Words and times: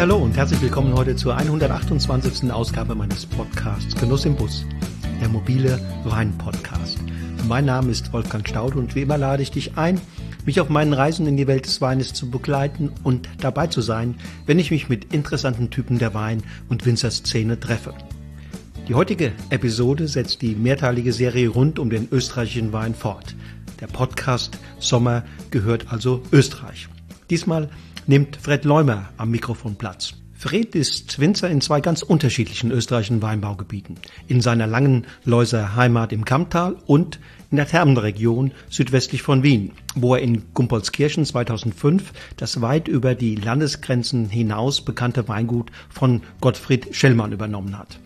Hallo 0.00 0.18
und 0.18 0.36
herzlich 0.36 0.62
willkommen 0.62 0.94
heute 0.94 1.16
zur 1.16 1.36
128. 1.36 2.52
Ausgabe 2.52 2.94
meines 2.94 3.26
Podcasts 3.26 3.96
Genuss 3.96 4.26
im 4.26 4.36
Bus, 4.36 4.64
der 5.20 5.28
mobile 5.28 5.80
Wein-Podcast. 6.04 7.00
Mein 7.48 7.64
Name 7.64 7.90
ist 7.90 8.12
Wolfgang 8.12 8.48
Staude 8.48 8.78
und 8.78 8.94
wie 8.94 9.02
immer 9.02 9.18
lade 9.18 9.42
ich 9.42 9.50
dich 9.50 9.76
ein, 9.76 10.00
mich 10.46 10.60
auf 10.60 10.68
meinen 10.68 10.92
Reisen 10.92 11.26
in 11.26 11.36
die 11.36 11.48
Welt 11.48 11.66
des 11.66 11.80
Weines 11.80 12.14
zu 12.14 12.30
begleiten 12.30 12.92
und 13.02 13.28
dabei 13.40 13.66
zu 13.66 13.80
sein, 13.80 14.14
wenn 14.46 14.60
ich 14.60 14.70
mich 14.70 14.88
mit 14.88 15.12
interessanten 15.12 15.70
Typen 15.70 15.98
der 15.98 16.14
Wein- 16.14 16.44
und 16.68 16.86
Winzerszene 16.86 17.58
treffe. 17.58 17.92
Die 18.86 18.94
heutige 18.94 19.32
Episode 19.50 20.06
setzt 20.06 20.42
die 20.42 20.54
mehrteilige 20.54 21.12
Serie 21.12 21.48
rund 21.48 21.80
um 21.80 21.90
den 21.90 22.06
österreichischen 22.12 22.72
Wein 22.72 22.94
fort. 22.94 23.34
Der 23.80 23.88
Podcast 23.88 24.58
Sommer 24.78 25.24
gehört 25.50 25.86
also 25.90 26.22
Österreich. 26.30 26.88
Diesmal 27.30 27.68
nimmt 28.08 28.36
Fred 28.36 28.64
Leumer 28.64 29.10
am 29.18 29.30
Mikrofon 29.30 29.76
Platz. 29.76 30.14
Fred 30.32 30.74
ist 30.74 31.18
Winzer 31.18 31.50
in 31.50 31.60
zwei 31.60 31.80
ganz 31.80 32.00
unterschiedlichen 32.00 32.70
österreichischen 32.70 33.20
Weinbaugebieten. 33.20 33.96
In 34.28 34.40
seiner 34.40 34.66
langen 34.66 35.06
Leuser 35.24 35.76
Heimat 35.76 36.12
im 36.12 36.24
Kammtal 36.24 36.76
und 36.86 37.20
in 37.50 37.56
der 37.56 37.66
Thermenregion 37.66 38.52
südwestlich 38.70 39.20
von 39.20 39.42
Wien, 39.42 39.72
wo 39.94 40.14
er 40.14 40.22
in 40.22 40.54
Gumpolskirchen 40.54 41.26
2005 41.26 42.12
das 42.36 42.62
weit 42.62 42.88
über 42.88 43.14
die 43.14 43.34
Landesgrenzen 43.34 44.30
hinaus 44.30 44.80
bekannte 44.80 45.28
Weingut 45.28 45.70
von 45.90 46.22
Gottfried 46.40 46.94
Schellmann 46.94 47.32
übernommen 47.32 47.76
hat. 47.76 47.98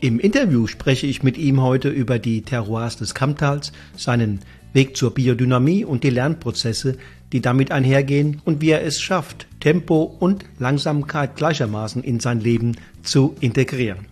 Im 0.00 0.18
Interview 0.18 0.66
spreche 0.66 1.06
ich 1.06 1.22
mit 1.22 1.36
ihm 1.36 1.60
heute 1.60 1.90
über 1.90 2.18
die 2.18 2.40
Terroirs 2.40 2.96
des 2.96 3.14
Kammtals, 3.14 3.72
seinen 3.96 4.40
Weg 4.72 4.96
zur 4.96 5.12
Biodynamie 5.12 5.84
und 5.84 6.04
die 6.04 6.10
Lernprozesse, 6.10 6.96
die 7.32 7.40
damit 7.40 7.70
einhergehen 7.70 8.40
und 8.44 8.60
wie 8.60 8.70
er 8.70 8.84
es 8.84 9.00
schafft, 9.00 9.46
Tempo 9.60 10.02
und 10.02 10.44
Langsamkeit 10.58 11.36
gleichermaßen 11.36 12.02
in 12.02 12.20
sein 12.20 12.40
Leben 12.40 12.76
zu 13.02 13.34
integrieren. 13.40 14.06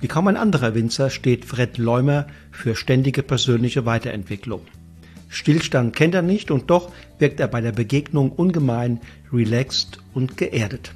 Wie 0.00 0.08
kaum 0.08 0.28
ein 0.28 0.36
anderer 0.36 0.74
Winzer 0.74 1.10
steht 1.10 1.44
Fred 1.44 1.78
Leumer 1.78 2.26
für 2.50 2.76
ständige 2.76 3.22
persönliche 3.22 3.86
Weiterentwicklung. 3.86 4.62
Stillstand 5.28 5.96
kennt 5.96 6.14
er 6.14 6.22
nicht 6.22 6.50
und 6.50 6.70
doch 6.70 6.92
wirkt 7.18 7.40
er 7.40 7.48
bei 7.48 7.60
der 7.60 7.72
Begegnung 7.72 8.30
ungemein 8.30 9.00
relaxed 9.32 9.98
und 10.12 10.36
geerdet. 10.36 10.92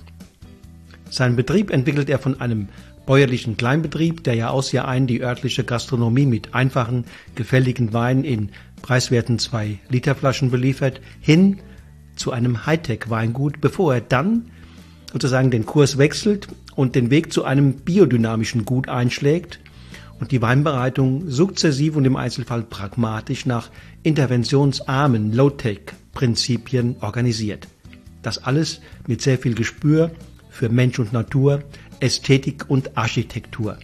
Seinen 1.11 1.37
Betrieb 1.37 1.71
entwickelt 1.71 2.09
er 2.11 2.19
von 2.19 2.41
einem 2.41 2.69
bäuerlichen 3.07 3.57
Kleinbetrieb, 3.57 4.23
der 4.25 4.35
Jahr 4.35 4.51
aus 4.53 4.71
Jahr 4.71 4.87
ein 4.87 5.07
die 5.07 5.23
örtliche 5.23 5.65
Gastronomie 5.65 6.27
mit 6.27 6.55
einfachen, 6.55 7.07
gefälligen 7.35 7.95
Weinen 7.95 8.23
in 8.23 8.51
preiswerten 8.83 9.39
2-Liter-Flaschen 9.39 10.51
beliefert, 10.51 11.01
hin 11.21 11.59
zu 12.17 12.33
einem 12.33 12.67
Hightech-Weingut, 12.67 13.61
bevor 13.61 13.95
er 13.95 14.01
dann 14.01 14.51
sozusagen 15.13 15.51
den 15.51 15.67
Kurs 15.67 15.99
wechselt 15.99 16.49
und 16.75 16.95
den 16.95 17.11
Weg 17.11 17.33
zu 17.33 17.45
einem 17.45 17.75
biodynamischen 17.75 18.65
Gut 18.65 18.89
einschlägt 18.89 19.61
und 20.21 20.33
die 20.33 20.43
Weinbereitung 20.43 21.29
sukzessiv 21.29 21.97
und 21.97 22.05
im 22.05 22.17
Einzelfall 22.17 22.63
pragmatisch 22.63 23.47
nach 23.47 23.71
interventionsarmen 24.03 25.33
Low-Tech-Prinzipien 25.33 26.97
organisiert. 27.01 27.69
Das 28.23 28.45
alles 28.45 28.81
mit 29.07 29.23
sehr 29.23 29.39
viel 29.39 29.55
Gespür 29.55 30.11
für 30.51 30.69
Mensch 30.69 30.99
und 30.99 31.13
Natur, 31.13 31.63
Ästhetik 32.01 32.69
und 32.69 32.97
Architektur. 32.97 33.79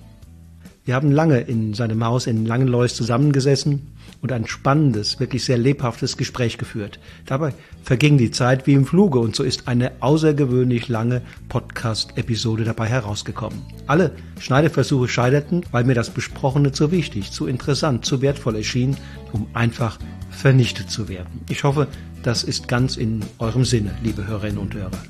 Wir 0.85 0.95
haben 0.95 1.13
lange 1.13 1.41
in 1.41 1.73
seinem 1.73 2.05
Haus 2.05 2.27
in 2.27 2.45
Langenlois 2.45 2.89
zusammengesessen 2.89 3.94
und 4.25 4.33
ein 4.33 4.47
spannendes, 4.47 5.21
wirklich 5.21 5.45
sehr 5.45 5.59
lebhaftes 5.59 6.17
Gespräch 6.17 6.57
geführt. 6.57 6.99
Dabei 7.27 7.53
verging 7.83 8.17
die 8.17 8.31
Zeit 8.31 8.67
wie 8.67 8.73
im 8.73 8.87
Fluge 8.87 9.19
und 9.19 9.37
so 9.37 9.43
ist 9.43 9.69
eine 9.69 9.93
außergewöhnlich 10.01 10.89
lange 10.89 11.21
Podcast-Episode 11.51 12.65
dabei 12.65 12.87
herausgekommen. 12.87 13.61
Alle 13.87 14.13
Schneideversuche 14.41 15.09
scheiterten, 15.09 15.67
weil 15.73 15.85
mir 15.85 15.93
das 15.95 16.09
Besprochene 16.09 16.73
zu 16.73 16.91
wichtig, 16.91 17.33
zu 17.33 17.47
interessant, 17.47 18.07
zu 18.07 18.23
wertvoll 18.23 18.57
erschien, 18.57 18.97
um 19.33 19.47
einfach 19.53 19.99
vernichtet 20.31 20.91
zu 20.91 21.11
werden. 21.11 21.43
Ich 21.51 21.63
hoffe, 21.63 21.87
das 22.23 22.45
ist 22.45 22.67
ganz 22.67 22.97
in 22.97 23.21
eurem 23.39 23.67
Sinne, 23.67 23.95
liebe 24.03 24.27
Hörerinnen 24.27 24.57
und 24.57 24.73
Hörer. 24.73 25.03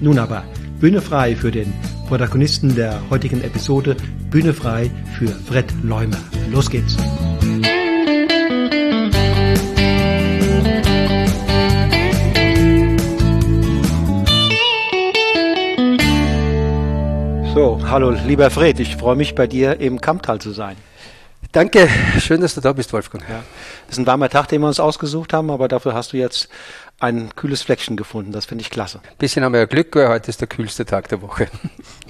Nun 0.00 0.18
aber, 0.18 0.42
Bühne 0.80 1.00
frei 1.00 1.36
für 1.36 1.52
den 1.52 1.72
Protagonisten 2.08 2.74
der 2.74 3.08
heutigen 3.08 3.40
Episode, 3.40 3.96
Bühne 4.30 4.52
frei 4.52 4.90
für 5.16 5.28
Fred 5.28 5.72
Leumer. 5.84 6.18
Los 6.50 6.68
geht's. 6.68 6.96
So, 17.54 17.80
hallo 17.88 18.10
lieber 18.10 18.50
Fred, 18.50 18.78
ich 18.80 18.96
freue 18.96 19.16
mich 19.16 19.34
bei 19.34 19.46
dir 19.46 19.80
im 19.80 20.00
Kamptal 20.00 20.40
zu 20.40 20.52
sein. 20.52 20.76
Danke, 21.52 21.88
schön, 22.18 22.40
dass 22.40 22.54
du 22.54 22.60
da 22.60 22.72
bist, 22.72 22.92
Wolfgang. 22.92 23.24
Ja. 23.28 23.42
Das 23.86 23.96
ist 23.96 23.98
ein 23.98 24.06
warmer 24.06 24.28
Tag, 24.28 24.48
den 24.48 24.60
wir 24.60 24.68
uns 24.68 24.78
ausgesucht 24.80 25.32
haben, 25.32 25.50
aber 25.50 25.66
dafür 25.66 25.94
hast 25.94 26.12
du 26.12 26.16
jetzt 26.16 26.48
ein 27.00 27.34
kühles 27.36 27.62
Fleckchen 27.62 27.96
gefunden. 27.96 28.32
Das 28.32 28.44
finde 28.44 28.62
ich 28.62 28.70
klasse. 28.70 29.00
Ein 29.02 29.16
bisschen 29.18 29.44
haben 29.44 29.52
wir 29.52 29.60
ja 29.60 29.66
Glück, 29.66 29.94
weil 29.96 30.08
heute 30.08 30.28
ist 30.28 30.40
der 30.40 30.48
kühlste 30.48 30.84
Tag 30.84 31.08
der 31.08 31.22
Woche. 31.22 31.48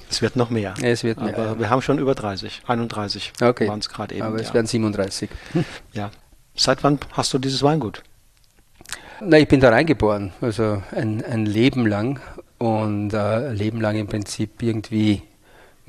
Es 0.09 0.21
wird 0.21 0.35
noch 0.35 0.49
mehr. 0.49 0.73
Es 0.81 1.03
wird 1.03 1.21
mehr. 1.21 1.37
Aber 1.37 1.45
ja. 1.45 1.59
wir 1.59 1.69
haben 1.69 1.81
schon 1.83 1.99
über 1.99 2.15
30, 2.15 2.63
31 2.65 3.33
okay. 3.41 3.67
waren 3.67 3.79
es 3.79 3.87
gerade 3.87 4.15
eben. 4.15 4.25
Aber 4.25 4.37
es 4.37 4.47
ja. 4.47 4.55
werden 4.55 4.67
37. 4.67 5.29
Ja. 5.93 6.09
Seit 6.55 6.83
wann 6.83 6.99
hast 7.13 7.33
du 7.33 7.37
dieses 7.37 7.61
Weingut? 7.61 8.03
Na, 9.21 9.37
ich 9.37 9.47
bin 9.47 9.59
da 9.59 9.69
reingeboren, 9.69 10.33
also 10.41 10.81
ein, 10.91 11.23
ein 11.23 11.45
Leben 11.45 11.85
lang 11.85 12.19
und 12.57 13.13
äh, 13.13 13.17
ein 13.17 13.55
Leben 13.55 13.81
lang 13.81 13.97
im 13.97 14.07
Prinzip 14.07 14.61
irgendwie 14.63 15.21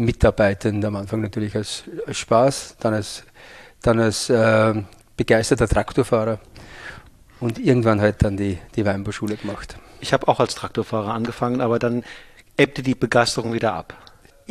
mitarbeitend. 0.00 0.84
Am 0.84 0.96
Anfang 0.96 1.20
natürlich 1.20 1.54
als, 1.54 1.84
als 2.06 2.18
Spaß, 2.18 2.76
dann 2.80 2.94
als, 2.94 3.24
dann 3.82 4.00
als 4.00 4.30
äh, 4.30 4.74
begeisterter 5.16 5.68
Traktorfahrer 5.68 6.40
und 7.40 7.58
irgendwann 7.58 8.00
halt 8.00 8.22
dann 8.22 8.36
die, 8.36 8.58
die 8.74 8.84
Weinbauschule 8.84 9.36
gemacht. 9.36 9.76
Ich 10.00 10.12
habe 10.12 10.28
auch 10.28 10.40
als 10.40 10.54
Traktorfahrer 10.54 11.12
angefangen, 11.12 11.60
aber 11.60 11.78
dann 11.78 12.02
ebbte 12.56 12.82
die 12.82 12.94
Begeisterung 12.94 13.52
wieder 13.52 13.74
ab. 13.74 13.94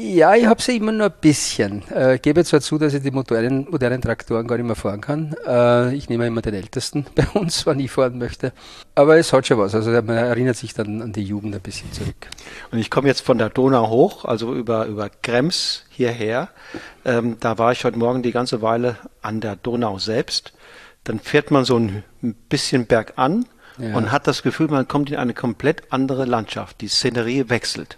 Ja, 0.02 0.34
ich 0.34 0.46
habe 0.46 0.62
sie 0.62 0.78
immer 0.78 0.94
nur 0.94 1.08
ein 1.08 1.14
bisschen. 1.20 1.84
Äh, 1.92 2.16
ich 2.16 2.22
gebe 2.22 2.46
zwar 2.46 2.62
zu, 2.62 2.78
dass 2.78 2.94
ich 2.94 3.04
die 3.04 3.12
modernen, 3.12 3.68
modernen 3.70 4.02
Traktoren 4.02 4.48
gar 4.48 4.56
nicht 4.56 4.66
mehr 4.66 4.78
fahren 4.78 5.02
kann. 5.02 5.36
Äh, 5.46 5.94
ich 5.94 6.08
nehme 6.08 6.26
immer 6.26 6.42
den 6.42 6.54
ältesten 6.54 7.06
bei 7.16 7.28
uns, 7.34 7.66
wann 7.66 7.82
ich 7.82 7.92
fahren 7.92 8.18
möchte. 8.18 8.54
Aber 8.96 9.18
es 9.18 9.34
hat 9.34 9.48
schon 9.48 9.58
was. 9.58 9.76
Also 9.76 9.92
man 9.92 10.16
erinnert 10.16 10.56
sich 10.56 10.74
dann 10.74 11.02
an 11.02 11.12
die 11.12 11.24
Jugend 11.24 11.54
ein 11.54 11.60
bisschen 11.60 11.92
zurück. 11.92 12.16
Und 12.72 12.80
ich 12.80 12.90
komme 12.90 13.10
jetzt 13.10 13.22
von 13.22 13.38
der 13.38 13.50
Donau 13.50 13.90
hoch, 13.90 14.24
also 14.24 14.56
über, 14.56 14.86
über 14.86 15.10
Krems 15.10 15.84
hierher. 15.90 16.48
Ähm, 17.04 17.36
da 17.42 17.58
war 17.58 17.74
ich 17.74 17.84
heute 17.84 17.98
Morgen 17.98 18.24
die 18.24 18.32
ganze 18.32 18.62
Weile 18.62 18.96
an 19.22 19.42
der 19.42 19.58
Donau 19.58 20.00
selbst. 20.00 20.54
Dann 21.04 21.20
fährt 21.20 21.52
man 21.52 21.66
so 21.66 21.78
ein 21.78 22.04
bisschen 22.48 22.86
bergan 22.86 23.48
ja. 23.78 23.98
und 23.98 24.14
hat 24.14 24.28
das 24.28 24.44
Gefühl, 24.44 24.70
man 24.70 24.88
kommt 24.88 25.12
in 25.12 25.18
eine 25.18 25.34
komplett 25.34 25.92
andere 25.92 26.24
Landschaft. 26.24 26.80
Die 26.80 26.88
Szenerie 26.88 27.50
wechselt. 27.50 27.98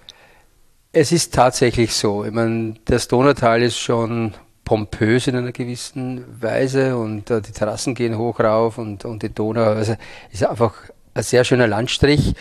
Es 0.94 1.14
ist 1.14 1.34
tatsächlich 1.34 1.94
so. 1.96 2.26
Ich 2.26 2.32
meine, 2.32 2.74
das 2.84 3.08
Donautal 3.08 3.62
ist 3.62 3.78
schon 3.78 4.34
pompös 4.66 5.28
in 5.28 5.38
einer 5.38 5.54
gewissen 5.54 6.26
Weise 6.42 6.98
und 6.98 7.30
äh, 7.30 7.42
die 7.42 7.54
Terrassen 7.54 7.96
gehen 7.96 8.18
hoch 8.18 8.42
rauf 8.42 8.78
und, 8.78 9.06
und 9.06 9.24
die 9.24 9.34
Donau, 9.34 9.64
also 9.64 9.96
ist 10.32 10.46
einfach 10.46 10.74
ein 11.14 11.24
sehr 11.24 11.46
schöner 11.46 11.68
Landstrich. 11.68 12.36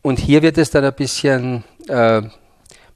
Und 0.00 0.20
hier 0.20 0.42
wird 0.42 0.58
es 0.58 0.70
dann 0.70 0.84
ein 0.84 0.94
bisschen, 0.94 1.64
äh, 1.88 2.20
man 2.20 2.30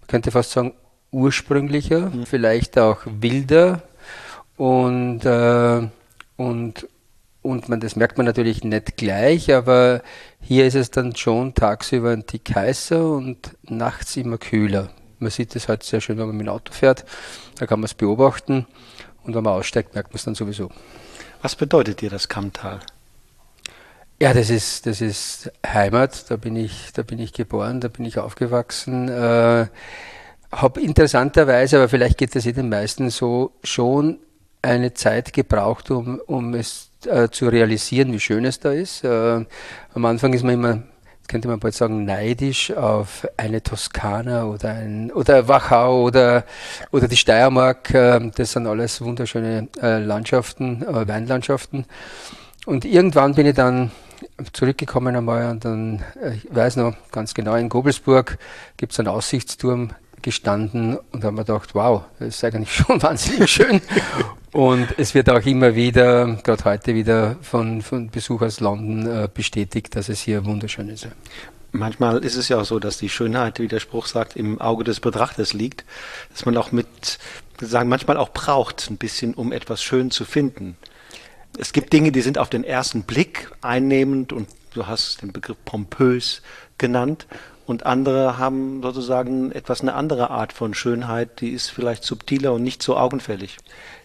könnte 0.07 0.31
fast 0.31 0.53
sagen, 0.53 0.75
ursprünglicher, 1.11 2.11
mhm. 2.11 2.27
vielleicht 2.27 2.79
auch 2.79 2.99
wilder 3.05 3.83
und, 4.57 5.25
äh, 5.25 5.89
und, 6.37 6.87
und 7.43 7.69
man, 7.69 7.81
das 7.81 7.97
merkt 7.97 8.19
man 8.19 8.27
natürlich 8.27 8.65
nicht 8.65 8.97
gleich, 8.97 9.53
aber 9.53 10.03
hier 10.41 10.67
ist 10.67 10.75
es 10.75 10.91
dann 10.91 11.17
schon 11.17 11.55
tagsüber 11.55 12.11
ein 12.11 12.27
Tick 12.27 12.55
heißer 12.55 13.05
und 13.13 13.57
nachts 13.63 14.17
immer 14.17 14.39
kühler. 14.39 14.91
Man 15.19 15.31
sieht 15.31 15.57
es 15.57 15.69
halt 15.69 15.83
sehr 15.83 16.01
schön, 16.01 16.19
wenn 16.19 16.27
man 16.27 16.37
mit 16.37 16.47
dem 16.47 16.53
Auto 16.53 16.73
fährt. 16.73 17.05
Da 17.59 17.67
kann 17.67 17.81
man 17.81 17.87
es 17.87 17.95
beobachten 17.95 18.67
und 19.25 19.35
wenn 19.35 19.43
man 19.43 19.55
aussteigt, 19.55 19.95
merkt 19.95 20.11
man 20.11 20.17
es 20.17 20.25
dann 20.25 20.35
sowieso. 20.35 20.71
Was 21.43 21.57
bedeutet 21.57 22.01
dir 22.01 22.11
das 22.11 22.29
Kammtal? 22.29 22.81
Ja, 24.21 24.35
das 24.35 24.51
ist, 24.51 24.85
das 24.85 25.01
ist 25.01 25.51
Heimat. 25.67 26.31
Da 26.31 26.37
bin 26.37 26.55
ich, 26.55 26.93
da 26.93 27.03
bin 27.03 27.19
ich 27.19 27.33
geboren, 27.33 27.81
da 27.81 27.89
bin 27.89 28.05
ich 28.05 28.19
aufgewachsen. 28.19 29.09
Äh, 29.09 29.67
habe 30.53 30.81
interessanterweise, 30.81 31.79
aber 31.79 31.89
vielleicht 31.89 32.19
geht 32.19 32.35
das 32.35 32.45
eh 32.45 32.53
den 32.53 32.69
meisten 32.69 33.09
so, 33.09 33.53
schon 33.65 34.19
eine 34.61 34.93
Zeit 34.93 35.33
gebraucht, 35.33 35.91
um, 35.91 36.21
um 36.27 36.53
es 36.53 36.90
äh, 37.07 37.29
zu 37.31 37.49
realisieren, 37.49 38.13
wie 38.13 38.21
schön 38.21 38.45
es 38.45 38.61
da 38.61 38.73
ist. 38.73 39.05
Äh, 39.05 39.45
am 39.95 40.05
Anfang 40.05 40.33
ist 40.33 40.43
man 40.43 40.55
immer, 40.55 40.83
könnte 41.29 41.49
man 41.49 41.61
bald 41.61 41.75
sagen, 41.75 42.05
neidisch 42.05 42.73
auf 42.73 43.27
eine 43.37 43.63
Toskana 43.63 44.45
oder 44.45 44.71
ein 44.71 45.13
oder 45.13 45.49
Wachau 45.49 46.03
oder 46.03 46.45
oder 46.91 47.09
die 47.09 47.17
Steiermark. 47.17 47.93
Äh, 47.95 48.31
das 48.35 48.53
sind 48.53 48.67
alles 48.67 49.01
wunderschöne 49.01 49.69
äh, 49.83 49.99
Landschaften, 49.99 50.83
äh, 50.83 51.09
Weinlandschaften. 51.09 51.87
Und 52.67 52.85
irgendwann 52.85 53.35
bin 53.35 53.47
ich 53.47 53.55
dann 53.55 53.91
zurückgekommen 54.53 55.17
einmal 55.17 55.51
und 55.51 55.65
dann, 55.65 56.05
ich 56.35 56.55
weiß 56.55 56.77
noch 56.77 56.95
ganz 57.11 57.33
genau, 57.33 57.55
in 57.55 57.71
Gobelsburg 57.71 58.39
gibt 58.77 58.93
es 58.93 58.99
einen 58.99 59.09
Aussichtsturm 59.09 59.91
gestanden 60.23 60.99
und 61.13 61.25
haben 61.25 61.35
mir 61.35 61.45
gedacht, 61.45 61.75
wow, 61.75 62.03
das 62.19 62.29
ist 62.29 62.45
eigentlich 62.45 62.73
schon 62.75 63.03
wahnsinnig 63.03 63.51
schön. 63.51 63.81
und 64.53 64.89
es 64.97 65.15
wird 65.15 65.31
auch 65.31 65.45
immer 65.45 65.75
wieder, 65.75 66.39
gerade 66.43 66.65
heute 66.65 66.95
wieder 66.95 67.37
von, 67.43 67.83
von 67.83 68.11
Besuch 68.11 68.43
aus 68.43 68.61
London 68.61 69.07
äh, 69.07 69.29
bestätigt, 69.33 69.95
dass 69.97 70.09
es 70.09 70.21
hier 70.21 70.45
wunderschön 70.45 70.89
ist. 70.89 71.09
Manchmal 71.73 72.25
ist 72.25 72.37
es 72.37 72.49
ja 72.49 72.61
auch 72.61 72.65
so, 72.65 72.81
dass 72.81 72.99
die 72.99 73.09
Schönheit, 73.09 73.61
wie 73.61 73.69
der 73.69 73.79
Spruch 73.79 74.07
sagt, 74.07 74.37
im 74.37 74.61
Auge 74.61 74.83
des 74.83 74.99
Betrachters 74.99 75.53
liegt, 75.53 75.85
dass 76.33 76.45
man 76.45 76.57
auch 76.57 76.73
mit, 76.73 77.19
sagen, 77.61 77.89
manchmal 77.89 78.17
auch 78.17 78.31
braucht, 78.31 78.91
ein 78.91 78.97
bisschen, 78.97 79.35
um 79.35 79.53
etwas 79.53 79.83
schön 79.83 80.11
zu 80.11 80.25
finden. 80.25 80.77
Es 81.59 81.73
gibt 81.73 81.93
Dinge, 81.93 82.11
die 82.11 82.23
sind 82.23 82.39
auf 82.39 82.51
den 82.51 82.65
ersten 82.65 83.03
Blick 83.03 83.51
einnehmend 83.61 84.33
und 84.33 84.49
du 84.75 84.87
hast 84.87 85.23
den 85.23 85.33
Begriff 85.33 85.57
pompös 85.65 86.43
genannt 86.79 87.27
und 87.71 87.87
andere 87.87 88.37
haben 88.37 88.83
sozusagen 88.83 89.53
etwas 89.53 89.81
eine 89.81 89.95
andere 89.95 90.31
Art 90.31 90.53
von 90.53 90.75
Schönheit, 90.75 91.41
die 91.41 91.51
ist 91.51 91.71
vielleicht 91.71 92.03
subtiler 92.03 92.53
und 92.53 92.65
nicht 92.65 92.83
so 92.83 92.97
augenfällig. 92.97 93.59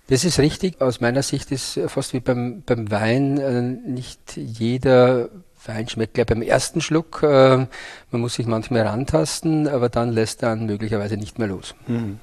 Das 0.08 0.24
ist 0.24 0.38
richtig. 0.38 0.80
Aus 0.82 1.02
meiner 1.02 1.24
Sicht 1.24 1.52
ist 1.52 1.80
fast 1.88 2.14
wie 2.14 2.20
beim, 2.20 2.62
beim 2.64 2.92
Wein 2.92 3.40
äh, 3.40 3.62
nicht 3.62 4.38
jeder 4.38 5.30
Wein 5.66 5.90
schmeckt 5.90 6.14
gleich 6.14 6.28
beim 6.28 6.44
ersten 6.44 6.80
Schluck. 6.80 7.24
Äh, 7.24 7.66
man 8.12 8.22
muss 8.22 8.36
sich 8.36 8.46
manchmal 8.46 8.84
rantasten, 8.84 9.68
aber 9.68 9.90
dann 9.90 10.12
lässt 10.12 10.44
er 10.44 10.50
dann 10.50 10.68
möglicherweise 10.68 11.18
nicht 11.18 11.40
mehr 11.40 11.48
los. 11.48 11.74
Mhm. 11.88 12.20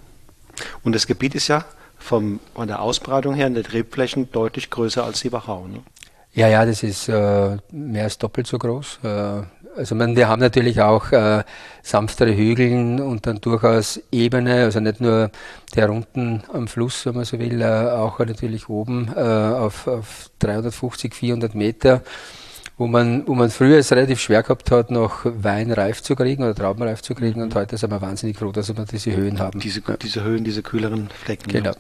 Und 0.84 0.94
das 0.94 1.08
Gebiet 1.08 1.34
ist 1.34 1.48
ja 1.48 1.64
vom, 1.98 2.38
von 2.54 2.68
der 2.68 2.80
Ausbreitung 2.80 3.34
her 3.34 3.48
in 3.48 3.54
den 3.54 3.66
Rebflächen 3.66 4.30
deutlich 4.30 4.70
größer 4.70 5.02
als 5.02 5.22
die 5.22 5.32
Wachau. 5.32 5.66
Ne? 5.66 5.80
Ja, 6.34 6.48
ja, 6.48 6.64
das 6.64 6.82
ist 6.82 7.08
äh, 7.08 7.56
mehr 7.72 8.04
als 8.04 8.16
doppelt 8.16 8.46
so 8.46 8.58
groß. 8.58 9.00
Äh, 9.02 9.42
also 9.76 9.94
man, 9.94 10.16
wir 10.16 10.28
haben 10.28 10.40
natürlich 10.40 10.80
auch 10.80 11.12
äh, 11.12 11.44
sanftere 11.82 12.36
Hügeln 12.36 13.00
und 13.00 13.26
dann 13.26 13.40
durchaus 13.40 14.00
Ebene, 14.10 14.64
also 14.64 14.80
nicht 14.80 15.00
nur 15.00 15.30
der 15.74 15.90
unten 15.90 16.42
am 16.52 16.69
Fluss, 16.69 17.06
wenn 17.06 17.14
man 17.14 17.24
so 17.24 17.38
will, 17.38 17.60
äh, 17.60 17.64
auch 17.64 18.19
natürlich 18.19 18.69
oben 18.69 19.08
äh, 19.14 19.20
auf, 19.20 19.86
auf 19.86 20.30
350, 20.40 21.14
400 21.14 21.54
Meter, 21.54 22.02
wo 22.76 22.86
man, 22.86 23.26
wo 23.26 23.34
man 23.34 23.50
früher 23.50 23.78
es 23.78 23.92
relativ 23.92 24.20
schwer 24.20 24.42
gehabt 24.42 24.70
hat, 24.70 24.90
noch 24.90 25.20
Wein 25.24 25.70
reif 25.72 26.02
zu 26.02 26.16
kriegen 26.16 26.42
oder 26.42 26.54
Trauben 26.54 26.82
reif 26.82 27.02
zu 27.02 27.14
kriegen 27.14 27.42
und 27.42 27.54
heute 27.54 27.76
sind 27.76 27.90
wir 27.90 28.00
wahnsinnig 28.00 28.38
froh, 28.38 28.52
dass 28.52 28.69
wir 28.69 28.84
diese 28.84 29.14
Höhen 29.16 29.38
haben. 29.38 29.60
Diese, 29.60 29.80
diese 29.80 30.22
Höhen, 30.22 30.44
diese 30.44 30.62
kühleren 30.62 31.08
Flecken. 31.10 31.50
Genau. 31.50 31.70
Ja. 31.70 31.76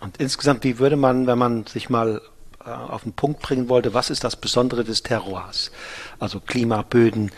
Und 0.00 0.16
insgesamt, 0.16 0.64
wie 0.64 0.78
würde 0.78 0.96
man, 0.96 1.26
wenn 1.28 1.38
man 1.38 1.64
sich 1.66 1.88
mal 1.88 2.20
auf 2.64 3.02
den 3.02 3.12
Punkt 3.12 3.40
bringen 3.40 3.68
wollte, 3.68 3.94
was 3.94 4.10
ist 4.10 4.24
das 4.24 4.36
Besondere 4.36 4.84
des 4.84 5.02
Terroirs? 5.02 5.70
Also 6.18 6.40
Klima, 6.40 6.82
Böden, 6.82 7.30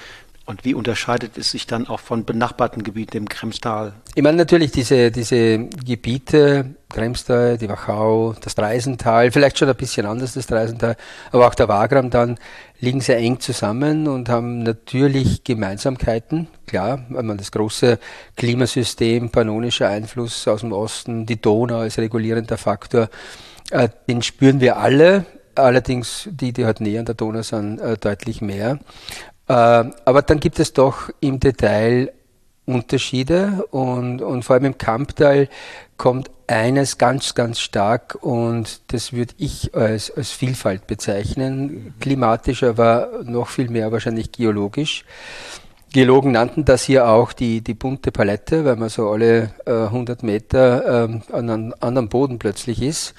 und 0.47 0.65
wie 0.67 0.75
unterscheidet 0.75 1.39
es 1.39 1.53
sich 1.53 1.67
dann 1.67 1.89
auch 1.89 2.01
von 2.01 2.25
benachbarten 2.25 2.83
Gebieten 2.83 3.17
im 3.17 3.29
Kremstal? 3.29 3.95
Ich 4.15 4.23
meine 4.23 4.37
natürlich 4.37 4.73
diese, 4.73 5.11
diese 5.11 5.59
Gebiete, 5.59 6.75
Kremstal, 6.91 7.57
die 7.57 7.69
Wachau, 7.69 8.35
das 8.43 8.55
Dreisental, 8.55 9.31
vielleicht 9.31 9.59
schon 9.59 9.71
ein 9.71 9.75
bisschen 9.75 10.05
anders 10.05 10.35
das 10.35 10.47
Dreisental, 10.47 10.97
aber 11.33 11.49
auch 11.49 11.55
der 11.55 11.69
Wagram 11.69 12.11
dann, 12.11 12.39
liegen 12.79 13.01
sehr 13.01 13.17
eng 13.17 13.41
zusammen 13.41 14.07
und 14.07 14.29
haben 14.29 14.63
natürlich 14.63 15.45
Gemeinsamkeiten. 15.45 16.49
Klar, 16.67 17.01
man 17.09 17.39
das 17.39 17.51
große 17.51 17.99
Klimasystem, 18.37 19.31
pannonischer 19.31 19.89
Einfluss 19.89 20.47
aus 20.47 20.61
dem 20.61 20.73
Osten, 20.73 21.25
die 21.25 21.41
Donau 21.41 21.79
als 21.79 21.97
regulierender 21.97 22.59
Faktor, 22.59 23.09
äh, 23.71 23.89
den 24.09 24.23
spüren 24.23 24.61
wir 24.61 24.79
alle. 24.79 25.27
Allerdings 25.55 26.29
die, 26.31 26.53
die 26.53 26.65
halt 26.65 26.81
näher 26.81 27.01
an 27.01 27.07
der 27.07 27.15
Donau 27.15 27.43
sind, 27.43 27.81
äh, 27.81 27.97
deutlich 27.97 28.41
mehr. 28.41 28.79
Äh, 29.49 29.53
aber 29.53 30.23
dann 30.23 30.41
gibt 30.41 30.59
es 30.59 30.73
doch 30.73 31.11
im 31.21 31.39
Detail 31.39 32.13
Unterschiede 32.67 33.67
und, 33.71 34.23
und 34.23 34.43
vor 34.43 34.55
allem 34.55 34.65
im 34.65 34.79
Kamptal 34.79 35.49
kommt 35.97 36.31
eines 36.47 36.99
ganz, 36.99 37.35
ganz 37.35 37.61
stark 37.61 38.17
und 38.21 38.81
das 38.93 39.13
würde 39.13 39.35
ich 39.39 39.75
als, 39.75 40.11
als 40.11 40.31
Vielfalt 40.31 40.87
bezeichnen, 40.87 41.95
klimatisch, 42.01 42.63
aber 42.63 43.21
noch 43.25 43.49
viel 43.49 43.69
mehr 43.69 43.93
wahrscheinlich 43.93 44.33
geologisch. 44.33 45.05
Geologen 45.93 46.33
nannten 46.33 46.65
das 46.65 46.83
hier 46.83 47.09
auch 47.09 47.33
die, 47.33 47.61
die 47.61 47.75
bunte 47.75 48.11
Palette, 48.11 48.65
weil 48.65 48.77
man 48.77 48.89
so 48.89 49.11
alle 49.11 49.55
äh, 49.65 49.71
100 49.71 50.23
Meter 50.23 51.05
ähm, 51.05 51.23
an 51.31 51.51
einem 51.51 51.75
anderen 51.81 52.09
Boden 52.09 52.39
plötzlich 52.39 52.83
ist. 52.83 53.15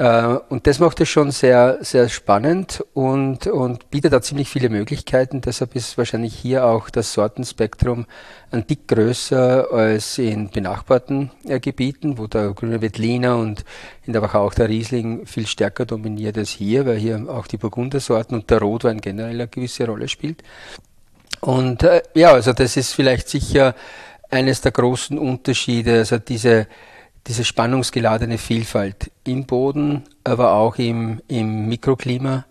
Äh, 0.00 0.38
und 0.48 0.66
das 0.66 0.78
macht 0.78 0.98
es 1.02 1.10
schon 1.10 1.30
sehr, 1.30 1.76
sehr 1.82 2.08
spannend 2.08 2.82
und, 2.94 3.46
und 3.46 3.90
bietet 3.90 4.14
da 4.14 4.22
ziemlich 4.22 4.48
viele 4.48 4.70
Möglichkeiten. 4.70 5.42
Deshalb 5.42 5.76
ist 5.76 5.98
wahrscheinlich 5.98 6.34
hier 6.34 6.64
auch 6.64 6.88
das 6.88 7.12
Sortenspektrum 7.12 8.06
ein 8.50 8.66
Tick 8.66 8.88
größer 8.88 9.70
als 9.70 10.16
in 10.16 10.48
benachbarten 10.48 11.30
äh, 11.46 11.60
Gebieten, 11.60 12.16
wo 12.16 12.26
der 12.28 12.52
grüne 12.52 12.80
Wettliner 12.80 13.36
und 13.36 13.66
in 14.06 14.14
der 14.14 14.22
Wachau 14.22 14.46
auch 14.46 14.54
der 14.54 14.70
Riesling 14.70 15.26
viel 15.26 15.46
stärker 15.46 15.84
dominiert 15.84 16.38
als 16.38 16.48
hier, 16.48 16.86
weil 16.86 16.96
hier 16.96 17.22
auch 17.28 17.46
die 17.46 17.58
Burgundersorten 17.58 18.38
und 18.38 18.48
der 18.48 18.60
Rotwein 18.60 19.02
generell 19.02 19.34
eine 19.34 19.48
gewisse 19.48 19.84
Rolle 19.84 20.08
spielt. 20.08 20.42
Und 21.42 21.82
äh, 21.82 22.00
ja, 22.14 22.32
also 22.32 22.54
das 22.54 22.78
ist 22.78 22.94
vielleicht 22.94 23.28
sicher 23.28 23.74
eines 24.30 24.62
der 24.62 24.72
großen 24.72 25.18
Unterschiede, 25.18 25.98
also 25.98 26.16
diese 26.16 26.68
diese 27.26 27.44
spannungsgeladene 27.44 28.38
Vielfalt 28.38 29.10
im 29.24 29.44
Boden, 29.44 30.04
aber 30.24 30.52
auch 30.52 30.76
im, 30.76 31.20
im 31.28 31.68
Mikroklima, 31.68 32.46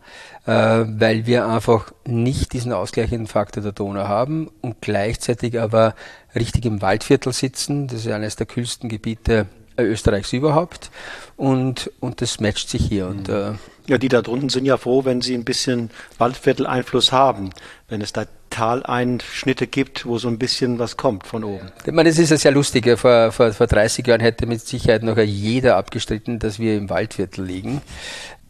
äh, 0.46 0.52
weil 0.52 1.26
wir 1.26 1.48
einfach 1.48 1.92
nicht 2.06 2.54
diesen 2.54 2.72
ausgleichenden 2.72 3.28
Faktor 3.28 3.64
der 3.64 3.72
Donau 3.72 4.08
haben 4.08 4.50
und 4.62 4.82
gleichzeitig 4.82 5.60
aber 5.60 5.96
richtig 6.36 6.66
im 6.66 6.82
Waldviertel 6.82 7.34
sitzen. 7.34 7.88
Das 7.88 8.06
ist 8.06 8.12
eines 8.12 8.36
der 8.36 8.46
kühlsten 8.46 8.90
Gebiete 8.90 9.48
Österreichs 9.86 10.34
überhaupt 10.34 10.92
und, 11.38 11.92
und 12.00 12.22
das 12.22 12.40
matcht 12.40 12.70
sich 12.70 12.86
hier. 12.86 13.08
Und, 13.08 13.30
äh, 13.30 13.54
ja, 13.88 13.98
die 13.98 14.10
da 14.10 14.22
drunten 14.22 14.50
sind 14.50 14.66
ja 14.66 14.78
froh, 14.78 15.06
wenn 15.06 15.22
sie 15.22 15.34
ein 15.34 15.46
bisschen 15.46 15.90
Waldviertel-Einfluss 16.18 17.12
haben, 17.12 17.52
wenn 17.88 18.02
es 18.02 18.14
da 18.14 18.26
Taleinschnitte 18.50 19.68
gibt, 19.68 20.06
wo 20.06 20.18
so 20.18 20.28
ein 20.28 20.38
bisschen 20.38 20.80
was 20.80 20.98
kommt 20.98 21.26
von 21.26 21.44
oben. 21.44 21.72
Ich 21.86 21.94
meine, 21.94 22.10
es 22.10 22.20
ist 22.20 22.30
ja 22.30 22.38
sehr 22.38 22.52
lustig. 22.52 22.86
Vor, 22.98 23.32
vor, 23.32 23.54
vor 23.54 23.68
30 23.68 24.06
Jahren 24.06 24.22
hätte 24.22 24.46
mit 24.46 24.62
Sicherheit 24.62 25.04
noch 25.04 25.18
jeder 25.18 25.78
abgestritten, 25.78 26.40
dass 26.40 26.60
wir 26.60 26.76
im 26.76 26.90
Waldviertel 26.90 27.46
liegen. 27.46 27.82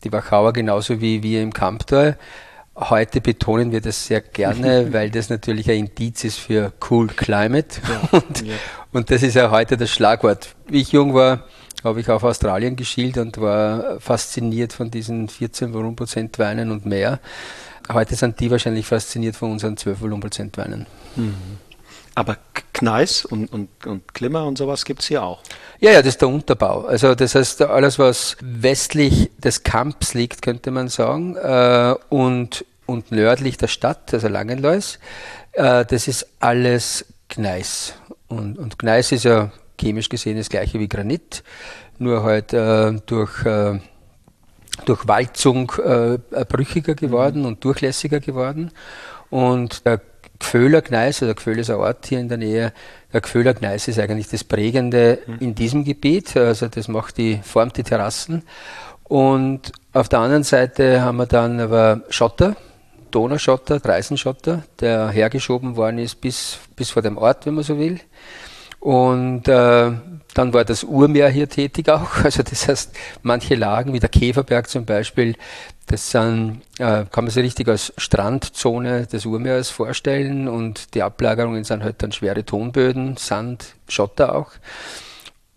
Die 0.04 0.12
Wachauer 0.12 0.54
genauso 0.54 1.02
wie 1.02 1.24
wir 1.24 1.42
im 1.42 1.54
Kamptal. 1.54 2.18
Heute 2.80 3.20
betonen 3.20 3.72
wir 3.72 3.82
das 3.82 4.06
sehr 4.06 4.22
gerne, 4.22 4.88
weil 4.94 5.12
das 5.12 5.30
natürlich 5.30 5.70
ein 5.70 5.88
Indiz 5.88 6.24
ist 6.24 6.40
für 6.40 6.72
Cool 6.90 7.08
Climate. 7.08 7.82
Ja, 7.88 8.10
und, 8.20 8.48
ja. 8.48 8.56
und 8.94 9.12
das 9.12 9.22
ist 9.22 9.36
ja 9.36 9.52
heute 9.52 9.76
das 9.76 9.90
Schlagwort. 9.90 10.56
Wie 10.68 10.82
ich 10.82 10.92
jung 10.94 11.14
war, 11.14 11.44
habe 11.84 12.00
ich 12.00 12.10
auf 12.10 12.24
Australien 12.24 12.76
geschielt 12.76 13.18
und 13.18 13.40
war 13.40 14.00
fasziniert 14.00 14.74
von 14.74 14.92
diesen 14.92 15.28
14 15.28 15.74
Volumenprozent 15.74 16.40
Weinen 16.40 16.72
und 16.72 16.86
mehr. 16.86 17.20
Heute 17.92 18.16
sind 18.16 18.40
die 18.40 18.52
wahrscheinlich 18.52 18.86
fasziniert 18.86 19.36
von 19.36 19.52
unseren 19.52 19.76
12 19.76 20.02
Volumenprozent 20.02 20.58
Weinen. 20.58 20.86
Mhm. 21.16 21.60
Aber 22.16 22.38
Kneis 22.74 23.26
und, 23.26 23.52
und, 23.52 23.70
und 23.86 24.14
Klimmer 24.14 24.46
und 24.46 24.58
sowas 24.58 24.86
gibt 24.86 25.02
es 25.02 25.08
hier 25.08 25.24
auch. 25.24 25.42
Ja, 25.80 25.92
ja, 25.92 26.00
das 26.00 26.14
ist 26.14 26.22
der 26.22 26.28
Unterbau. 26.28 26.86
Also 26.86 27.16
das 27.16 27.36
heißt, 27.36 27.62
alles, 27.64 28.00
was 28.00 28.38
westlich 28.42 29.32
des 29.38 29.64
Kamps 29.64 30.14
liegt, 30.14 30.42
könnte 30.42 30.72
man 30.72 30.88
sagen, 30.88 31.36
äh, 31.36 31.96
und, 32.10 32.66
und 32.90 33.12
nördlich 33.12 33.58
der 33.58 33.68
Stadt, 33.68 34.14
also 34.14 34.28
Langenlois, 34.28 35.00
äh, 35.54 35.86
das 35.86 36.08
ist 36.08 36.28
alles 36.40 37.06
Gneis. 37.28 37.94
Und, 38.28 38.58
und 38.58 38.80
Gneis 38.80 39.12
ist 39.12 39.26
ja 39.26 39.52
chemisch 39.80 40.10
gesehen 40.10 40.38
das 40.38 40.50
gleiche 40.50 40.80
wie 40.80 40.88
Granit, 40.88 41.44
nur 42.00 42.24
halt 42.24 42.52
äh, 42.54 42.94
durch, 43.06 43.46
äh, 43.46 43.80
durch 44.86 45.08
Walzung 45.08 45.68
brüchiger 45.68 46.96
geworden 46.96 47.42
mhm. 47.42 47.48
und 47.48 47.64
durchlässiger 47.64 48.20
geworden. 48.20 48.72
Und 49.30 49.86
der 49.86 50.02
Gföhler 50.40 50.82
Gneis, 50.82 51.18
also 51.18 51.28
der 51.28 51.36
Gföhler 51.36 51.60
ist 51.60 51.70
ein 51.70 51.76
Ort 51.76 52.08
hier 52.08 52.20
in 52.20 52.30
der 52.30 52.38
Nähe, 52.38 52.74
der 53.14 53.22
Gföhler 53.22 53.54
Gneis 53.54 53.88
ist 53.88 54.00
eigentlich 54.00 54.30
das 54.30 54.44
Prägende 54.44 55.20
mhm. 55.28 55.38
in 55.40 55.56
diesem 55.56 55.84
Gebiet, 55.84 56.36
also 56.36 56.68
das 56.68 56.88
macht 56.88 57.18
die, 57.18 57.40
formt 57.44 57.78
die 57.78 57.84
Terrassen. 57.84 58.44
Und 59.04 59.74
auf 59.92 60.08
der 60.08 60.20
anderen 60.20 60.44
Seite 60.44 61.02
haben 61.02 61.18
wir 61.18 61.26
dann 61.26 61.60
aber 61.60 62.02
Schotter, 62.10 62.56
Donauschotter, 63.12 63.80
Dreisenschotter, 63.80 64.64
der 64.80 65.10
hergeschoben 65.10 65.76
worden 65.76 66.00
ist 66.00 66.22
bis, 66.22 66.60
bis 66.76 66.90
vor 66.92 67.02
dem 67.02 67.18
Ort, 67.18 67.46
wenn 67.46 67.56
man 67.56 67.64
so 67.64 67.78
will. 67.78 68.00
Und 68.80 69.48
äh, 69.48 69.92
dann 70.34 70.54
war 70.54 70.64
das 70.64 70.84
Urmeer 70.84 71.30
hier 71.30 71.50
tätig 71.50 71.90
auch. 71.90 72.18
Also 72.24 72.44
das 72.44 72.68
heißt, 72.68 72.96
manche 73.24 73.56
Lagen, 73.56 73.94
wie 73.94 74.00
der 74.00 74.10
Käferberg 74.10 74.70
zum 74.70 74.86
Beispiel, 74.86 75.36
das 75.88 76.12
sind, 76.12 76.62
äh, 76.78 77.06
kann 77.12 77.26
man 77.26 77.30
sich 77.30 77.44
richtig 77.44 77.68
als 77.68 77.94
Strandzone 77.98 79.08
des 79.08 79.26
Urmeers 79.26 79.70
vorstellen 79.70 80.48
und 80.48 80.94
die 80.94 81.02
Ablagerungen 81.02 81.64
sind 81.64 81.84
halt 81.84 82.02
dann 82.04 82.12
schwere 82.12 82.46
Tonböden, 82.46 83.18
Sand, 83.18 83.76
Schotter 83.88 84.36
auch. 84.36 84.52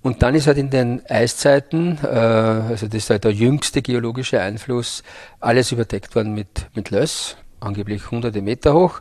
Und 0.00 0.22
dann 0.22 0.34
ist 0.34 0.48
halt 0.48 0.58
in 0.58 0.70
den 0.70 1.02
Eiszeiten, 1.08 1.98
äh, 2.02 2.08
also 2.08 2.86
das 2.86 2.96
ist 2.96 3.10
halt 3.10 3.24
der 3.24 3.32
jüngste 3.32 3.82
geologische 3.82 4.40
Einfluss, 4.40 5.04
alles 5.38 5.70
überdeckt 5.70 6.16
worden 6.16 6.34
mit, 6.34 6.66
mit 6.74 6.90
Löss, 6.90 7.36
angeblich 7.62 8.10
hunderte 8.10 8.42
Meter 8.42 8.74
hoch. 8.74 9.00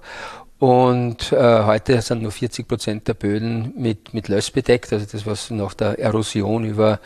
Und 0.59 1.31
äh, 1.31 1.63
heute 1.63 1.99
sind 2.03 2.21
nur 2.21 2.31
40 2.31 2.67
Prozent 2.67 3.07
der 3.07 3.15
Böden 3.15 3.73
mit, 3.75 4.13
mit 4.13 4.27
Löss 4.27 4.51
bedeckt, 4.51 4.93
also 4.93 5.07
das, 5.11 5.25
was 5.25 5.49
nach 5.49 5.73
der 5.73 5.97
Erosion 5.97 6.65
über 6.65 6.99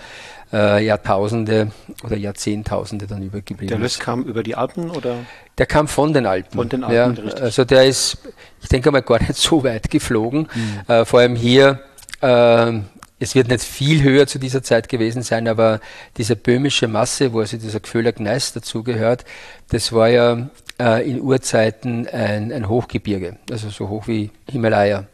äh, 0.51 0.85
Jahrtausende 0.85 1.71
oder 2.03 2.17
Jahrzehntausende 2.17 3.07
dann 3.07 3.23
übergeblieben 3.23 3.67
ist. 3.67 3.71
Der 3.71 3.79
Löss 3.79 3.99
kam 3.99 4.23
über 4.23 4.43
die 4.43 4.55
Alpen 4.55 4.91
oder? 4.91 5.19
Der 5.57 5.65
kam 5.67 5.87
von 5.87 6.11
den 6.11 6.25
Alpen. 6.25 6.51
Von 6.51 6.67
den 6.67 6.83
Alpen, 6.83 6.95
ja, 6.95 7.23
richtig. 7.23 7.41
Also 7.41 7.63
der 7.63 7.85
ist, 7.85 8.17
ich 8.61 8.67
denke 8.67 8.91
mal, 8.91 9.01
gar 9.01 9.21
nicht 9.21 9.35
so 9.35 9.63
weit 9.63 9.89
geflogen. 9.89 10.49
Mhm. 10.53 10.93
Äh, 10.93 11.05
vor 11.05 11.21
allem 11.21 11.37
hier 11.37 11.79
äh, 12.19 12.73
es 13.19 13.35
wird 13.35 13.47
nicht 13.47 13.63
viel 13.63 14.03
höher 14.03 14.27
zu 14.27 14.39
dieser 14.39 14.61
Zeit 14.61 14.89
gewesen 14.89 15.21
sein, 15.21 15.47
aber 15.47 15.79
diese 16.17 16.35
böhmische 16.35 16.87
Masse, 16.87 17.31
wo 17.31 17.39
also 17.39 17.57
dieser 17.57 17.79
Gföhler 17.79 18.11
Gneis 18.11 18.51
dazugehört, 18.51 19.23
das 19.69 19.93
war 19.93 20.09
ja 20.09 20.49
äh, 20.79 21.09
in 21.09 21.21
Urzeiten 21.21 22.07
ein, 22.07 22.51
ein 22.51 22.67
Hochgebirge, 22.67 23.37
also 23.51 23.69
so 23.69 23.89
hoch 23.89 24.07
wie 24.07 24.31
Himalaya. 24.49 25.05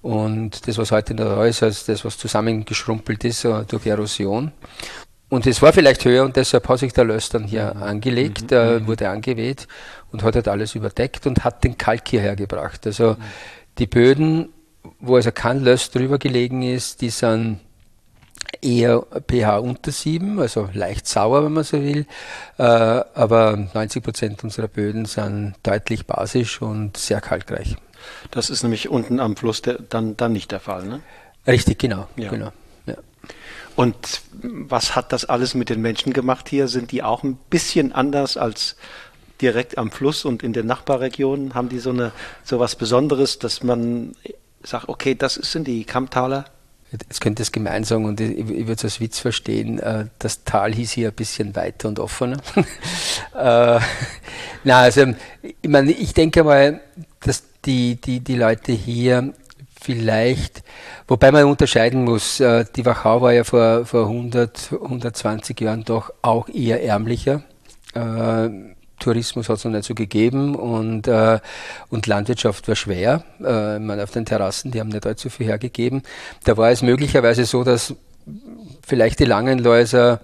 Und 0.00 0.66
das, 0.66 0.78
was 0.78 0.92
heute 0.92 1.14
da 1.14 1.44
ist, 1.44 1.62
als 1.62 1.84
das, 1.84 2.04
was 2.04 2.16
zusammengeschrumpelt 2.18 3.24
ist 3.24 3.44
uh, 3.44 3.64
durch 3.66 3.86
Erosion. 3.86 4.52
Und 5.28 5.46
es 5.46 5.60
war 5.60 5.72
vielleicht 5.72 6.04
höher 6.04 6.24
und 6.24 6.36
deshalb 6.36 6.68
hat 6.68 6.78
sich 6.78 6.92
der 6.92 7.04
Löss 7.04 7.28
dann 7.28 7.44
hier 7.44 7.74
mhm. 7.74 7.82
angelegt, 7.82 8.50
mhm. 8.50 8.56
äh, 8.56 8.86
wurde 8.86 9.10
angeweht 9.10 9.66
und 10.10 10.22
hat 10.22 10.36
halt 10.36 10.48
alles 10.48 10.74
überdeckt 10.74 11.26
und 11.26 11.44
hat 11.44 11.64
den 11.64 11.76
Kalk 11.76 12.08
hierher 12.08 12.36
gebracht. 12.36 12.86
Also 12.86 13.10
mhm. 13.10 13.16
die 13.78 13.86
Böden 13.86 14.48
wo 15.00 15.16
also 15.16 15.32
kein 15.32 15.62
Löss 15.62 15.90
drüber 15.90 16.18
gelegen 16.18 16.62
ist, 16.62 17.00
die 17.00 17.10
sind 17.10 17.60
eher 18.62 19.04
pH 19.28 19.58
unter 19.58 19.92
7, 19.92 20.40
also 20.40 20.68
leicht 20.72 21.06
sauer, 21.06 21.44
wenn 21.44 21.52
man 21.52 21.64
so 21.64 21.82
will. 21.82 22.06
Äh, 22.58 22.62
aber 22.62 23.68
90 23.74 24.02
Prozent 24.02 24.44
unserer 24.44 24.68
Böden 24.68 25.04
sind 25.04 25.54
deutlich 25.62 26.06
basisch 26.06 26.60
und 26.62 26.96
sehr 26.96 27.20
kalkreich. 27.20 27.76
Das 28.30 28.50
ist 28.50 28.62
nämlich 28.62 28.88
unten 28.88 29.20
am 29.20 29.36
Fluss 29.36 29.62
der, 29.62 29.74
dann, 29.74 30.16
dann 30.16 30.32
nicht 30.32 30.52
der 30.52 30.60
Fall, 30.60 30.84
ne? 30.84 31.00
Richtig, 31.46 31.78
genau. 31.78 32.08
Ja. 32.16 32.30
genau 32.30 32.52
ja. 32.86 32.96
Und 33.76 34.22
was 34.32 34.96
hat 34.96 35.12
das 35.12 35.24
alles 35.24 35.54
mit 35.54 35.68
den 35.68 35.80
Menschen 35.80 36.12
gemacht 36.12 36.48
hier? 36.48 36.68
Sind 36.68 36.90
die 36.92 37.02
auch 37.02 37.22
ein 37.22 37.36
bisschen 37.50 37.92
anders 37.92 38.36
als 38.36 38.76
direkt 39.40 39.78
am 39.78 39.90
Fluss 39.90 40.24
und 40.24 40.42
in 40.42 40.52
den 40.52 40.66
Nachbarregionen? 40.66 41.54
Haben 41.54 41.68
die 41.68 41.78
so 41.78 41.90
eine 41.90 42.12
so 42.44 42.58
was 42.58 42.76
Besonderes, 42.76 43.38
dass 43.38 43.62
man 43.62 44.16
sage, 44.62 44.88
okay, 44.88 45.14
das 45.14 45.34
sind 45.34 45.66
die 45.68 45.84
Kammtaler. 45.84 46.46
Jetzt 46.90 47.20
könnte 47.20 47.42
es 47.42 47.52
gemein 47.52 47.84
sagen 47.84 48.06
und 48.06 48.20
ich, 48.20 48.38
ich 48.38 48.48
würde 48.48 48.72
es 48.72 48.84
als 48.84 49.00
Witz 49.00 49.18
verstehen, 49.18 49.78
äh, 49.78 50.06
das 50.18 50.44
Tal 50.44 50.72
hieß 50.72 50.92
hier 50.92 51.08
ein 51.08 51.14
bisschen 51.14 51.54
weiter 51.54 51.88
und 51.88 51.98
offener. 51.98 52.38
äh, 53.34 53.80
na, 54.64 54.80
also 54.80 55.06
ich, 55.42 55.68
meine, 55.68 55.92
ich 55.92 56.14
denke 56.14 56.44
mal, 56.44 56.80
dass 57.20 57.42
die, 57.64 57.96
die, 57.96 58.20
die 58.20 58.36
Leute 58.36 58.72
hier 58.72 59.34
vielleicht, 59.80 60.62
wobei 61.06 61.30
man 61.30 61.44
unterscheiden 61.44 62.04
muss, 62.04 62.40
äh, 62.40 62.64
die 62.74 62.86
Wachau 62.86 63.20
war 63.20 63.32
ja 63.32 63.44
vor, 63.44 63.84
vor 63.84 64.06
100, 64.06 64.72
120 64.72 65.60
Jahren 65.60 65.84
doch 65.84 66.12
auch 66.22 66.48
eher 66.48 66.82
ärmlicher. 66.82 67.42
Äh, 67.94 68.48
Tourismus 68.98 69.48
hat 69.48 69.58
es 69.58 69.64
noch 69.64 69.72
nicht 69.72 69.84
so 69.84 69.94
gegeben 69.94 70.54
und, 70.54 71.08
äh, 71.08 71.40
und 71.90 72.06
Landwirtschaft 72.06 72.68
war 72.68 72.76
schwer. 72.76 73.24
Äh, 73.44 73.78
meine, 73.78 74.02
auf 74.02 74.10
den 74.10 74.24
Terrassen, 74.24 74.70
die 74.70 74.80
haben 74.80 74.88
nicht 74.88 75.06
allzu 75.06 75.30
viel 75.30 75.46
hergegeben. 75.46 76.02
Da 76.44 76.56
war 76.56 76.70
es 76.70 76.82
möglicherweise 76.82 77.44
so, 77.44 77.64
dass 77.64 77.94
vielleicht 78.86 79.20
die 79.20 79.24
Langenläuser 79.24 80.20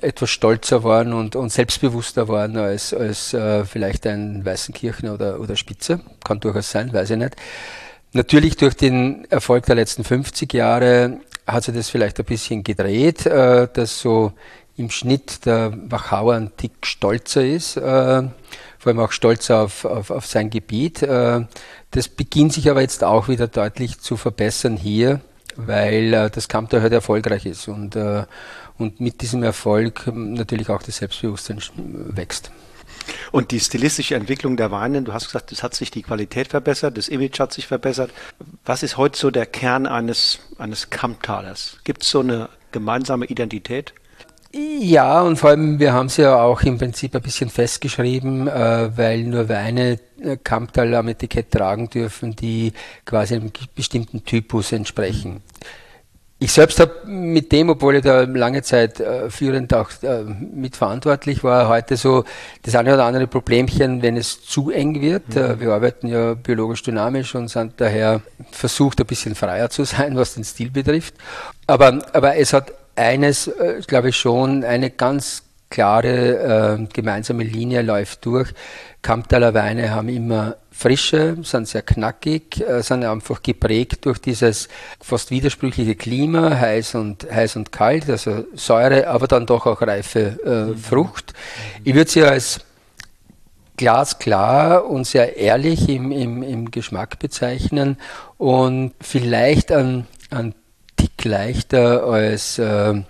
etwas 0.00 0.30
stolzer 0.30 0.84
waren 0.84 1.12
und, 1.12 1.34
und 1.34 1.50
selbstbewusster 1.50 2.28
waren 2.28 2.56
als, 2.56 2.94
als 2.94 3.34
äh, 3.34 3.64
vielleicht 3.64 4.06
ein 4.06 4.44
Weißenkirchen 4.44 5.08
oder, 5.08 5.40
oder 5.40 5.56
Spitze. 5.56 6.00
Kann 6.24 6.40
durchaus 6.40 6.70
sein, 6.70 6.92
weiß 6.92 7.10
ich 7.10 7.16
nicht. 7.16 7.36
Natürlich 8.12 8.56
durch 8.56 8.74
den 8.74 9.24
Erfolg 9.30 9.66
der 9.66 9.76
letzten 9.76 10.04
50 10.04 10.52
Jahre 10.52 11.20
hat 11.46 11.64
sich 11.64 11.74
das 11.74 11.90
vielleicht 11.90 12.18
ein 12.18 12.24
bisschen 12.24 12.62
gedreht, 12.62 13.26
äh, 13.26 13.68
dass 13.72 14.00
so 14.00 14.32
im 14.80 14.90
Schnitt 14.90 15.46
der 15.46 15.72
Wachauer 15.90 16.34
ein 16.34 16.56
Tick 16.56 16.86
stolzer 16.86 17.44
ist, 17.44 17.76
äh, 17.76 18.22
vor 18.78 18.86
allem 18.86 18.98
auch 18.98 19.12
stolzer 19.12 19.60
auf, 19.60 19.84
auf, 19.84 20.10
auf 20.10 20.26
sein 20.26 20.50
Gebiet. 20.50 21.02
Äh, 21.02 21.46
das 21.90 22.08
beginnt 22.08 22.54
sich 22.54 22.70
aber 22.70 22.80
jetzt 22.80 23.04
auch 23.04 23.28
wieder 23.28 23.46
deutlich 23.46 24.00
zu 24.00 24.16
verbessern 24.16 24.76
hier, 24.76 25.20
weil 25.56 26.14
äh, 26.14 26.30
das 26.30 26.48
Kampter 26.48 26.80
halt 26.80 26.92
erfolgreich 26.92 27.46
ist 27.46 27.68
und, 27.68 27.94
äh, 27.94 28.24
und 28.78 29.00
mit 29.00 29.20
diesem 29.20 29.42
Erfolg 29.42 30.10
natürlich 30.12 30.70
auch 30.70 30.82
das 30.82 30.96
Selbstbewusstsein 30.96 31.60
wächst. 31.76 32.50
Und 33.32 33.50
die 33.50 33.60
stilistische 33.60 34.14
Entwicklung 34.14 34.56
der 34.56 34.70
Weine, 34.70 35.02
du 35.02 35.12
hast 35.12 35.26
gesagt, 35.26 35.52
es 35.52 35.62
hat 35.62 35.74
sich 35.74 35.90
die 35.90 36.02
Qualität 36.02 36.48
verbessert, 36.48 36.96
das 36.96 37.08
Image 37.08 37.38
hat 37.38 37.52
sich 37.52 37.66
verbessert. 37.66 38.10
Was 38.64 38.82
ist 38.82 38.96
heute 38.96 39.18
so 39.18 39.30
der 39.30 39.46
Kern 39.46 39.86
eines, 39.86 40.40
eines 40.58 40.90
Kamptalers? 40.90 41.78
Gibt 41.84 42.02
es 42.02 42.10
so 42.10 42.20
eine 42.20 42.48
gemeinsame 42.72 43.26
Identität? 43.26 43.94
Ja, 44.52 45.22
und 45.22 45.36
vor 45.36 45.50
allem, 45.50 45.78
wir 45.78 45.92
haben 45.92 46.06
es 46.06 46.16
ja 46.16 46.42
auch 46.42 46.62
im 46.62 46.76
Prinzip 46.76 47.14
ein 47.14 47.22
bisschen 47.22 47.50
festgeschrieben, 47.50 48.48
äh, 48.48 48.90
weil 48.96 49.22
nur 49.22 49.48
Weine 49.48 50.00
äh, 50.20 50.36
Kamptal 50.42 50.92
am 50.94 51.06
Etikett 51.06 51.52
tragen 51.52 51.88
dürfen, 51.88 52.34
die 52.34 52.72
quasi 53.04 53.36
einem 53.36 53.52
bestimmten 53.76 54.24
Typus 54.24 54.72
entsprechen. 54.72 55.42
Ich 56.42 56.52
selbst 56.52 56.80
habe 56.80 57.06
mit 57.06 57.52
dem, 57.52 57.68
obwohl 57.68 57.96
ich 57.96 58.02
da 58.02 58.22
lange 58.22 58.62
Zeit 58.62 58.98
äh, 58.98 59.28
führend 59.28 59.74
auch 59.74 59.90
äh, 60.02 60.24
mitverantwortlich 60.24 61.44
war, 61.44 61.68
heute 61.68 61.98
so 61.98 62.24
das 62.62 62.74
eine 62.74 62.94
oder 62.94 63.04
andere 63.04 63.26
Problemchen, 63.26 64.00
wenn 64.00 64.16
es 64.16 64.42
zu 64.42 64.70
eng 64.70 65.00
wird. 65.02 65.28
Mhm. 65.28 65.42
Äh, 65.42 65.60
wir 65.60 65.72
arbeiten 65.72 66.08
ja 66.08 66.34
biologisch 66.34 66.82
dynamisch 66.82 67.34
und 67.34 67.48
sind 67.48 67.74
daher 67.76 68.22
versucht, 68.50 69.00
ein 69.00 69.06
bisschen 69.06 69.34
freier 69.34 69.68
zu 69.68 69.84
sein, 69.84 70.16
was 70.16 70.34
den 70.34 70.44
Stil 70.44 70.70
betrifft. 70.70 71.14
Aber, 71.66 72.02
aber 72.14 72.36
es 72.36 72.54
hat 72.54 72.72
eines, 73.00 73.48
äh, 73.48 73.80
glaube 73.86 74.10
ich 74.10 74.16
schon, 74.16 74.62
eine 74.64 74.90
ganz 74.90 75.42
klare 75.70 76.78
äh, 76.78 76.86
gemeinsame 76.92 77.44
Linie 77.44 77.82
läuft 77.82 78.24
durch. 78.26 78.52
Kamptaler 79.02 79.54
Weine 79.54 79.90
haben 79.90 80.08
immer 80.08 80.56
Frische, 80.70 81.36
sind 81.42 81.68
sehr 81.68 81.82
knackig, 81.82 82.60
äh, 82.60 82.82
sind 82.82 83.04
einfach 83.04 83.42
geprägt 83.42 84.04
durch 84.04 84.18
dieses 84.18 84.68
fast 85.00 85.30
widersprüchliche 85.30 85.94
Klima, 85.94 86.50
heiß 86.50 86.96
und, 86.96 87.30
heiß 87.30 87.56
und 87.56 87.72
kalt, 87.72 88.10
also 88.10 88.44
Säure, 88.54 89.08
aber 89.08 89.26
dann 89.26 89.46
doch 89.46 89.66
auch 89.66 89.80
reife 89.80 90.38
äh, 90.44 90.70
mhm. 90.70 90.76
Frucht. 90.76 91.32
Ich 91.84 91.94
würde 91.94 92.10
sie 92.10 92.24
als 92.24 92.60
glasklar 93.76 94.84
und 94.84 95.06
sehr 95.06 95.36
ehrlich 95.38 95.88
im, 95.88 96.12
im, 96.12 96.42
im 96.42 96.70
Geschmack 96.70 97.18
bezeichnen 97.18 97.96
und 98.36 98.92
vielleicht 99.00 99.72
an, 99.72 100.06
an 100.30 100.54
leichter 101.24 102.04
als, 102.04 102.58
äh, 102.58 103.02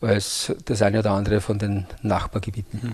als 0.00 0.52
das 0.64 0.82
eine 0.82 1.00
oder 1.00 1.12
andere 1.12 1.40
von 1.40 1.58
den 1.58 1.86
Nachbargebieten. 2.02 2.80
Mhm. 2.82 2.92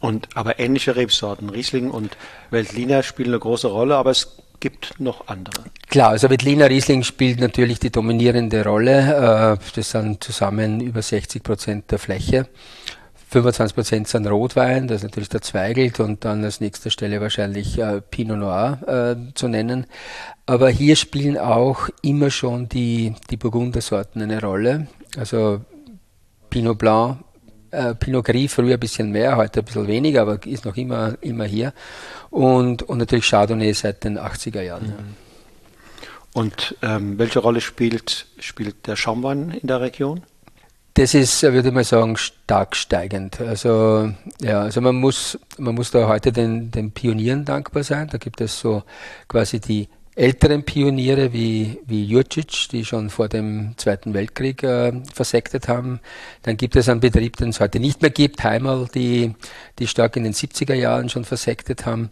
Und 0.00 0.28
aber 0.34 0.60
ähnliche 0.60 0.94
Rebsorten, 0.94 1.50
Riesling 1.50 1.90
und 1.90 2.16
Veltliner 2.50 3.02
spielen 3.02 3.30
eine 3.30 3.40
große 3.40 3.66
Rolle, 3.66 3.96
aber 3.96 4.10
es 4.10 4.38
gibt 4.60 5.00
noch 5.00 5.26
andere. 5.28 5.64
Klar, 5.88 6.10
also 6.10 6.30
Veltliner 6.30 6.68
Riesling 6.68 7.02
spielt 7.02 7.40
natürlich 7.40 7.78
die 7.78 7.90
dominierende 7.90 8.64
Rolle. 8.64 9.56
Äh, 9.58 9.64
das 9.74 9.90
sind 9.90 10.22
zusammen 10.22 10.80
über 10.80 11.02
60 11.02 11.42
Prozent 11.42 11.90
der 11.90 11.98
Fläche. 11.98 12.46
25 13.30 13.74
Prozent 13.74 14.08
sind 14.08 14.26
Rotwein, 14.26 14.88
das 14.88 14.98
ist 14.98 15.02
natürlich 15.04 15.28
der 15.28 15.42
Zweigelt 15.42 16.00
und 16.00 16.24
dann 16.24 16.42
als 16.44 16.60
nächster 16.60 16.90
Stelle 16.90 17.20
wahrscheinlich 17.20 17.78
äh, 17.78 18.00
Pinot 18.00 18.38
Noir 18.38 18.78
äh, 18.86 19.34
zu 19.34 19.48
nennen. 19.48 19.86
Aber 20.46 20.70
hier 20.70 20.96
spielen 20.96 21.36
auch 21.36 21.90
immer 22.00 22.30
schon 22.30 22.70
die, 22.70 23.14
die 23.28 23.36
Burgundersorten 23.36 24.22
eine 24.22 24.40
Rolle. 24.40 24.86
Also 25.18 25.60
Pinot 26.48 26.78
Blanc, 26.78 27.18
äh, 27.70 27.94
Pinot 27.94 28.24
Gris 28.24 28.54
früher 28.54 28.74
ein 28.74 28.80
bisschen 28.80 29.10
mehr, 29.10 29.36
heute 29.36 29.60
ein 29.60 29.64
bisschen 29.66 29.86
weniger, 29.86 30.22
aber 30.22 30.44
ist 30.46 30.64
noch 30.64 30.78
immer, 30.78 31.14
immer 31.20 31.44
hier. 31.44 31.74
Und, 32.30 32.82
und 32.84 32.96
natürlich 32.96 33.28
Chardonnay 33.28 33.74
seit 33.74 34.04
den 34.04 34.18
80er 34.18 34.62
Jahren. 34.62 34.86
Mhm. 34.86 35.16
Und 36.32 36.76
ähm, 36.80 37.18
welche 37.18 37.40
Rolle 37.40 37.60
spielt, 37.60 38.26
spielt 38.38 38.86
der 38.86 38.96
Schaumwein 38.96 39.50
in 39.50 39.68
der 39.68 39.82
Region? 39.82 40.22
Das 40.98 41.14
ist, 41.14 41.44
würde 41.44 41.68
ich 41.68 41.72
mal 41.72 41.84
sagen, 41.84 42.16
stark 42.16 42.74
steigend. 42.74 43.40
Also, 43.40 44.12
ja, 44.40 44.62
also 44.62 44.80
man 44.80 44.96
muss, 44.96 45.38
man 45.56 45.76
muss 45.76 45.92
da 45.92 46.08
heute 46.08 46.32
den, 46.32 46.72
den 46.72 46.90
Pionieren 46.90 47.44
dankbar 47.44 47.84
sein. 47.84 48.08
Da 48.10 48.18
gibt 48.18 48.40
es 48.40 48.58
so 48.58 48.82
quasi 49.28 49.60
die 49.60 49.88
älteren 50.16 50.64
Pioniere 50.64 51.32
wie, 51.32 51.78
wie 51.86 52.04
Jurcic, 52.04 52.70
die 52.72 52.84
schon 52.84 53.10
vor 53.10 53.28
dem 53.28 53.74
Zweiten 53.76 54.12
Weltkrieg 54.12 54.64
äh, 54.64 54.92
versektet 55.14 55.68
haben. 55.68 56.00
Dann 56.42 56.56
gibt 56.56 56.74
es 56.74 56.88
einen 56.88 56.98
Betrieb, 56.98 57.36
den 57.36 57.50
es 57.50 57.60
heute 57.60 57.78
nicht 57.78 58.02
mehr 58.02 58.10
gibt, 58.10 58.42
Heimal, 58.42 58.88
die, 58.92 59.36
die 59.78 59.86
stark 59.86 60.16
in 60.16 60.24
den 60.24 60.34
70er 60.34 60.74
Jahren 60.74 61.08
schon 61.08 61.24
versektet 61.24 61.86
haben. 61.86 62.10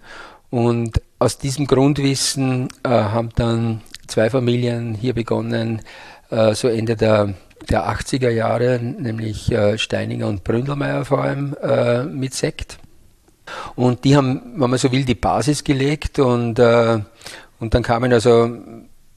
Und 0.48 1.02
aus 1.18 1.38
diesem 1.38 1.66
Grundwissen 1.66 2.68
äh, 2.84 2.90
haben 2.90 3.30
dann 3.34 3.80
zwei 4.06 4.30
Familien 4.30 4.94
hier 4.94 5.14
begonnen, 5.14 5.82
äh, 6.30 6.54
so 6.54 6.68
Ende 6.68 6.94
der 6.94 7.34
der 7.70 7.88
80er 7.88 8.30
Jahre, 8.30 8.78
nämlich 8.80 9.50
äh, 9.50 9.78
Steininger 9.78 10.26
und 10.26 10.44
Bründelmeier 10.44 11.04
vor 11.04 11.22
allem 11.22 11.56
äh, 11.62 12.04
mit 12.04 12.34
Sekt. 12.34 12.78
Und 13.74 14.04
die 14.04 14.16
haben, 14.16 14.54
wenn 14.56 14.70
man 14.70 14.78
so 14.78 14.90
will, 14.92 15.04
die 15.04 15.14
Basis 15.14 15.62
gelegt 15.64 16.18
und, 16.18 16.58
äh, 16.58 16.98
und 17.60 17.74
dann 17.74 17.82
kamen 17.82 18.12
also 18.12 18.50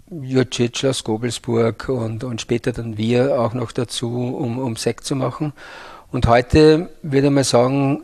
Jurcic 0.09 0.85
aus 0.85 1.03
Gobelsburg 1.03 1.89
und, 1.89 2.23
und 2.23 2.41
später 2.41 2.71
dann 2.71 2.97
wir 2.97 3.39
auch 3.39 3.53
noch 3.53 3.71
dazu, 3.71 4.35
um, 4.35 4.59
um 4.59 4.75
Sekt 4.75 5.05
zu 5.05 5.15
machen. 5.15 5.53
Und 6.11 6.27
heute 6.27 6.89
würde 7.03 7.29
mal 7.29 7.43
sagen, 7.43 8.03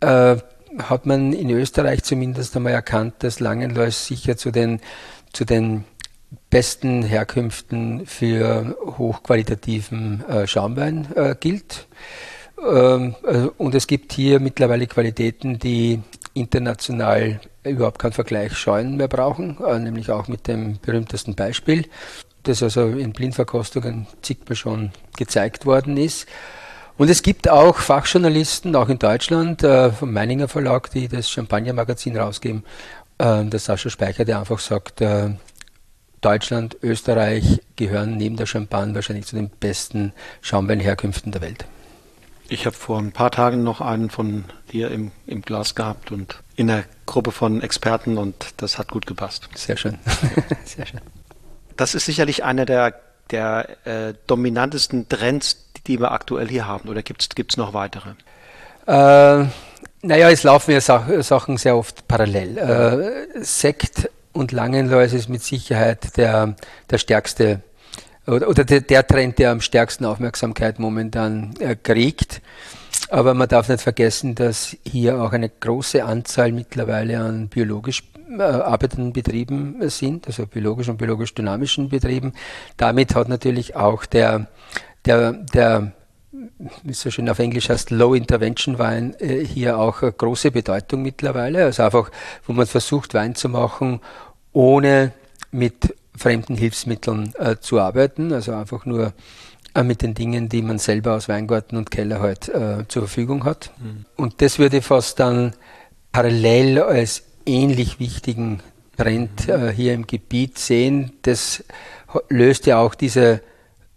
äh, 0.00 0.36
hat 0.78 1.06
man 1.06 1.32
in 1.32 1.50
Österreich 1.50 2.02
zumindest 2.02 2.56
einmal 2.56 2.72
erkannt, 2.72 3.14
dass 3.20 3.40
Langenlois 3.40 4.06
sicher 4.06 4.36
zu 4.36 4.50
den, 4.50 4.80
zu 5.32 5.44
den 5.44 5.84
besten 6.50 7.02
Herkünften 7.02 8.06
für 8.06 8.76
hochqualitativen 8.98 10.24
äh, 10.28 10.46
Schaumwein 10.46 11.08
äh, 11.14 11.34
gilt. 11.38 11.86
Ähm, 12.64 13.14
äh, 13.24 13.48
und 13.58 13.74
es 13.74 13.86
gibt 13.86 14.12
hier 14.12 14.40
mittlerweile 14.40 14.86
Qualitäten, 14.86 15.58
die 15.58 16.00
international 16.34 17.40
überhaupt 17.64 17.98
keinen 17.98 18.12
Vergleich 18.12 18.56
scheuen 18.56 18.96
mehr 18.96 19.08
brauchen, 19.08 19.58
äh, 19.64 19.78
nämlich 19.78 20.10
auch 20.10 20.28
mit 20.28 20.46
dem 20.46 20.78
berühmtesten 20.80 21.34
Beispiel, 21.34 21.86
das 22.44 22.62
also 22.62 22.86
in 22.86 23.12
Blindverkostungen 23.12 24.06
zigmal 24.22 24.56
schon 24.56 24.92
gezeigt 25.16 25.66
worden 25.66 25.96
ist. 25.96 26.26
Und 26.98 27.10
es 27.10 27.22
gibt 27.22 27.50
auch 27.50 27.76
Fachjournalisten, 27.76 28.74
auch 28.74 28.88
in 28.88 28.98
Deutschland, 28.98 29.62
äh, 29.62 29.90
vom 29.92 30.12
Meininger 30.12 30.48
Verlag, 30.48 30.90
die 30.90 31.08
das 31.08 31.28
Champagner-Magazin 31.28 32.16
rausgeben, 32.16 32.64
äh, 33.18 33.44
der 33.44 33.60
Sascha 33.60 33.90
Speicher, 33.90 34.24
der 34.24 34.38
einfach 34.38 34.60
sagt, 34.60 35.02
äh, 35.02 35.30
Deutschland, 36.20 36.76
Österreich 36.82 37.60
gehören 37.76 38.16
neben 38.16 38.36
der 38.36 38.46
Champagne 38.46 38.94
wahrscheinlich 38.94 39.26
zu 39.26 39.36
den 39.36 39.50
besten 39.50 40.12
Schaumweinherkünften 40.40 41.32
der 41.32 41.40
Welt. 41.42 41.66
Ich 42.48 42.64
habe 42.64 42.76
vor 42.76 42.98
ein 42.98 43.12
paar 43.12 43.30
Tagen 43.30 43.64
noch 43.64 43.80
einen 43.80 44.08
von 44.08 44.44
dir 44.72 44.90
im, 44.90 45.10
im 45.26 45.42
Glas 45.42 45.74
gehabt 45.74 46.12
und 46.12 46.42
in 46.54 46.70
einer 46.70 46.84
Gruppe 47.04 47.32
von 47.32 47.60
Experten 47.60 48.18
und 48.18 48.54
das 48.58 48.78
hat 48.78 48.90
gut 48.90 49.06
gepasst. 49.06 49.48
Sehr 49.54 49.76
schön. 49.76 49.98
Sehr 50.64 50.86
schön. 50.86 51.00
Das 51.76 51.94
ist 51.94 52.06
sicherlich 52.06 52.44
einer 52.44 52.64
der, 52.64 52.94
der 53.30 53.86
äh, 53.86 54.14
dominantesten 54.26 55.08
Trends, 55.08 55.66
die 55.86 56.00
wir 56.00 56.12
aktuell 56.12 56.48
hier 56.48 56.66
haben. 56.66 56.88
Oder 56.88 57.02
gibt 57.02 57.36
es 57.36 57.56
noch 57.56 57.74
weitere? 57.74 58.10
Äh, 58.86 59.46
naja, 60.02 60.30
es 60.30 60.44
laufen 60.44 60.70
ja 60.70 60.80
Sachen 60.80 61.56
sehr 61.56 61.76
oft 61.76 62.06
parallel. 62.06 62.58
Äh, 62.58 63.42
Sekt 63.44 64.08
und 64.36 64.52
Langenlois 64.52 65.12
ist 65.12 65.28
mit 65.28 65.42
Sicherheit 65.42 66.16
der, 66.16 66.54
der 66.90 66.98
stärkste 66.98 67.62
oder, 68.26 68.48
oder 68.48 68.64
der, 68.64 68.80
der, 68.80 69.06
Trend, 69.06 69.38
der 69.38 69.52
am 69.52 69.60
stärksten 69.60 70.04
Aufmerksamkeit 70.04 70.78
momentan 70.78 71.54
äh, 71.60 71.76
kriegt. 71.76 72.42
Aber 73.08 73.34
man 73.34 73.48
darf 73.48 73.68
nicht 73.68 73.82
vergessen, 73.82 74.34
dass 74.34 74.76
hier 74.84 75.20
auch 75.22 75.32
eine 75.32 75.48
große 75.48 76.04
Anzahl 76.04 76.50
mittlerweile 76.50 77.20
an 77.20 77.48
biologisch 77.48 78.02
äh, 78.28 78.42
arbeitenden 78.42 79.12
Betrieben 79.12 79.76
sind, 79.88 80.26
also 80.26 80.46
biologisch 80.46 80.88
und 80.88 80.96
biologisch 80.96 81.34
dynamischen 81.34 81.88
Betrieben. 81.88 82.32
Damit 82.76 83.14
hat 83.14 83.28
natürlich 83.28 83.76
auch 83.76 84.06
der, 84.06 84.48
der, 85.04 85.32
der 85.32 85.92
wie 86.82 86.90
es 86.90 87.00
so 87.00 87.10
schön 87.10 87.28
auf 87.28 87.38
Englisch 87.38 87.68
heißt, 87.68 87.90
Low 87.90 88.14
Intervention 88.14 88.78
Wein 88.78 89.14
äh, 89.18 89.44
hier 89.44 89.78
auch 89.78 90.02
eine 90.02 90.12
große 90.12 90.50
Bedeutung 90.50 91.02
mittlerweile. 91.02 91.64
Also 91.64 91.82
einfach, 91.82 92.10
wo 92.46 92.52
man 92.52 92.66
versucht, 92.66 93.14
Wein 93.14 93.34
zu 93.34 93.48
machen, 93.48 94.00
ohne 94.56 95.12
mit 95.50 95.94
fremden 96.16 96.56
Hilfsmitteln 96.56 97.34
äh, 97.38 97.56
zu 97.60 97.78
arbeiten, 97.78 98.32
also 98.32 98.54
einfach 98.54 98.86
nur 98.86 99.12
äh, 99.74 99.82
mit 99.82 100.00
den 100.00 100.14
Dingen, 100.14 100.48
die 100.48 100.62
man 100.62 100.78
selber 100.78 101.14
aus 101.14 101.28
Weingarten 101.28 101.76
und 101.76 101.90
Keller 101.90 102.20
halt 102.20 102.48
äh, 102.48 102.88
zur 102.88 103.02
Verfügung 103.02 103.44
hat. 103.44 103.70
Mhm. 103.78 104.06
Und 104.16 104.40
das 104.40 104.58
würde 104.58 104.80
fast 104.80 105.20
dann 105.20 105.52
parallel 106.10 106.80
als 106.80 107.24
ähnlich 107.44 108.00
wichtigen 108.00 108.60
Trend 108.96 109.46
mhm. 109.46 109.52
äh, 109.52 109.72
hier 109.72 109.92
im 109.92 110.06
Gebiet 110.06 110.56
sehen. 110.56 111.12
Das 111.20 111.62
löst 112.30 112.64
ja 112.64 112.78
auch 112.78 112.94
diese 112.94 113.42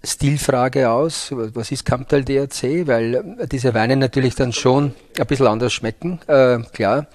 Stilfrage 0.04 0.90
aus. 0.90 1.32
Was 1.32 1.72
ist 1.72 1.86
Kamptal 1.86 2.26
DRC? 2.26 2.86
Weil 2.86 3.16
äh, 3.16 3.48
diese 3.48 3.74
Weine 3.74 3.96
natürlich 3.96 4.36
dann 4.36 4.52
schon 4.52 4.94
ein 5.18 5.26
bisschen 5.26 5.48
anders 5.48 5.72
schmecken, 5.72 6.20
äh, 6.28 6.60
klar. 6.74 7.08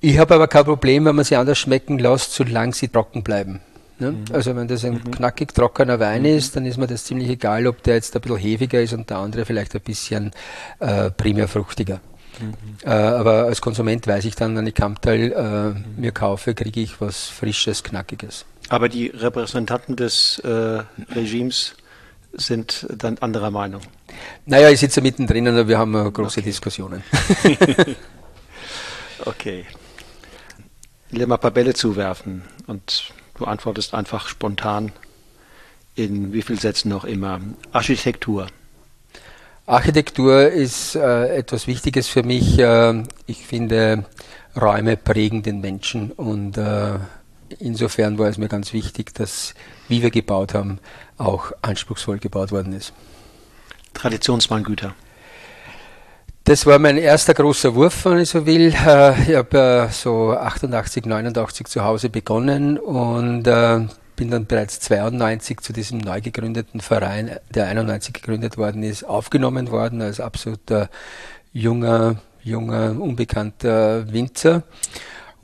Ich 0.00 0.18
habe 0.18 0.34
aber 0.34 0.46
kein 0.46 0.64
Problem, 0.64 1.04
wenn 1.04 1.16
man 1.16 1.24
sie 1.24 1.36
anders 1.36 1.58
schmecken 1.58 1.98
lässt, 1.98 2.32
solange 2.34 2.72
sie 2.72 2.88
trocken 2.88 3.24
bleiben. 3.24 3.60
Ne? 3.98 4.12
Mhm. 4.12 4.24
Also 4.32 4.54
wenn 4.54 4.68
das 4.68 4.84
ein 4.84 4.94
mhm. 4.94 5.10
knackig 5.10 5.54
trockener 5.54 5.98
Wein 5.98 6.22
mhm. 6.22 6.28
ist, 6.28 6.54
dann 6.54 6.64
ist 6.66 6.76
mir 6.76 6.86
das 6.86 7.04
ziemlich 7.04 7.28
egal, 7.28 7.66
ob 7.66 7.82
der 7.82 7.96
jetzt 7.96 8.14
ein 8.14 8.22
bisschen 8.22 8.36
hefiger 8.36 8.80
ist 8.80 8.92
und 8.92 9.10
der 9.10 9.18
andere 9.18 9.44
vielleicht 9.44 9.74
ein 9.74 9.80
bisschen 9.80 10.30
äh, 10.78 11.10
primär 11.10 11.48
fruchtiger. 11.48 12.00
Mhm. 12.40 12.54
Äh, 12.84 12.90
aber 12.90 13.44
als 13.44 13.60
Konsument 13.60 14.06
weiß 14.06 14.24
ich 14.24 14.36
dann, 14.36 14.56
wenn 14.56 14.66
ich 14.68 14.74
Kamptal 14.74 15.74
äh, 15.76 16.00
mir 16.00 16.12
kaufe, 16.12 16.54
kriege 16.54 16.80
ich 16.80 17.00
was 17.00 17.26
Frisches, 17.26 17.82
Knackiges. 17.82 18.44
Aber 18.68 18.88
die 18.88 19.08
Repräsentanten 19.08 19.96
des 19.96 20.38
äh, 20.40 20.82
Regimes 21.14 21.74
sind 22.34 22.86
dann 22.96 23.18
anderer 23.18 23.50
Meinung. 23.50 23.80
Naja, 24.46 24.70
ich 24.70 24.78
sitze 24.78 25.00
mittendrin 25.00 25.48
und 25.48 25.66
wir 25.66 25.78
haben 25.78 25.92
große 26.12 26.40
okay. 26.40 26.48
Diskussionen. 26.48 27.02
okay. 29.24 29.64
Ich 31.10 31.18
will 31.18 31.26
mal 31.26 31.36
ein 31.36 31.40
paar 31.40 31.50
Bälle 31.50 31.72
zuwerfen 31.72 32.42
und 32.66 33.12
du 33.38 33.46
antwortest 33.46 33.94
einfach 33.94 34.28
spontan 34.28 34.92
in 35.94 36.32
wie 36.32 36.42
vielen 36.42 36.58
Sätzen 36.58 36.90
noch 36.90 37.04
immer. 37.04 37.40
Architektur. 37.72 38.48
Architektur 39.64 40.48
ist 40.48 40.94
äh, 40.96 41.36
etwas 41.36 41.66
Wichtiges 41.66 42.08
für 42.08 42.22
mich. 42.22 42.58
Äh, 42.58 43.04
ich 43.26 43.46
finde, 43.46 44.04
Räume 44.54 44.96
prägen 44.96 45.42
den 45.42 45.60
Menschen 45.60 46.12
und 46.12 46.58
äh, 46.58 46.98
insofern 47.58 48.18
war 48.18 48.28
es 48.28 48.36
mir 48.36 48.48
ganz 48.48 48.72
wichtig, 48.74 49.14
dass, 49.14 49.54
wie 49.88 50.02
wir 50.02 50.10
gebaut 50.10 50.52
haben, 50.52 50.78
auch 51.16 51.52
anspruchsvoll 51.62 52.18
gebaut 52.18 52.52
worden 52.52 52.74
ist. 52.74 52.92
Traditionsmanngüter. 53.94 54.94
Das 56.48 56.64
war 56.64 56.78
mein 56.78 56.96
erster 56.96 57.34
großer 57.34 57.74
Wurf, 57.74 58.06
wenn 58.06 58.20
ich 58.20 58.30
so 58.30 58.46
will. 58.46 58.72
Äh, 58.72 59.22
ich 59.30 59.36
habe 59.36 59.90
so 59.92 60.32
88, 60.32 61.04
89 61.04 61.66
zu 61.66 61.84
Hause 61.84 62.08
begonnen 62.08 62.78
und 62.78 63.46
äh, 63.46 63.80
bin 64.16 64.30
dann 64.30 64.46
bereits 64.46 64.80
92 64.80 65.60
zu 65.60 65.74
diesem 65.74 65.98
neu 65.98 66.22
gegründeten 66.22 66.80
Verein, 66.80 67.36
der 67.54 67.66
91 67.66 68.14
gegründet 68.14 68.56
worden 68.56 68.82
ist, 68.82 69.04
aufgenommen 69.04 69.70
worden 69.70 70.00
als 70.00 70.20
absoluter 70.20 70.88
junger, 71.52 72.16
junger, 72.42 72.98
unbekannter 72.98 74.10
Winzer. 74.10 74.62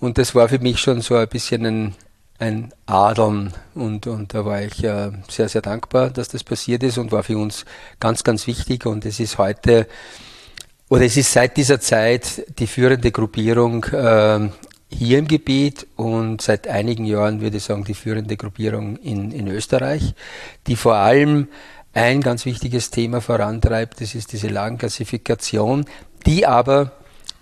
Und 0.01 0.17
das 0.17 0.35
war 0.35 0.49
für 0.49 0.59
mich 0.59 0.79
schon 0.79 1.03
so 1.03 1.17
ein 1.17 1.29
bisschen 1.29 1.67
ein, 1.67 1.95
ein 2.39 2.73
Adeln 2.87 3.53
und, 3.75 4.07
und 4.07 4.33
da 4.33 4.47
war 4.47 4.63
ich 4.63 4.83
äh, 4.83 5.11
sehr, 5.29 5.51
sehr 5.51 5.61
dankbar, 5.61 6.09
dass 6.09 6.29
das 6.29 6.45
passiert 6.45 6.83
ist 6.83 6.97
und 6.97 7.13
war 7.13 7.25
für 7.25 7.37
uns 7.37 7.67
ganz, 8.01 8.25
ganz 8.25 8.47
wichtig 8.47 8.87
und 8.87 9.05
es 9.05 9.21
ist 9.21 9.37
heute 9.37 9.87
oder 10.89 11.05
es 11.05 11.17
ist 11.17 11.33
seit 11.33 11.57
dieser 11.57 11.81
Zeit 11.81 12.45
die 12.59 12.67
führende 12.67 13.11
Gruppierung 13.11 13.85
äh, 13.85 14.49
hier 14.89 15.19
im 15.19 15.27
Gebiet 15.27 15.87
und 15.97 16.41
seit 16.41 16.69
einigen 16.69 17.05
Jahren 17.05 17.41
würde 17.41 17.57
ich 17.57 17.65
sagen 17.65 17.85
die 17.85 17.95
führende 17.95 18.37
Gruppierung 18.37 18.97
in, 18.97 19.33
in 19.33 19.49
Österreich, 19.49 20.15
die 20.67 20.77
vor 20.77 20.95
allem 20.95 21.49
ein 21.93 22.21
ganz 22.21 22.45
wichtiges 22.45 22.91
Thema 22.91 23.21
vorantreibt, 23.21 24.01
das 24.01 24.15
ist 24.15 24.33
diese 24.33 24.49
Lagenklassifikation, 24.49 25.87
die 26.27 26.47
aber, 26.47 26.93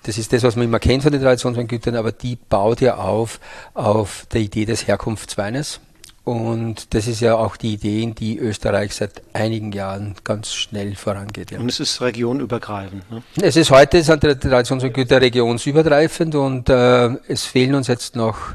das 0.03 0.19
ist 0.19 0.33
das, 0.33 0.43
was 0.43 0.57
man 0.57 0.67
immer 0.67 0.79
kennt 0.79 1.03
von 1.03 1.13
den 1.13 1.23
Traditionsweingütern, 1.23 1.97
aber 1.97 2.13
die 2.13 2.37
baut 2.37 2.81
ja 2.81 2.97
auf 2.97 3.41
auf 3.75 4.27
der 4.33 4.41
Idee 4.41 4.67
des 4.67 4.87
Herkunftsweines. 4.87 5.81
Und 6.25 6.95
das 6.95 7.09
ist 7.09 7.21
ja 7.21 7.35
auch 7.35 7.57
die 7.57 7.75
Idee, 7.75 8.03
in 8.03 8.15
die 8.15 8.39
Österreich 8.39 8.95
seit 8.95 9.23
einigen 9.33 9.73
Jahren 9.73 10.15
ganz 10.23 10.53
schnell 10.53 10.95
vorangeht. 10.95 11.51
Ja. 11.51 11.59
Und 11.59 11.69
es 11.69 11.81
ist 11.81 12.01
regionübergreifend. 12.01 13.11
Ne? 13.11 13.23
Es 13.41 13.57
ist 13.57 13.73
heute 13.73 14.03
sind 14.03 14.23
die 14.23 14.35
Traditionsgüter 14.37 15.21
regionsübergreifend 15.21 16.37
und 16.37 16.69
äh, 16.69 17.09
es 17.27 17.45
fehlen 17.45 17.75
uns 17.75 17.89
jetzt 17.89 18.15
noch 18.15 18.55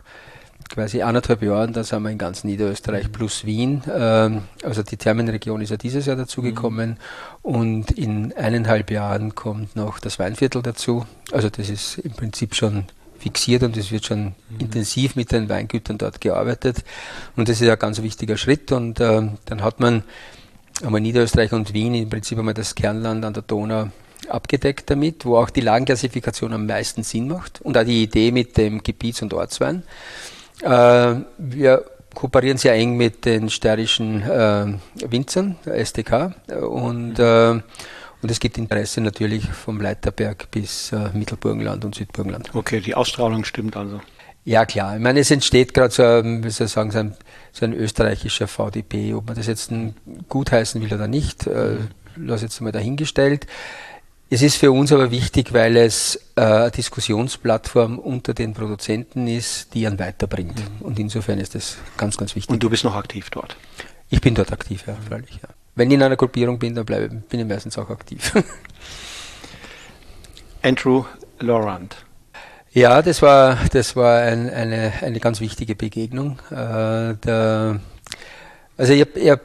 quasi 0.69 1.01
anderthalb 1.01 1.41
Jahren, 1.41 1.73
dann 1.73 1.83
sind 1.83 2.03
wir 2.03 2.09
in 2.09 2.17
ganz 2.17 2.43
Niederösterreich 2.43 3.11
plus 3.11 3.45
Wien. 3.45 3.81
Ähm, 3.93 4.43
also 4.63 4.83
die 4.83 4.97
Thermenregion 4.97 5.61
ist 5.61 5.69
ja 5.69 5.77
dieses 5.77 6.05
Jahr 6.05 6.15
dazugekommen 6.15 6.91
mhm. 6.91 6.97
und 7.41 7.91
in 7.91 8.33
eineinhalb 8.33 8.91
Jahren 8.91 9.35
kommt 9.35 9.75
noch 9.75 9.99
das 9.99 10.19
Weinviertel 10.19 10.61
dazu. 10.61 11.05
Also 11.31 11.49
das 11.49 11.69
ist 11.69 11.97
im 11.99 12.11
Prinzip 12.11 12.55
schon 12.55 12.85
fixiert 13.27 13.63
und 13.63 13.75
es 13.75 13.91
wird 13.91 14.05
schon 14.05 14.35
mhm. 14.49 14.59
intensiv 14.59 15.15
mit 15.15 15.31
den 15.31 15.49
Weingütern 15.49 15.97
dort 15.97 16.21
gearbeitet. 16.21 16.83
Und 17.35 17.49
das 17.49 17.59
ist 17.59 17.67
ja 17.67 17.73
ein 17.73 17.79
ganz 17.79 18.01
wichtiger 18.01 18.37
Schritt. 18.37 18.71
Und 18.71 18.99
äh, 18.99 19.21
dann 19.45 19.63
hat 19.63 19.79
man 19.79 20.03
einmal 20.83 21.01
Niederösterreich 21.01 21.51
und 21.51 21.73
Wien 21.73 21.93
im 21.93 22.09
Prinzip 22.09 22.37
einmal 22.39 22.53
das 22.53 22.75
Kernland 22.75 23.25
an 23.25 23.33
der 23.33 23.43
Donau 23.43 23.89
abgedeckt 24.29 24.89
damit, 24.89 25.25
wo 25.25 25.37
auch 25.37 25.49
die 25.49 25.61
Lagenklassifikation 25.61 26.53
am 26.53 26.65
meisten 26.65 27.03
Sinn 27.03 27.27
macht 27.27 27.61
und 27.61 27.77
auch 27.77 27.83
die 27.83 28.03
Idee 28.03 28.31
mit 28.31 28.57
dem 28.57 28.81
Gebiets- 28.81 29.21
und 29.21 29.33
Ortswein. 29.33 29.83
Äh, 30.61 31.15
wir 31.37 31.85
kooperieren 32.13 32.57
sehr 32.57 32.73
eng 32.73 32.97
mit 32.97 33.25
den 33.25 33.49
steirischen 33.49 34.23
äh, 34.23 34.73
Winzern, 35.07 35.55
SDK, 35.65 36.33
und, 36.61 37.19
äh, 37.19 37.59
und 38.21 38.31
es 38.31 38.39
gibt 38.39 38.57
Interesse 38.57 39.01
natürlich 39.01 39.47
vom 39.49 39.79
Leiterberg 39.79 40.49
bis 40.51 40.91
äh, 40.91 41.09
Mittelburgenland 41.13 41.85
und 41.85 41.95
Südburgenland. 41.95 42.53
Okay, 42.53 42.81
die 42.81 42.95
Ausstrahlung 42.95 43.43
stimmt 43.43 43.77
also. 43.77 44.01
Ja, 44.43 44.65
klar. 44.65 44.95
Ich 44.95 45.01
meine, 45.01 45.19
es 45.19 45.29
entsteht 45.29 45.73
gerade 45.73 45.93
so, 45.93 46.03
ein, 46.03 46.43
wie 46.43 46.49
soll 46.49 46.67
ich 46.67 46.73
sagen, 46.73 46.91
so 46.91 46.99
ein, 46.99 47.15
so 47.51 47.65
ein 47.65 47.73
österreichischer 47.73 48.47
VDP. 48.47 49.13
Ob 49.13 49.27
man 49.27 49.35
das 49.35 49.45
jetzt 49.45 49.71
gut 50.29 50.53
heißen 50.53 50.81
will 50.81 50.93
oder 50.93 51.07
nicht, 51.07 51.47
äh, 51.47 51.75
lass 52.15 52.43
jetzt 52.43 52.61
mal 52.61 52.71
dahingestellt. 52.71 53.45
Es 54.29 54.41
ist 54.41 54.55
für 54.55 54.71
uns 54.71 54.91
aber 54.91 55.11
wichtig, 55.11 55.53
weil 55.53 55.77
es 55.77 56.19
äh, 56.35 56.41
eine 56.41 56.71
Diskussionsplattform 56.71 57.99
unter 57.99 58.33
den 58.33 58.53
Produzenten 58.53 59.27
ist, 59.27 59.73
die 59.73 59.85
einen 59.85 59.99
weiterbringt. 59.99 60.57
Mhm. 60.57 60.85
Und 60.85 60.99
insofern 60.99 61.39
ist 61.39 61.53
das 61.53 61.77
ganz, 61.97 62.17
ganz 62.17 62.35
wichtig. 62.35 62.49
Und 62.49 62.63
du 62.63 62.69
bist 62.69 62.83
noch 62.83 62.95
aktiv 62.95 63.29
dort? 63.29 63.57
Ich 64.09 64.21
bin 64.21 64.33
dort 64.33 64.51
aktiv, 64.51 64.83
ja, 64.87 64.95
freilich. 65.07 65.39
Ja. 65.43 65.49
Wenn 65.77 65.89
ich 65.91 65.95
in 65.95 66.01
einer 66.01 66.15
Gruppierung 66.15 66.57
bin, 66.57 66.73
dann 66.73 66.85
bleibe, 66.85 67.07
bin 67.07 67.39
ich 67.39 67.45
meistens 67.45 67.77
auch 67.77 67.89
aktiv. 67.91 68.33
Andrew 70.63 71.05
Laurent. 71.39 71.95
Ja, 72.71 73.03
das 73.03 73.21
war, 73.21 73.59
das 73.71 73.95
war 73.95 74.21
ein, 74.21 74.49
eine, 74.49 74.91
eine 75.01 75.19
ganz 75.19 75.39
wichtige 75.39 75.75
Begegnung. 75.75 76.39
Äh, 76.49 77.13
der, 77.15 77.79
also 78.75 78.93
ich 78.93 79.01
habe 79.01 79.31
hab 79.31 79.41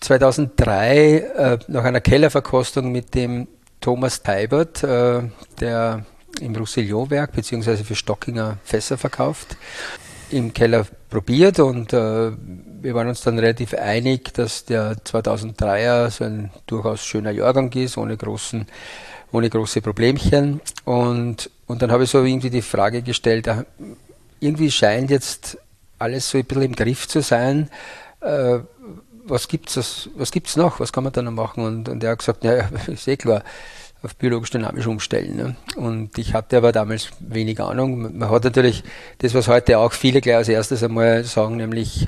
2003 0.00 1.16
äh, 1.18 1.58
nach 1.68 1.84
einer 1.84 2.00
Kellerverkostung 2.00 2.90
mit 2.90 3.14
dem 3.14 3.46
Thomas 3.82 4.22
Teibert, 4.22 4.82
äh, 4.82 5.22
der 5.60 6.06
im 6.40 6.56
Roussillon-Werk 6.56 7.32
bzw. 7.32 7.84
für 7.84 7.94
Stockinger 7.94 8.56
Fässer 8.64 8.96
verkauft, 8.96 9.58
im 10.30 10.54
Keller 10.54 10.86
probiert 11.10 11.60
und 11.60 11.92
äh, 11.92 12.32
wir 12.84 12.94
waren 12.94 13.08
uns 13.08 13.22
dann 13.22 13.38
relativ 13.38 13.72
einig, 13.72 14.34
dass 14.34 14.66
der 14.66 14.96
2003er 14.98 16.10
so 16.10 16.24
ein 16.24 16.50
durchaus 16.66 17.04
schöner 17.04 17.30
Jahrgang 17.30 17.72
ist, 17.72 17.96
ohne 17.96 18.16
großen 18.16 18.66
ohne 19.32 19.50
große 19.50 19.80
Problemchen. 19.80 20.60
Und, 20.84 21.50
und 21.66 21.82
dann 21.82 21.90
habe 21.90 22.04
ich 22.04 22.10
so 22.10 22.22
irgendwie 22.22 22.50
die 22.50 22.62
Frage 22.62 23.02
gestellt, 23.02 23.46
äh, 23.48 23.64
irgendwie 24.38 24.70
scheint 24.70 25.10
jetzt 25.10 25.58
alles 25.98 26.30
so 26.30 26.38
ein 26.38 26.44
bisschen 26.44 26.62
im 26.62 26.76
Griff 26.76 27.08
zu 27.08 27.20
sein. 27.22 27.70
Äh, 28.20 28.60
was 29.26 29.48
gibt 29.48 29.74
es 29.74 30.10
was 30.14 30.30
gibt's 30.30 30.56
noch? 30.56 30.78
Was 30.78 30.92
kann 30.92 31.04
man 31.04 31.12
da 31.12 31.22
noch 31.22 31.32
machen? 31.32 31.64
Und, 31.64 31.88
und 31.88 32.04
er 32.04 32.12
hat 32.12 32.18
gesagt, 32.18 32.44
ja, 32.44 32.68
ist 32.86 33.08
eh 33.08 33.16
klar, 33.16 33.42
auf 34.02 34.14
biologisch 34.16 34.50
dynamisch 34.50 34.86
umstellen. 34.86 35.36
Ne? 35.36 35.56
Und 35.76 36.18
ich 36.18 36.34
hatte 36.34 36.58
aber 36.58 36.72
damals 36.72 37.08
wenig 37.18 37.58
Ahnung. 37.60 38.18
Man 38.18 38.30
hat 38.30 38.44
natürlich 38.44 38.84
das, 39.18 39.32
was 39.32 39.48
heute 39.48 39.78
auch 39.78 39.92
viele 39.92 40.20
gleich 40.20 40.36
als 40.36 40.48
erstes 40.48 40.82
einmal 40.82 41.24
sagen, 41.24 41.56
nämlich 41.56 42.06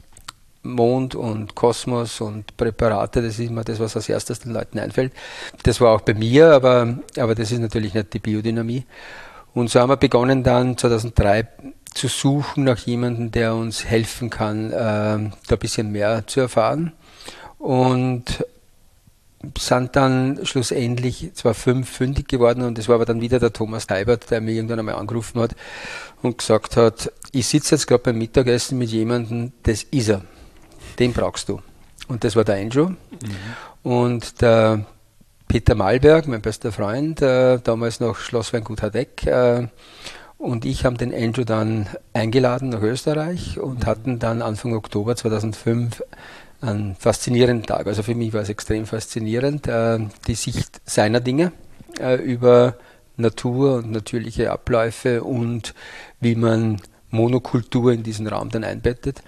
Mond 0.66 1.14
und 1.14 1.54
Kosmos 1.54 2.20
und 2.20 2.56
Präparate, 2.56 3.22
das 3.22 3.38
ist 3.38 3.48
immer 3.48 3.64
das, 3.64 3.80
was 3.80 3.96
als 3.96 4.08
erstes 4.08 4.40
den 4.40 4.52
Leuten 4.52 4.78
einfällt. 4.78 5.12
Das 5.62 5.80
war 5.80 5.94
auch 5.94 6.00
bei 6.02 6.14
mir, 6.14 6.52
aber, 6.52 6.98
aber 7.16 7.34
das 7.34 7.52
ist 7.52 7.60
natürlich 7.60 7.94
nicht 7.94 8.12
die 8.12 8.18
Biodynamie. 8.18 8.84
Und 9.54 9.70
so 9.70 9.80
haben 9.80 9.90
wir 9.90 9.96
begonnen 9.96 10.42
dann 10.42 10.76
2003 10.76 11.48
zu 11.94 12.08
suchen 12.08 12.64
nach 12.64 12.78
jemandem, 12.78 13.30
der 13.30 13.54
uns 13.54 13.84
helfen 13.84 14.28
kann, 14.28 14.70
äh, 14.70 14.72
da 14.74 15.30
ein 15.50 15.58
bisschen 15.58 15.90
mehr 15.92 16.26
zu 16.26 16.40
erfahren 16.40 16.92
und 17.58 18.44
sind 19.58 19.96
dann 19.96 20.40
schlussendlich 20.44 21.30
zwar 21.34 21.54
fünf 21.54 21.88
fündig 21.88 22.28
geworden 22.28 22.62
und 22.64 22.78
es 22.78 22.88
war 22.88 22.96
aber 22.96 23.04
dann 23.04 23.20
wieder 23.20 23.38
der 23.38 23.52
Thomas 23.52 23.86
Teibert, 23.86 24.30
der 24.30 24.40
mir 24.40 24.52
irgendwann 24.52 24.80
einmal 24.80 24.96
angerufen 24.96 25.40
hat 25.40 25.54
und 26.22 26.38
gesagt 26.38 26.76
hat, 26.76 27.12
ich 27.32 27.46
sitze 27.46 27.74
jetzt 27.74 27.86
gerade 27.86 28.02
beim 28.02 28.18
Mittagessen 28.18 28.78
mit 28.78 28.90
jemandem, 28.90 29.52
das 29.62 29.82
ist 29.84 30.08
er, 30.08 30.22
den 30.98 31.12
brauchst 31.12 31.48
du. 31.48 31.60
Und 32.08 32.24
das 32.24 32.36
war 32.36 32.44
der 32.44 32.56
Andrew. 32.56 32.88
Mhm. 32.88 32.96
Und 33.82 34.40
der 34.40 34.84
Peter 35.48 35.74
Malberg, 35.74 36.26
mein 36.26 36.42
bester 36.42 36.72
Freund, 36.72 37.22
äh, 37.22 37.58
damals 37.58 38.00
noch 38.00 38.16
Schlossweingut 38.16 38.82
Hadeck, 38.82 39.26
äh, 39.26 39.68
und 40.38 40.64
ich 40.66 40.84
haben 40.84 40.98
den 40.98 41.14
Andrew 41.14 41.44
dann 41.44 41.86
eingeladen 42.12 42.68
nach 42.68 42.82
Österreich 42.82 43.58
und 43.58 43.80
mhm. 43.80 43.86
hatten 43.86 44.18
dann 44.18 44.42
Anfang 44.42 44.74
Oktober 44.74 45.16
2005 45.16 46.02
einen 46.60 46.94
faszinierenden 46.96 47.66
Tag. 47.66 47.86
Also 47.86 48.02
für 48.02 48.14
mich 48.14 48.32
war 48.32 48.42
es 48.42 48.48
extrem 48.48 48.86
faszinierend, 48.86 49.66
äh, 49.66 49.98
die 50.26 50.34
Sicht 50.34 50.80
seiner 50.84 51.20
Dinge 51.20 51.52
äh, 51.98 52.16
über 52.16 52.76
Natur 53.16 53.76
und 53.76 53.90
natürliche 53.90 54.50
Abläufe 54.50 55.22
und 55.22 55.74
wie 56.20 56.34
man 56.34 56.80
Monokultur 57.10 57.92
in 57.92 58.02
diesen 58.02 58.26
Raum 58.26 58.50
dann 58.50 58.64
einbettet. 58.64 59.22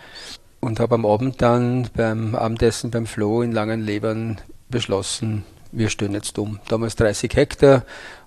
Und 0.61 0.81
habe 0.81 0.97
am 0.97 1.07
Abend 1.07 1.41
dann 1.41 1.89
beim 1.95 2.35
Abendessen 2.35 2.91
beim 2.91 3.07
Flo 3.07 3.43
in 3.43 3.53
Langenlebern 3.53 4.41
beschlossen, 4.69 5.45
wir 5.71 5.91
stehen 5.91 6.15
jetzt 6.15 6.39
um. 6.39 6.59
Damals 6.69 6.97
30 6.97 7.35
Hektar 7.35 7.85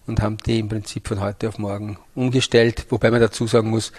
und 0.07 0.21
haben 0.21 0.37
die 0.45 0.59
im 0.59 0.69
Prinzip 0.69 1.07
von 1.07 1.19
heute 1.19 1.49
auf 1.49 1.57
morgen 1.57 1.97
umgestellt, 2.15 2.85
wobei 2.89 3.11
man 3.11 3.21
dazu 3.21 3.47
sagen 3.47 3.69
muss, 3.69 3.91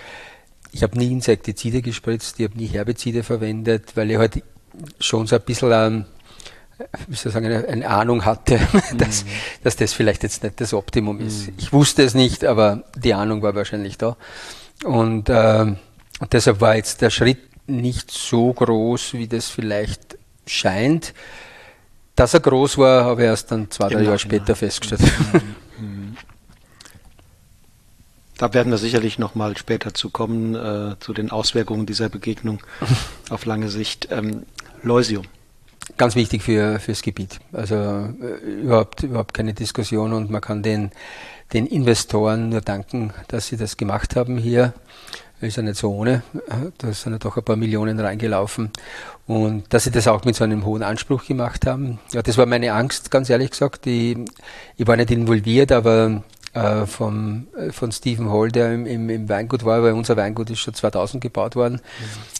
ich 0.73 0.83
habe 0.83 0.99
nie 0.99 1.12
Insektizide 1.12 1.83
gespritzt, 1.83 2.40
ich 2.40 2.49
habe 2.49 2.59
nie 2.59 2.66
Herbizide 2.66 3.23
verwendet, 3.23 3.97
weil 3.97 4.11
ich 4.11 4.16
halt 4.16 4.42
schon 4.99 5.27
so 5.27 5.37
ein 5.37 5.42
bisschen 5.42 5.73
ein, 5.73 6.07
wie 7.09 7.14
soll 7.14 7.31
ich 7.31 7.35
sagen, 7.35 7.47
eine, 7.47 7.68
eine 7.68 7.88
Ahnung 7.88 8.25
hatte, 8.25 8.59
dass, 8.97 9.25
mhm. 9.25 9.29
dass 9.62 9.77
das 9.77 9.92
vielleicht 9.92 10.23
jetzt 10.23 10.42
nicht 10.42 10.61
das 10.61 10.73
Optimum 10.73 11.21
ist. 11.21 11.49
Mhm. 11.49 11.55
Ich 11.59 11.73
wusste 11.73 12.03
es 12.03 12.14
nicht, 12.14 12.45
aber 12.45 12.85
die 12.97 13.14
Ahnung 13.14 13.42
war 13.42 13.55
wahrscheinlich 13.55 13.99
da. 13.99 14.16
Und, 14.85 15.29
äh, 15.29 15.75
und 16.21 16.33
deshalb 16.33 16.61
war 16.61 16.77
jetzt 16.77 17.03
der 17.03 17.11
Schritt 17.11 17.38
nicht 17.66 18.11
so 18.11 18.53
groß, 18.53 19.14
wie 19.14 19.29
das 19.29 19.48
vielleicht 19.48 20.18
scheint. 20.46 21.14
Dass 22.16 22.35
er 22.35 22.40
groß 22.40 22.79
war, 22.79 23.05
habe 23.05 23.22
ich 23.22 23.27
erst 23.27 23.51
dann 23.51 23.70
zwei, 23.70 23.88
drei 23.88 24.03
Jahre 24.03 24.18
später 24.18 24.55
festgestellt. 24.55 25.01
Mhm. 25.33 25.40
mhm. 25.87 26.16
Da 28.37 28.53
werden 28.53 28.72
wir 28.72 28.79
sicherlich 28.79 29.18
nochmal 29.18 29.57
später 29.57 29.94
zu 29.94 30.11
kommen, 30.11 30.55
äh, 30.55 30.96
zu 30.98 31.12
den 31.12 31.31
Auswirkungen 31.31 31.87
dieser 31.87 32.09
Begegnung 32.09 32.61
auf 33.31 33.44
lange 33.46 33.68
Sicht. 33.68 34.09
Ähm, 34.11 34.42
Leusium. 34.83 35.27
Ganz 35.96 36.14
wichtig 36.16 36.42
für 36.42 36.79
fürs 36.81 37.03
Gebiet. 37.03 37.40
Also 37.53 37.75
äh, 37.75 38.61
überhaupt, 38.62 39.03
überhaupt 39.03 39.35
keine 39.35 39.55
Diskussion 39.55 40.12
und 40.12 40.31
man 40.31 40.40
kann 40.40 40.62
den, 40.62 40.90
den 41.53 41.66
Investoren 41.66 42.48
nur 42.48 42.61
danken, 42.61 43.12
dass 43.29 43.46
sie 43.46 43.57
das 43.57 43.77
gemacht 43.77 44.16
haben 44.16 44.38
hier. 44.38 44.75
Ist 45.42 45.57
ja 45.57 45.62
nicht 45.62 45.76
so 45.76 45.92
ohne. 45.92 46.22
Da 46.78 46.92
sind 46.92 47.12
ja 47.12 47.18
doch 47.18 47.37
ein 47.37 47.42
paar 47.42 47.57
Millionen 47.57 47.98
reingelaufen. 47.98 48.70
Und 49.26 49.64
dass 49.74 49.85
sie 49.85 49.90
das 49.90 50.07
auch 50.07 50.24
mit 50.24 50.37
so 50.37 50.44
einem 50.44 50.64
hohen 50.64 50.85
Anspruch 50.85 51.24
gemacht 51.24 51.66
haben. 51.66 51.98
Ja, 52.12 52.22
das 52.22 52.38
war 52.38 52.46
meine 52.46 52.72
Angst, 52.72 53.11
ganz 53.11 53.28
ehrlich 53.28 53.50
gesagt. 53.50 53.87
Ich, 53.88 54.16
ich 54.76 54.87
war 54.87 54.96
nicht 54.96 55.11
involviert, 55.11 55.72
aber 55.72 56.22
äh, 56.52 56.87
vom, 56.87 57.48
äh, 57.57 57.72
von 57.72 57.90
Stephen 57.90 58.31
Hall, 58.31 58.52
der 58.52 58.72
im, 58.72 58.87
im, 58.87 59.11
im, 59.11 59.28
Weingut 59.28 59.64
war, 59.64 59.83
weil 59.83 59.94
unser 59.94 60.16
Weingut 60.16 60.48
ist 60.50 60.61
schon 60.61 60.74
2000 60.74 61.20
gebaut 61.20 61.57
worden. 61.57 61.81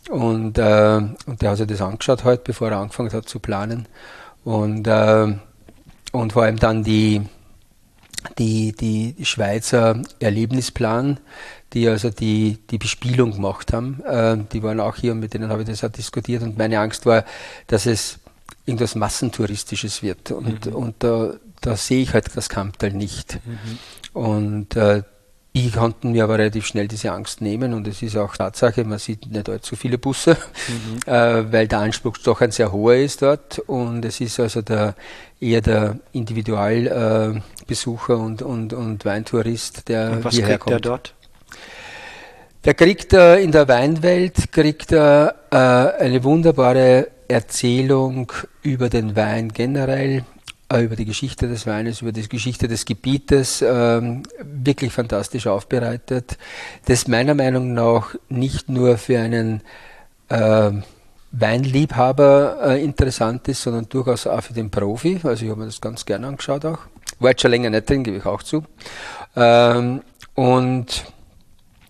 Mhm. 0.09 0.15
Und, 0.15 0.59
äh, 0.59 1.01
und 1.27 1.43
der 1.43 1.51
hat 1.51 1.57
sich 1.57 1.67
das 1.67 1.81
angeschaut 1.81 2.23
heute, 2.23 2.43
bevor 2.45 2.71
er 2.71 2.79
angefangen 2.79 3.13
hat 3.13 3.29
zu 3.29 3.41
planen. 3.41 3.89
Und, 4.45 4.87
äh, 4.87 5.35
und 6.13 6.33
vor 6.33 6.43
allem 6.43 6.59
dann 6.59 6.85
die, 6.85 7.23
die, 8.39 8.73
die 8.73 9.17
Schweizer 9.25 10.03
Erlebnisplan, 10.21 11.19
die 11.73 11.89
also 11.89 12.11
die, 12.11 12.59
die 12.71 12.79
Bespielung 12.79 13.33
gemacht 13.33 13.73
haben, 13.73 14.03
äh, 14.05 14.37
die 14.53 14.63
waren 14.63 14.81
auch 14.81 14.97
hier 14.97 15.13
und 15.13 15.21
mit 15.21 15.35
denen 15.35 15.51
habe 15.51 15.63
ich 15.63 15.69
das 15.69 15.85
auch 15.85 15.91
diskutiert. 15.91 16.43
Und 16.43 16.59
meine 16.59 16.81
Angst 16.81 17.07
war, 17.07 17.25
dass 17.67 17.87
es 17.87 18.19
irgendwas 18.67 18.95
Massentouristisches 18.95 20.03
wird. 20.03 20.31
Und, 20.31 20.67
mhm. 20.67 20.75
und 20.75 20.95
da, 21.01 21.35
da 21.61 21.77
sehe 21.77 22.03
ich 22.03 22.15
halt 22.15 22.31
das 22.35 22.49
Kamptal 22.49 22.93
nicht. 22.93 23.39
Mhm. 23.45 23.79
Und 24.13 24.77
äh, 24.77 25.03
ich 25.55 25.75
konnte 25.75 26.07
mir 26.07 26.25
aber 26.25 26.39
relativ 26.39 26.65
schnell 26.67 26.89
diese 26.89 27.13
Angst 27.13 27.43
nehmen 27.43 27.75
und 27.75 27.87
es 27.87 28.01
ist 28.01 28.17
auch 28.17 28.35
Tatsache, 28.35 28.85
man 28.85 28.99
sieht 28.99 29.31
nicht 29.31 29.51
allzu 29.51 29.77
viele 29.77 29.99
Busse, 29.99 30.39
mhm. 30.69 31.01
äh, 31.13 31.53
weil 31.53 31.69
der 31.69 31.81
Anspruch 31.81 32.17
doch 32.19 32.41
ein 32.41 32.53
sehr 32.53 32.73
hoher 32.73 32.97
ist 32.97 33.21
dort 33.21 33.59
und 33.59 34.03
es 34.05 34.23
ist 34.23 34.41
also 34.41 34.63
der, 34.63 34.95
eher 35.41 35.61
der 35.61 35.99
Individualbesucher 36.13 38.15
äh, 38.15 38.17
und, 38.17 38.41
und, 38.41 38.73
und 38.73 39.05
Weintourist, 39.05 39.89
der 39.89 40.13
und 40.13 40.25
was 40.25 40.35
hierher 40.35 40.57
kriegt 40.57 40.61
kommt. 40.61 40.73
Der 40.73 40.81
dort? 40.81 41.13
Der 42.65 42.75
kriegt 42.75 43.13
äh, 43.13 43.41
in 43.41 43.51
der 43.51 43.67
Weinwelt 43.67 44.53
kriegt 44.53 44.93
äh, 44.93 45.33
eine 45.51 46.23
wunderbare 46.23 47.09
Erzählung 47.27 48.31
über 48.63 48.89
den 48.89 49.17
Wein 49.17 49.49
generell, 49.49 50.25
äh, 50.73 50.83
über 50.83 50.95
die 50.95 51.05
Geschichte 51.05 51.49
des 51.49 51.67
Weines, 51.67 52.03
über 52.03 52.13
die 52.13 52.29
Geschichte 52.29 52.69
des 52.69 52.85
Gebietes, 52.85 53.65
ähm, 53.67 54.23
wirklich 54.39 54.93
fantastisch 54.93 55.49
aufbereitet. 55.49 56.39
Das 56.85 57.09
meiner 57.09 57.35
Meinung 57.35 57.75
nach 57.75 58.15
nicht 58.29 58.69
nur 58.69 58.97
für 58.97 59.19
einen 59.19 59.63
äh, 60.29 60.71
Weinliebhaber 61.33 62.59
äh, 62.63 62.85
interessant 62.85 63.49
ist, 63.49 63.63
sondern 63.63 63.89
durchaus 63.89 64.29
auch 64.29 64.41
für 64.41 64.53
den 64.53 64.71
Profi. 64.71 65.19
Also 65.25 65.45
ich 65.45 65.51
habe 65.51 65.61
mir 65.61 65.67
das 65.67 65.81
ganz 65.81 66.07
gerne 66.07 66.29
angeschaut 66.29 66.65
auch. 66.65 66.79
War 67.19 67.31
jetzt 67.31 67.43
schon 67.43 67.51
länger 67.51 67.71
nicht 67.71 67.91
drin, 67.91 68.05
gebe 68.05 68.19
ich 68.19 68.27
auch 68.27 68.45
zu. 68.45 68.63
Ähm, 69.35 70.03
und 70.35 71.05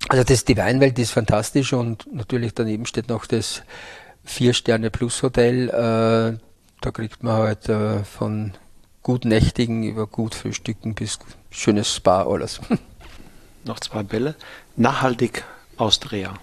also 0.08 0.24
das, 0.24 0.44
die 0.44 0.56
Weinwelt 0.56 0.98
ist 0.98 1.12
fantastisch 1.12 1.72
und 1.72 2.12
natürlich 2.12 2.54
daneben 2.54 2.86
steht 2.86 3.08
noch 3.08 3.26
das 3.26 3.62
vier 4.24 4.54
Sterne 4.54 4.90
plus 4.90 5.22
Hotel. 5.22 5.68
Äh, 5.68 6.38
da 6.80 6.90
kriegt 6.90 7.22
man 7.22 7.36
halt 7.36 7.68
äh, 7.68 8.04
von 8.04 8.52
gut 9.02 9.24
Nächtigen 9.24 9.82
über 9.82 10.06
gut 10.06 10.34
Frühstücken 10.34 10.94
bis 10.94 11.18
schönes 11.50 11.94
Spa 11.94 12.24
alles. 12.24 12.60
Noch 13.64 13.78
zwei 13.80 14.02
Bälle. 14.02 14.34
Nachhaltig 14.76 15.44
Austria. 15.76 16.34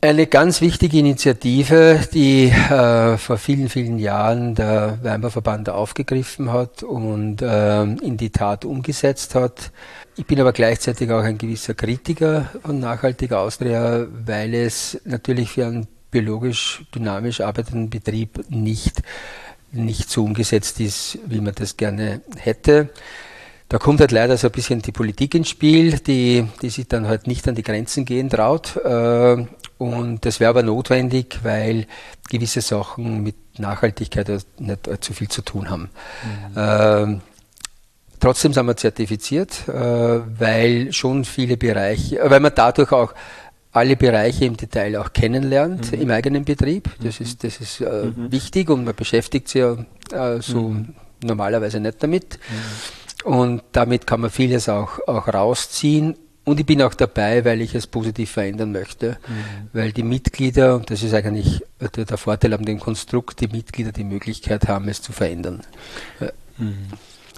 Eine 0.00 0.26
ganz 0.26 0.60
wichtige 0.60 0.98
Initiative, 0.98 1.98
die 2.12 2.48
äh, 2.48 3.16
vor 3.16 3.38
vielen, 3.38 3.70
vielen 3.70 3.98
Jahren 3.98 4.54
der 4.54 4.98
Weinbauverband 5.02 5.70
aufgegriffen 5.70 6.52
hat 6.52 6.82
und 6.82 7.40
äh, 7.40 7.84
in 7.84 8.18
die 8.18 8.28
Tat 8.28 8.66
umgesetzt 8.66 9.34
hat. 9.34 9.70
Ich 10.16 10.26
bin 10.26 10.40
aber 10.40 10.52
gleichzeitig 10.52 11.10
auch 11.10 11.22
ein 11.22 11.38
gewisser 11.38 11.74
Kritiker 11.74 12.48
von 12.62 12.78
nachhaltiger 12.78 13.40
Austria, 13.40 14.06
weil 14.24 14.54
es 14.54 15.00
natürlich 15.04 15.50
für 15.50 15.66
einen 15.66 15.88
biologisch 16.10 16.84
dynamisch 16.94 17.40
arbeitenden 17.40 17.90
Betrieb 17.90 18.44
nicht, 18.48 19.02
nicht 19.72 20.08
so 20.08 20.22
umgesetzt 20.22 20.78
ist, 20.78 21.18
wie 21.26 21.40
man 21.40 21.54
das 21.56 21.76
gerne 21.76 22.20
hätte. 22.36 22.90
Da 23.68 23.78
kommt 23.78 23.98
halt 23.98 24.12
leider 24.12 24.36
so 24.36 24.46
ein 24.46 24.52
bisschen 24.52 24.82
die 24.82 24.92
Politik 24.92 25.34
ins 25.34 25.48
Spiel, 25.48 25.98
die, 25.98 26.46
die 26.62 26.70
sich 26.70 26.86
dann 26.86 27.08
halt 27.08 27.26
nicht 27.26 27.48
an 27.48 27.56
die 27.56 27.64
Grenzen 27.64 28.04
gehen 28.04 28.30
traut. 28.30 28.76
Äh, 28.76 29.46
und 29.78 30.24
das 30.24 30.38
wäre 30.38 30.50
aber 30.50 30.62
notwendig, 30.62 31.40
weil 31.42 31.86
gewisse 32.30 32.60
Sachen 32.60 33.24
mit 33.24 33.34
Nachhaltigkeit 33.58 34.30
nicht 34.58 34.88
allzu 34.88 35.12
viel 35.12 35.28
zu 35.28 35.42
tun 35.42 35.70
haben. 35.70 35.90
Mhm. 36.22 36.54
Ähm, 36.56 37.20
trotzdem 38.24 38.54
sind 38.54 38.64
wir 38.64 38.76
zertifiziert, 38.76 39.68
äh, 39.68 39.72
weil 39.72 40.92
schon 40.92 41.26
viele 41.26 41.58
Bereiche, 41.58 42.18
weil 42.24 42.40
man 42.40 42.52
dadurch 42.54 42.90
auch 42.90 43.12
alle 43.70 43.96
Bereiche 43.96 44.46
im 44.46 44.56
Detail 44.56 44.96
auch 44.96 45.12
kennenlernt 45.12 45.92
mhm. 45.92 46.00
im 46.00 46.10
eigenen 46.10 46.44
Betrieb. 46.44 46.88
Das 47.02 47.20
mhm. 47.20 47.26
ist, 47.26 47.44
das 47.44 47.60
ist 47.60 47.80
äh, 47.82 48.06
mhm. 48.06 48.32
wichtig 48.32 48.70
und 48.70 48.84
man 48.84 48.94
beschäftigt 48.94 49.48
sich 49.48 49.60
ja 49.60 49.76
äh, 50.12 50.40
so 50.40 50.70
mhm. 50.70 50.94
normalerweise 51.22 51.80
nicht 51.80 52.02
damit. 52.02 52.38
Mhm. 53.26 53.30
Und 53.30 53.62
damit 53.72 54.06
kann 54.06 54.22
man 54.22 54.30
vieles 54.30 54.70
auch, 54.70 55.00
auch 55.06 55.28
rausziehen 55.28 56.16
und 56.44 56.60
ich 56.60 56.66
bin 56.66 56.80
auch 56.80 56.94
dabei, 56.94 57.44
weil 57.44 57.60
ich 57.60 57.74
es 57.74 57.86
positiv 57.86 58.30
verändern 58.30 58.72
möchte, 58.72 59.18
mhm. 59.28 59.68
weil 59.74 59.92
die 59.92 60.02
Mitglieder, 60.02 60.76
und 60.76 60.90
das 60.90 61.02
ist 61.02 61.12
eigentlich 61.12 61.62
der 61.78 62.16
Vorteil 62.16 62.54
an 62.54 62.64
dem 62.64 62.80
Konstrukt, 62.80 63.40
die 63.42 63.48
Mitglieder 63.48 63.92
die 63.92 64.04
Möglichkeit 64.04 64.66
haben, 64.66 64.88
es 64.88 65.02
zu 65.02 65.12
verändern. 65.12 65.62
Mhm. 66.56 66.88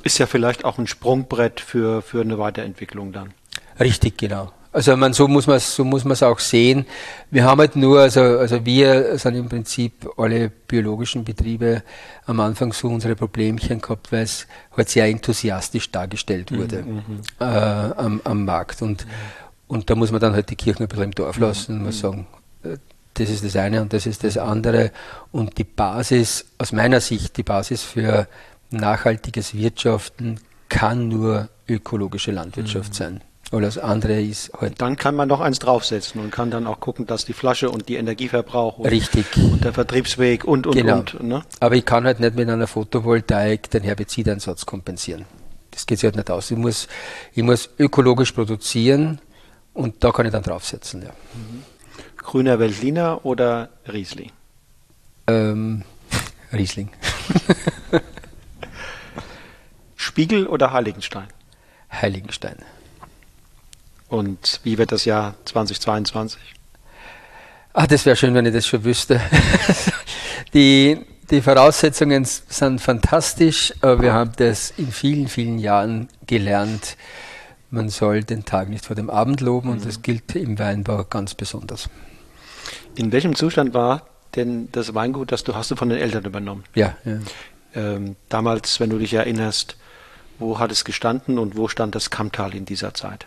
Ist 0.06 0.18
ja 0.18 0.26
vielleicht 0.26 0.64
auch 0.64 0.78
ein 0.78 0.86
Sprungbrett 0.86 1.58
für, 1.58 2.00
für 2.00 2.20
eine 2.20 2.38
Weiterentwicklung 2.38 3.10
dann. 3.10 3.34
Richtig, 3.80 4.16
genau. 4.16 4.52
Also 4.72 4.96
man, 4.96 5.12
so 5.12 5.26
muss 5.26 5.48
man 5.48 5.56
es 5.56 5.74
so 5.74 5.82
muss 5.82 6.04
man 6.04 6.12
es 6.12 6.22
auch 6.22 6.38
sehen. 6.38 6.86
Wir 7.32 7.42
haben 7.42 7.58
halt 7.58 7.74
nur, 7.74 7.98
also, 8.02 8.20
also 8.20 8.64
wir 8.64 9.18
sind 9.18 9.34
im 9.34 9.48
Prinzip 9.48 10.08
alle 10.16 10.48
biologischen 10.48 11.24
Betriebe 11.24 11.82
am 12.24 12.38
Anfang 12.38 12.72
so 12.72 12.86
unsere 12.86 13.16
Problemchen 13.16 13.80
gehabt, 13.80 14.12
weil 14.12 14.22
es 14.22 14.46
halt 14.76 14.88
sehr 14.90 15.06
enthusiastisch 15.06 15.90
dargestellt 15.90 16.52
mhm, 16.52 16.56
wurde 16.58 16.82
mhm, 16.84 17.02
äh, 17.40 17.44
am, 17.44 18.20
am 18.22 18.44
Markt. 18.44 18.82
Und, 18.82 19.06
mhm. 19.06 19.10
und 19.66 19.90
da 19.90 19.96
muss 19.96 20.12
man 20.12 20.20
dann 20.20 20.34
halt 20.34 20.50
die 20.50 20.56
Kirchen 20.56 20.84
ein 20.84 20.88
bisschen 20.88 21.06
im 21.06 21.14
Dorf 21.16 21.36
lassen 21.38 21.72
und 21.72 21.78
mhm. 21.78 21.86
muss 21.86 21.98
sagen, 21.98 22.28
äh, 22.62 22.76
das 23.14 23.28
ist 23.28 23.44
das 23.44 23.56
eine 23.56 23.82
und 23.82 23.92
das 23.92 24.06
ist 24.06 24.22
das 24.22 24.38
andere. 24.38 24.92
Und 25.32 25.58
die 25.58 25.64
Basis, 25.64 26.46
aus 26.58 26.70
meiner 26.70 27.00
Sicht, 27.00 27.36
die 27.38 27.42
Basis 27.42 27.82
für 27.82 28.28
nachhaltiges 28.70 29.54
Wirtschaften 29.54 30.40
kann 30.68 31.08
nur 31.08 31.48
ökologische 31.68 32.32
Landwirtschaft 32.32 32.90
mhm. 32.90 32.94
sein. 32.94 33.20
Oder 33.52 33.66
das 33.66 33.78
andere 33.78 34.20
ist 34.20 34.52
halt. 34.60 34.80
Dann 34.80 34.96
kann 34.96 35.14
man 35.14 35.28
noch 35.28 35.40
eins 35.40 35.60
draufsetzen 35.60 36.20
und 36.20 36.32
kann 36.32 36.50
dann 36.50 36.66
auch 36.66 36.80
gucken, 36.80 37.06
dass 37.06 37.24
die 37.24 37.32
Flasche 37.32 37.70
und 37.70 37.88
die 37.88 37.94
Energieverbrauch 37.94 38.78
und, 38.78 38.90
Richtig. 38.90 39.24
und 39.36 39.64
der 39.64 39.72
Vertriebsweg 39.72 40.44
und 40.44 40.66
und 40.66 40.74
genau. 40.74 40.98
und. 40.98 41.22
Ne? 41.22 41.42
Aber 41.60 41.76
ich 41.76 41.84
kann 41.84 42.04
halt 42.04 42.18
nicht 42.18 42.34
mit 42.34 42.48
einer 42.48 42.66
Photovoltaik 42.66 43.70
den 43.70 43.84
Herbizideinsatz 43.84 44.66
kompensieren. 44.66 45.26
Das 45.70 45.86
geht 45.86 45.98
sich 45.98 46.06
halt 46.06 46.16
nicht 46.16 46.30
aus. 46.30 46.50
Ich 46.50 46.56
muss, 46.56 46.88
ich 47.34 47.42
muss 47.44 47.70
ökologisch 47.78 48.32
produzieren 48.32 49.20
und 49.74 50.02
da 50.02 50.10
kann 50.10 50.26
ich 50.26 50.32
dann 50.32 50.42
draufsetzen. 50.42 51.02
Ja. 51.02 51.10
Mhm. 51.34 51.62
Grüner 52.16 52.58
Veltliner 52.58 53.24
oder 53.24 53.68
Riesling? 53.86 54.32
Ähm, 55.28 55.84
Riesling. 56.52 56.88
Spiegel 60.06 60.46
oder 60.46 60.72
Heiligenstein? 60.72 61.26
Heiligenstein. 61.90 62.56
Und 64.08 64.60
wie 64.62 64.78
wird 64.78 64.92
das 64.92 65.04
Jahr 65.04 65.34
2022? 65.46 66.40
Ach, 67.72 67.88
das 67.88 68.06
wäre 68.06 68.14
schön, 68.14 68.32
wenn 68.32 68.46
ich 68.46 68.54
das 68.54 68.68
schon 68.68 68.84
wüsste. 68.84 69.20
die, 70.54 70.98
die 71.28 71.42
Voraussetzungen 71.42 72.24
sind 72.24 72.80
fantastisch, 72.80 73.74
aber 73.80 74.00
wir 74.00 74.12
haben 74.12 74.30
das 74.36 74.72
in 74.76 74.92
vielen, 74.92 75.26
vielen 75.26 75.58
Jahren 75.58 76.08
gelernt. 76.24 76.96
Man 77.70 77.88
soll 77.88 78.22
den 78.22 78.44
Tag 78.44 78.68
nicht 78.68 78.86
vor 78.86 78.94
dem 78.94 79.10
Abend 79.10 79.40
loben 79.40 79.70
und 79.70 79.80
mhm. 79.80 79.86
das 79.86 80.02
gilt 80.02 80.36
im 80.36 80.56
Weinbau 80.60 81.02
ganz 81.02 81.34
besonders. 81.34 81.90
In 82.94 83.10
welchem 83.10 83.34
Zustand 83.34 83.74
war 83.74 84.06
denn 84.36 84.68
das 84.70 84.94
Weingut, 84.94 85.32
das 85.32 85.42
du 85.42 85.56
hast 85.56 85.72
du 85.72 85.76
von 85.76 85.88
den 85.88 85.98
Eltern 85.98 86.24
übernommen? 86.24 86.62
Ja. 86.76 86.96
ja. 87.04 87.18
Ähm, 87.74 88.14
damals, 88.28 88.78
wenn 88.78 88.90
du 88.90 88.98
dich 88.98 89.12
erinnerst, 89.12 89.76
wo 90.38 90.58
hat 90.58 90.70
es 90.70 90.84
gestanden 90.84 91.38
und 91.38 91.56
wo 91.56 91.68
stand 91.68 91.94
das 91.94 92.10
Kammtal 92.10 92.54
in 92.54 92.64
dieser 92.64 92.94
Zeit? 92.94 93.26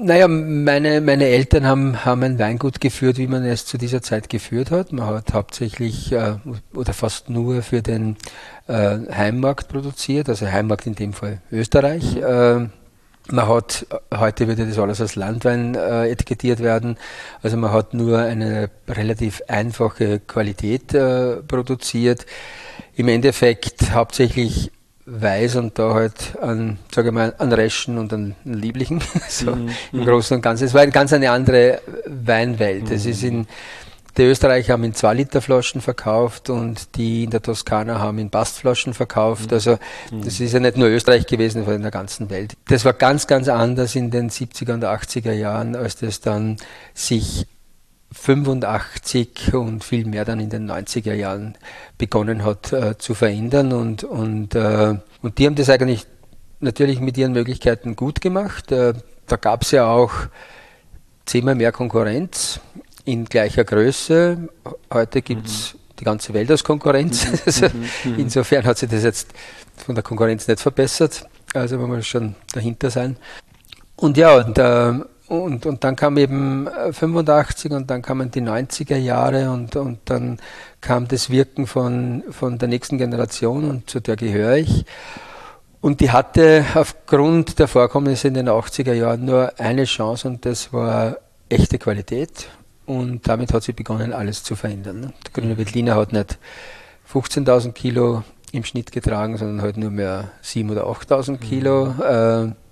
Naja, 0.00 0.28
meine, 0.28 1.00
meine 1.00 1.26
Eltern 1.26 1.66
haben, 1.66 2.04
haben 2.04 2.22
ein 2.22 2.38
Weingut 2.38 2.80
geführt, 2.80 3.18
wie 3.18 3.26
man 3.26 3.44
es 3.44 3.66
zu 3.66 3.78
dieser 3.78 4.00
Zeit 4.00 4.28
geführt 4.28 4.70
hat. 4.70 4.92
Man 4.92 5.06
hat 5.06 5.32
hauptsächlich 5.32 6.12
äh, 6.12 6.36
oder 6.72 6.92
fast 6.92 7.30
nur 7.30 7.62
für 7.62 7.82
den 7.82 8.16
äh, 8.68 8.98
Heimmarkt 9.12 9.68
produziert, 9.68 10.28
also 10.28 10.46
Heimmarkt 10.46 10.86
in 10.86 10.94
dem 10.94 11.12
Fall 11.12 11.42
Österreich. 11.50 12.14
Mhm. 12.14 12.22
Äh, 12.22 12.68
man 13.30 13.48
hat, 13.48 13.86
heute 14.14 14.46
würde 14.46 14.66
das 14.66 14.78
alles 14.78 15.00
als 15.00 15.16
Landwein 15.16 15.74
äh, 15.74 16.08
etikettiert 16.08 16.60
werden, 16.60 16.96
also 17.42 17.58
man 17.58 17.72
hat 17.72 17.92
nur 17.92 18.18
eine 18.18 18.70
relativ 18.88 19.42
einfache 19.48 20.20
Qualität 20.20 20.94
äh, 20.94 21.36
produziert. 21.36 22.24
Im 22.94 23.08
Endeffekt 23.08 23.92
hauptsächlich 23.92 24.70
weiß 25.10 25.56
und 25.56 25.78
da 25.78 25.94
halt 25.94 26.36
an, 26.40 26.78
sage 26.94 27.08
ich 27.08 27.14
mal, 27.14 27.34
an 27.38 27.52
Reschen 27.52 27.98
und 27.98 28.12
an 28.12 28.34
Lieblichen, 28.44 29.00
so 29.28 29.56
mhm. 29.56 29.70
im 29.92 30.04
Großen 30.04 30.36
und 30.36 30.42
Ganzen. 30.42 30.64
Es 30.64 30.74
war 30.74 30.82
eine 30.82 30.92
ganz 30.92 31.12
eine 31.12 31.30
andere 31.30 31.80
Weinwelt. 32.06 32.90
Es 32.90 33.06
ist 33.06 33.22
in, 33.22 33.46
die 34.16 34.24
Österreicher 34.24 34.74
haben 34.74 34.84
in 34.84 34.94
2 34.94 35.14
Liter 35.14 35.40
Flaschen 35.40 35.80
verkauft 35.80 36.50
und 36.50 36.96
die 36.96 37.24
in 37.24 37.30
der 37.30 37.40
Toskana 37.40 37.98
haben 37.98 38.18
in 38.18 38.30
Bastflaschen 38.30 38.92
verkauft. 38.92 39.50
Mhm. 39.50 39.54
Also 39.54 39.78
das 40.10 40.40
ist 40.40 40.52
ja 40.52 40.60
nicht 40.60 40.76
nur 40.76 40.88
Österreich 40.88 41.26
gewesen, 41.26 41.60
sondern 41.60 41.76
in 41.76 41.82
der 41.82 41.90
ganzen 41.90 42.28
Welt. 42.28 42.54
Das 42.68 42.84
war 42.84 42.92
ganz, 42.92 43.26
ganz 43.26 43.48
anders 43.48 43.94
in 43.94 44.10
den 44.10 44.30
70er 44.30 44.74
und 44.74 44.84
80er 44.84 45.32
Jahren, 45.32 45.74
als 45.74 45.96
das 45.96 46.20
dann 46.20 46.56
sich 46.94 47.46
85 48.12 49.54
und 49.54 49.84
viel 49.84 50.06
mehr 50.06 50.24
dann 50.24 50.40
in 50.40 50.50
den 50.50 50.70
90er 50.70 51.12
Jahren 51.12 51.56
begonnen 51.98 52.44
hat 52.44 52.72
äh, 52.72 52.96
zu 52.98 53.14
verändern 53.14 53.72
und, 53.72 54.04
und, 54.04 54.54
äh, 54.54 54.94
und 55.22 55.38
die 55.38 55.46
haben 55.46 55.54
das 55.54 55.68
eigentlich 55.68 56.06
natürlich 56.60 57.00
mit 57.00 57.18
ihren 57.18 57.32
Möglichkeiten 57.32 57.96
gut 57.96 58.20
gemacht. 58.20 58.72
Äh, 58.72 58.94
da 59.26 59.36
gab 59.36 59.62
es 59.62 59.72
ja 59.72 59.86
auch 59.86 60.12
zehnmal 61.26 61.54
mehr 61.54 61.72
Konkurrenz 61.72 62.60
in 63.04 63.26
gleicher 63.26 63.64
Größe. 63.64 64.48
Heute 64.92 65.22
gibt 65.22 65.46
es 65.46 65.74
mhm. 65.74 65.78
die 66.00 66.04
ganze 66.04 66.34
Welt 66.34 66.50
als 66.50 66.64
Konkurrenz. 66.64 67.26
Mhm. 67.26 67.38
Also 67.46 67.66
mhm. 67.66 68.12
mhm. 68.12 68.18
insofern 68.18 68.64
hat 68.64 68.78
sich 68.78 68.88
das 68.88 69.02
jetzt 69.02 69.28
von 69.76 69.94
der 69.94 70.02
Konkurrenz 70.02 70.48
nicht 70.48 70.60
verbessert. 70.60 71.28
Also 71.54 71.78
man 71.78 71.90
muss 71.90 72.06
schon 72.06 72.34
dahinter 72.52 72.90
sein. 72.90 73.16
Und 73.96 74.16
ja, 74.16 74.36
und 74.36 74.58
äh, 74.58 74.92
und, 75.28 75.66
und 75.66 75.84
dann 75.84 75.94
kam 75.94 76.16
eben 76.16 76.68
85 76.90 77.70
äh, 77.70 77.74
und 77.74 77.90
dann 77.90 78.02
kamen 78.02 78.30
die 78.30 78.40
90er 78.40 78.96
Jahre 78.96 79.50
und, 79.50 79.76
und 79.76 79.98
dann 80.06 80.38
kam 80.80 81.06
das 81.06 81.30
Wirken 81.30 81.66
von, 81.66 82.24
von 82.30 82.58
der 82.58 82.68
nächsten 82.68 82.98
Generation 82.98 83.68
und 83.68 83.90
zu 83.90 84.00
der 84.00 84.16
gehöre 84.16 84.56
ich. 84.56 84.84
Und 85.80 86.00
die 86.00 86.10
hatte 86.10 86.64
aufgrund 86.74 87.58
der 87.58 87.68
Vorkommnisse 87.68 88.28
in 88.28 88.34
den 88.34 88.48
80er 88.48 88.94
Jahren 88.94 89.24
nur 89.24 89.52
eine 89.58 89.84
Chance 89.84 90.28
und 90.28 90.44
das 90.44 90.72
war 90.72 91.18
echte 91.48 91.78
Qualität. 91.78 92.48
Und 92.86 93.28
damit 93.28 93.52
hat 93.52 93.62
sie 93.62 93.74
begonnen, 93.74 94.14
alles 94.14 94.42
zu 94.42 94.56
verändern. 94.56 95.12
Der 95.26 95.32
grüne 95.32 95.58
Veltliner 95.58 95.94
hat 95.94 96.12
nicht 96.12 96.38
15.000 97.12 97.72
Kilo 97.72 98.24
im 98.50 98.64
Schnitt 98.64 98.92
getragen, 98.92 99.36
sondern 99.36 99.60
halt 99.60 99.76
nur 99.76 99.90
mehr 99.90 100.30
7.000 100.42 100.72
oder 100.72 100.84
8.000 100.86 101.36
Kilo. 101.36 101.86
Mhm. 101.86 102.02
Äh, 102.02 102.67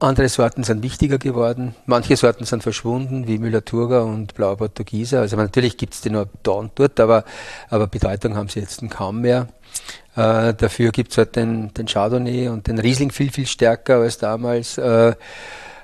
andere 0.00 0.28
Sorten 0.28 0.64
sind 0.64 0.82
wichtiger 0.82 1.18
geworden. 1.18 1.74
Manche 1.86 2.16
Sorten 2.16 2.44
sind 2.44 2.62
verschwunden, 2.62 3.26
wie 3.26 3.38
Müller-Thurgau 3.38 4.04
und 4.04 4.34
Blauer 4.34 4.56
Portugieser. 4.56 5.20
Also 5.20 5.36
natürlich 5.36 5.76
gibt 5.76 5.94
es 5.94 6.00
die 6.00 6.10
noch 6.10 6.26
da 6.42 6.52
und 6.52 6.72
dort, 6.74 7.00
aber, 7.00 7.24
aber 7.70 7.86
Bedeutung 7.86 8.36
haben 8.36 8.48
sie 8.48 8.60
jetzt 8.60 8.82
kaum 8.90 9.20
mehr. 9.20 9.48
Äh, 10.16 10.54
dafür 10.54 10.90
gibt 10.90 11.12
es 11.12 11.18
halt 11.18 11.36
den, 11.36 11.72
den 11.74 11.86
Chardonnay 11.86 12.48
und 12.48 12.66
den 12.66 12.78
Riesling 12.78 13.10
viel, 13.10 13.30
viel 13.30 13.46
stärker 13.46 13.96
als 13.96 14.18
damals. 14.18 14.78
Äh, 14.78 15.14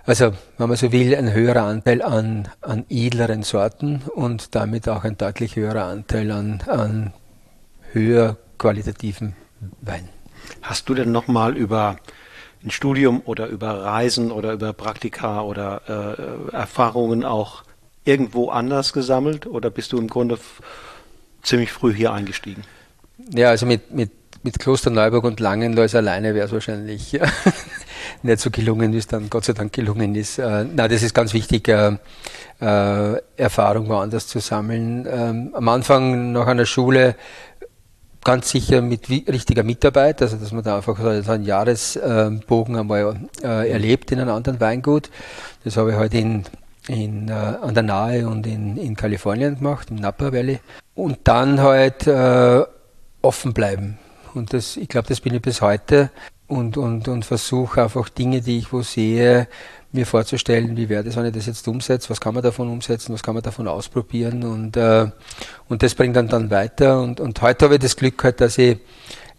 Also, 0.07 0.33
wenn 0.59 0.69
man 0.69 0.77
so 0.77 0.93
will, 0.93 1.17
ein 1.17 1.33
höherer 1.33 1.62
Anteil 1.62 2.03
an, 2.03 2.49
an 2.61 2.85
edleren 2.90 3.43
Sorten 3.43 4.03
und 4.14 4.55
damit 4.55 4.87
auch 4.87 5.03
ein 5.05 5.17
deutlich 5.17 5.57
höherer 5.57 5.85
Anteil 5.85 6.31
an, 6.31 6.62
an 6.67 7.14
höher 7.93 8.37
qualitativen 8.59 9.35
Wein. 9.81 10.11
Hast 10.61 10.90
du 10.90 10.95
denn 10.95 11.11
nochmal 11.11 11.57
über 11.57 11.97
ein 12.64 12.70
Studium 12.70 13.22
oder 13.24 13.46
über 13.46 13.83
Reisen 13.85 14.33
oder 14.33 14.53
über 14.53 14.72
Praktika 14.72 15.42
oder 15.42 16.48
äh, 16.50 16.57
Erfahrungen 16.57 17.24
auch 17.24 17.62
irgendwo 18.05 18.50
anders 18.50 18.92
gesammelt 18.92 19.46
oder 19.46 19.70
bist 19.70 19.92
du 19.92 19.98
im 19.98 20.09
Grunde 20.09 20.38
ziemlich 21.42 21.72
früh 21.72 21.94
hier 21.94 22.12
eingestiegen? 22.12 22.64
Ja, 23.33 23.50
also 23.50 23.66
mit, 23.66 23.92
mit, 23.92 24.11
mit 24.42 24.59
Klosterneuburg 24.59 25.24
und 25.24 25.40
Langenlois 25.40 25.94
alleine 25.94 26.35
wäre 26.35 26.46
es 26.46 26.53
wahrscheinlich 26.53 27.18
nicht 28.22 28.40
so 28.40 28.50
gelungen, 28.50 28.92
wie 28.92 28.98
es 28.98 29.07
dann 29.07 29.31
Gott 29.31 29.44
sei 29.44 29.53
Dank 29.53 29.72
gelungen 29.72 30.14
ist. 30.14 30.38
Äh, 30.38 30.64
na, 30.74 30.88
das 30.88 31.03
ist 31.03 31.14
ganz 31.14 31.33
wichtig, 31.33 31.68
äh, 31.68 31.96
äh, 32.61 33.20
Erfahrung 33.37 33.88
woanders 33.88 34.27
zu 34.27 34.40
sammeln. 34.40 35.07
Ähm, 35.11 35.50
am 35.55 35.68
Anfang 35.68 36.33
nach 36.33 36.46
einer 36.46 36.66
Schule 36.66 37.14
ganz 38.25 38.51
sicher 38.51 38.81
mit 38.81 39.09
richtiger 39.09 39.63
Mitarbeit, 39.63 40.23
also 40.23 40.37
dass 40.37 40.53
man 40.53 40.65
da 40.65 40.77
einfach 40.77 40.99
so 40.99 41.33
einen 41.33 41.45
Jahresbogen 41.45 42.77
einmal 42.77 43.17
äh, 43.43 43.71
erlebt 43.71 44.11
in 44.13 44.21
einem 44.21 44.35
anderen 44.35 44.61
Weingut. 44.61 45.11
Das 45.63 45.77
habe 45.77 45.91
ich 45.91 45.97
heute 45.97 46.17
halt 46.17 46.25
in, 46.25 46.45
in, 46.89 47.29
äh, 47.29 47.33
an 47.33 47.75
der 47.75 47.83
Nahe 47.83 48.27
und 48.27 48.47
in, 48.47 48.77
in 48.77 48.97
Kalifornien 48.97 49.57
gemacht, 49.57 49.91
im 49.91 49.97
Napa 49.97 50.33
Valley. 50.33 50.61
Und 50.95 51.19
dann 51.25 51.61
halt 51.61 52.07
äh, 52.07 52.63
offen 53.23 53.53
bleiben. 53.53 53.99
Und 54.35 54.53
das, 54.53 54.77
ich 54.77 54.89
glaube, 54.89 55.09
das 55.09 55.21
bin 55.21 55.35
ich 55.35 55.43
bis 55.43 55.61
heute 55.61 56.11
und, 56.47 56.77
und, 56.77 57.09
und 57.09 57.25
versuche 57.25 57.83
einfach 57.83 58.09
Dinge, 58.09 58.41
die 58.41 58.59
ich 58.59 58.73
wo 58.73 58.83
sehe, 58.83 59.49
mir 59.94 60.07
vorzustellen, 60.07 60.76
wie 60.76 60.88
wäre 60.88 61.04
das, 61.04 61.16
wenn 61.16 61.26
ich 61.26 61.33
das 61.33 61.46
jetzt 61.46 61.66
umsetze, 61.68 62.11
was 62.11 62.20
kann 62.20 62.35
man 62.35 62.42
davon 62.42 62.68
umsetzen, 62.68 63.14
was 63.14 63.22
kann 63.22 63.35
man 63.35 63.42
davon 63.42 63.68
ausprobieren 63.68 64.42
und, 64.44 64.76
äh, 64.76 65.07
und 65.68 65.83
das 65.83 65.94
bringt 65.94 66.16
dann 66.16 66.28
dann 66.28 66.50
weiter. 66.50 67.00
Und, 67.00 67.20
und 67.20 67.40
heute 67.42 67.66
habe 67.66 67.74
ich 67.74 67.80
das 67.80 67.96
Glück 67.96 68.22
halt, 68.24 68.40
dass 68.40 68.59
ich 68.59 68.78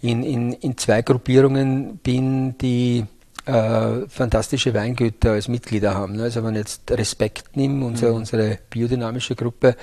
in, 0.02 0.24
in, 0.24 0.54
in 0.54 0.78
zwei 0.78 1.02
Gruppierungen 1.02 1.98
bin, 1.98 2.58
die 2.58 3.06
äh, 3.46 4.08
fantastische 4.08 4.74
Weingüter 4.74 5.32
als 5.32 5.48
Mitglieder 5.48 5.96
haben. 5.96 6.20
Also 6.20 6.44
wenn 6.44 6.56
ich 6.56 6.60
jetzt 6.60 6.92
Respekt 6.92 7.56
nehme, 7.56 7.86
unsere, 7.86 8.12
mhm. 8.12 8.18
unsere 8.18 8.60
biodynamische 8.70 9.36
Gruppe 9.36 9.76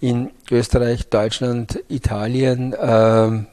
in 0.00 0.30
Österreich, 0.50 1.08
Deutschland, 1.08 1.78
Italien, 1.88 2.72
äh, 2.72 3.44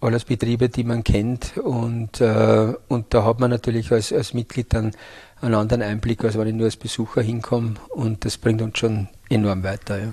alles 0.00 0.24
Betriebe, 0.24 0.68
die 0.68 0.84
man 0.84 1.04
kennt 1.04 1.58
und, 1.58 2.20
äh, 2.20 2.74
und 2.88 3.12
da 3.14 3.24
hat 3.24 3.38
man 3.38 3.50
natürlich 3.50 3.92
als, 3.92 4.12
als 4.12 4.32
Mitglied 4.32 4.72
dann 4.72 4.92
einen 5.40 5.54
anderen 5.54 5.82
Einblick, 5.82 6.24
als 6.24 6.36
wenn 6.36 6.48
ich 6.48 6.54
nur 6.54 6.66
als 6.66 6.76
Besucher 6.76 7.22
hinkomme 7.22 7.74
und 7.88 8.24
das 8.24 8.38
bringt 8.38 8.62
uns 8.62 8.78
schon 8.78 9.08
enorm 9.28 9.62
weiter. 9.62 9.98
Ja. 9.98 10.08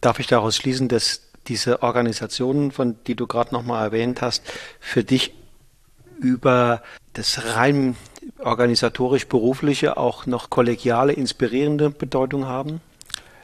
Darf 0.00 0.18
ich 0.18 0.26
daraus 0.26 0.56
schließen, 0.56 0.88
dass 0.88 1.22
diese 1.46 1.82
Organisationen, 1.82 2.72
von 2.72 2.96
die 3.06 3.14
du 3.14 3.26
gerade 3.26 3.54
nochmal 3.54 3.86
erwähnt 3.86 4.22
hast, 4.22 4.42
für 4.80 5.02
dich 5.02 5.32
über 6.20 6.82
das 7.14 7.56
rein 7.56 7.96
organisatorisch-berufliche 8.38 9.96
auch 9.96 10.26
noch 10.26 10.50
kollegiale, 10.50 11.12
inspirierende 11.12 11.90
Bedeutung 11.90 12.46
haben? 12.46 12.80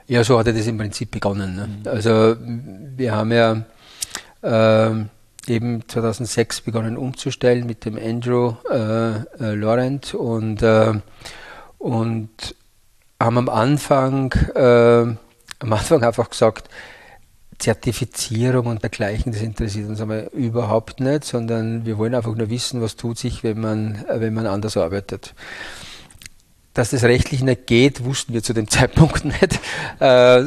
Ja, 0.07 0.23
so 0.23 0.39
hat 0.39 0.47
er 0.47 0.53
das 0.53 0.67
im 0.67 0.77
Prinzip 0.77 1.11
begonnen. 1.11 1.57
Ne? 1.57 1.67
Mhm. 1.67 1.89
Also 1.89 2.37
wir 2.39 3.13
haben 3.13 3.33
ja 3.33 3.65
äh, 4.43 5.05
eben 5.49 5.89
2006 5.89 6.63
begonnen 6.63 6.97
umzustellen 6.97 7.67
mit 7.67 7.85
dem 7.85 7.99
Andrew 7.99 8.55
äh, 8.71 9.17
äh, 9.17 9.55
Laurent 9.55 10.15
und, 10.15 10.63
äh, 10.63 10.95
und 11.79 12.55
haben 13.21 13.39
am 13.39 13.49
Anfang, 13.49 14.33
äh, 14.55 15.17
am 15.59 15.73
Anfang 15.73 16.03
einfach 16.03 16.31
gesagt, 16.31 16.69
Zertifizierung 17.59 18.67
und 18.67 18.83
dergleichen, 18.83 19.33
das 19.33 19.43
interessiert 19.43 19.89
uns 19.89 20.01
aber 20.01 20.33
überhaupt 20.33 21.01
nicht, 21.01 21.25
sondern 21.25 21.87
wir 21.87 21.99
wollen 21.99 22.15
einfach 22.15 22.35
nur 22.35 22.51
wissen, 22.51 22.81
was 22.81 22.97
tut 22.97 23.19
sich, 23.19 23.45
wenn 23.45 23.61
man, 23.61 24.05
wenn 24.09 24.35
man 24.35 24.47
anders 24.47 24.77
arbeitet. 24.77 25.35
Dass 26.75 26.91
das 26.91 27.05
rechtlich 27.05 27.43
nicht 27.43 27.67
geht, 27.67 28.05
wussten 28.05 28.35
wir 28.35 28.43
zu 28.43 28.53
dem 28.53 28.69
Zeitpunkt 28.69 29.25
nicht. 29.25 29.61
Äh, 30.01 30.43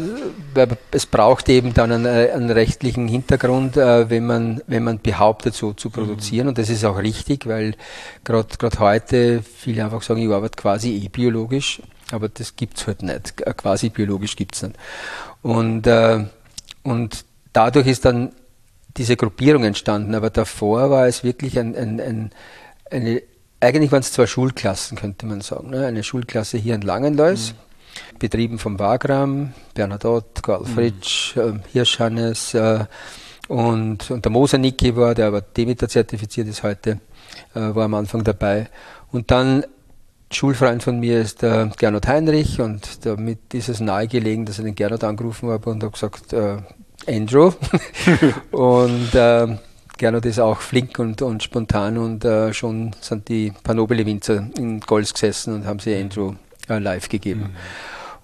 es 0.92 1.06
braucht 1.06 1.50
eben 1.50 1.74
dann 1.74 1.92
einen, 1.92 2.06
äh, 2.06 2.32
einen 2.32 2.52
rechtlichen 2.52 3.08
Hintergrund, 3.08 3.78
äh, 3.78 4.10
wenn, 4.10 4.26
man, 4.26 4.62
wenn 4.68 4.84
man 4.84 5.00
behauptet, 5.00 5.56
so 5.56 5.74
zu 5.74 5.90
produzieren. 5.90 6.46
Mhm. 6.46 6.50
Und 6.50 6.58
das 6.58 6.70
ist 6.70 6.86
auch 6.86 6.98
richtig, 6.98 7.48
weil 7.48 7.76
gerade 8.24 8.48
heute 8.80 9.42
viele 9.42 9.84
einfach 9.84 10.02
sagen, 10.02 10.22
ich 10.22 10.30
arbeite 10.30 10.58
quasi 10.58 10.96
eh 10.96 11.08
biologisch, 11.08 11.82
aber 12.12 12.30
das 12.30 12.56
gibt 12.56 12.78
es 12.78 12.88
halt 12.88 13.02
nicht. 13.02 13.38
Quasi 13.58 13.90
biologisch 13.90 14.36
gibt 14.36 14.56
es 14.56 14.64
nicht. 14.64 14.76
Und, 15.42 15.88
und 16.84 17.26
dadurch 17.54 17.88
ist 17.88 18.06
dann 18.06 18.32
diese 18.96 19.16
Gruppierung 19.16 19.64
entstanden. 19.66 20.16
Aber 20.16 20.30
davor 20.30 20.90
war 20.90 21.08
es 21.08 21.24
wirklich 21.24 21.60
ein, 21.60 21.76
ein, 21.76 22.00
ein 22.00 22.32
eine 22.92 23.22
eigentlich 23.60 23.92
waren 23.92 24.02
es 24.02 24.12
zwei 24.12 24.28
Schulklassen, 24.28 24.98
könnte 24.98 25.26
man 25.26 25.42
sagen. 25.42 25.70
Ne? 25.70 25.86
Eine 25.86 26.04
Schulklasse 26.04 26.58
hier 26.58 26.76
in 26.76 26.82
Langenlois, 26.82 27.54
mhm. 27.54 28.20
betrieben 28.20 28.60
vom 28.60 28.80
Wagram, 28.80 29.54
Bernadotte, 29.74 30.42
Karl 30.42 30.62
mhm. 30.62 30.66
Fritsch, 30.66 31.38
äh, 31.38 31.54
Hirschhannes 31.72 32.54
äh, 32.54 32.86
und, 33.48 34.12
und 34.12 34.26
der 34.26 34.32
Moser 34.32 34.58
Niki 34.58 34.96
war, 34.96 35.16
der 35.16 35.28
aber 35.28 35.42
Demeter 35.42 35.88
zertifiziert 35.88 36.48
ist 36.48 36.64
heute, 36.64 37.00
äh, 37.56 37.60
war 37.60 37.86
am 37.86 37.94
Anfang 37.94 38.24
dabei. 38.24 38.70
Und 39.12 39.32
dann 39.32 39.66
Schulfreund 40.32 40.84
von 40.84 41.00
mir 41.00 41.22
ist 41.22 41.42
der 41.42 41.72
Gernot 41.78 42.06
Heinrich 42.08 42.60
und 42.60 43.06
damit 43.06 43.54
ist 43.54 43.70
es 43.70 43.80
nahegelegen, 43.80 44.46
dass 44.46 44.60
er 44.60 44.66
den 44.66 44.76
Gernot 44.76 45.04
angerufen 45.04 45.50
habe 45.50 45.70
und 45.70 45.82
habe 45.82 45.94
gesagt, 45.94 46.34
äh, 46.34 46.58
Andrew. 47.08 47.54
und 48.52 49.16
äh, 49.16 49.58
Gernot 49.98 50.26
ist 50.26 50.40
auch 50.40 50.62
flink 50.62 51.00
und, 51.00 51.22
und 51.22 51.44
spontan 51.44 51.98
und 51.98 52.24
äh, 52.26 52.54
schon 52.54 52.96
sind 53.02 53.28
die 53.30 53.52
Panobile-Winzer 53.64 54.50
in 54.58 54.80
Golds 54.80 55.14
gesessen 55.14 55.54
und 55.54 55.66
haben 55.66 55.80
sie 55.80 55.96
Andrew 55.96 56.34
äh, 56.70 56.80
live 56.80 57.10
gegeben. 57.10 57.42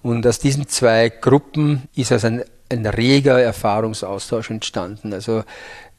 Mhm. 0.02 0.10
Und 0.10 0.26
aus 0.26 0.38
diesen 0.38 0.68
zwei 0.68 1.08
Gruppen 1.08 1.88
ist 1.94 2.12
also 2.12 2.26
ein, 2.26 2.44
ein 2.70 2.86
reger 2.86 3.40
Erfahrungsaustausch 3.40 4.50
entstanden. 4.50 5.12
Also, 5.12 5.44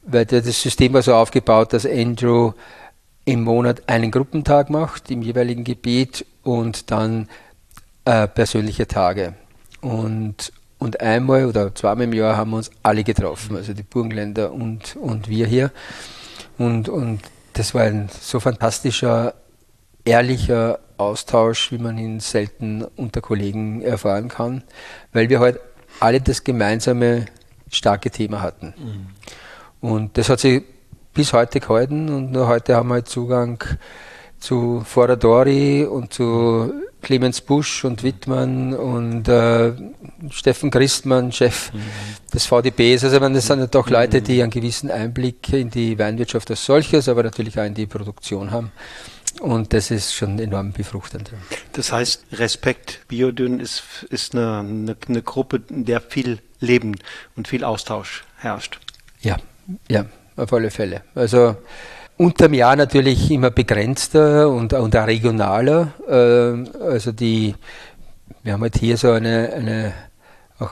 weil 0.02 0.24
das 0.26 0.44
System 0.62 0.92
war 0.92 1.02
so 1.02 1.14
aufgebaut, 1.14 1.72
dass 1.72 1.84
Andrew 1.84 2.52
im 3.24 3.42
Monat 3.42 3.88
einen 3.88 4.12
Gruppentag 4.12 4.70
macht 4.70 5.10
im 5.10 5.22
jeweiligen 5.22 5.64
Gebiet 5.64 6.24
und 6.44 6.92
dann 6.92 7.28
äh, 8.04 8.28
persönliche 8.28 8.86
Tage. 8.86 9.34
Und 9.80 10.52
und 10.78 11.00
einmal 11.00 11.46
oder 11.46 11.74
zweimal 11.74 12.04
im 12.04 12.12
Jahr 12.12 12.36
haben 12.36 12.50
wir 12.50 12.58
uns 12.58 12.70
alle 12.82 13.04
getroffen, 13.04 13.56
also 13.56 13.72
die 13.72 13.82
Burgenländer 13.82 14.52
und, 14.52 14.96
und 14.96 15.28
wir 15.28 15.46
hier. 15.46 15.70
Und, 16.58 16.88
und 16.88 17.20
das 17.54 17.74
war 17.74 17.82
ein 17.82 18.08
so 18.20 18.40
fantastischer, 18.40 19.34
ehrlicher 20.04 20.78
Austausch, 20.98 21.72
wie 21.72 21.78
man 21.78 21.98
ihn 21.98 22.20
selten 22.20 22.84
unter 22.96 23.20
Kollegen 23.20 23.82
erfahren 23.82 24.28
kann, 24.28 24.62
weil 25.12 25.28
wir 25.28 25.40
halt 25.40 25.60
alle 26.00 26.20
das 26.20 26.44
gemeinsame 26.44 27.26
starke 27.70 28.10
Thema 28.10 28.42
hatten. 28.42 28.74
Mhm. 28.76 29.88
Und 29.88 30.18
das 30.18 30.28
hat 30.28 30.40
sich 30.40 30.62
bis 31.14 31.32
heute 31.32 31.60
gehalten 31.60 32.10
und 32.10 32.32
nur 32.32 32.46
heute 32.46 32.76
haben 32.76 32.88
wir 32.88 32.94
halt 32.94 33.08
Zugang 33.08 33.62
zu 34.46 34.84
Foradori 34.86 35.84
und 35.84 36.12
zu 36.12 36.72
Clemens 37.02 37.40
Busch 37.40 37.84
und 37.84 38.04
Wittmann 38.04 38.74
und 38.74 39.26
äh, 39.26 39.72
Steffen 40.30 40.70
Christmann, 40.70 41.32
Chef 41.32 41.72
mhm. 41.72 41.80
des 42.32 42.46
VDBs. 42.46 43.02
Also 43.02 43.18
meine, 43.18 43.34
das 43.34 43.46
sind 43.48 43.58
ja 43.58 43.66
doch 43.66 43.90
Leute, 43.90 44.22
die 44.22 44.40
einen 44.42 44.52
gewissen 44.52 44.88
Einblick 44.88 45.52
in 45.52 45.70
die 45.70 45.98
Weinwirtschaft 45.98 46.48
als 46.50 46.64
solches, 46.64 47.08
aber 47.08 47.24
natürlich 47.24 47.58
auch 47.58 47.64
in 47.64 47.74
die 47.74 47.86
Produktion 47.86 48.52
haben. 48.52 48.70
Und 49.40 49.72
das 49.72 49.90
ist 49.90 50.14
schon 50.14 50.38
enorm 50.38 50.72
befruchtend. 50.72 51.32
Das 51.72 51.90
heißt, 51.90 52.26
Respekt 52.34 53.00
Biodyn 53.08 53.58
ist, 53.58 53.82
ist 54.10 54.36
eine, 54.36 54.60
eine, 54.60 54.96
eine 55.08 55.22
Gruppe, 55.22 55.60
in 55.68 55.86
der 55.86 56.00
viel 56.00 56.38
Leben 56.60 56.96
und 57.34 57.48
viel 57.48 57.64
Austausch 57.64 58.22
herrscht. 58.36 58.78
Ja, 59.20 59.38
ja, 59.88 60.06
auf 60.36 60.52
alle 60.52 60.70
Fälle. 60.70 61.02
Also 61.16 61.56
Unterm 62.18 62.54
Jahr 62.54 62.76
natürlich 62.76 63.30
immer 63.30 63.50
begrenzter 63.50 64.48
und, 64.48 64.72
und 64.72 64.96
auch 64.96 65.06
regionaler. 65.06 65.92
Äh, 66.08 66.80
also 66.82 67.12
die, 67.12 67.54
wir 68.42 68.54
haben 68.54 68.62
halt 68.62 68.78
hier 68.78 68.96
so 68.96 69.10
eine, 69.10 69.52
eine 69.52 69.92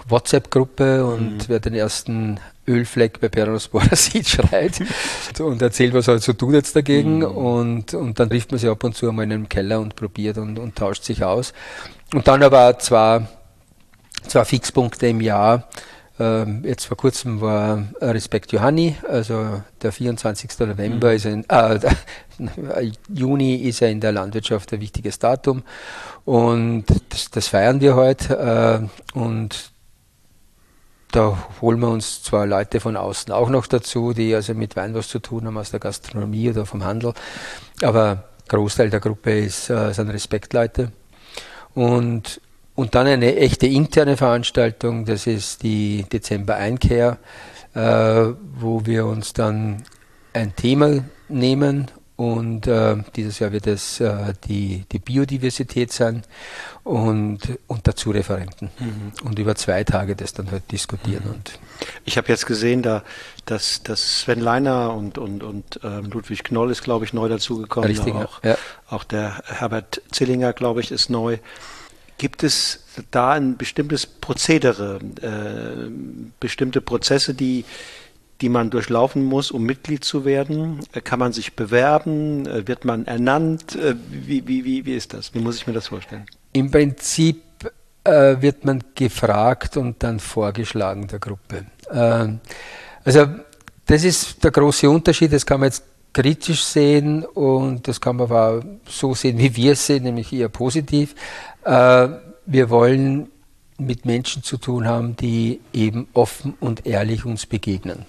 WhatsApp-Gruppe 0.08 1.04
und 1.04 1.34
mhm. 1.34 1.44
wer 1.48 1.60
den 1.60 1.74
ersten 1.74 2.40
Ölfleck 2.66 3.20
bei 3.20 3.28
Peronospora 3.28 3.88
sieht, 3.94 4.28
schreit 4.28 4.80
und 5.38 5.60
erzählt, 5.60 5.92
was 5.92 6.08
er 6.08 6.18
so 6.18 6.32
tut 6.32 6.54
jetzt 6.54 6.74
dagegen. 6.74 7.18
Mhm. 7.18 7.24
Und, 7.24 7.94
und 7.94 8.18
dann 8.18 8.30
trifft 8.30 8.50
man 8.50 8.58
sich 8.58 8.70
ab 8.70 8.82
und 8.82 8.96
zu 8.96 9.08
einmal 9.08 9.26
in 9.26 9.32
einem 9.32 9.48
Keller 9.48 9.80
und 9.80 9.96
probiert 9.96 10.38
und, 10.38 10.58
und 10.58 10.76
tauscht 10.76 11.04
sich 11.04 11.22
aus. 11.24 11.52
Und 12.14 12.26
dann 12.26 12.42
aber 12.42 12.70
auch 12.70 12.78
zwei, 12.78 13.26
zwei 14.26 14.44
Fixpunkte 14.44 15.08
im 15.08 15.20
Jahr, 15.20 15.68
Ähm, 16.18 16.62
jetzt 16.64 16.84
vor 16.84 16.96
kurzem 16.96 17.40
war 17.40 17.82
Respekt 18.00 18.52
Johanni, 18.52 18.96
also 19.08 19.62
der 19.82 19.90
24. 19.90 20.58
November 20.60 21.08
mhm. 21.08 21.16
ist 21.16 21.26
ein, 21.26 21.44
äh, 21.48 22.92
Juni 23.08 23.56
ist 23.56 23.80
ja 23.80 23.88
in 23.88 24.00
der 24.00 24.12
Landwirtschaft 24.12 24.72
ein 24.72 24.80
wichtiges 24.80 25.18
Datum 25.18 25.64
und 26.24 26.84
das, 27.08 27.30
das 27.32 27.48
feiern 27.48 27.80
wir 27.80 27.96
heute 27.96 28.88
äh, 29.14 29.18
und 29.18 29.72
da 31.10 31.36
holen 31.60 31.80
wir 31.80 31.88
uns 31.88 32.22
zwar 32.22 32.46
Leute 32.46 32.78
von 32.78 32.96
außen 32.96 33.32
auch 33.32 33.48
noch 33.48 33.66
dazu, 33.66 34.12
die 34.12 34.34
also 34.34 34.54
mit 34.54 34.76
Wein 34.76 34.94
was 34.94 35.08
zu 35.08 35.18
tun 35.18 35.46
haben 35.46 35.58
aus 35.58 35.72
der 35.72 35.80
Gastronomie 35.80 36.50
oder 36.50 36.64
vom 36.64 36.84
Handel, 36.84 37.12
aber 37.82 38.24
Großteil 38.48 38.90
der 38.90 39.00
Gruppe 39.00 39.38
ist, 39.38 39.70
äh, 39.70 39.92
sind 39.92 40.10
Respektleute. 40.10 40.92
Und, 41.74 42.40
und 42.74 42.94
dann 42.94 43.06
eine 43.06 43.36
echte 43.36 43.66
interne 43.66 44.16
Veranstaltung, 44.16 45.04
das 45.04 45.26
ist 45.26 45.62
die 45.62 46.04
Dezember-Einkehr, 46.12 47.18
äh, 47.74 47.80
wo 47.80 48.86
wir 48.86 49.06
uns 49.06 49.32
dann 49.32 49.84
ein 50.32 50.54
Thema 50.56 51.04
nehmen 51.28 51.90
und 52.16 52.68
äh, 52.68 52.96
dieses 53.16 53.40
Jahr 53.40 53.50
wird 53.50 53.66
es 53.66 53.98
äh, 53.98 54.34
die, 54.44 54.84
die 54.92 55.00
Biodiversität 55.00 55.92
sein 55.92 56.22
und, 56.84 57.40
und 57.66 57.88
dazu 57.88 58.12
Referenten. 58.12 58.70
Mhm. 58.78 59.12
Und 59.24 59.38
über 59.40 59.56
zwei 59.56 59.82
Tage 59.82 60.14
das 60.14 60.32
dann 60.32 60.48
halt 60.52 60.70
diskutieren. 60.70 61.24
Mhm. 61.24 61.30
Und 61.32 61.58
ich 62.04 62.16
habe 62.16 62.28
jetzt 62.28 62.46
gesehen, 62.46 62.82
da, 62.82 63.02
dass, 63.46 63.82
dass 63.82 64.20
Sven 64.20 64.38
Leiner 64.38 64.94
und, 64.94 65.18
und, 65.18 65.42
und 65.42 65.80
ähm, 65.82 66.10
Ludwig 66.12 66.44
Knoll 66.44 66.70
ist, 66.70 66.84
glaube 66.84 67.04
ich, 67.04 67.12
neu 67.12 67.28
dazugekommen. 67.28 67.90
Richtig, 67.90 68.14
auch, 68.14 68.44
ja. 68.44 68.56
auch 68.88 69.02
der 69.02 69.42
Herbert 69.46 70.00
Zillinger, 70.12 70.52
glaube 70.52 70.80
ich, 70.82 70.92
ist 70.92 71.10
neu. 71.10 71.38
Gibt 72.18 72.42
es 72.42 72.84
da 73.10 73.32
ein 73.32 73.56
bestimmtes 73.56 74.06
Prozedere, 74.06 75.00
äh, 75.20 75.90
bestimmte 76.38 76.80
Prozesse, 76.80 77.34
die, 77.34 77.64
die 78.40 78.48
man 78.48 78.70
durchlaufen 78.70 79.24
muss, 79.24 79.50
um 79.50 79.64
Mitglied 79.64 80.04
zu 80.04 80.24
werden? 80.24 80.80
Äh, 80.92 81.00
kann 81.00 81.18
man 81.18 81.32
sich 81.32 81.54
bewerben? 81.54 82.46
Äh, 82.46 82.68
wird 82.68 82.84
man 82.84 83.06
ernannt? 83.06 83.74
Äh, 83.74 83.94
wie, 84.10 84.46
wie, 84.46 84.64
wie, 84.64 84.86
wie 84.86 84.94
ist 84.94 85.12
das? 85.12 85.34
Wie 85.34 85.40
muss 85.40 85.56
ich 85.56 85.66
mir 85.66 85.72
das 85.72 85.88
vorstellen? 85.88 86.26
Im 86.52 86.70
Prinzip 86.70 87.42
äh, 88.04 88.40
wird 88.40 88.64
man 88.64 88.82
gefragt 88.94 89.76
und 89.76 90.02
dann 90.02 90.20
vorgeschlagen 90.20 91.08
der 91.08 91.18
Gruppe. 91.18 91.66
Äh, 91.90 92.28
also 93.04 93.26
das 93.86 94.04
ist 94.04 94.42
der 94.42 94.50
große 94.50 94.88
Unterschied, 94.88 95.32
das 95.32 95.44
kann 95.44 95.60
man 95.60 95.68
jetzt 95.68 95.84
kritisch 96.14 96.64
sehen 96.64 97.24
und 97.24 97.86
das 97.86 98.00
kann 98.00 98.16
man 98.16 98.30
aber 98.30 98.64
so 98.88 99.14
sehen, 99.14 99.36
wie 99.36 99.54
wir 99.54 99.72
es 99.72 99.86
sehen, 99.86 100.04
nämlich 100.04 100.32
eher 100.32 100.48
positiv. 100.48 101.14
Äh, 101.64 102.08
wir 102.46 102.70
wollen 102.70 103.28
mit 103.78 104.06
Menschen 104.06 104.42
zu 104.42 104.56
tun 104.56 104.86
haben, 104.86 105.16
die 105.16 105.60
eben 105.72 106.08
offen 106.14 106.54
und 106.60 106.86
ehrlich 106.86 107.26
uns 107.26 107.44
begegnen. 107.44 108.06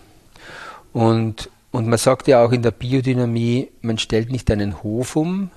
Und, 0.93 1.49
und 1.71 1.87
man 1.87 1.97
sagt 1.97 2.27
ja 2.27 2.45
auch 2.45 2.51
in 2.51 2.61
der 2.61 2.71
Biodynamie, 2.71 3.69
man 3.81 3.97
stellt 3.97 4.31
nicht 4.31 4.49
einen 4.51 4.83
Hof 4.83 5.15
um, 5.15 5.49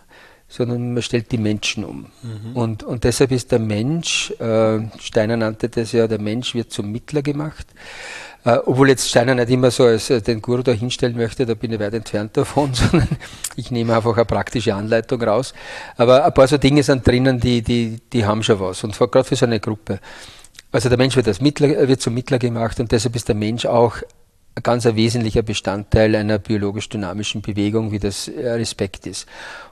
sondern 0.48 0.94
man 0.94 1.02
stellt 1.02 1.30
die 1.30 1.38
Menschen 1.38 1.84
um. 1.84 2.06
Mhm. 2.22 2.56
Und, 2.56 2.82
und 2.82 3.04
deshalb 3.04 3.30
ist 3.30 3.52
der 3.52 3.58
Mensch, 3.58 4.30
äh, 4.40 4.80
Steiner 4.98 5.36
nannte 5.36 5.68
das 5.68 5.92
ja, 5.92 6.08
der 6.08 6.20
Mensch 6.20 6.54
wird 6.54 6.72
zum 6.72 6.90
Mittler 6.90 7.20
gemacht. 7.20 7.66
Äh, 8.48 8.62
obwohl 8.64 8.88
jetzt 8.88 9.06
Steiner 9.06 9.34
nicht 9.34 9.50
immer 9.50 9.70
so 9.70 9.84
als 9.84 10.08
äh, 10.08 10.22
den 10.22 10.40
Guru 10.40 10.62
da 10.62 10.72
hinstellen 10.72 11.14
möchte, 11.16 11.44
da 11.44 11.52
bin 11.52 11.70
ich 11.70 11.80
weit 11.80 11.92
entfernt 11.92 12.34
davon, 12.34 12.72
sondern 12.74 13.08
ich 13.56 13.70
nehme 13.70 13.94
einfach 13.94 14.16
eine 14.16 14.24
praktische 14.24 14.74
Anleitung 14.74 15.22
raus. 15.22 15.52
Aber 15.98 16.24
ein 16.24 16.32
paar 16.32 16.48
so 16.48 16.56
Dinge 16.56 16.82
sind 16.82 17.06
drinnen, 17.06 17.40
die, 17.40 17.60
die, 17.60 18.00
die 18.10 18.24
haben 18.24 18.42
schon 18.42 18.58
was. 18.58 18.82
Und 18.84 18.96
gerade 18.98 19.24
für 19.24 19.36
so 19.36 19.44
eine 19.44 19.60
Gruppe. 19.60 20.00
Also 20.72 20.88
der 20.88 20.96
Mensch 20.96 21.14
wird, 21.14 21.28
als 21.28 21.42
Mittler, 21.42 21.88
wird 21.88 22.00
zum 22.00 22.14
Mittler 22.14 22.38
gemacht 22.38 22.80
und 22.80 22.90
deshalb 22.90 23.16
ist 23.16 23.28
der 23.28 23.34
Mensch 23.34 23.66
auch 23.66 23.96
ganz 24.62 24.86
ein 24.86 24.96
wesentlicher 24.96 25.42
Bestandteil 25.42 26.16
einer 26.16 26.38
biologisch-dynamischen 26.38 27.42
Bewegung, 27.42 27.92
wie 27.92 27.98
das 27.98 28.28
äh, 28.28 28.48
Respekt 28.52 29.06
ist. 29.06 29.26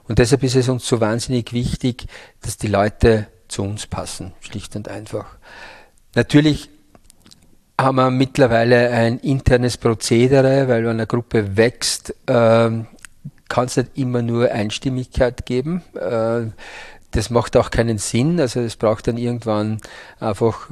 Und 0.07 0.19
deshalb 0.19 0.43
ist 0.43 0.55
es 0.55 0.69
uns 0.69 0.87
so 0.87 1.01
wahnsinnig 1.01 1.51
wichtig, 1.51 2.05
dass 2.41 2.57
die 2.57 2.67
Leute 2.67 3.25
zu 3.47 3.63
uns 3.63 3.87
passen, 3.87 4.33
schlicht 4.39 4.75
und 4.75 4.87
einfach. 4.87 5.25
Natürlich 6.13 6.69
haben 7.79 7.95
wir 7.95 8.09
mittlerweile 8.09 8.89
ein 8.89 9.19
internes 9.19 9.77
Prozedere, 9.77 10.67
weil 10.67 10.83
wenn 10.83 10.91
eine 10.91 11.07
Gruppe 11.07 11.57
wächst, 11.57 12.11
äh, 12.27 12.69
kann 13.49 13.65
es 13.65 13.77
nicht 13.77 13.91
immer 13.95 14.21
nur 14.21 14.51
Einstimmigkeit 14.51 15.45
geben. 15.45 15.83
Äh, 15.95 16.51
das 17.11 17.29
macht 17.29 17.55
auch 17.55 17.71
keinen 17.71 17.97
Sinn. 17.97 18.39
Also 18.39 18.59
es 18.61 18.75
braucht 18.75 19.07
dann 19.07 19.17
irgendwann 19.17 19.79
einfach 20.19 20.69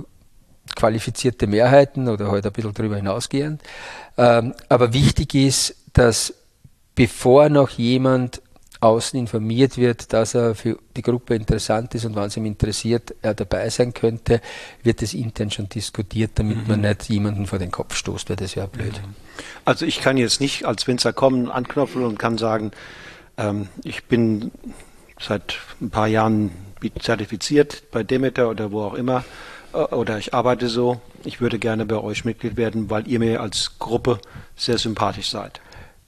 qualifizierte 0.75 1.47
Mehrheiten 1.47 2.09
oder 2.09 2.29
halt 2.31 2.45
ein 2.45 2.51
bisschen 2.51 2.73
darüber 2.73 2.97
hinausgehend. 2.97 3.61
Ähm, 4.17 4.53
aber 4.67 4.93
wichtig 4.93 5.35
ist, 5.35 5.75
dass 5.93 6.33
bevor 6.95 7.49
noch 7.49 7.69
jemand 7.69 8.41
außen 8.85 9.19
informiert 9.19 9.77
wird, 9.77 10.13
dass 10.13 10.35
er 10.35 10.55
für 10.55 10.77
die 10.95 11.01
Gruppe 11.01 11.35
interessant 11.35 11.93
ist 11.95 12.05
und 12.05 12.15
wenn 12.15 12.23
es 12.23 12.37
ihm 12.37 12.45
interessiert, 12.45 13.15
er 13.21 13.33
dabei 13.33 13.69
sein 13.69 13.93
könnte, 13.93 14.41
wird 14.83 15.01
es 15.01 15.13
intern 15.13 15.51
schon 15.51 15.69
diskutiert, 15.69 16.31
damit 16.35 16.57
mhm. 16.57 16.67
man 16.67 16.81
nicht 16.81 17.09
jemanden 17.09 17.47
vor 17.47 17.59
den 17.59 17.71
Kopf 17.71 17.95
stoßt, 17.95 18.29
weil 18.29 18.37
das 18.37 18.55
wäre 18.55 18.67
blöd. 18.67 18.93
Mhm. 18.93 19.15
Also 19.65 19.85
ich 19.85 19.99
kann 20.01 20.17
jetzt 20.17 20.39
nicht 20.39 20.65
als 20.65 20.87
Winzer 20.87 21.13
kommen, 21.13 21.49
anknopfen 21.49 22.03
und 22.03 22.19
kann 22.19 22.37
sagen, 22.37 22.71
ähm, 23.37 23.67
ich 23.83 24.05
bin 24.05 24.51
seit 25.19 25.57
ein 25.81 25.89
paar 25.89 26.07
Jahren 26.07 26.51
zertifiziert 26.99 27.83
bei 27.91 28.03
Demeter 28.03 28.49
oder 28.49 28.71
wo 28.71 28.83
auch 28.83 28.93
immer 28.93 29.23
äh, 29.73 29.77
oder 29.77 30.17
ich 30.17 30.33
arbeite 30.33 30.67
so, 30.67 31.01
ich 31.23 31.41
würde 31.41 31.59
gerne 31.59 31.85
bei 31.85 31.97
euch 31.97 32.25
Mitglied 32.25 32.57
werden, 32.57 32.89
weil 32.89 33.07
ihr 33.07 33.19
mir 33.19 33.41
als 33.41 33.77
Gruppe 33.79 34.19
sehr 34.55 34.77
sympathisch 34.77 35.29
seid. 35.29 35.59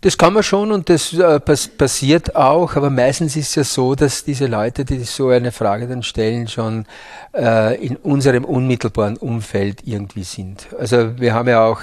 Das 0.02 0.16
kann 0.16 0.34
man 0.34 0.44
schon 0.44 0.72
und 0.72 0.90
das 0.90 1.12
äh, 1.14 1.40
pass 1.40 1.68
passiert 1.68 2.36
auch, 2.36 2.76
aber 2.76 2.92
meistens 2.92 3.36
ist 3.36 3.50
es 3.50 3.56
ja 3.56 3.64
so, 3.64 3.96
dass 3.96 4.24
diese 4.24 4.46
Leute, 4.46 4.86
die 4.86 5.00
so 5.00 5.30
eine 5.30 5.52
Frage 5.52 5.88
dann 5.88 6.04
stellen, 6.04 6.48
schon 6.48 6.86
äh, 7.34 7.84
in 7.84 7.96
unserem 7.96 8.46
unmittelbaren 8.46 9.18
Umfeld 9.18 9.82
irgendwie 9.86 10.24
sind. 10.24 10.68
Also 10.78 11.20
wir 11.20 11.34
haben 11.34 11.50
ja 11.50 11.66
auch 11.66 11.82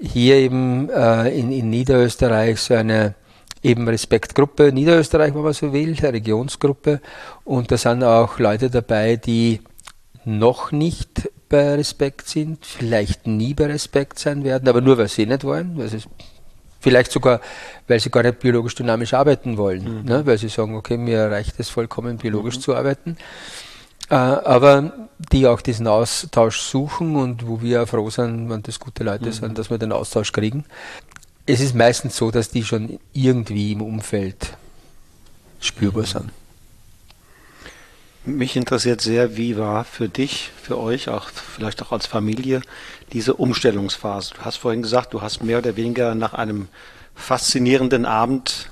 hier 0.00 0.36
eben 0.36 0.90
äh, 0.90 1.28
in, 1.38 1.52
in 1.52 1.70
Niederösterreich 1.70 2.58
so 2.60 2.74
eine 2.74 3.14
eben 3.62 3.88
Respektgruppe 3.88 4.72
Niederösterreich, 4.72 5.32
wenn 5.32 5.42
man 5.42 5.52
so 5.52 5.72
will, 5.72 5.96
eine 5.96 6.12
Regionsgruppe 6.12 7.00
und 7.44 7.70
da 7.70 7.76
sind 7.76 8.02
auch 8.02 8.40
Leute 8.40 8.70
dabei, 8.70 9.16
die 9.16 9.60
noch 10.24 10.72
nicht 10.72 11.30
bei 11.48 11.76
Respekt 11.76 12.28
sind, 12.28 12.66
vielleicht 12.66 13.28
nie 13.28 13.54
bei 13.54 13.66
Respekt 13.66 14.18
sein 14.18 14.42
werden, 14.42 14.68
aber 14.68 14.80
nur 14.80 14.98
weil 14.98 15.08
sie 15.08 15.26
nicht 15.26 15.44
wollen, 15.44 15.78
weil 15.78 15.88
sie 15.88 15.98
vielleicht 16.80 17.12
sogar, 17.12 17.40
weil 17.88 18.00
sie 18.00 18.10
gar 18.10 18.22
nicht 18.22 18.38
biologisch 18.38 18.74
dynamisch 18.74 19.14
arbeiten 19.14 19.56
wollen, 19.56 20.02
mhm. 20.02 20.04
ne? 20.04 20.26
weil 20.26 20.38
sie 20.38 20.48
sagen, 20.48 20.74
okay, 20.74 20.96
mir 20.96 21.30
reicht 21.30 21.58
es 21.58 21.68
vollkommen 21.68 22.18
biologisch 22.18 22.56
mhm. 22.56 22.60
zu 22.60 22.76
arbeiten. 22.76 23.16
Äh, 24.08 24.14
aber 24.14 25.08
die 25.32 25.46
auch 25.46 25.60
diesen 25.60 25.86
Austausch 25.86 26.60
suchen 26.60 27.16
und 27.16 27.46
wo 27.46 27.60
wir 27.60 27.82
auch 27.82 27.88
froh 27.88 28.10
sind, 28.10 28.48
wenn 28.50 28.62
das 28.62 28.78
gute 28.78 29.02
Leute 29.02 29.26
mhm. 29.26 29.32
sind, 29.32 29.58
dass 29.58 29.70
wir 29.70 29.78
den 29.78 29.92
Austausch 29.92 30.32
kriegen. 30.32 30.64
Es 31.46 31.60
ist 31.60 31.74
meistens 31.74 32.16
so, 32.16 32.30
dass 32.30 32.50
die 32.50 32.64
schon 32.64 32.98
irgendwie 33.12 33.72
im 33.72 33.82
Umfeld 33.82 34.56
spürbar 35.60 36.02
mhm. 36.02 36.06
sind. 36.06 36.30
Mich 38.26 38.56
interessiert 38.56 39.00
sehr, 39.00 39.36
wie 39.36 39.56
war 39.56 39.84
für 39.84 40.08
dich, 40.08 40.50
für 40.60 40.78
euch, 40.78 41.08
auch 41.08 41.28
vielleicht 41.28 41.80
auch 41.80 41.92
als 41.92 42.06
Familie, 42.06 42.60
diese 43.12 43.34
Umstellungsphase. 43.34 44.34
Du 44.34 44.40
hast 44.44 44.56
vorhin 44.56 44.82
gesagt, 44.82 45.14
du 45.14 45.22
hast 45.22 45.44
mehr 45.44 45.58
oder 45.58 45.76
weniger 45.76 46.16
nach 46.16 46.34
einem 46.34 46.66
faszinierenden 47.14 48.04
Abend 48.04 48.68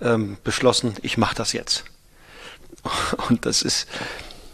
ähm, 0.00 0.36
beschlossen, 0.44 0.94
ich 1.02 1.18
mache 1.18 1.34
das 1.34 1.52
jetzt. 1.52 1.84
Und 3.28 3.46
das 3.46 3.62
ist 3.62 3.88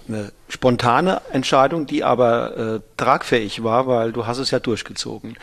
eine 0.08 0.32
spontane 0.48 1.20
Entscheidung, 1.32 1.86
die 1.86 2.02
aber 2.02 2.56
äh, 2.56 2.80
tragfähig 2.96 3.62
war, 3.62 3.86
weil 3.86 4.10
du 4.10 4.26
hast 4.26 4.38
es 4.38 4.50
ja 4.50 4.58
durchgezogen. 4.58 5.36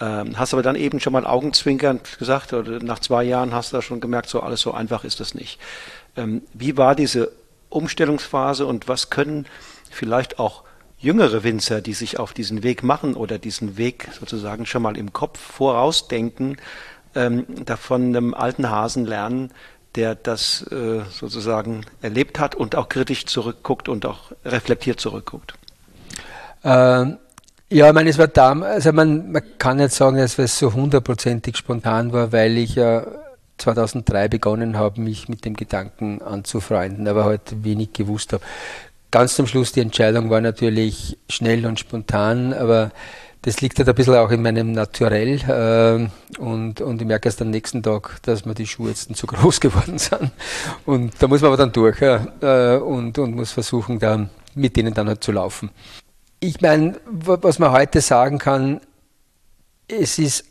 Ähm, 0.00 0.38
hast 0.38 0.54
aber 0.54 0.62
dann 0.62 0.76
eben 0.76 0.98
schon 0.98 1.12
mal 1.12 1.26
augenzwinkernd 1.26 2.18
gesagt, 2.18 2.54
oder 2.54 2.82
nach 2.82 3.00
zwei 3.00 3.22
Jahren 3.22 3.52
hast 3.52 3.70
du 3.72 3.76
da 3.76 3.82
schon 3.82 4.00
gemerkt, 4.00 4.30
so 4.30 4.40
alles 4.40 4.62
so 4.62 4.72
einfach 4.72 5.04
ist 5.04 5.20
das 5.20 5.34
nicht. 5.34 5.60
Ähm, 6.16 6.40
wie 6.54 6.78
war 6.78 6.94
diese 6.94 7.30
Umstellungsphase 7.70 8.66
und 8.66 8.88
was 8.88 9.10
können 9.10 9.46
vielleicht 9.90 10.38
auch 10.38 10.64
jüngere 10.98 11.42
Winzer, 11.42 11.80
die 11.80 11.94
sich 11.94 12.18
auf 12.18 12.32
diesen 12.32 12.62
Weg 12.62 12.82
machen 12.82 13.14
oder 13.14 13.38
diesen 13.38 13.76
Weg 13.76 14.08
sozusagen 14.18 14.66
schon 14.66 14.82
mal 14.82 14.96
im 14.96 15.12
Kopf 15.12 15.38
vorausdenken, 15.40 16.58
ähm, 17.14 17.46
davon 17.64 18.14
einem 18.14 18.34
alten 18.34 18.70
Hasen 18.70 19.06
lernen, 19.06 19.50
der 19.94 20.14
das 20.14 20.62
äh, 20.70 21.00
sozusagen 21.10 21.84
erlebt 22.02 22.38
hat 22.38 22.54
und 22.54 22.76
auch 22.76 22.88
kritisch 22.88 23.26
zurückguckt 23.26 23.88
und 23.88 24.06
auch 24.06 24.32
reflektiert 24.44 25.00
zurückguckt? 25.00 25.54
Ähm, 26.62 27.18
ja, 27.70 27.88
ich 27.88 27.94
meine, 27.94 28.10
es 28.10 28.18
war 28.18 28.28
damals, 28.28 28.74
also 28.74 28.92
man, 28.92 29.32
man 29.32 29.42
kann 29.58 29.78
nicht 29.78 29.92
sagen, 29.92 30.16
dass 30.16 30.38
es 30.38 30.58
so 30.58 30.72
hundertprozentig 30.72 31.56
spontan 31.56 32.12
war, 32.12 32.32
weil 32.32 32.58
ich 32.58 32.74
ja 32.74 33.06
2003 33.60 34.28
begonnen 34.28 34.76
habe, 34.76 35.00
mich 35.00 35.28
mit 35.28 35.44
dem 35.44 35.54
Gedanken 35.54 36.22
anzufreunden, 36.22 37.06
aber 37.08 37.24
halt 37.24 37.64
wenig 37.64 37.92
gewusst 37.92 38.32
habe. 38.32 38.42
Ganz 39.10 39.34
zum 39.34 39.46
Schluss 39.46 39.72
die 39.72 39.80
Entscheidung 39.80 40.30
war 40.30 40.40
natürlich 40.40 41.18
schnell 41.28 41.66
und 41.66 41.80
spontan, 41.80 42.52
aber 42.52 42.92
das 43.42 43.60
liegt 43.60 43.78
halt 43.78 43.88
ein 43.88 43.94
bisschen 43.94 44.14
auch 44.16 44.30
in 44.30 44.42
meinem 44.42 44.72
Naturell 44.72 45.40
äh, 45.48 46.40
und, 46.40 46.80
und 46.80 47.00
ich 47.00 47.08
merke 47.08 47.28
erst 47.28 47.40
am 47.40 47.50
nächsten 47.50 47.82
Tag, 47.82 48.20
dass 48.22 48.44
mir 48.44 48.54
die 48.54 48.66
Schuhe 48.66 48.90
jetzt 48.90 49.14
zu 49.16 49.26
groß 49.26 49.60
geworden 49.60 49.98
sind. 49.98 50.30
Und 50.84 51.14
da 51.18 51.26
muss 51.26 51.40
man 51.40 51.48
aber 51.48 51.56
dann 51.56 51.72
durch 51.72 52.00
ja, 52.00 52.26
äh, 52.40 52.78
und, 52.78 53.18
und 53.18 53.34
muss 53.34 53.52
versuchen, 53.52 53.98
dann 53.98 54.28
mit 54.54 54.76
denen 54.76 54.92
dann 54.92 55.08
halt 55.08 55.24
zu 55.24 55.32
laufen. 55.32 55.70
Ich 56.40 56.60
meine, 56.60 57.00
was 57.06 57.58
man 57.58 57.72
heute 57.72 58.00
sagen 58.00 58.38
kann, 58.38 58.80
es 59.88 60.18
ist 60.18 60.44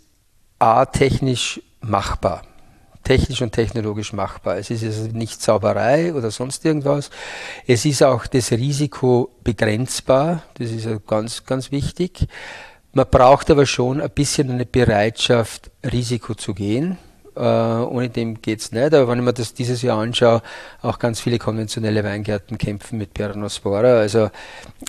A, 0.57 0.85
technisch 0.85 1.61
machbar. 1.81 2.43
Technisch 3.03 3.41
und 3.41 3.53
technologisch 3.53 4.13
machbar. 4.13 4.57
Es 4.57 4.69
ist 4.69 4.83
also 4.83 5.07
nicht 5.07 5.41
Zauberei 5.41 6.13
oder 6.13 6.31
sonst 6.31 6.63
irgendwas. 6.65 7.09
Es 7.65 7.85
ist 7.85 8.03
auch 8.03 8.27
das 8.27 8.51
Risiko 8.51 9.31
begrenzbar. 9.43 10.43
Das 10.55 10.69
ist 10.71 10.87
ganz, 11.07 11.45
ganz 11.45 11.71
wichtig. 11.71 12.27
Man 12.93 13.07
braucht 13.09 13.49
aber 13.51 13.65
schon 13.65 14.01
ein 14.01 14.09
bisschen 14.09 14.51
eine 14.51 14.65
Bereitschaft, 14.65 15.71
Risiko 15.83 16.33
zu 16.33 16.53
gehen. 16.53 16.97
Äh, 17.35 17.41
ohne 17.41 18.09
dem 18.09 18.41
geht 18.41 18.59
es 18.59 18.71
nicht. 18.71 18.93
Aber 18.93 19.07
wenn 19.07 19.19
ich 19.19 19.25
mir 19.25 19.33
das 19.33 19.53
dieses 19.53 19.81
Jahr 19.81 19.99
anschaue, 19.99 20.41
auch 20.81 20.99
ganz 20.99 21.21
viele 21.21 21.37
konventionelle 21.37 22.03
Weingärten 22.03 22.57
kämpfen 22.57 22.97
mit 22.97 23.13
Peronospora. 23.13 23.99
Also 23.99 24.29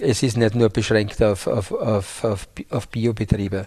es 0.01 0.23
ist 0.23 0.37
nicht 0.37 0.55
nur 0.55 0.71
beschränkt 0.71 1.23
auf, 1.23 1.47
auf, 1.47 1.73
auf, 1.73 2.25
auf, 2.25 2.49
auf 2.71 2.89
Biobetriebe. 2.89 3.67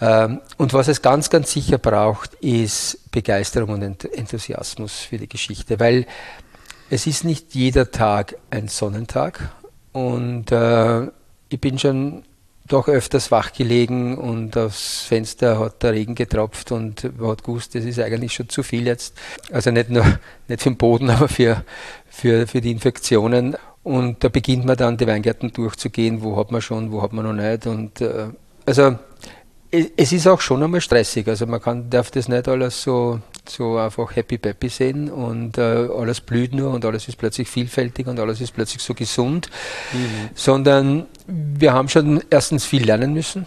Ähm, 0.00 0.40
und 0.56 0.72
was 0.72 0.88
es 0.88 1.02
ganz, 1.02 1.30
ganz 1.30 1.52
sicher 1.52 1.78
braucht, 1.78 2.34
ist 2.34 3.10
Begeisterung 3.10 3.70
und 3.70 3.82
Enthusiasmus 3.82 5.00
für 5.00 5.18
die 5.18 5.28
Geschichte. 5.28 5.78
Weil 5.78 6.06
es 6.88 7.06
ist 7.06 7.24
nicht 7.24 7.54
jeder 7.54 7.90
Tag 7.90 8.36
ein 8.50 8.68
Sonnentag. 8.68 9.50
Und 9.92 10.52
äh, 10.52 11.06
ich 11.48 11.60
bin 11.60 11.78
schon 11.78 12.24
doch 12.66 12.88
öfters 12.88 13.30
wach 13.32 13.52
gelegen 13.52 14.16
und 14.16 14.56
aufs 14.56 15.00
Fenster 15.02 15.58
hat 15.58 15.82
der 15.82 15.92
Regen 15.92 16.14
getropft 16.14 16.70
und 16.70 17.02
hat 17.20 17.42
gewusst, 17.42 17.74
das 17.74 17.84
ist 17.84 17.98
eigentlich 17.98 18.32
schon 18.32 18.48
zu 18.48 18.62
viel 18.62 18.86
jetzt. 18.86 19.14
Also 19.50 19.70
nicht 19.70 19.90
nur 19.90 20.04
nicht 20.48 20.62
für 20.62 20.70
den 20.70 20.76
Boden, 20.76 21.10
aber 21.10 21.28
für, 21.28 21.64
für, 22.08 22.46
für 22.46 22.60
die 22.60 22.70
Infektionen. 22.70 23.56
Und 23.82 24.22
da 24.22 24.28
beginnt 24.28 24.66
man 24.66 24.76
dann 24.76 24.98
die 24.98 25.06
Weingärten 25.06 25.52
durchzugehen, 25.52 26.22
wo 26.22 26.36
hat 26.36 26.52
man 26.52 26.60
schon, 26.60 26.92
wo 26.92 27.02
hat 27.02 27.12
man 27.12 27.24
noch 27.24 27.32
nicht. 27.32 27.66
Und 27.66 28.00
äh, 28.00 28.28
also 28.66 28.98
es 29.70 30.12
ist 30.12 30.26
auch 30.26 30.40
schon 30.40 30.62
einmal 30.62 30.80
stressig. 30.80 31.28
Also 31.28 31.46
man 31.46 31.62
kann, 31.62 31.90
darf 31.90 32.10
das 32.10 32.28
nicht 32.28 32.48
alles 32.48 32.82
so, 32.82 33.20
so 33.48 33.78
einfach 33.78 34.14
happy 34.14 34.38
peppy 34.38 34.68
sehen 34.68 35.10
und 35.10 35.58
äh, 35.58 35.88
alles 35.96 36.20
blüht 36.20 36.52
nur 36.52 36.72
und 36.72 36.84
alles 36.84 37.08
ist 37.08 37.16
plötzlich 37.16 37.48
vielfältig 37.48 38.06
und 38.06 38.18
alles 38.18 38.40
ist 38.40 38.52
plötzlich 38.52 38.82
so 38.82 38.94
gesund, 38.94 39.48
mhm. 39.92 40.30
sondern 40.34 41.06
wir 41.26 41.72
haben 41.72 41.88
schon 41.88 42.22
erstens 42.30 42.64
viel 42.64 42.84
lernen 42.84 43.12
müssen 43.12 43.46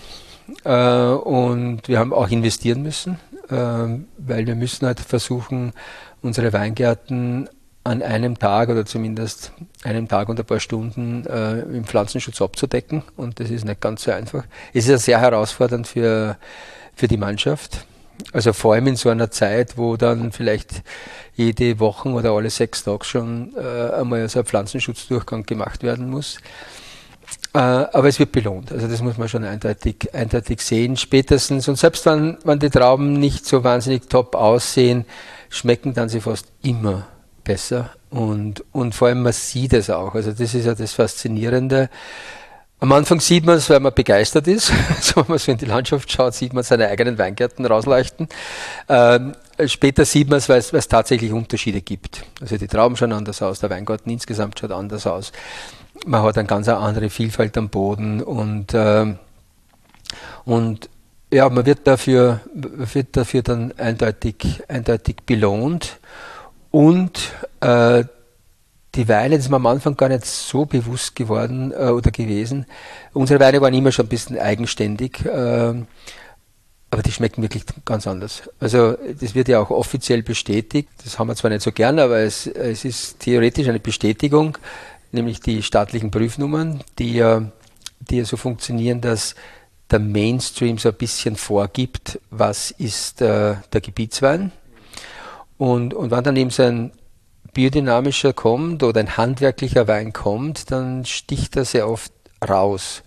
äh, 0.64 0.74
und 0.74 1.88
wir 1.88 2.00
haben 2.00 2.14
auch 2.14 2.30
investieren 2.30 2.84
müssen, 2.84 3.20
äh, 3.50 3.56
weil 3.56 4.48
wir 4.48 4.56
müssen 4.56 4.86
halt 4.86 5.00
versuchen, 5.00 5.74
unsere 6.22 6.54
Weingärten 6.54 7.50
an 7.84 8.02
einem 8.02 8.40
Tag 8.40 8.70
oder 8.70 8.86
zumindest 8.86 9.52
einem 9.84 10.08
Tag 10.08 10.30
und 10.30 10.40
ein 10.40 10.46
paar 10.46 10.60
Stunden 10.60 11.26
äh, 11.26 11.60
im 11.60 11.84
Pflanzenschutz 11.84 12.42
abzudecken. 12.42 13.04
Und 13.18 13.40
das 13.40 13.50
ist 13.50 13.66
nicht 13.66 13.82
ganz 13.82 14.04
so 14.04 14.12
einfach. 14.12 14.46
Es 14.74 14.86
ist 14.86 14.90
ja 14.90 14.98
sehr 14.98 15.20
herausfordernd 15.20 15.88
für, 15.88 16.38
für 16.96 17.08
die 17.08 17.18
Mannschaft. 17.18 17.86
Also 18.32 18.54
vor 18.54 18.76
allem 18.76 18.88
in 18.88 18.96
so 18.96 19.10
einer 19.10 19.32
Zeit, 19.32 19.78
wo 19.78 19.98
dann 19.98 20.32
vielleicht 20.32 20.84
jede 21.36 21.80
Woche 21.80 22.10
oder 22.10 22.32
alle 22.32 22.50
sechs 22.50 22.84
Tage 22.84 23.04
schon 23.04 23.54
äh, 23.58 23.96
einmal 23.96 24.30
so 24.30 24.40
ein 24.40 24.46
Pflanzenschutzdurchgang 24.46 25.46
gemacht 25.46 25.84
werden 25.84 26.10
muss. 26.10 26.38
Äh, 27.54 27.58
aber 27.58 28.08
es 28.08 28.20
wird 28.20 28.32
belohnt. 28.32 28.72
Also 28.72 28.88
das 28.88 29.02
muss 29.02 29.18
man 29.18 29.28
schon 29.28 29.44
eindeutig, 29.44 30.14
eindeutig 30.14 30.62
sehen. 30.62 30.96
Spätestens, 30.96 31.68
und 31.68 31.76
selbst 31.76 32.06
wenn, 32.06 32.38
wenn 32.46 32.60
die 32.60 32.70
Trauben 32.70 33.14
nicht 33.14 33.46
so 33.46 33.64
wahnsinnig 33.64 34.08
top 34.10 34.36
aussehen, 34.36 35.06
schmecken 35.50 35.94
dann 35.94 36.08
sie 36.08 36.22
fast 36.22 36.48
immer 36.62 37.08
besser 37.44 37.92
und, 38.10 38.64
und 38.72 38.96
vor 38.96 39.08
allem 39.08 39.24
man 39.24 39.34
sieht 39.34 39.74
es 39.74 39.90
auch. 39.90 40.16
Also 40.16 40.32
das 40.32 40.54
ist 40.54 40.66
ja 40.66 40.76
das 40.76 40.94
Faszinierende. 40.94 41.90
Am 42.80 42.92
Anfang 42.92 43.22
sieht 43.22 43.46
man 43.46 43.56
es, 43.56 43.70
weil 43.70 43.80
man 43.80 43.94
begeistert 43.94 44.48
ist. 44.48 44.68
so, 45.02 45.22
wenn 45.22 45.26
man 45.30 45.38
so 45.38 45.52
in 45.52 45.58
die 45.58 45.66
Landschaft 45.66 46.12
schaut, 46.12 46.34
sieht 46.34 46.54
man 46.54 46.64
seine 46.64 46.90
eigenen 46.90 47.18
Weingärten 47.18 47.66
rausleuchten. 47.66 48.28
Ähm, 48.90 49.34
später 49.68 50.04
sieht 50.04 50.30
man 50.30 50.40
es, 50.40 50.50
weil 50.50 50.60
es 50.60 50.88
tatsächlich 50.90 51.32
Unterschiede 51.32 51.82
gibt. 51.82 52.26
Also 52.42 52.58
die 52.58 52.68
Trauben 52.68 52.98
schauen 52.98 53.14
anders 53.14 53.42
aus, 53.42 53.60
der 53.60 53.70
Weingarten 53.70 54.10
insgesamt 54.10 54.60
schaut 54.60 54.72
anders 54.72 55.08
aus. 55.08 55.32
Man 56.06 56.24
hat 56.24 56.38
eine 56.38 56.48
ganz 56.48 56.68
andere 56.68 57.10
Vielfalt 57.10 57.58
am 57.58 57.70
Boden 57.70 58.22
und, 58.22 58.74
äh, 58.74 59.16
und 60.44 60.90
ja, 61.32 61.50
man 61.50 61.66
wird 61.66 61.88
dafür, 61.88 62.42
wird 62.54 63.16
dafür 63.16 63.42
dann 63.44 63.74
eindeutig, 63.78 64.62
eindeutig 64.68 65.18
belohnt. 65.26 66.00
Und 66.74 67.34
äh, 67.60 68.04
die 68.96 69.08
Weine, 69.08 69.36
das 69.36 69.46
ist 69.46 69.52
mir 69.52 69.58
am 69.58 69.68
Anfang 69.68 69.96
gar 69.96 70.10
nicht 70.10 70.26
so 70.26 70.66
bewusst 70.66 71.16
geworden 71.16 71.72
äh, 71.72 71.90
oder 71.90 72.10
gewesen. 72.10 72.66
Unsere 73.14 73.40
Weine 73.40 73.62
waren 73.62 73.76
immer 73.76 73.92
schon 73.92 74.08
ein 74.08 74.10
bisschen 74.10 74.40
eigenständig, 74.40 75.24
äh, 75.24 75.76
aber 76.90 77.02
die 77.06 77.12
schmecken 77.12 77.44
wirklich 77.44 77.64
ganz 77.86 78.08
anders. 78.08 78.50
Also 78.60 78.94
das 78.94 79.36
wird 79.36 79.50
ja 79.50 79.60
auch 79.60 79.70
offiziell 79.70 80.24
bestätigt. 80.24 80.90
Das 81.04 81.20
haben 81.20 81.28
wir 81.28 81.36
zwar 81.36 81.52
nicht 81.52 81.62
so 81.62 81.72
gern, 81.72 82.00
aber 82.00 82.22
es, 82.22 82.48
es 82.48 82.86
ist 82.86 83.20
theoretisch 83.20 83.68
eine 83.68 83.80
Bestätigung, 83.80 84.58
nämlich 85.12 85.42
die 85.42 85.62
staatlichen 85.62 86.10
Prüfnummern, 86.10 86.84
die 86.98 87.14
ja, 87.14 87.52
die 88.00 88.18
ja 88.18 88.26
so 88.26 88.36
funktionieren, 88.36 89.00
dass 89.00 89.36
der 89.92 90.00
Mainstream 90.00 90.80
so 90.80 90.90
ein 90.90 90.96
bisschen 90.96 91.36
vorgibt, 91.36 92.20
was 92.32 92.72
ist 92.72 93.22
äh, 93.22 93.58
der 93.72 93.82
Gebietswein 93.82 94.52
und, 95.64 95.94
und 95.94 96.12
wenn 96.12 96.24
dann 96.26 96.36
eben 96.36 96.50
so 96.50 96.64
ein 96.64 96.92
biodynamischer 97.54 98.34
kommt 98.34 98.84
oder 98.84 99.00
ein 99.00 99.16
handwerklicher 99.16 99.88
Wein 99.88 100.12
kommt, 100.12 100.72
dann 100.72 101.06
sticht 101.06 101.56
er 101.56 101.64
sehr 101.64 101.88
oft 101.88 102.12
raus. 102.46 103.02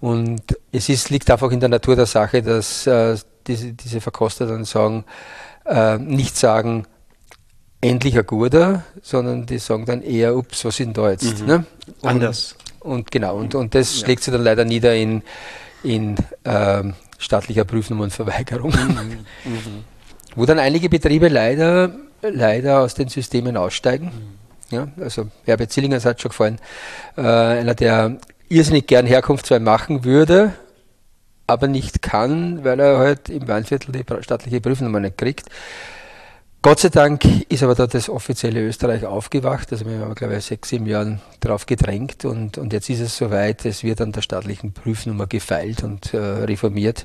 Und 0.00 0.42
es 0.72 0.88
ist, 0.88 1.10
liegt 1.10 1.30
einfach 1.30 1.52
in 1.52 1.60
der 1.60 1.68
Natur 1.68 1.94
der 1.94 2.06
Sache, 2.06 2.42
dass 2.42 2.88
äh, 2.88 3.16
diese, 3.46 3.74
diese 3.74 4.00
Verkoster 4.00 4.44
dann 4.44 4.64
sagen, 4.64 5.04
äh, 5.66 5.96
nicht 5.98 6.36
sagen, 6.36 6.88
endlich 7.80 8.18
ein 8.18 8.26
guter, 8.26 8.82
sondern 9.00 9.46
die 9.46 9.58
sagen 9.58 9.84
dann 9.84 10.02
eher, 10.02 10.34
ups, 10.36 10.64
was 10.64 10.78
denn 10.78 10.94
da 10.94 11.12
jetzt? 11.12 11.42
Mhm. 11.42 11.46
Ne? 11.46 11.66
Und, 12.00 12.08
Anders. 12.10 12.56
Und 12.80 13.12
genau, 13.12 13.36
und, 13.36 13.54
und 13.54 13.72
das 13.76 13.94
ja. 13.94 14.04
schlägt 14.04 14.24
sich 14.24 14.32
dann 14.32 14.42
leider 14.42 14.64
nieder 14.64 14.96
in, 14.96 15.22
in 15.84 16.16
äh, 16.42 16.82
staatlicher 17.18 17.64
Prüfnummernverweigerung. 17.64 18.72
Mhm. 18.72 19.26
Mhm 19.44 19.84
wo 20.36 20.46
dann 20.46 20.58
einige 20.58 20.88
Betriebe 20.88 21.28
leider, 21.28 21.90
leider 22.22 22.80
aus 22.80 22.94
den 22.94 23.08
Systemen 23.08 23.56
aussteigen. 23.56 24.06
Mhm. 24.06 24.44
Ja, 24.70 24.88
also 25.00 25.28
Herbert 25.44 25.72
Zillinger 25.72 26.02
hat 26.02 26.20
schon 26.20 26.30
gefallen, 26.30 26.58
äh, 27.16 27.20
einer, 27.20 27.74
der 27.74 28.16
irrsinnig 28.48 28.86
gern 28.86 29.06
Herkunftswein 29.06 29.62
machen 29.62 30.04
würde, 30.04 30.54
aber 31.46 31.68
nicht 31.68 32.02
kann, 32.02 32.64
weil 32.64 32.80
er 32.80 32.98
halt 32.98 33.28
im 33.28 33.46
Weinviertel 33.46 33.92
die 33.92 34.04
staatliche 34.22 34.60
Prüfnummer 34.60 35.00
nicht 35.00 35.18
kriegt. 35.18 35.48
Gott 36.62 36.80
sei 36.80 36.88
Dank 36.88 37.22
ist 37.50 37.62
aber 37.62 37.74
da 37.74 37.86
das 37.86 38.08
offizielle 38.08 38.66
Österreich 38.66 39.04
aufgewacht. 39.04 39.70
Also 39.70 39.84
wir 39.84 39.98
haben, 39.98 40.14
glaube 40.14 40.34
ich, 40.34 40.46
sechs, 40.46 40.70
sieben 40.70 40.86
Jahren 40.86 41.20
darauf 41.40 41.66
gedrängt 41.66 42.24
und, 42.24 42.56
und 42.56 42.72
jetzt 42.72 42.88
ist 42.88 43.00
es 43.00 43.18
soweit, 43.18 43.66
es 43.66 43.84
wird 43.84 44.00
an 44.00 44.12
der 44.12 44.22
staatlichen 44.22 44.72
Prüfnummer 44.72 45.26
gefeilt 45.26 45.82
und 45.84 46.14
äh, 46.14 46.16
reformiert. 46.16 47.04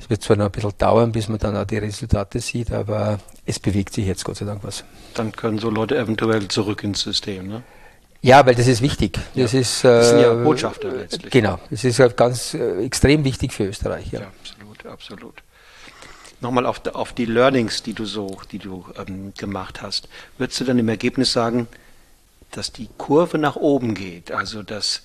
Es 0.00 0.08
wird 0.08 0.22
zwar 0.22 0.36
noch 0.36 0.46
ein 0.46 0.50
bisschen 0.50 0.72
dauern, 0.78 1.12
bis 1.12 1.28
man 1.28 1.38
dann 1.38 1.56
auch 1.56 1.66
die 1.66 1.76
Resultate 1.76 2.40
sieht, 2.40 2.72
aber 2.72 3.20
es 3.44 3.60
bewegt 3.60 3.92
sich 3.92 4.06
jetzt 4.06 4.24
Gott 4.24 4.36
sei 4.36 4.46
Dank 4.46 4.64
was. 4.64 4.82
Dann 5.14 5.30
können 5.32 5.58
so 5.58 5.68
Leute 5.68 5.96
eventuell 5.98 6.48
zurück 6.48 6.82
ins 6.82 7.02
System, 7.02 7.48
ne? 7.48 7.62
Ja, 8.22 8.44
weil 8.44 8.54
das 8.54 8.66
ist 8.66 8.82
wichtig. 8.82 9.18
Das, 9.34 9.52
ja. 9.52 9.60
ist, 9.60 9.84
das 9.84 10.10
sind 10.10 10.20
ja 10.20 10.32
äh, 10.32 10.44
Botschafter 10.44 10.90
letztlich. 10.90 11.32
Genau, 11.32 11.58
es 11.70 11.84
ist 11.84 11.98
halt 12.00 12.16
ganz 12.16 12.54
äh, 12.54 12.84
extrem 12.84 13.24
wichtig 13.24 13.52
für 13.52 13.64
Österreich. 13.64 14.10
Ja, 14.12 14.20
ja 14.20 14.26
absolut, 14.26 14.86
absolut. 14.86 15.34
Nochmal 16.40 16.66
auf, 16.66 16.84
auf 16.94 17.12
die 17.12 17.26
Learnings, 17.26 17.82
die 17.82 17.92
du 17.92 18.04
so, 18.04 18.40
die 18.50 18.58
du 18.58 18.84
ähm, 18.96 19.32
gemacht 19.36 19.82
hast. 19.82 20.08
Würdest 20.38 20.60
du 20.60 20.64
dann 20.64 20.78
im 20.78 20.88
Ergebnis 20.88 21.32
sagen, 21.32 21.66
dass 22.50 22.72
die 22.72 22.88
Kurve 22.98 23.38
nach 23.38 23.56
oben 23.56 23.94
geht? 23.94 24.32
Also 24.32 24.62
dass, 24.62 25.02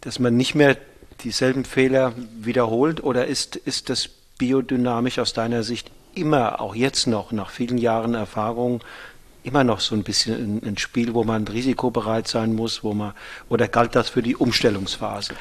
dass 0.00 0.18
man 0.18 0.36
nicht 0.36 0.54
mehr 0.54 0.76
dieselben 1.24 1.64
Fehler 1.64 2.12
wiederholt 2.38 3.02
oder 3.02 3.26
ist, 3.26 3.56
ist 3.56 3.90
das 3.90 4.08
biodynamisch 4.38 5.18
aus 5.18 5.32
deiner 5.32 5.62
Sicht 5.62 5.90
immer, 6.14 6.60
auch 6.60 6.74
jetzt 6.74 7.06
noch, 7.06 7.32
nach 7.32 7.50
vielen 7.50 7.78
Jahren 7.78 8.14
Erfahrung, 8.14 8.82
immer 9.42 9.64
noch 9.64 9.80
so 9.80 9.94
ein 9.94 10.02
bisschen 10.02 10.60
ein, 10.64 10.78
Spiel, 10.78 11.14
wo 11.14 11.24
man 11.24 11.46
risikobereit 11.46 12.28
sein 12.28 12.54
muss, 12.54 12.82
wo 12.82 12.94
man, 12.94 13.12
oder 13.48 13.68
galt 13.68 13.94
das 13.94 14.08
für 14.08 14.22
die 14.22 14.36
Umstellungsphase? 14.36 15.34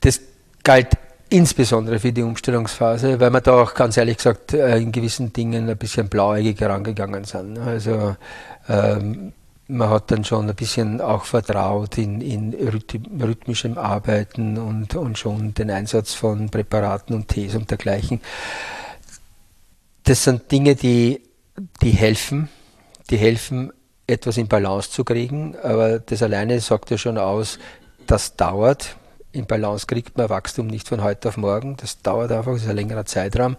Das 0.00 0.20
galt 0.64 0.88
insbesondere 1.28 1.98
für 1.98 2.12
die 2.12 2.22
Umstellungsphase, 2.22 3.20
weil 3.20 3.30
wir 3.30 3.40
da 3.40 3.62
auch 3.62 3.74
ganz 3.74 3.96
ehrlich 3.96 4.16
gesagt 4.16 4.52
äh, 4.52 4.78
in 4.78 4.92
gewissen 4.92 5.32
Dingen 5.32 5.68
ein 5.68 5.76
bisschen 5.76 6.08
blauäugig 6.08 6.60
herangegangen 6.60 7.24
sind. 7.24 7.58
Also 7.58 8.16
ähm, 8.68 9.32
man 9.68 9.90
hat 9.90 10.10
dann 10.10 10.24
schon 10.24 10.48
ein 10.48 10.54
bisschen 10.54 11.00
auch 11.00 11.24
vertraut 11.24 11.98
in, 11.98 12.20
in 12.20 12.54
rhythmischem 12.54 13.78
Arbeiten 13.78 14.58
und, 14.58 14.94
und 14.94 15.18
schon 15.18 15.54
den 15.54 15.70
Einsatz 15.70 16.14
von 16.14 16.50
Präparaten 16.50 17.14
und 17.14 17.28
Tees 17.28 17.54
und 17.54 17.70
dergleichen. 17.70 18.20
Das 20.04 20.22
sind 20.22 20.50
Dinge, 20.52 20.76
die, 20.76 21.20
die 21.82 21.90
helfen, 21.90 22.48
die 23.10 23.16
helfen, 23.16 23.72
etwas 24.06 24.36
in 24.36 24.46
Balance 24.46 24.90
zu 24.90 25.02
kriegen, 25.02 25.56
aber 25.60 25.98
das 25.98 26.22
alleine 26.22 26.60
sagt 26.60 26.90
ja 26.90 26.98
schon 26.98 27.18
aus, 27.18 27.58
das 28.06 28.36
dauert. 28.36 28.96
In 29.32 29.46
Balance 29.46 29.86
kriegt 29.86 30.16
man 30.16 30.28
Wachstum 30.28 30.68
nicht 30.68 30.88
von 30.88 31.02
heute 31.02 31.28
auf 31.28 31.36
morgen, 31.36 31.76
das 31.76 32.02
dauert 32.02 32.30
einfach, 32.30 32.52
das 32.52 32.62
ist 32.62 32.68
ein 32.68 32.76
längerer 32.76 33.04
Zeitraum. 33.04 33.56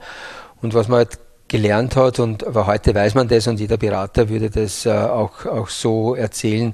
Und 0.62 0.74
was 0.74 0.88
man 0.88 1.00
halt 1.00 1.20
gelernt 1.48 1.96
hat 1.96 2.20
und 2.20 2.46
aber 2.46 2.68
heute 2.68 2.94
weiß 2.94 3.16
man 3.16 3.28
das 3.28 3.48
und 3.48 3.60
jeder 3.60 3.78
Berater 3.78 4.30
würde 4.30 4.50
das 4.50 4.86
äh, 4.86 4.92
auch, 4.92 5.46
auch 5.46 5.70
so 5.70 6.16
erzählen, 6.16 6.74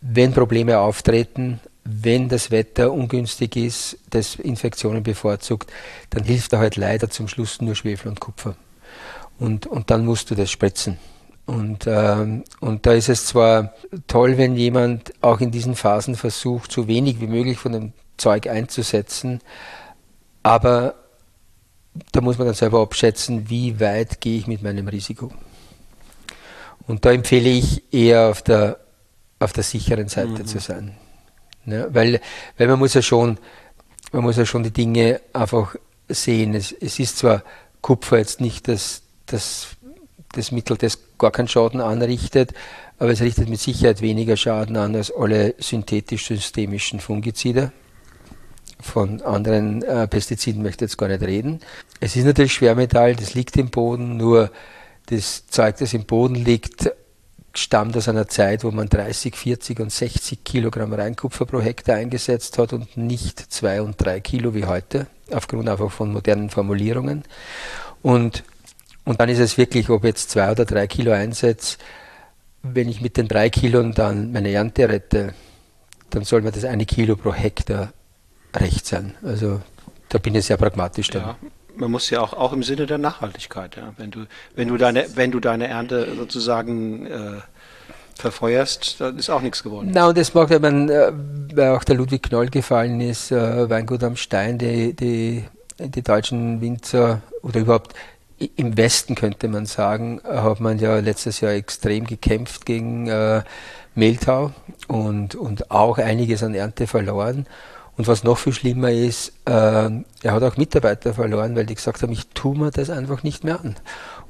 wenn 0.00 0.32
Probleme 0.32 0.78
auftreten, 0.78 1.60
wenn 1.84 2.28
das 2.28 2.50
Wetter 2.50 2.92
ungünstig 2.92 3.56
ist, 3.56 3.98
das 4.10 4.36
Infektionen 4.36 5.02
bevorzugt, 5.02 5.70
dann 6.10 6.24
hilft 6.24 6.52
da 6.52 6.58
halt 6.58 6.76
leider 6.76 7.10
zum 7.10 7.28
Schluss 7.28 7.60
nur 7.60 7.74
Schwefel 7.74 8.08
und 8.08 8.20
Kupfer. 8.20 8.56
Und, 9.38 9.66
und 9.66 9.90
dann 9.90 10.04
musst 10.04 10.30
du 10.30 10.34
das 10.34 10.50
spritzen. 10.50 10.98
Und, 11.46 11.86
ähm, 11.86 12.44
und 12.60 12.86
da 12.86 12.92
ist 12.92 13.10
es 13.10 13.26
zwar 13.26 13.74
toll, 14.06 14.38
wenn 14.38 14.56
jemand 14.56 15.12
auch 15.20 15.40
in 15.40 15.50
diesen 15.50 15.74
Phasen 15.74 16.14
versucht, 16.14 16.72
so 16.72 16.88
wenig 16.88 17.20
wie 17.20 17.26
möglich 17.26 17.58
von 17.58 17.72
dem 17.72 17.92
Zeug 18.16 18.46
einzusetzen, 18.46 19.40
aber 20.42 20.94
da 22.12 22.20
muss 22.20 22.38
man 22.38 22.46
dann 22.46 22.54
selber 22.54 22.80
abschätzen, 22.80 23.48
wie 23.48 23.78
weit 23.80 24.20
gehe 24.20 24.38
ich 24.38 24.46
mit 24.46 24.62
meinem 24.62 24.88
Risiko. 24.88 25.30
Und 26.86 27.04
da 27.04 27.12
empfehle 27.12 27.48
ich 27.48 27.82
eher 27.92 28.28
auf 28.28 28.42
der, 28.42 28.78
auf 29.38 29.52
der 29.52 29.62
sicheren 29.62 30.08
Seite 30.08 30.28
mhm. 30.28 30.46
zu 30.46 30.58
sein. 30.58 30.96
Ja, 31.66 31.92
weil, 31.94 32.20
weil 32.58 32.68
man 32.68 32.78
muss 32.78 32.94
ja 32.94 33.02
schon, 33.02 33.38
man 34.12 34.22
muss 34.22 34.36
ja 34.36 34.44
schon 34.44 34.64
die 34.64 34.70
Dinge 34.70 35.20
einfach 35.32 35.76
sehen. 36.08 36.54
Es, 36.54 36.72
es 36.72 36.98
ist 36.98 37.18
zwar 37.18 37.42
Kupfer 37.80 38.18
jetzt 38.18 38.40
nicht 38.40 38.68
das, 38.68 39.02
das, 39.26 39.68
das 40.32 40.52
Mittel, 40.52 40.76
das 40.76 40.98
gar 41.18 41.30
keinen 41.30 41.48
Schaden 41.48 41.80
anrichtet, 41.80 42.52
aber 42.98 43.10
es 43.10 43.20
richtet 43.20 43.48
mit 43.48 43.60
Sicherheit 43.60 44.02
weniger 44.02 44.36
Schaden 44.36 44.76
an 44.76 44.94
als 44.94 45.10
alle 45.10 45.54
synthetisch-systemischen 45.58 47.00
Fungizide 47.00 47.72
von 48.84 49.22
anderen 49.22 49.82
äh, 49.82 50.06
Pestiziden 50.06 50.62
möchte 50.62 50.84
ich 50.84 50.90
jetzt 50.90 50.98
gar 50.98 51.08
nicht 51.08 51.22
reden. 51.22 51.60
Es 52.00 52.16
ist 52.16 52.24
natürlich 52.24 52.52
Schwermetall, 52.52 53.16
das 53.16 53.34
liegt 53.34 53.56
im 53.56 53.70
Boden, 53.70 54.16
nur 54.16 54.50
das 55.06 55.46
Zeug, 55.46 55.76
das 55.78 55.94
im 55.94 56.04
Boden 56.04 56.34
liegt, 56.34 56.90
stammt 57.54 57.96
aus 57.96 58.08
einer 58.08 58.28
Zeit, 58.28 58.64
wo 58.64 58.70
man 58.70 58.88
30, 58.88 59.36
40 59.36 59.80
und 59.80 59.90
60 59.90 60.44
Kilogramm 60.44 60.92
Reinkupfer 60.92 61.46
pro 61.46 61.60
Hektar 61.60 61.96
eingesetzt 61.96 62.58
hat 62.58 62.72
und 62.72 62.96
nicht 62.96 63.52
zwei 63.52 63.80
und 63.80 63.96
drei 63.98 64.20
Kilo 64.20 64.54
wie 64.54 64.66
heute, 64.66 65.06
aufgrund 65.30 65.68
einfach 65.68 65.90
von 65.90 66.12
modernen 66.12 66.50
Formulierungen. 66.50 67.24
Und, 68.02 68.44
und 69.04 69.20
dann 69.20 69.28
ist 69.28 69.38
es 69.38 69.56
wirklich, 69.56 69.88
ob 69.88 70.04
jetzt 70.04 70.30
zwei 70.30 70.50
oder 70.50 70.64
drei 70.64 70.86
Kilo 70.86 71.12
einsetze, 71.12 71.78
wenn 72.62 72.88
ich 72.88 73.00
mit 73.00 73.16
den 73.16 73.28
drei 73.28 73.50
Kilo 73.50 73.82
dann 73.90 74.32
meine 74.32 74.50
Ernte 74.50 74.88
rette, 74.88 75.34
dann 76.10 76.24
soll 76.24 76.42
man 76.42 76.52
das 76.52 76.64
eine 76.64 76.86
Kilo 76.86 77.16
pro 77.16 77.32
Hektar 77.32 77.92
recht 78.56 78.86
sein. 78.86 79.14
Also 79.22 79.60
da 80.08 80.18
bin 80.18 80.34
ich 80.34 80.46
sehr 80.46 80.56
pragmatisch 80.56 81.08
dann. 81.08 81.22
Ja, 81.22 81.36
man 81.76 81.90
muss 81.90 82.10
ja 82.10 82.20
auch, 82.20 82.32
auch 82.32 82.52
im 82.52 82.62
Sinne 82.62 82.86
der 82.86 82.98
Nachhaltigkeit, 82.98 83.76
ja. 83.76 83.92
Wenn 83.96 84.10
du, 84.10 84.26
wenn 84.54 84.68
du 84.68 84.76
deine, 84.76 85.06
wenn 85.14 85.30
du 85.30 85.40
deine 85.40 85.66
Ernte 85.68 86.14
sozusagen 86.16 87.06
äh, 87.06 87.40
verfeuerst, 88.16 89.00
dann 89.00 89.18
ist 89.18 89.30
auch 89.30 89.42
nichts 89.42 89.62
geworden. 89.62 89.90
Na, 89.92 90.08
und 90.08 90.16
das 90.16 90.34
macht, 90.34 90.50
wenn 90.50 90.62
man, 90.62 90.88
äh, 90.88 91.12
weil 91.54 91.70
auch 91.70 91.84
der 91.84 91.96
Ludwig 91.96 92.22
Knoll 92.22 92.48
gefallen 92.48 93.00
ist, 93.00 93.32
äh, 93.32 93.68
Weingut 93.68 94.04
am 94.04 94.16
Stein, 94.16 94.58
die, 94.58 94.94
die, 94.94 95.44
die 95.78 96.02
deutschen 96.02 96.60
Winzer 96.60 97.22
oder 97.42 97.60
überhaupt 97.60 97.94
im 98.56 98.76
Westen 98.76 99.14
könnte 99.14 99.48
man 99.48 99.64
sagen, 99.64 100.20
hat 100.24 100.60
man 100.60 100.78
ja 100.78 100.98
letztes 100.98 101.40
Jahr 101.40 101.52
extrem 101.52 102.04
gekämpft 102.04 102.66
gegen 102.66 103.06
äh, 103.06 103.42
Mehltau 103.94 104.52
und, 104.88 105.34
und 105.34 105.70
auch 105.70 105.98
einiges 105.98 106.42
an 106.42 106.54
Ernte 106.54 106.86
verloren. 106.86 107.46
Und 107.96 108.08
was 108.08 108.24
noch 108.24 108.38
viel 108.38 108.52
schlimmer 108.52 108.90
ist, 108.90 109.28
äh, 109.44 109.50
er 109.52 110.02
hat 110.32 110.42
auch 110.42 110.56
Mitarbeiter 110.56 111.14
verloren, 111.14 111.54
weil 111.54 111.66
die 111.66 111.76
gesagt 111.76 112.02
haben, 112.02 112.12
ich 112.12 112.26
tue 112.28 112.56
mir 112.56 112.70
das 112.70 112.90
einfach 112.90 113.22
nicht 113.22 113.44
mehr 113.44 113.60
an. 113.60 113.76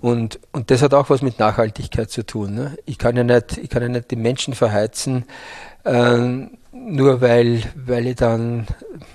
Und, 0.02 0.38
und 0.52 0.70
das 0.70 0.82
hat 0.82 0.92
auch 0.92 1.08
was 1.08 1.22
mit 1.22 1.38
Nachhaltigkeit 1.38 2.10
zu 2.10 2.26
tun. 2.26 2.54
Ne? 2.54 2.76
Ich, 2.84 2.98
kann 2.98 3.16
ja 3.16 3.24
nicht, 3.24 3.56
ich 3.56 3.70
kann 3.70 3.82
ja 3.82 3.88
nicht 3.88 4.10
die 4.10 4.16
Menschen 4.16 4.54
verheizen, 4.54 5.24
äh, 5.84 6.46
nur 6.72 7.20
weil, 7.20 7.62
weil 7.74 8.08
ich 8.08 8.16
dann, 8.16 8.66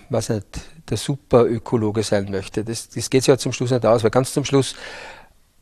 weiß 0.10 0.30
nicht, 0.30 0.62
der 0.90 0.98
Superökologe 0.98 2.02
sein 2.02 2.32
möchte. 2.32 2.64
Das, 2.64 2.90
das 2.90 3.10
geht 3.10 3.28
ja 3.28 3.38
zum 3.38 3.52
Schluss 3.52 3.72
nicht 3.72 3.86
aus, 3.86 4.04
weil 4.04 4.10
ganz 4.10 4.34
zum 4.34 4.46
Schluss 4.46 4.76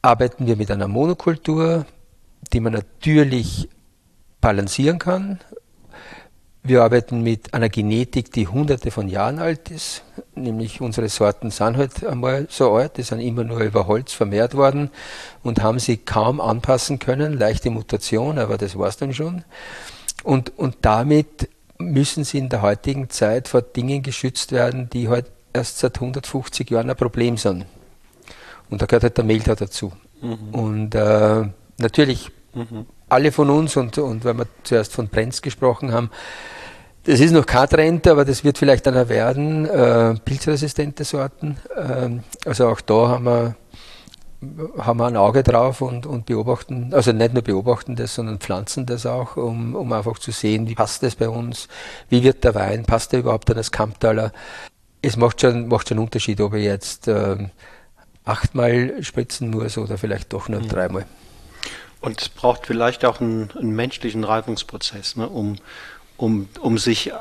arbeiten 0.02 0.48
wir 0.48 0.56
mit 0.56 0.72
einer 0.72 0.88
Monokultur, 0.88 1.86
die 2.54 2.60
man 2.62 2.74
natürlich 2.74 3.68
balancieren 4.40 5.00
kann, 5.00 5.40
wir 6.68 6.84
arbeiten 6.84 7.22
mit 7.22 7.54
einer 7.54 7.70
Genetik, 7.70 8.32
die 8.32 8.48
hunderte 8.48 8.92
von 8.92 9.08
Jahren 9.08 9.40
alt 9.40 9.72
ist, 9.72 10.04
nämlich 10.36 10.82
unsere 10.82 11.10
Sorten 11.10 11.52
sind 11.52 11.78
halt 11.78 12.06
einmal 12.06 12.48
so 12.50 12.74
alt, 12.74 12.98
die 12.98 13.04
sind 13.04 13.20
immer 13.20 13.44
nur 13.44 13.60
über 13.60 13.88
Holz 13.88 14.14
vermehrt 14.14 14.56
worden 14.56 14.90
und 15.44 15.62
haben 15.62 15.80
sie 15.80 15.98
kaum 15.98 16.42
anpassen 16.42 17.00
können, 17.00 17.38
leichte 17.38 17.70
Mutation, 17.70 18.38
aber 18.40 18.58
das 18.58 18.78
war 18.78 18.88
es 18.88 18.98
dann 18.98 19.14
schon. 19.14 19.44
Und, 20.24 20.58
und 20.58 20.78
damit 20.82 21.50
müssen 21.78 22.24
sie 22.24 22.40
in 22.40 22.50
der 22.50 22.62
heutigen 22.62 23.10
Zeit 23.10 23.48
vor 23.48 23.62
Dingen 23.62 24.02
geschützt 24.02 24.52
werden, 24.52 24.90
die 24.90 25.10
halt 25.10 25.26
erst 25.54 25.80
seit 25.80 25.96
150 25.96 26.70
Jahren 26.70 26.90
ein 26.90 26.96
Problem 26.96 27.38
sind. 27.38 27.66
Und 28.70 28.82
da 28.82 28.86
gehört 28.86 29.04
halt 29.04 29.18
der 29.18 29.24
Mehltau 29.26 29.56
dazu. 29.56 29.92
Mhm. 30.22 30.50
Und 30.52 30.96
äh, 30.96 31.46
natürlich 31.78 32.32
mhm. 32.54 32.86
alle 33.10 33.32
von 33.32 33.50
uns, 33.50 33.78
und, 33.78 33.98
und 33.98 34.26
weil 34.26 34.34
wir 34.34 34.48
zuerst 34.64 34.94
von 34.94 35.08
Brenz 35.08 35.42
gesprochen 35.42 35.92
haben, 35.92 36.10
das 37.08 37.22
ist 37.22 37.32
noch 37.32 37.46
kein 37.46 37.70
Trend, 37.70 38.06
aber 38.06 38.26
das 38.26 38.44
wird 38.44 38.58
vielleicht 38.58 38.86
einer 38.86 39.08
werden. 39.08 39.66
Äh, 39.66 40.16
pilzresistente 40.26 41.06
Sorten. 41.06 41.58
Ähm, 41.76 42.24
also 42.46 42.68
auch 42.68 42.82
da 42.82 43.08
haben 43.08 43.24
wir, 43.24 43.56
haben 44.78 45.00
wir 45.00 45.06
ein 45.08 45.16
Auge 45.16 45.42
drauf 45.42 45.80
und, 45.80 46.06
und 46.06 46.26
beobachten, 46.26 46.94
also 46.94 47.14
nicht 47.14 47.34
nur 47.34 47.44
beobachten 47.44 47.96
das, 47.96 48.14
sondern 48.14 48.40
pflanzen 48.40 48.86
das 48.86 49.06
auch, 49.06 49.38
um, 49.38 49.74
um 49.74 49.94
einfach 49.94 50.20
zu 50.20 50.32
sehen, 50.32 50.68
wie 50.68 50.76
passt 50.76 51.02
das 51.02 51.16
bei 51.16 51.30
uns, 51.30 51.70
wie 52.10 52.24
wird 52.24 52.44
der 52.44 52.54
Wein, 52.56 52.84
passt 52.84 53.14
der 53.14 53.22
überhaupt 53.22 53.50
an 53.50 53.56
das 53.56 53.72
Kamptaler. 53.72 54.34
Es 55.02 55.16
macht 55.16 55.40
schon, 55.40 55.70
macht 55.70 55.88
schon 55.88 55.98
einen 55.98 56.06
Unterschied, 56.06 56.42
ob 56.42 56.56
ich 56.56 56.66
jetzt 56.66 57.08
äh, 57.08 57.38
achtmal 58.26 59.02
spritzen 59.02 59.50
muss 59.50 59.78
oder 59.78 59.98
vielleicht 59.98 60.34
doch 60.34 60.50
nur 60.50 60.60
mhm. 60.60 60.68
dreimal. 60.68 61.06
Und 62.02 62.22
es 62.22 62.28
braucht 62.28 62.68
vielleicht 62.68 63.06
auch 63.06 63.22
einen, 63.22 63.50
einen 63.58 63.72
menschlichen 63.72 64.26
Reifungsprozess, 64.26 65.16
ne, 65.16 65.28
um 65.30 65.56
um, 66.18 66.50
um 66.60 66.78
sich 66.78 67.12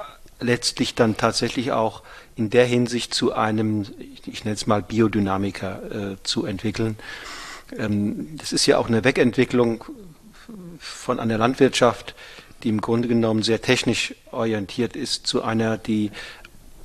letztlich 0.40 0.94
dann 0.94 1.16
tatsächlich 1.16 1.72
auch 1.72 2.02
in 2.34 2.50
der 2.50 2.66
Hinsicht 2.66 3.14
zu 3.14 3.32
einem, 3.32 3.86
ich 4.26 4.44
nenne 4.44 4.54
es 4.54 4.66
mal 4.66 4.82
Biodynamiker 4.82 6.12
äh, 6.12 6.16
zu 6.22 6.44
entwickeln. 6.44 6.96
Ähm, 7.76 8.36
das 8.36 8.52
ist 8.52 8.66
ja 8.66 8.78
auch 8.78 8.88
eine 8.88 9.04
Wegentwicklung 9.04 9.84
von 10.78 11.18
einer 11.18 11.38
Landwirtschaft, 11.38 12.14
die 12.62 12.68
im 12.68 12.80
Grunde 12.80 13.08
genommen 13.08 13.42
sehr 13.42 13.62
technisch 13.62 14.14
orientiert 14.30 14.96
ist, 14.96 15.26
zu 15.26 15.42
einer, 15.42 15.78
die 15.78 16.10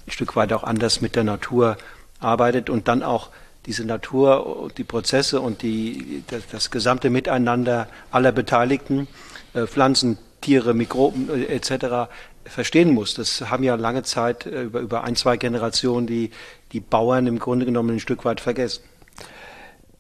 ein 0.08 0.12
Stück 0.12 0.36
weit 0.36 0.54
auch 0.54 0.64
anders 0.64 1.02
mit 1.02 1.16
der 1.16 1.24
Natur 1.24 1.78
arbeitet 2.20 2.70
und 2.70 2.88
dann 2.88 3.04
auch 3.04 3.30
diese 3.66 3.86
Natur, 3.86 4.62
und 4.64 4.78
die 4.78 4.84
Prozesse 4.84 5.40
und 5.40 5.62
die, 5.62 6.24
das, 6.28 6.44
das 6.52 6.72
gesamte 6.72 7.10
Miteinander 7.10 7.88
aller 8.10 8.32
Beteiligten, 8.32 9.08
äh, 9.54 9.68
Pflanzen, 9.68 10.18
Tiere, 10.42 10.74
Mikroben 10.74 11.30
äh, 11.30 11.46
etc. 11.46 12.12
verstehen 12.46 12.94
muss. 12.94 13.14
Das 13.14 13.42
haben 13.50 13.64
ja 13.64 13.76
lange 13.76 14.04
Zeit 14.04 14.46
äh, 14.46 14.64
über, 14.64 14.80
über 14.80 15.04
ein, 15.04 15.16
zwei 15.16 15.38
Generationen 15.38 16.08
die, 16.08 16.32
die 16.72 16.80
Bauern 16.80 17.28
im 17.28 17.40
Grunde 17.40 17.66
genommen 17.66 17.92
ein 17.92 18.00
Stück 18.00 18.26
weit 18.26 18.42
vergessen. 18.42 18.84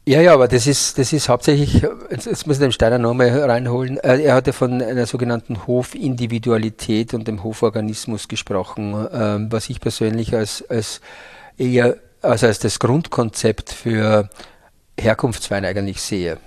Ja, 0.03 0.19
ja, 0.19 0.33
aber 0.33 0.47
das 0.47 0.65
ist, 0.65 0.97
das 0.97 1.13
ist 1.13 1.29
hauptsächlich, 1.29 1.83
jetzt, 2.09 2.25
jetzt 2.25 2.47
muss 2.47 2.55
ich 2.55 2.61
den 2.61 2.71
Steiner 2.71 2.97
nochmal 2.97 3.29
reinholen. 3.29 3.97
Äh, 3.97 4.23
er 4.23 4.33
hatte 4.33 4.51
von 4.51 4.81
einer 4.81 5.05
sogenannten 5.05 5.67
Hofindividualität 5.67 7.13
und 7.13 7.27
dem 7.27 7.43
Hoforganismus 7.43 8.27
gesprochen, 8.27 9.07
ähm, 9.13 9.51
was 9.51 9.69
ich 9.69 9.79
persönlich 9.79 10.33
als, 10.35 10.67
als 10.69 11.01
eher, 11.55 11.97
also 12.23 12.47
als 12.47 12.57
das 12.57 12.79
Grundkonzept 12.79 13.71
für 13.71 14.27
Herkunftswein 14.99 15.65
eigentlich 15.65 16.01
sehe. 16.01 16.37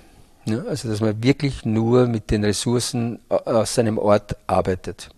Ja, 0.45 0.63
also 0.63 0.89
dass 0.89 1.01
man 1.01 1.23
wirklich 1.23 1.65
nur 1.65 2.07
mit 2.07 2.29
den 2.29 2.43
Ressourcen 2.43 3.19
aus 3.29 3.73
seinem 3.73 3.97
Ort 3.97 4.35
arbeitet. 4.45 5.09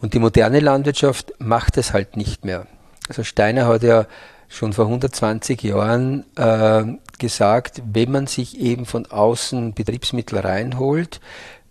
Und 0.00 0.14
die 0.14 0.18
moderne 0.18 0.60
Landwirtschaft 0.60 1.32
macht 1.38 1.76
es 1.76 1.92
halt 1.92 2.16
nicht 2.16 2.44
mehr. 2.44 2.66
Also 3.08 3.22
Steiner 3.22 3.66
hat 3.66 3.82
ja 3.82 4.06
schon 4.48 4.72
vor 4.72 4.86
120 4.86 5.62
Jahren 5.62 6.24
äh, 6.36 6.84
gesagt, 7.18 7.82
wenn 7.92 8.10
man 8.10 8.26
sich 8.26 8.58
eben 8.58 8.86
von 8.86 9.06
außen 9.06 9.74
Betriebsmittel 9.74 10.38
reinholt, 10.38 11.20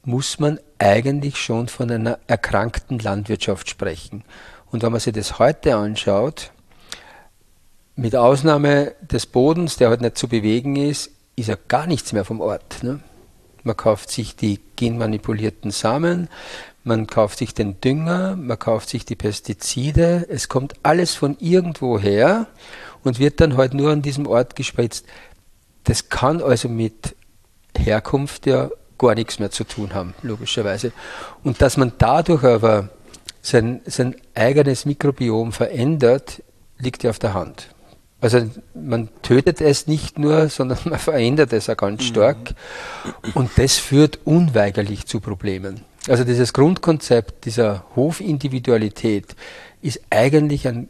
muss 0.03 0.39
man 0.39 0.59
eigentlich 0.79 1.37
schon 1.37 1.67
von 1.67 1.91
einer 1.91 2.19
erkrankten 2.27 2.99
Landwirtschaft 2.99 3.69
sprechen. 3.69 4.23
Und 4.71 4.83
wenn 4.83 4.91
man 4.91 5.01
sich 5.01 5.13
das 5.13 5.39
heute 5.39 5.75
anschaut, 5.75 6.51
mit 7.95 8.15
Ausnahme 8.15 8.93
des 9.01 9.25
Bodens, 9.25 9.77
der 9.77 9.89
halt 9.89 10.01
nicht 10.01 10.17
zu 10.17 10.27
bewegen 10.27 10.75
ist, 10.75 11.11
ist 11.37 11.47
ja 11.47 11.55
gar 11.67 11.87
nichts 11.87 12.11
mehr 12.13 12.25
vom 12.25 12.41
Ort. 12.41 12.83
Ne? 12.83 12.99
Man 13.63 13.77
kauft 13.77 14.09
sich 14.11 14.35
die 14.35 14.59
genmanipulierten 14.75 15.71
Samen, 15.71 16.29
man 16.83 17.05
kauft 17.05 17.37
sich 17.37 17.53
den 17.53 17.79
Dünger, 17.79 18.35
man 18.35 18.57
kauft 18.57 18.89
sich 18.89 19.05
die 19.05 19.15
Pestizide, 19.15 20.25
es 20.29 20.49
kommt 20.49 20.73
alles 20.83 21.13
von 21.13 21.37
irgendwo 21.39 21.99
her 21.99 22.47
und 23.03 23.19
wird 23.19 23.39
dann 23.39 23.55
halt 23.55 23.73
nur 23.73 23.91
an 23.91 24.01
diesem 24.01 24.25
Ort 24.25 24.55
gespritzt. 24.55 25.05
Das 25.83 26.09
kann 26.09 26.41
also 26.41 26.69
mit 26.69 27.15
Herkunft 27.77 28.47
ja 28.47 28.69
gar 28.97 29.13
nichts 29.13 29.37
mehr 29.37 29.51
zu 29.51 29.63
tun 29.63 29.93
haben, 29.93 30.15
logischerweise. 30.23 30.91
Und 31.43 31.61
dass 31.61 31.77
man 31.77 31.93
dadurch 31.99 32.43
aber 32.43 32.89
sein, 33.43 33.81
sein 33.85 34.15
eigenes 34.33 34.85
Mikrobiom 34.85 35.51
verändert, 35.51 36.41
liegt 36.79 37.03
ja 37.03 37.11
auf 37.11 37.19
der 37.19 37.35
Hand. 37.35 37.69
Also 38.19 38.49
man 38.73 39.09
tötet 39.21 39.61
es 39.61 39.87
nicht 39.87 40.17
nur, 40.17 40.49
sondern 40.49 40.79
man 40.85 40.99
verändert 40.99 41.53
es 41.53 41.69
auch 41.69 41.77
ganz 41.77 42.03
stark. 42.03 42.53
Mhm. 43.05 43.31
Und 43.33 43.51
das 43.57 43.77
führt 43.77 44.19
unweigerlich 44.25 45.05
zu 45.05 45.19
Problemen. 45.19 45.81
Also 46.07 46.23
dieses 46.23 46.53
Grundkonzept 46.53 47.45
dieser 47.45 47.85
Hofindividualität 47.95 49.35
ist 49.81 50.01
eigentlich 50.09 50.67
ein, 50.67 50.89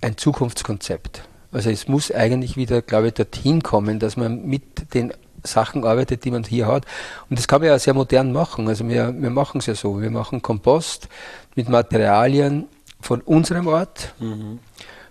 ein 0.00 0.16
Zukunftskonzept. 0.16 1.22
Also 1.52 1.70
es 1.70 1.88
muss 1.88 2.12
eigentlich 2.12 2.56
wieder, 2.56 2.82
glaube 2.82 3.08
ich, 3.08 3.14
dorthin 3.14 3.62
kommen, 3.62 3.98
dass 3.98 4.18
man 4.18 4.44
mit 4.44 4.92
den 4.94 5.14
Sachen 5.42 5.84
arbeitet, 5.84 6.24
die 6.24 6.30
man 6.30 6.44
hier 6.44 6.66
hat. 6.66 6.84
Und 7.30 7.38
das 7.38 7.48
kann 7.48 7.60
man 7.60 7.68
ja 7.68 7.78
sehr 7.78 7.94
modern 7.94 8.32
machen. 8.32 8.68
Also 8.68 8.86
wir, 8.88 9.14
wir 9.18 9.30
machen 9.30 9.58
es 9.58 9.66
ja 9.66 9.74
so. 9.74 10.00
Wir 10.00 10.10
machen 10.10 10.42
Kompost 10.42 11.08
mit 11.54 11.68
Materialien 11.68 12.66
von 13.00 13.20
unserem 13.22 13.66
Ort. 13.66 14.14
Mhm. 14.18 14.58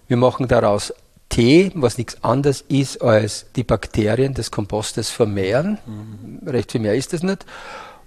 Wir 0.08 0.18
machen 0.18 0.48
daraus 0.48 0.94
Tee, 1.30 1.72
was 1.76 1.98
nichts 1.98 2.24
anderes 2.24 2.62
ist, 2.68 3.02
als 3.02 3.48
die 3.56 3.64
Bakterien 3.64 4.34
des 4.34 4.52
Kompostes 4.52 5.10
vermehren. 5.10 5.78
Mhm. 5.86 6.48
Recht 6.48 6.72
viel 6.72 6.82
mehr 6.82 6.96
ist 6.96 7.14
das 7.14 7.24
nicht. 7.24 7.46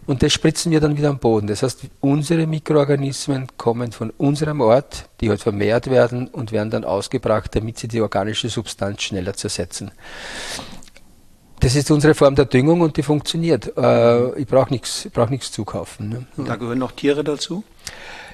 Und 0.07 0.23
das 0.23 0.33
spritzen 0.33 0.73
wir 0.73 0.81
dann 0.81 0.97
wieder 0.97 1.11
am 1.11 1.19
Boden. 1.19 1.47
Das 1.47 1.63
heißt, 1.63 1.83
unsere 2.01 2.47
Mikroorganismen 2.47 3.47
kommen 3.57 3.93
von 3.93 4.11
unserem 4.11 4.61
Ort, 4.61 5.09
die 5.21 5.29
halt 5.29 5.41
vermehrt 5.41 5.89
werden 5.91 6.27
und 6.29 6.53
werden 6.53 6.71
dann 6.71 6.85
ausgebracht, 6.85 7.55
damit 7.55 7.79
sie 7.79 7.87
die 7.87 8.01
organische 8.01 8.49
Substanz 8.49 9.03
schneller 9.03 9.35
zersetzen. 9.35 9.93
Das 11.61 11.77
ist 11.77 11.91
unsere 11.91 12.15
Form 12.15 12.35
der 12.35 12.47
Düngung 12.47 12.81
und 12.81 12.97
die 12.97 13.03
funktioniert. 13.03 13.77
Äh, 13.77 14.41
ich 14.41 14.47
brauche 14.47 14.71
nichts 14.71 15.09
brauch 15.13 15.31
zukaufen. 15.39 16.09
Ne? 16.09 16.27
Da 16.45 16.57
gehören 16.57 16.79
noch 16.79 16.93
Tiere 16.93 17.23
dazu? 17.23 17.63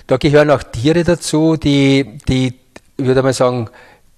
Da 0.06 0.16
gehören 0.16 0.50
auch 0.50 0.62
Tiere 0.62 1.02
dazu, 1.02 1.56
die, 1.56 2.18
die 2.28 2.54
ich 2.96 3.04
würde 3.04 3.22
mal 3.22 3.32
sagen, 3.32 3.68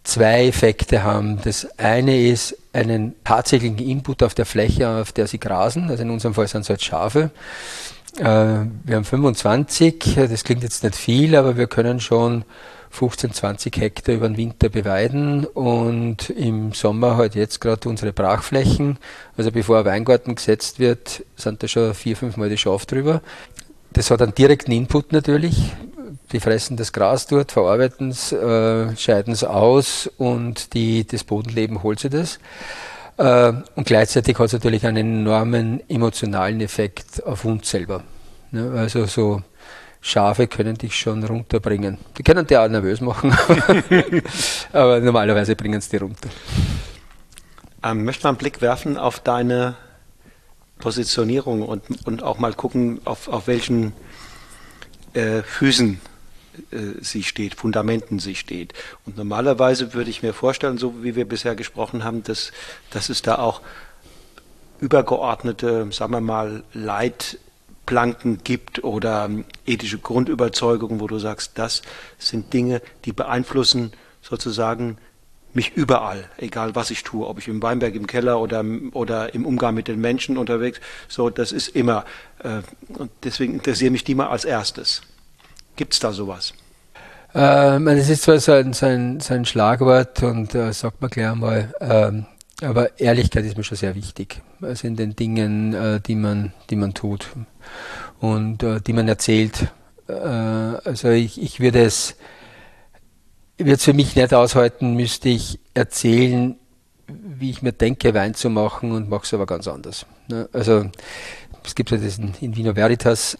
zwei 0.08 0.46
Effekte 0.48 1.02
haben. 1.02 1.38
Das 1.42 1.68
eine 1.78 2.28
ist 2.28 2.56
einen 2.72 3.14
tatsächlichen 3.24 3.78
Input 3.78 4.22
auf 4.22 4.34
der 4.34 4.46
Fläche, 4.46 4.88
auf 4.88 5.12
der 5.12 5.26
sie 5.26 5.38
grasen. 5.38 5.90
Also 5.90 6.02
in 6.02 6.10
unserem 6.10 6.34
Fall 6.34 6.48
sind 6.48 6.62
es 6.62 6.70
halt 6.70 6.82
Schafe. 6.82 7.30
Äh, 8.16 8.22
wir 8.22 8.96
haben 8.96 9.04
25, 9.04 10.16
das 10.16 10.44
klingt 10.44 10.62
jetzt 10.62 10.82
nicht 10.82 10.96
viel, 10.96 11.36
aber 11.36 11.56
wir 11.56 11.66
können 11.66 12.00
schon 12.00 12.44
15, 12.90 13.34
20 13.34 13.76
Hektar 13.76 14.14
über 14.14 14.28
den 14.28 14.38
Winter 14.38 14.70
beweiden 14.70 15.44
und 15.44 16.30
im 16.30 16.72
Sommer 16.72 17.18
halt 17.18 17.34
jetzt 17.34 17.60
gerade 17.60 17.86
unsere 17.86 18.14
Brachflächen. 18.14 18.98
Also 19.36 19.52
bevor 19.52 19.80
ein 19.80 19.84
Weingarten 19.84 20.34
gesetzt 20.34 20.78
wird, 20.78 21.22
sind 21.36 21.62
da 21.62 21.68
schon 21.68 21.92
vier, 21.92 22.16
fünf 22.16 22.38
Mal 22.38 22.48
die 22.48 22.56
Schafe 22.56 22.86
drüber. 22.86 23.20
Das 23.92 24.10
hat 24.10 24.22
einen 24.22 24.34
direkten 24.34 24.72
Input 24.72 25.12
natürlich. 25.12 25.72
Die 26.32 26.40
fressen 26.40 26.76
das 26.76 26.92
Gras 26.92 27.26
dort, 27.26 27.52
verarbeiten 27.52 28.10
es, 28.10 28.32
äh, 28.32 28.94
scheiden 28.96 29.32
es 29.32 29.44
aus 29.44 30.10
und 30.18 30.74
die, 30.74 31.06
das 31.06 31.24
Bodenleben 31.24 31.82
holt 31.82 32.00
sie 32.00 32.10
das. 32.10 32.38
Äh, 33.16 33.52
und 33.74 33.86
gleichzeitig 33.86 34.38
hat 34.38 34.46
es 34.46 34.52
natürlich 34.52 34.86
einen 34.86 35.20
enormen 35.20 35.80
emotionalen 35.88 36.60
Effekt 36.60 37.24
auf 37.24 37.44
uns 37.44 37.70
selber. 37.70 38.02
Ne? 38.50 38.72
Also 38.76 39.06
so 39.06 39.42
Schafe 40.00 40.46
können 40.46 40.76
dich 40.76 40.96
schon 40.96 41.24
runterbringen. 41.24 41.98
Die 42.16 42.22
können 42.22 42.46
dich 42.46 42.56
auch 42.56 42.68
nervös 42.68 43.00
machen, 43.00 43.36
aber 44.72 45.00
normalerweise 45.00 45.56
bringen 45.56 45.80
sie 45.80 45.90
dich 45.90 46.02
runter. 46.02 46.28
Ähm, 47.82 48.04
möchte 48.04 48.24
mal 48.24 48.30
einen 48.30 48.38
Blick 48.38 48.60
werfen 48.60 48.96
auf 48.96 49.18
deine 49.20 49.76
Positionierung 50.78 51.62
und, 51.62 51.82
und 52.06 52.22
auch 52.22 52.38
mal 52.38 52.52
gucken, 52.52 53.00
auf, 53.04 53.28
auf 53.28 53.46
welchen 53.46 53.92
äh, 55.14 55.42
Füßen 55.42 56.00
sie 57.00 57.22
steht, 57.22 57.54
Fundamenten 57.54 58.18
sie 58.18 58.34
steht. 58.34 58.74
Und 59.06 59.16
normalerweise 59.16 59.94
würde 59.94 60.10
ich 60.10 60.22
mir 60.22 60.32
vorstellen, 60.32 60.78
so 60.78 61.02
wie 61.02 61.16
wir 61.16 61.28
bisher 61.28 61.54
gesprochen 61.54 62.04
haben, 62.04 62.22
dass, 62.22 62.52
dass 62.90 63.08
es 63.08 63.22
da 63.22 63.38
auch 63.38 63.60
übergeordnete, 64.80 65.88
sagen 65.90 66.12
wir 66.12 66.20
mal, 66.20 66.62
Leit 66.72 67.38
Planken 67.88 68.44
gibt 68.44 68.84
oder 68.84 69.24
ähm, 69.24 69.46
ethische 69.64 69.96
Grundüberzeugungen, 69.98 71.00
wo 71.00 71.06
du 71.06 71.18
sagst, 71.18 71.52
das 71.54 71.80
sind 72.18 72.52
Dinge, 72.52 72.82
die 73.06 73.14
beeinflussen 73.14 73.92
sozusagen 74.20 74.98
mich 75.54 75.74
überall, 75.74 76.28
egal 76.36 76.74
was 76.74 76.90
ich 76.90 77.02
tue, 77.02 77.26
ob 77.26 77.38
ich 77.38 77.48
im 77.48 77.62
Weinberg 77.62 77.94
im 77.94 78.06
Keller 78.06 78.40
oder, 78.40 78.62
oder 78.92 79.32
im 79.34 79.46
Umgang 79.46 79.74
mit 79.74 79.88
den 79.88 80.02
Menschen 80.02 80.36
unterwegs, 80.36 80.82
so, 81.08 81.30
das 81.30 81.50
ist 81.50 81.68
immer, 81.68 82.04
äh, 82.44 82.60
und 82.88 83.10
deswegen 83.24 83.54
interessieren 83.54 83.92
mich 83.92 84.04
die 84.04 84.14
mal 84.14 84.28
als 84.28 84.44
erstes. 84.44 85.00
Gibt 85.78 85.92
es 85.92 86.00
da 86.00 86.12
sowas? 86.12 86.54
Ähm, 87.36 87.84
das 87.84 88.08
ist 88.08 88.22
zwar 88.22 88.40
so 88.40 88.50
ein, 88.50 88.72
so 88.72 89.44
Schlagwort 89.44 90.24
und 90.24 90.52
äh, 90.56 90.72
sagt 90.72 91.00
man 91.00 91.08
gleich 91.08 91.28
einmal, 91.28 91.72
ähm, 91.80 92.26
aber 92.60 92.98
Ehrlichkeit 92.98 93.44
ist 93.44 93.56
mir 93.56 93.62
schon 93.62 93.76
sehr 93.76 93.94
wichtig. 93.94 94.42
Also 94.60 94.88
in 94.88 94.96
den 94.96 95.14
Dingen, 95.14 95.74
äh, 95.74 96.00
die, 96.00 96.16
man, 96.16 96.52
die 96.68 96.74
man 96.74 96.94
tut 96.94 97.28
und 98.18 98.64
äh, 98.64 98.80
die 98.80 98.92
man 98.92 99.06
erzählt. 99.06 99.68
Äh, 100.08 100.14
also 100.14 101.10
ich, 101.10 101.40
ich 101.40 101.60
würde 101.60 101.84
es, 101.84 102.16
würde 103.56 103.74
es 103.74 103.84
für 103.84 103.94
mich 103.94 104.16
nicht 104.16 104.34
aushalten, 104.34 104.94
müsste 104.94 105.28
ich 105.28 105.60
erzählen, 105.74 106.56
wie 107.06 107.50
ich 107.50 107.62
mir 107.62 107.72
denke, 107.72 108.14
Wein 108.14 108.34
zu 108.34 108.50
machen 108.50 108.90
und 108.90 109.08
mache 109.08 109.26
es 109.26 109.32
aber 109.32 109.46
ganz 109.46 109.68
anders. 109.68 110.06
Ne? 110.26 110.48
Also 110.52 110.90
es 111.68 111.74
gibt 111.74 111.90
ja 111.90 111.98
diesen 111.98 112.34
in 112.40 112.56
Vino 112.56 112.74
Veritas, 112.74 113.38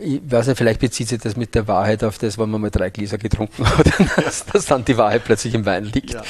ich 0.00 0.20
weiß 0.24 0.48
nicht, 0.48 0.56
vielleicht 0.56 0.80
bezieht 0.80 1.08
sich 1.08 1.20
das 1.20 1.36
mit 1.36 1.54
der 1.54 1.68
Wahrheit 1.68 2.02
auf 2.02 2.18
das, 2.18 2.38
wenn 2.38 2.48
man 2.50 2.60
mal 2.62 2.70
drei 2.70 2.90
Gläser 2.90 3.18
getrunken 3.18 3.64
hat, 3.78 3.86
dass, 4.16 4.46
dass 4.46 4.66
dann 4.66 4.84
die 4.84 4.96
Wahrheit 4.96 5.24
plötzlich 5.24 5.54
im 5.54 5.66
Wein 5.66 5.84
liegt. 5.84 6.14
Ja. 6.14 6.22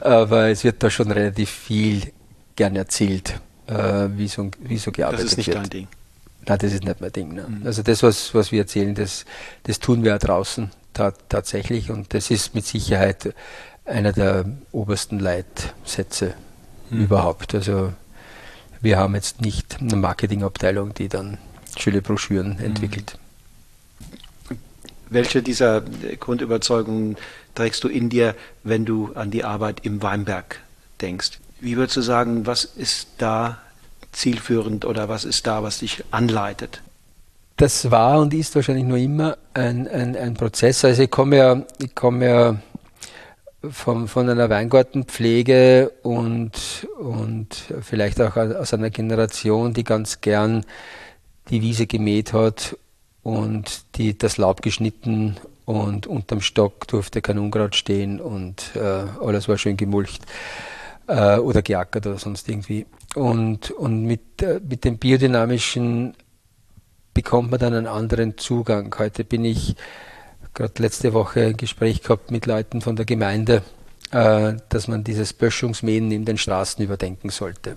Aber 0.00 0.48
es 0.48 0.64
wird 0.64 0.82
da 0.82 0.90
schon 0.90 1.10
relativ 1.10 1.50
viel 1.50 2.12
gern 2.56 2.74
erzählt, 2.74 3.38
äh, 3.66 4.08
wie, 4.16 4.28
so, 4.28 4.50
wie 4.60 4.78
so 4.78 4.92
gearbeitet 4.92 5.20
wird. 5.20 5.26
Das 5.26 5.32
ist 5.32 5.36
nicht 5.36 5.46
wird. 5.48 5.58
dein 5.58 5.70
Ding. 5.70 5.88
Nein, 6.46 6.58
das 6.58 6.72
ist 6.72 6.84
nicht 6.84 7.00
mein 7.00 7.12
Ding. 7.12 7.34
Ne? 7.34 7.46
Mhm. 7.46 7.66
Also 7.66 7.82
das, 7.82 8.02
was, 8.02 8.34
was 8.34 8.50
wir 8.50 8.60
erzählen, 8.60 8.94
das, 8.94 9.26
das 9.64 9.78
tun 9.78 10.02
wir 10.02 10.12
ja 10.12 10.18
draußen 10.18 10.70
ta 10.94 11.12
tatsächlich 11.28 11.90
und 11.90 12.14
das 12.14 12.30
ist 12.30 12.54
mit 12.54 12.64
Sicherheit 12.64 13.34
einer 13.84 14.12
der 14.12 14.46
obersten 14.72 15.18
Leitsätze 15.18 16.34
mhm. 16.88 17.02
überhaupt. 17.02 17.54
Also 17.54 17.92
wir 18.86 18.98
haben 18.98 19.16
jetzt 19.16 19.40
nicht 19.40 19.78
eine 19.80 19.96
Marketingabteilung, 19.96 20.94
die 20.94 21.08
dann 21.08 21.38
schöne 21.76 22.00
Broschüren 22.00 22.54
mhm. 22.54 22.64
entwickelt. 22.64 23.18
Welche 25.10 25.42
dieser 25.42 25.82
Grundüberzeugungen 26.20 27.16
trägst 27.54 27.82
du 27.82 27.88
in 27.88 28.08
dir, 28.08 28.34
wenn 28.62 28.84
du 28.84 29.12
an 29.14 29.30
die 29.32 29.42
Arbeit 29.44 29.84
im 29.84 30.02
Weinberg 30.02 30.60
denkst? 31.00 31.40
Wie 31.60 31.76
würdest 31.76 31.96
du 31.96 32.00
sagen, 32.00 32.46
was 32.46 32.64
ist 32.64 33.08
da 33.18 33.58
zielführend 34.12 34.84
oder 34.84 35.08
was 35.08 35.24
ist 35.24 35.46
da, 35.46 35.64
was 35.64 35.80
dich 35.80 36.04
anleitet? 36.12 36.80
Das 37.56 37.90
war 37.90 38.20
und 38.20 38.34
ist 38.34 38.54
wahrscheinlich 38.54 38.84
nur 38.84 38.98
immer 38.98 39.36
ein, 39.54 39.88
ein, 39.88 40.14
ein 40.16 40.34
Prozess. 40.34 40.84
Also 40.84 41.02
ich 41.02 41.10
komme 41.10 41.36
ja, 41.36 41.62
ich 41.82 41.94
komme 41.94 42.26
ja 42.26 42.56
von, 43.70 44.08
von 44.08 44.28
einer 44.28 44.50
Weingartenpflege 44.50 45.90
und, 46.02 46.86
und 46.98 47.48
vielleicht 47.80 48.20
auch 48.20 48.36
aus 48.36 48.74
einer 48.74 48.90
Generation, 48.90 49.72
die 49.72 49.84
ganz 49.84 50.20
gern 50.20 50.64
die 51.50 51.62
Wiese 51.62 51.86
gemäht 51.86 52.32
hat 52.32 52.76
und 53.22 53.84
die, 53.96 54.16
das 54.16 54.36
Laub 54.36 54.62
geschnitten 54.62 55.36
und 55.64 56.06
unterm 56.06 56.40
Stock 56.40 56.86
durfte 56.86 57.22
kein 57.22 57.38
Unkraut 57.38 57.74
stehen 57.74 58.20
und 58.20 58.70
äh, 58.76 58.80
alles 59.20 59.48
war 59.48 59.58
schön 59.58 59.76
gemulcht 59.76 60.24
äh, 61.08 61.38
oder 61.38 61.62
geackert 61.62 62.06
oder 62.06 62.18
sonst 62.18 62.48
irgendwie. 62.48 62.86
Und, 63.14 63.70
und 63.72 64.04
mit, 64.04 64.42
äh, 64.42 64.60
mit 64.66 64.84
dem 64.84 64.98
biodynamischen 64.98 66.14
bekommt 67.14 67.50
man 67.50 67.60
dann 67.60 67.74
einen 67.74 67.86
anderen 67.86 68.38
Zugang. 68.38 68.94
Heute 68.98 69.24
bin 69.24 69.44
ich 69.44 69.74
gerade 70.56 70.82
letzte 70.82 71.12
Woche 71.12 71.46
ein 71.46 71.56
Gespräch 71.56 72.02
gehabt 72.02 72.32
mit 72.32 72.46
Leuten 72.46 72.80
von 72.80 72.96
der 72.96 73.04
Gemeinde, 73.04 73.62
äh, 74.10 74.54
dass 74.68 74.88
man 74.88 75.04
dieses 75.04 75.32
Böschungsmähen 75.32 76.10
in 76.10 76.24
den 76.24 76.38
Straßen 76.38 76.82
überdenken 76.82 77.30
sollte. 77.30 77.76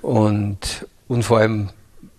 Und, 0.00 0.86
und 1.08 1.22
vor 1.24 1.38
allem 1.38 1.68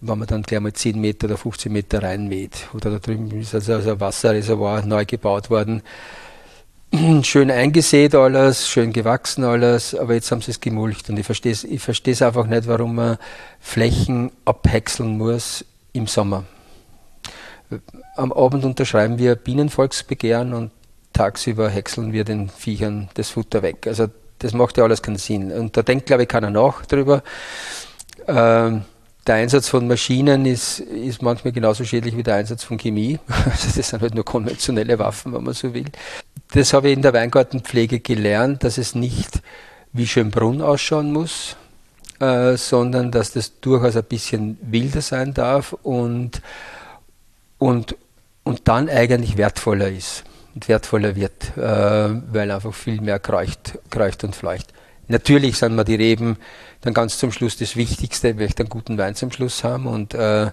wenn 0.02 0.18
man 0.18 0.28
dann 0.28 0.44
gleich 0.44 0.60
mal 0.62 0.74
10 0.74 1.00
Meter 1.00 1.26
oder 1.26 1.38
15 1.38 1.72
Meter 1.72 2.04
reinmäht. 2.04 2.70
Oder 2.74 2.92
da 2.92 3.00
drüben 3.00 3.32
ist 3.40 3.54
also, 3.54 3.74
ein 3.74 4.00
Wasserreservoir 4.00 4.86
neu 4.86 5.06
gebaut 5.06 5.50
worden. 5.50 5.82
Schön 7.24 7.52
eingesät 7.52 8.16
alles, 8.16 8.68
schön 8.68 8.92
gewachsen 8.92 9.44
alles, 9.44 9.94
aber 9.94 10.16
jetzt 10.16 10.32
haben 10.32 10.42
sie 10.42 10.50
es 10.50 10.60
gemulcht 10.60 11.08
und 11.12 11.20
ich 11.20 11.26
verstehe 11.26 11.52
es 11.52 11.64
ich 11.64 11.84
versteh's 11.84 12.24
einfach 12.24 12.48
nicht, 12.48 12.66
warum 12.68 12.96
man 12.96 13.18
Flächen 13.60 14.32
abhäckseln 14.44 15.16
muss 15.16 15.64
im 15.94 16.08
Sommer. 16.08 16.46
Am 18.20 18.34
Abend 18.34 18.66
unterschreiben 18.66 19.18
wir 19.18 19.36
Bienenvolksbegehren 19.36 20.54
und 20.54 20.72
tagsüber 21.14 21.70
häckseln 21.70 22.12
wir 22.12 22.26
den 22.26 22.50
Viechern 22.50 23.10
das 23.14 23.30
Futter 23.30 23.62
weg. 23.62 23.88
Also 23.88 24.08
das 24.40 24.54
macht 24.54 24.78
ja 24.78 24.84
alles 24.84 25.02
keinen 25.02 25.18
Sinn. 25.18 25.52
Und 25.52 25.78
da 25.78 25.84
denkt, 25.84 26.06
glaube 26.06 26.24
ich, 26.24 26.30
keiner 26.30 26.50
nach 26.50 26.86
drüber. 26.86 27.24
Ähm, 28.28 28.84
der 29.26 29.36
Einsatz 29.36 29.70
von 29.70 29.88
Maschinen 29.88 30.46
ist, 30.46 30.80
ist 30.80 31.22
manchmal 31.22 31.54
genauso 31.54 31.86
schädlich 31.86 32.18
wie 32.18 32.24
der 32.24 32.36
Einsatz 32.36 32.64
von 32.64 32.78
Chemie. 32.78 33.20
Also 33.46 33.70
das 33.76 33.90
sind 33.90 34.02
halt 34.02 34.16
nur 34.16 34.26
konventionelle 34.26 35.00
Waffen, 35.00 35.34
wenn 35.34 35.44
man 35.44 35.54
so 35.54 35.74
will. 35.74 35.86
Das 36.52 36.74
habe 36.74 36.90
ich 36.90 36.96
in 36.96 37.02
der 37.02 37.14
Weingartenpflege 37.14 38.02
gelernt, 38.02 38.64
dass 38.66 38.78
es 38.78 38.96
nicht 38.96 39.42
wie 39.94 40.08
Schönbrunn 40.08 40.62
ausschauen 40.62 41.14
muss, 41.14 41.56
äh, 42.20 42.58
sondern 42.58 43.12
dass 43.12 43.32
das 43.32 43.60
durchaus 43.62 43.96
ein 43.96 44.04
bisschen 44.04 44.58
wilder 44.62 45.02
sein 45.02 45.34
darf 45.34 45.74
und, 45.84 46.42
und, 47.58 47.96
und 48.50 48.68
dann 48.68 48.90
eigentlich 48.90 49.38
wertvoller 49.38 49.90
ist 49.90 50.24
und 50.56 50.68
wertvoller 50.68 51.16
wird, 51.16 51.56
äh, 51.56 51.62
weil 51.62 52.50
einfach 52.50 52.74
viel 52.74 53.00
mehr 53.00 53.20
kreucht, 53.20 53.78
kreucht 53.92 54.24
und 54.24 54.36
fleucht. 54.36 54.74
Natürlich 55.08 55.58
sind 55.58 55.76
mir 55.76 55.86
die 55.86 55.96
Reben 55.96 56.38
dann 56.82 56.96
ganz 56.96 57.20
zum 57.20 57.32
Schluss 57.32 57.58
das 57.58 57.76
Wichtigste, 57.76 58.38
weil 58.40 58.48
ich 58.48 58.60
einen 58.60 58.70
guten 58.70 58.98
Wein 58.98 59.14
zum 59.14 59.32
Schluss 59.32 59.64
haben 59.64 59.86
und 59.86 60.16
äh, 60.16 60.50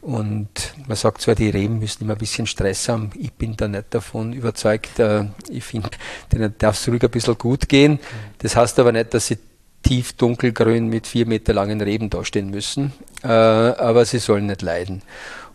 und 0.00 0.74
man 0.86 0.96
sagt 0.98 1.22
zwar, 1.22 1.34
die 1.34 1.48
Reben 1.48 1.78
müssen 1.78 2.04
immer 2.04 2.12
ein 2.12 2.18
bisschen 2.18 2.46
Stress 2.46 2.90
haben. 2.90 3.10
Ich 3.18 3.32
bin 3.32 3.56
da 3.56 3.66
nicht 3.68 3.86
davon 3.88 4.34
überzeugt. 4.34 4.98
Äh, 4.98 5.24
ich 5.48 5.64
finde, 5.64 5.88
denen 6.30 6.54
darf 6.58 6.78
es 6.78 6.86
ruhig 6.86 7.02
ein 7.02 7.10
bisschen 7.10 7.38
gut 7.38 7.70
gehen. 7.70 7.98
Das 8.38 8.54
heißt 8.54 8.78
aber 8.78 8.92
nicht, 8.92 9.14
dass 9.14 9.28
sie 9.28 9.38
tief 9.82 10.12
dunkelgrün 10.12 10.88
mit 10.88 11.06
vier 11.06 11.24
Meter 11.24 11.54
langen 11.54 11.80
Reben 11.80 12.10
dastehen 12.10 12.50
müssen. 12.50 12.92
Äh, 13.22 13.28
aber 13.28 14.04
sie 14.04 14.18
sollen 14.18 14.44
nicht 14.44 14.60
leiden. 14.60 15.00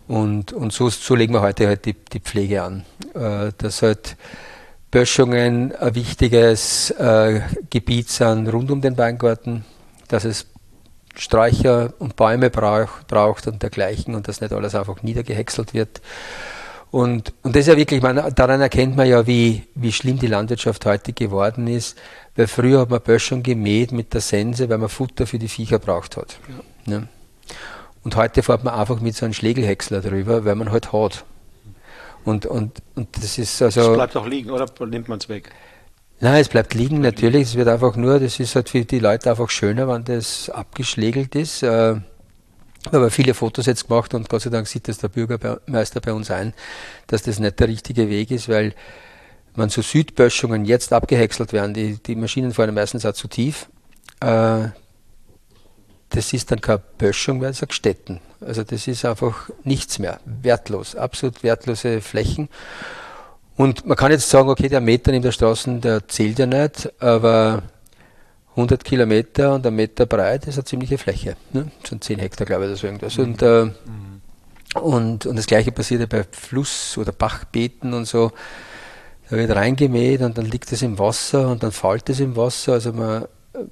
Und, 0.10 0.54
und 0.54 0.74
so, 0.74 0.90
so 0.90 1.14
legen 1.14 1.34
wir 1.34 1.42
heute 1.42 1.68
halt 1.68 1.86
die, 1.86 1.94
die 1.94 2.20
Pflege 2.20 2.64
an. 2.64 2.84
Äh, 3.14 3.52
dass 3.60 3.84
halt 3.84 4.18
Böschungen 4.90 5.76
ein 5.76 5.94
wichtiges 5.94 6.90
äh, 6.90 7.42
Gebiet 7.70 8.10
sind 8.10 8.48
rund 8.48 8.72
um 8.72 8.82
den 8.82 8.98
Weingarten, 8.98 9.66
dass 10.08 10.26
es 10.26 10.48
Sträucher 11.16 11.94
und 12.00 12.16
Bäume 12.16 12.50
brauch, 12.50 13.04
braucht 13.08 13.46
und 13.46 13.62
dergleichen 13.62 14.16
und 14.16 14.28
dass 14.28 14.42
nicht 14.42 14.52
alles 14.52 14.74
einfach 14.74 15.04
niedergehäckselt 15.04 15.76
wird. 15.76 16.02
Und, 16.90 17.34
und 17.44 17.56
das 17.56 17.62
ist 17.62 17.68
ja 17.68 17.78
wirklich, 17.78 18.02
man, 18.02 18.34
daran 18.34 18.62
erkennt 18.62 18.96
man 18.96 19.08
ja, 19.08 19.28
wie, 19.28 19.68
wie 19.76 19.92
schlimm 19.92 20.18
die 20.18 20.26
Landwirtschaft 20.26 20.88
heute 20.88 21.14
geworden 21.14 21.68
ist, 21.68 21.96
weil 22.36 22.48
früher 22.48 22.80
hat 22.80 22.90
man 22.90 23.02
Böschung 23.02 23.44
gemäht 23.44 23.92
mit 23.92 24.12
der 24.16 24.22
Sense, 24.22 24.70
weil 24.70 24.80
man 24.80 24.90
Futter 24.90 25.28
für 25.28 25.38
die 25.38 25.50
Viecher 25.50 25.78
braucht 25.78 26.18
hat. 26.18 26.40
Ja. 26.88 26.94
Ja. 26.94 27.04
Und 28.04 28.16
heute 28.16 28.44
fährt 28.44 28.64
man 28.64 28.74
einfach 28.74 29.02
mit 29.02 29.16
so 29.16 29.26
einem 29.26 29.34
Schlägelhäcksler 29.34 30.02
drüber, 30.02 30.46
weil 30.46 30.56
man 30.56 30.72
halt 30.72 30.94
hat. 30.94 31.26
Und, 32.26 32.46
und, 32.46 32.82
und 32.96 33.08
das 33.16 33.38
ist 33.38 33.62
also. 33.62 33.82
Es 33.82 33.94
bleibt 33.94 34.16
auch 34.16 34.28
liegen, 34.28 34.52
oder 34.52 34.68
nimmt 34.86 35.08
man 35.08 35.20
es 35.20 35.30
weg? 35.30 35.52
Nein, 36.22 36.42
es 36.42 36.50
bleibt 36.50 36.74
liegen, 36.74 37.00
natürlich. 37.02 37.44
Es 37.44 37.56
wird 37.56 37.68
einfach 37.68 37.96
nur, 37.96 38.20
das 38.20 38.40
ist 38.40 38.56
halt 38.56 38.70
für 38.70 38.84
die 38.84 39.00
Leute 39.00 39.30
einfach 39.30 39.50
schöner, 39.50 39.88
wenn 39.88 40.04
das 40.04 40.50
abgeschlägelt 40.50 41.36
ist. 41.36 41.64
Äh, 41.64 41.96
habe 42.92 43.12
viele 43.12 43.34
Fotos 43.34 43.66
jetzt 43.66 43.88
gemacht 43.88 44.14
und 44.14 44.30
Gott 44.30 44.42
sei 44.42 44.50
Dank 44.50 44.68
sieht 44.68 44.88
das 44.88 44.98
der 44.98 45.10
Bürgermeister 45.10 46.02
bei 46.02 46.14
uns 46.14 46.32
ein, 46.32 46.54
dass 47.08 47.24
das 47.24 47.40
nicht 47.40 47.60
der 47.60 47.68
richtige 47.68 48.10
Weg 48.10 48.32
ist, 48.32 48.50
weil 48.50 48.74
wenn 49.56 49.70
so 49.70 49.82
Südböschungen 49.82 50.66
jetzt 50.66 50.94
abgehäckselt 50.94 51.54
werden, 51.54 51.74
die, 51.74 51.98
die 52.02 52.16
Maschinen 52.16 52.54
fahren 52.54 52.74
meistens 52.74 53.06
auch 53.06 53.14
zu 53.14 53.28
tief, 53.28 53.70
äh, 54.22 54.68
das 56.10 56.34
ist 56.34 56.52
dann 56.52 56.62
keine 56.62 56.82
Böschung, 56.98 57.42
weil 57.42 57.52
es 57.52 57.64
Städten. 57.70 58.20
Also 58.42 58.64
das 58.64 58.88
ist 58.88 59.06
einfach 59.06 59.50
nichts 59.64 60.00
mehr, 60.00 60.20
wertlos, 60.26 60.96
absolut 60.96 61.44
wertlose 61.44 62.02
Flächen. 62.02 62.50
Und 63.56 63.86
man 63.86 63.98
kann 63.98 64.12
jetzt 64.12 64.30
sagen, 64.30 64.50
okay, 64.50 64.70
der 64.70 64.82
Meter 64.82 65.12
in 65.12 65.22
der 65.22 65.34
Straße, 65.34 65.80
der 65.80 66.08
zählt 66.08 66.40
ja 66.40 66.46
nicht, 66.46 66.90
aber 67.02 67.64
100 68.52 68.84
Kilometer 68.84 69.56
und 69.56 69.68
ein 69.68 69.76
Meter 69.76 70.06
breit 70.06 70.48
ist 70.48 70.56
eine 70.56 70.64
ziemliche 70.64 70.98
Fläche. 70.98 71.36
Ne? 71.52 71.70
Sind 71.88 72.04
10 72.04 72.20
Hektar, 72.20 72.46
glaube 72.46 72.64
ich, 72.64 72.70
oder 72.70 72.78
so 72.78 72.88
irgendwas. 72.88 73.18
Mhm. 73.18 73.24
Und, 73.24 73.42
äh, 73.42 73.66
mhm. 73.66 74.82
und, 74.82 75.26
und 75.26 75.36
das 75.36 75.46
Gleiche 75.46 75.72
passiert 75.72 76.02
ja 76.02 76.08
bei 76.08 76.26
Fluss- 76.32 76.98
oder 76.98 77.12
Bachbeeten 77.12 77.94
und 77.94 78.06
so. 78.06 78.32
Da 79.30 79.38
wird 79.38 79.52
reingemäht 79.52 80.22
und 80.22 80.38
dann 80.38 80.46
liegt 80.46 80.72
es 80.72 80.82
im 80.82 80.98
Wasser 80.98 81.50
und 81.50 81.62
dann 81.62 81.72
fällt 81.72 82.10
es 82.10 82.20
im 82.20 82.36
Wasser. 82.36 82.74
Also 82.74 82.94
man, 82.94 83.26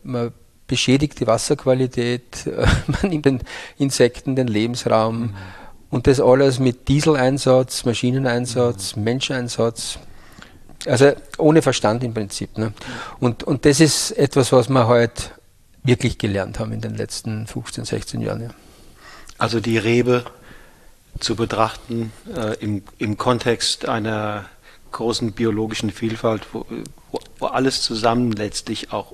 man 0.03 0.31
beschädigt 0.67 1.19
die 1.19 1.27
Wasserqualität, 1.27 2.45
man 2.87 3.09
nimmt 3.09 3.25
den 3.25 3.41
Insekten 3.77 4.35
den 4.35 4.47
Lebensraum 4.47 5.19
mhm. 5.19 5.35
und 5.89 6.07
das 6.07 6.19
alles 6.19 6.59
mit 6.59 6.87
Dieseleinsatz, 6.87 7.85
Maschineneinsatz, 7.85 8.95
mhm. 8.95 9.03
Menscheinsatz. 9.03 9.99
Also 10.85 11.11
ohne 11.37 11.61
Verstand 11.61 12.03
im 12.03 12.13
Prinzip. 12.13 12.57
Ne? 12.57 12.71
Und, 13.19 13.43
und 13.43 13.65
das 13.65 13.79
ist 13.79 14.11
etwas, 14.11 14.51
was 14.51 14.69
wir 14.69 14.87
heute 14.87 15.23
wirklich 15.83 16.17
gelernt 16.17 16.59
haben 16.59 16.71
in 16.71 16.81
den 16.81 16.95
letzten 16.95 17.47
15, 17.47 17.85
16 17.85 18.21
Jahren. 18.21 18.43
Ja. 18.43 18.49
Also 19.37 19.59
die 19.59 19.77
Rebe 19.77 20.25
zu 21.19 21.35
betrachten 21.35 22.11
äh, 22.35 22.55
im, 22.59 22.83
im 22.99 23.17
Kontext 23.17 23.87
einer 23.87 24.45
großen 24.91 25.31
biologischen 25.31 25.91
Vielfalt, 25.91 26.47
wo, 26.53 26.65
wo, 27.11 27.19
wo 27.39 27.45
alles 27.47 27.81
zusammen 27.81 28.31
letztlich 28.31 28.91
auch 28.91 29.13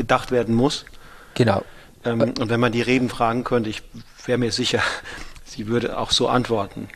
gedacht 0.00 0.30
werden 0.30 0.54
muss. 0.54 0.86
Genau. 1.34 1.62
Ähm, 2.04 2.20
und 2.20 2.48
wenn 2.48 2.60
man 2.60 2.72
die 2.72 2.80
Reben 2.82 3.10
fragen 3.10 3.44
könnte, 3.44 3.68
ich 3.68 3.82
wäre 4.24 4.38
mir 4.38 4.50
sicher, 4.50 4.80
sie 5.44 5.66
würde 5.66 5.98
auch 5.98 6.10
so 6.10 6.28
antworten. 6.28 6.88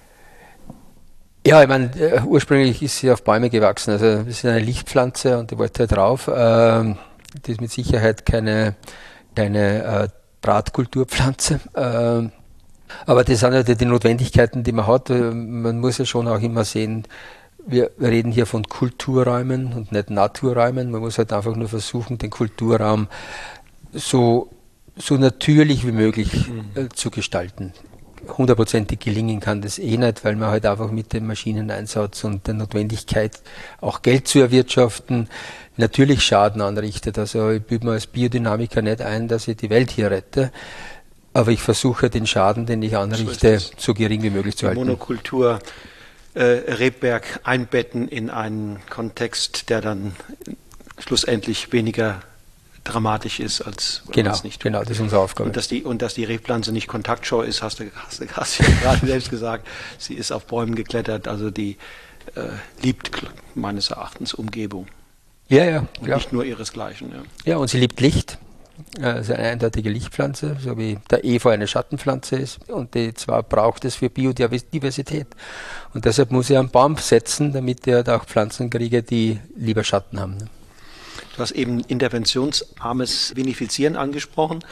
Ja, 1.46 1.62
ich 1.62 1.68
meine, 1.68 1.90
äh, 2.00 2.22
ursprünglich 2.22 2.82
ist 2.82 2.98
sie 2.98 3.10
auf 3.10 3.22
Bäume 3.22 3.50
gewachsen. 3.50 3.90
Also 3.90 4.16
das 4.16 4.26
ist 4.26 4.44
eine 4.46 4.60
Lichtpflanze 4.60 5.38
und 5.38 5.50
die 5.50 5.58
wollte 5.58 5.86
drauf. 5.86 6.30
Ähm, 6.34 6.96
das 7.42 7.50
ist 7.52 7.60
mit 7.60 7.70
Sicherheit 7.70 8.24
keine, 8.24 8.76
keine 9.34 9.84
äh, 9.84 10.08
Drahtkulturpflanze. 10.40 11.60
Ähm, 11.76 12.32
aber 13.06 13.24
das 13.24 13.40
sind 13.40 13.52
ja 13.52 13.62
die, 13.62 13.76
die 13.76 13.86
Notwendigkeiten, 13.86 14.62
die 14.62 14.72
man 14.72 14.86
hat. 14.86 15.10
Äh, 15.10 15.32
man 15.32 15.80
muss 15.80 15.98
ja 15.98 16.04
schon 16.04 16.28
auch 16.28 16.40
immer 16.40 16.64
sehen, 16.64 17.06
wir 17.66 17.90
reden 18.00 18.32
hier 18.32 18.46
von 18.46 18.64
Kulturräumen 18.64 19.72
und 19.72 19.92
nicht 19.92 20.10
Naturräumen. 20.10 20.90
Man 20.90 21.00
muss 21.00 21.18
halt 21.18 21.32
einfach 21.32 21.56
nur 21.56 21.68
versuchen, 21.68 22.18
den 22.18 22.30
Kulturraum 22.30 23.08
so, 23.92 24.50
so 24.96 25.16
natürlich 25.16 25.86
wie 25.86 25.92
möglich 25.92 26.48
mhm. 26.48 26.64
äh, 26.74 26.88
zu 26.88 27.10
gestalten. 27.10 27.72
Hundertprozentig 28.26 29.00
gelingen 29.00 29.40
kann 29.40 29.60
das 29.60 29.78
eh 29.78 29.96
nicht, 29.98 30.24
weil 30.24 30.36
man 30.36 30.48
halt 30.48 30.64
einfach 30.64 30.90
mit 30.90 31.12
dem 31.12 31.26
Maschineneinsatz 31.26 32.24
und 32.24 32.46
der 32.46 32.54
Notwendigkeit, 32.54 33.42
auch 33.80 34.00
Geld 34.00 34.28
zu 34.28 34.38
erwirtschaften, 34.38 35.28
natürlich 35.76 36.22
Schaden 36.22 36.62
anrichtet. 36.62 37.18
Also 37.18 37.50
ich 37.50 37.62
bilde 37.62 37.86
mir 37.86 37.92
als 37.92 38.06
Biodynamiker 38.06 38.80
nicht 38.80 39.02
ein, 39.02 39.28
dass 39.28 39.46
ich 39.46 39.58
die 39.58 39.68
Welt 39.68 39.90
hier 39.90 40.10
rette. 40.10 40.52
Aber 41.34 41.50
ich 41.50 41.60
versuche 41.60 42.08
den 42.08 42.26
Schaden, 42.26 42.64
den 42.64 42.82
ich 42.82 42.96
anrichte, 42.96 43.58
so, 43.58 43.72
so 43.76 43.94
gering 43.94 44.22
wie 44.22 44.30
möglich 44.30 44.56
zu 44.56 44.68
halten. 44.68 44.80
Monokultur 44.80 45.58
Rebberg 46.40 47.40
einbetten 47.44 48.08
in 48.08 48.30
einen 48.30 48.80
Kontext, 48.90 49.70
der 49.70 49.80
dann 49.80 50.16
schlussendlich 50.98 51.72
weniger 51.72 52.22
dramatisch 52.84 53.40
ist, 53.40 53.62
als 53.62 54.02
genau, 54.12 54.30
es 54.32 54.44
nicht 54.44 54.60
tut. 54.60 54.64
Genau, 54.64 54.80
das 54.80 54.90
ist 54.90 55.00
unsere 55.00 55.20
Aufgabe. 55.20 55.48
Und 55.48 55.56
dass 55.56 55.68
die, 55.68 55.82
und 55.82 56.02
dass 56.02 56.14
die 56.14 56.24
Rebpflanze 56.24 56.70
nicht 56.70 56.86
kontaktscheu 56.86 57.42
ist, 57.42 57.62
hast 57.62 57.80
du, 57.80 57.90
hast 57.94 58.20
du, 58.20 58.26
hast 58.28 58.58
du 58.58 58.64
ja 58.64 58.70
gerade 58.82 59.06
selbst 59.06 59.30
gesagt. 59.30 59.66
Sie 59.98 60.14
ist 60.14 60.30
auf 60.32 60.46
Bäumen 60.46 60.74
geklettert, 60.74 61.26
also 61.26 61.50
die 61.50 61.78
äh, 62.34 62.48
liebt 62.82 63.10
meines 63.54 63.90
Erachtens 63.90 64.34
Umgebung. 64.34 64.86
Ja, 65.48 65.64
ja. 65.64 65.86
Und 66.00 66.08
nicht 66.08 66.32
nur 66.32 66.44
ihresgleichen. 66.44 67.10
Ja. 67.10 67.22
ja, 67.52 67.56
und 67.56 67.68
sie 67.68 67.78
liebt 67.78 68.00
Licht. 68.00 68.38
Also 69.00 69.34
eine 69.34 69.50
eindeutige 69.50 69.90
Lichtpflanze, 69.90 70.56
so 70.60 70.76
wie 70.78 70.98
der 71.10 71.24
Efeu 71.24 71.50
eine 71.50 71.66
Schattenpflanze 71.66 72.36
ist. 72.36 72.68
Und 72.68 72.94
die 72.94 73.14
zwar 73.14 73.42
braucht 73.42 73.84
es 73.84 73.96
für 73.96 74.10
Biodiversität. 74.10 75.28
Und 75.92 76.04
deshalb 76.04 76.30
muss 76.30 76.50
er 76.50 76.60
einen 76.60 76.70
Baum 76.70 76.96
setzen, 76.96 77.52
damit 77.52 77.86
er 77.86 78.08
auch 78.08 78.24
Pflanzen 78.24 78.70
kriege, 78.70 79.02
die 79.02 79.40
lieber 79.56 79.84
Schatten 79.84 80.20
haben. 80.20 80.36
Ne? 80.38 80.48
Du 81.36 81.42
hast 81.42 81.52
eben 81.52 81.80
interventionsarmes 81.80 83.34
Vinifizieren 83.34 83.96
angesprochen. 83.96 84.64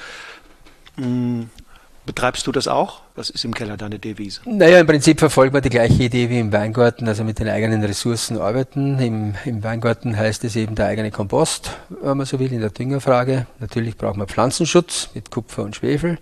Betreibst 2.05 2.49
du 2.49 2.53
das 2.53 2.67
auch? 2.67 3.03
Was 3.15 3.31
ist 3.31 3.45
im 3.45 3.55
Keller 3.55 3.77
deine 3.77 4.01
Devise? 4.01 4.41
Naja, 4.45 4.81
im 4.81 4.87
Prinzip 4.89 5.21
verfolgt 5.21 5.53
man 5.53 5.63
die 5.63 5.69
gleiche 5.69 6.03
Idee 6.03 6.29
wie 6.31 6.41
im 6.41 6.53
Weingarten, 6.53 7.07
also 7.07 7.23
mit 7.23 7.39
den 7.39 7.49
eigenen 7.49 7.85
Ressourcen 7.85 8.39
arbeiten. 8.39 8.99
Im, 8.99 9.35
Im, 9.45 9.63
Weingarten 9.63 10.17
heißt 10.17 10.43
es 10.43 10.57
eben 10.57 10.75
der 10.75 10.87
eigene 10.87 11.13
Kompost, 11.13 11.71
wenn 12.03 12.17
man 12.17 12.27
so 12.27 12.41
will, 12.41 12.53
in 12.53 12.61
der 12.61 12.71
Düngerfrage. 12.71 13.47
Natürlich 13.61 13.97
braucht 13.97 14.17
man 14.17 14.27
Pflanzenschutz 14.27 15.11
mit 15.15 15.31
Kupfer 15.31 15.63
und 15.63 15.77
Schwefel. 15.77 16.19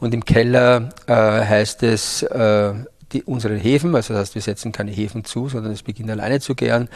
Und 0.00 0.14
im 0.14 0.24
Keller 0.24 0.88
äh, 1.06 1.12
heißt 1.14 1.84
es, 1.84 2.22
äh, 2.24 2.72
die, 3.12 3.22
unsere 3.22 3.54
Hefen, 3.54 3.94
also 3.94 4.14
das 4.14 4.22
heißt, 4.22 4.34
wir 4.34 4.42
setzen 4.42 4.72
keine 4.72 4.90
Hefen 4.90 5.24
zu, 5.24 5.48
sondern 5.48 5.72
es 5.72 5.82
beginnt 5.82 6.10
alleine 6.10 6.40
zu 6.40 6.56
gären. 6.56 6.88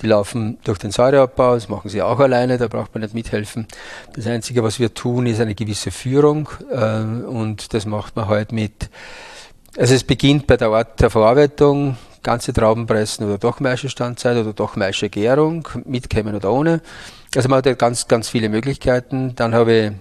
Die 0.00 0.06
laufen 0.06 0.58
durch 0.64 0.78
den 0.78 0.92
Säureabbau, 0.92 1.54
das 1.54 1.68
machen 1.68 1.88
sie 1.88 2.02
auch 2.02 2.20
alleine, 2.20 2.56
da 2.56 2.68
braucht 2.68 2.94
man 2.94 3.02
nicht 3.02 3.14
mithelfen. 3.14 3.66
Das 4.14 4.26
Einzige, 4.26 4.62
was 4.62 4.78
wir 4.78 4.94
tun, 4.94 5.26
ist 5.26 5.40
eine 5.40 5.54
gewisse 5.54 5.90
Führung 5.90 6.48
äh, 6.70 7.00
und 7.26 7.74
das 7.74 7.84
macht 7.84 8.14
man 8.14 8.28
halt 8.28 8.52
mit, 8.52 8.90
also 9.76 9.94
es 9.94 10.04
beginnt 10.04 10.46
bei 10.46 10.56
der 10.56 10.68
Art 10.68 11.00
der 11.00 11.10
Verarbeitung, 11.10 11.96
ganze 12.22 12.52
Trauben 12.52 12.86
pressen 12.86 13.26
oder 13.26 13.38
doch 13.38 13.60
Maischestandzeit 13.60 14.36
oder 14.36 14.52
doch 14.52 14.76
Maischegärung, 14.76 15.66
mit 15.84 16.10
Kämmen 16.10 16.34
oder 16.34 16.52
ohne. 16.52 16.80
Also 17.34 17.48
man 17.48 17.58
hat 17.58 17.66
ja 17.66 17.74
ganz, 17.74 18.08
ganz 18.08 18.28
viele 18.28 18.48
Möglichkeiten. 18.48 19.34
Dann 19.34 19.54
habe 19.54 19.72
ich, 19.72 19.92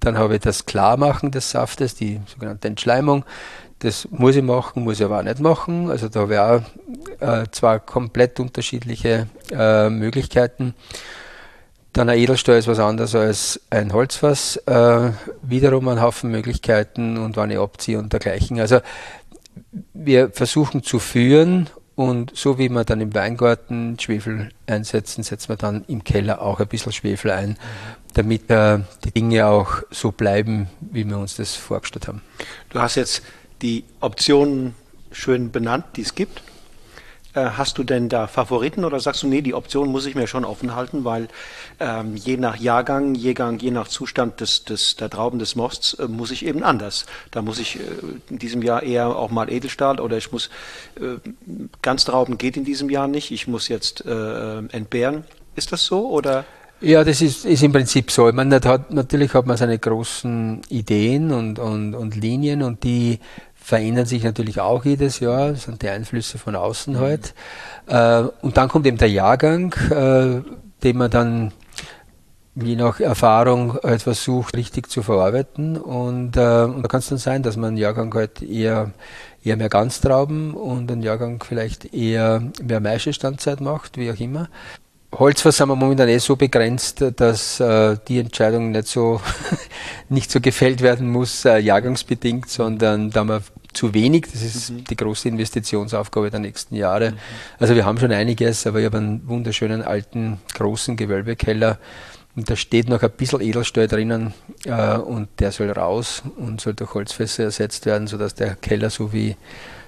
dann 0.00 0.18
habe 0.18 0.36
ich 0.36 0.40
das 0.40 0.66
Klarmachen 0.66 1.30
des 1.30 1.50
Saftes, 1.50 1.94
die 1.94 2.20
sogenannte 2.26 2.68
Entschleimung. 2.68 3.24
Das 3.80 4.06
muss 4.10 4.36
ich 4.36 4.42
machen, 4.42 4.84
muss 4.84 5.00
ich 5.00 5.04
aber 5.04 5.18
auch 5.18 5.22
nicht 5.22 5.40
machen. 5.40 5.90
Also 5.90 6.08
da 6.08 6.24
auch 6.24 6.62
äh, 7.20 7.46
zwei 7.50 7.78
komplett 7.78 8.38
unterschiedliche 8.38 9.26
äh, 9.50 9.88
Möglichkeiten. 9.88 10.74
Dann 11.94 12.08
ein 12.08 12.18
Edelstahl 12.18 12.58
ist 12.58 12.68
was 12.68 12.78
anderes 12.78 13.14
als 13.14 13.60
ein 13.70 13.92
Holzfass. 13.92 14.56
Äh, 14.66 15.10
wiederum 15.42 15.88
ein 15.88 16.00
Haufen 16.00 16.30
Möglichkeiten 16.30 17.16
und 17.16 17.36
wann 17.36 17.50
ich 17.50 17.58
abziehe 17.58 17.98
und 17.98 18.12
dergleichen. 18.12 18.60
Also 18.60 18.80
wir 19.94 20.30
versuchen 20.30 20.82
zu 20.82 20.98
führen 20.98 21.70
und 21.94 22.36
so 22.36 22.58
wie 22.58 22.68
wir 22.68 22.84
dann 22.84 23.00
im 23.00 23.14
Weingarten 23.14 23.98
Schwefel 23.98 24.50
einsetzen, 24.66 25.22
setzen 25.22 25.48
wir 25.48 25.56
dann 25.56 25.84
im 25.88 26.04
Keller 26.04 26.42
auch 26.42 26.60
ein 26.60 26.68
bisschen 26.68 26.92
Schwefel 26.92 27.30
ein, 27.30 27.56
damit 28.14 28.50
äh, 28.50 28.78
die 29.04 29.10
Dinge 29.10 29.46
auch 29.46 29.82
so 29.90 30.12
bleiben, 30.12 30.68
wie 30.80 31.04
wir 31.04 31.18
uns 31.18 31.36
das 31.36 31.56
vorgestellt 31.56 32.08
haben. 32.08 32.22
Du 32.70 32.80
hast 32.80 32.94
jetzt 32.94 33.22
die 33.62 33.84
Optionen 34.00 34.74
schön 35.12 35.50
benannt, 35.50 35.84
die 35.96 36.02
es 36.02 36.14
gibt. 36.14 36.42
Äh, 37.32 37.50
hast 37.56 37.78
du 37.78 37.84
denn 37.84 38.08
da 38.08 38.26
Favoriten 38.26 38.84
oder 38.84 38.98
sagst 38.98 39.22
du, 39.22 39.28
nee, 39.28 39.40
die 39.40 39.54
Option 39.54 39.88
muss 39.88 40.04
ich 40.06 40.16
mir 40.16 40.26
schon 40.26 40.44
offen 40.44 40.74
halten, 40.74 41.04
weil 41.04 41.28
ähm, 41.78 42.16
je 42.16 42.36
nach 42.36 42.56
Jahrgang, 42.56 43.14
je, 43.14 43.34
je 43.58 43.70
nach 43.70 43.86
Zustand 43.86 44.40
des, 44.40 44.64
des, 44.64 44.96
der 44.96 45.10
Trauben 45.10 45.38
des 45.38 45.54
Mosts 45.54 45.94
äh, 45.94 46.08
muss 46.08 46.32
ich 46.32 46.44
eben 46.44 46.64
anders. 46.64 47.06
Da 47.30 47.40
muss 47.40 47.60
ich 47.60 47.78
äh, 47.78 47.82
in 48.30 48.40
diesem 48.40 48.62
Jahr 48.62 48.82
eher 48.82 49.14
auch 49.14 49.30
mal 49.30 49.48
Edelstahl 49.48 50.00
oder 50.00 50.16
ich 50.16 50.32
muss, 50.32 50.50
äh, 50.96 51.18
ganz 51.82 52.04
Trauben 52.04 52.36
geht 52.36 52.56
in 52.56 52.64
diesem 52.64 52.90
Jahr 52.90 53.06
nicht, 53.06 53.30
ich 53.30 53.46
muss 53.46 53.68
jetzt 53.68 54.04
äh, 54.04 54.58
entbehren. 54.58 55.22
Ist 55.54 55.70
das 55.70 55.84
so 55.84 56.10
oder? 56.10 56.44
Ja, 56.80 57.04
das 57.04 57.20
ist, 57.20 57.44
ist 57.44 57.62
im 57.62 57.72
Prinzip 57.72 58.10
so. 58.10 58.28
Ich 58.28 58.34
hat, 58.36 58.90
natürlich 58.90 59.34
hat 59.34 59.46
man 59.46 59.56
seine 59.56 59.78
großen 59.78 60.62
Ideen 60.70 61.30
und, 61.30 61.58
und, 61.58 61.94
und 61.94 62.16
Linien 62.16 62.62
und 62.62 62.82
die 62.84 63.20
verändern 63.60 64.06
sich 64.06 64.24
natürlich 64.24 64.60
auch 64.60 64.84
jedes 64.84 65.20
Jahr, 65.20 65.52
das 65.52 65.64
sind 65.64 65.82
die 65.82 65.88
Einflüsse 65.88 66.38
von 66.38 66.56
außen 66.56 66.98
halt. 66.98 67.34
Äh, 67.86 68.24
und 68.42 68.56
dann 68.56 68.68
kommt 68.68 68.86
eben 68.86 68.98
der 68.98 69.10
Jahrgang, 69.10 69.74
äh, 69.90 70.42
den 70.82 70.96
man 70.96 71.10
dann 71.10 71.52
je 72.56 72.76
nach 72.76 73.00
Erfahrung 73.00 73.78
halt 73.82 74.02
versucht, 74.02 74.56
richtig 74.56 74.88
zu 74.88 75.02
verarbeiten. 75.02 75.76
Und, 75.76 76.36
äh, 76.36 76.64
und 76.64 76.82
da 76.82 76.88
kann 76.88 77.00
es 77.00 77.08
dann 77.08 77.18
sein, 77.18 77.42
dass 77.42 77.56
man 77.56 77.68
einen 77.68 77.76
Jahrgang 77.76 78.12
halt 78.14 78.42
eher, 78.42 78.92
eher 79.44 79.56
mehr 79.56 79.68
Ganztrauben 79.68 80.54
und 80.54 80.90
einen 80.90 81.02
Jahrgang 81.02 81.42
vielleicht 81.42 81.94
eher 81.94 82.42
mehr 82.62 82.80
Maischestandzeit 82.80 83.60
macht, 83.60 83.96
wie 83.96 84.10
auch 84.10 84.18
immer. 84.18 84.48
Holzfass 85.12 85.56
sind 85.56 85.68
wir 85.68 85.76
momentan 85.76 86.08
eh 86.08 86.18
so 86.18 86.36
begrenzt, 86.36 87.04
dass 87.16 87.58
äh, 87.58 87.96
die 88.06 88.20
Entscheidung 88.20 88.70
nicht 88.70 88.86
so, 88.86 89.20
nicht 90.08 90.30
so 90.30 90.40
gefällt 90.40 90.82
werden 90.82 91.10
muss, 91.10 91.44
äh, 91.44 91.58
jahrgangsbedingt, 91.58 92.48
sondern 92.48 93.10
da 93.10 93.20
haben 93.20 93.28
wir 93.28 93.42
zu 93.72 93.92
wenig. 93.92 94.26
Das 94.32 94.42
ist 94.42 94.70
mhm. 94.70 94.84
die 94.84 94.96
große 94.96 95.28
Investitionsaufgabe 95.28 96.30
der 96.30 96.40
nächsten 96.40 96.76
Jahre. 96.76 97.10
Mhm. 97.10 97.16
Also 97.58 97.74
wir 97.74 97.84
haben 97.84 97.98
schon 97.98 98.12
einiges, 98.12 98.66
aber 98.66 98.78
ich 98.78 98.86
habe 98.86 98.98
einen 98.98 99.28
wunderschönen 99.28 99.82
alten, 99.82 100.38
großen 100.54 100.96
Gewölbekeller 100.96 101.78
und 102.36 102.48
da 102.48 102.54
steht 102.54 102.88
noch 102.88 103.02
ein 103.02 103.10
bisschen 103.10 103.40
Edelstahl 103.40 103.88
drinnen 103.88 104.32
äh, 104.64 104.96
und 104.96 105.28
der 105.40 105.50
soll 105.50 105.70
raus 105.70 106.22
und 106.36 106.60
soll 106.60 106.74
durch 106.74 106.94
Holzfässer 106.94 107.44
ersetzt 107.44 107.84
werden, 107.84 108.06
sodass 108.06 108.36
der 108.36 108.54
Keller 108.54 108.90
so 108.90 109.12
wie 109.12 109.36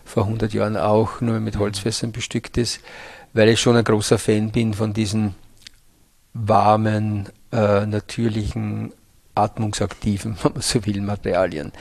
vor 0.04 0.24
100 0.24 0.52
Jahren 0.52 0.76
auch 0.76 1.20
nur 1.20 1.38
mit 1.38 1.58
Holzfässern 1.58 2.10
bestückt 2.10 2.58
ist 2.58 2.80
weil 3.32 3.48
ich 3.48 3.60
schon 3.60 3.76
ein 3.76 3.84
großer 3.84 4.18
Fan 4.18 4.50
bin 4.50 4.74
von 4.74 4.92
diesen 4.92 5.34
warmen, 6.34 7.28
äh, 7.52 7.86
natürlichen, 7.86 8.92
atmungsaktiven, 9.34 10.36
wenn 10.42 10.52
man 10.52 10.62
so 10.62 10.84
will, 10.86 11.00
Materialien. 11.00 11.72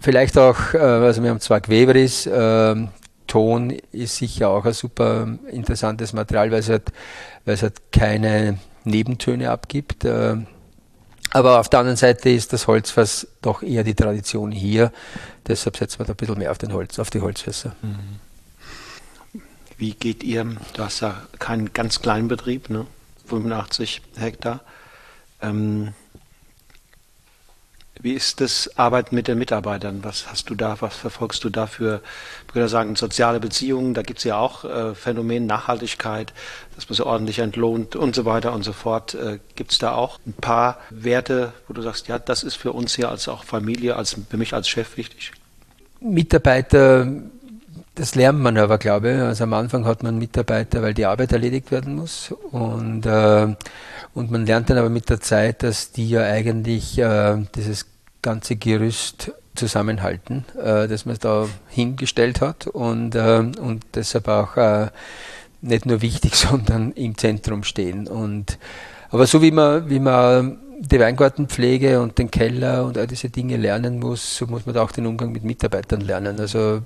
Vielleicht 0.00 0.36
auch, 0.38 0.74
äh, 0.74 0.78
also 0.78 1.22
wir 1.22 1.30
haben 1.30 1.40
zwar 1.40 1.60
Queveris, 1.60 2.26
äh, 2.26 2.76
Ton 3.26 3.70
ist 3.90 4.16
sicher 4.16 4.50
auch 4.50 4.66
ein 4.66 4.74
super 4.74 5.26
interessantes 5.50 6.12
Material, 6.12 6.50
weil 6.50 6.60
es 6.60 6.68
halt, 6.68 6.92
weil 7.44 7.54
es 7.54 7.62
halt 7.62 7.90
keine 7.90 8.58
Nebentöne 8.84 9.50
abgibt. 9.50 10.04
Äh, 10.04 10.36
aber 11.30 11.58
auf 11.58 11.68
der 11.68 11.80
anderen 11.80 11.96
Seite 11.96 12.30
ist 12.30 12.52
das 12.52 12.66
Holzfass 12.66 13.26
doch 13.42 13.62
eher 13.62 13.82
die 13.82 13.94
Tradition 13.94 14.52
hier. 14.52 14.92
Deshalb 15.46 15.76
setzen 15.76 15.98
wir 16.00 16.06
da 16.06 16.12
ein 16.12 16.16
bisschen 16.16 16.38
mehr 16.38 16.50
auf, 16.50 16.58
den 16.58 16.72
Holz, 16.72 16.98
auf 16.98 17.10
die 17.10 17.20
Holzfässer. 17.20 17.74
Mhm. 17.82 18.20
Wie 19.76 19.92
geht 19.92 20.22
ihr, 20.22 20.44
du 20.74 20.82
hast 20.82 21.00
ja 21.00 21.22
keinen 21.38 21.72
ganz 21.72 22.00
kleinen 22.00 22.28
Betrieb, 22.28 22.70
ne? 22.70 22.86
85 23.26 24.02
Hektar. 24.16 24.60
Ähm, 25.40 25.94
wie 28.00 28.12
ist 28.12 28.40
das 28.40 28.76
Arbeiten 28.76 29.14
mit 29.14 29.28
den 29.28 29.38
Mitarbeitern? 29.38 30.00
Was 30.02 30.30
hast 30.30 30.50
du 30.50 30.54
da, 30.54 30.76
was 30.80 30.94
verfolgst 30.94 31.42
du 31.44 31.48
da 31.48 31.66
für, 31.66 32.02
ich 32.46 32.54
würde 32.54 32.68
sagen, 32.68 32.96
soziale 32.96 33.40
Beziehungen? 33.40 33.94
Da 33.94 34.02
gibt 34.02 34.18
es 34.18 34.24
ja 34.24 34.36
auch 34.36 34.64
äh, 34.64 34.94
Phänomen 34.94 35.46
Nachhaltigkeit, 35.46 36.34
dass 36.74 36.88
man 36.88 36.96
so 36.96 37.06
ordentlich 37.06 37.38
entlohnt 37.38 37.96
und 37.96 38.14
so 38.14 38.24
weiter 38.24 38.52
und 38.52 38.62
so 38.62 38.72
fort. 38.72 39.14
Äh, 39.14 39.38
gibt 39.54 39.72
es 39.72 39.78
da 39.78 39.94
auch 39.94 40.18
ein 40.26 40.34
paar 40.34 40.78
Werte, 40.90 41.52
wo 41.66 41.72
du 41.72 41.82
sagst, 41.82 42.08
ja, 42.08 42.18
das 42.18 42.42
ist 42.42 42.56
für 42.56 42.72
uns 42.72 42.94
hier 42.94 43.08
als 43.08 43.28
auch 43.28 43.44
Familie, 43.44 43.96
als 43.96 44.16
für 44.28 44.36
mich 44.36 44.52
als 44.52 44.68
Chef 44.68 44.96
wichtig? 44.96 45.32
Mitarbeiter 46.00 47.06
das 47.94 48.14
lernt 48.14 48.40
man 48.40 48.56
aber, 48.58 48.78
glaube 48.78 49.12
ich. 49.12 49.20
Also 49.20 49.44
am 49.44 49.52
Anfang 49.52 49.84
hat 49.84 50.02
man 50.02 50.18
Mitarbeiter, 50.18 50.82
weil 50.82 50.94
die 50.94 51.06
Arbeit 51.06 51.32
erledigt 51.32 51.70
werden 51.70 51.96
muss. 51.96 52.32
Und, 52.50 53.06
äh, 53.06 53.54
und 54.14 54.30
man 54.30 54.46
lernt 54.46 54.70
dann 54.70 54.78
aber 54.78 54.90
mit 54.90 55.08
der 55.10 55.20
Zeit, 55.20 55.62
dass 55.62 55.92
die 55.92 56.08
ja 56.08 56.22
eigentlich 56.22 56.98
äh, 56.98 57.36
dieses 57.54 57.86
ganze 58.22 58.56
Gerüst 58.56 59.32
zusammenhalten, 59.54 60.44
äh, 60.60 60.88
das 60.88 61.06
man 61.06 61.16
da 61.20 61.46
hingestellt 61.68 62.40
hat 62.40 62.66
und, 62.66 63.14
äh, 63.14 63.38
und 63.38 63.84
deshalb 63.94 64.26
auch 64.28 64.56
äh, 64.56 64.88
nicht 65.60 65.86
nur 65.86 66.02
wichtig, 66.02 66.34
sondern 66.34 66.92
im 66.92 67.16
Zentrum 67.16 67.62
stehen. 67.62 68.08
Und, 68.08 68.58
aber 69.10 69.26
so 69.26 69.42
wie 69.42 69.52
man, 69.52 69.88
wie 69.88 70.00
man 70.00 70.58
die 70.80 70.98
Weingartenpflege 70.98 72.00
und 72.00 72.18
den 72.18 72.30
Keller 72.30 72.84
und 72.84 72.98
all 72.98 73.06
diese 73.06 73.30
Dinge 73.30 73.56
lernen 73.56 74.00
muss, 74.00 74.36
so 74.36 74.46
muss 74.46 74.66
man 74.66 74.74
da 74.74 74.82
auch 74.82 74.90
den 74.90 75.06
Umgang 75.06 75.32
mit 75.32 75.44
Mitarbeitern 75.44 76.00
lernen. 76.00 76.38
Also 76.40 76.82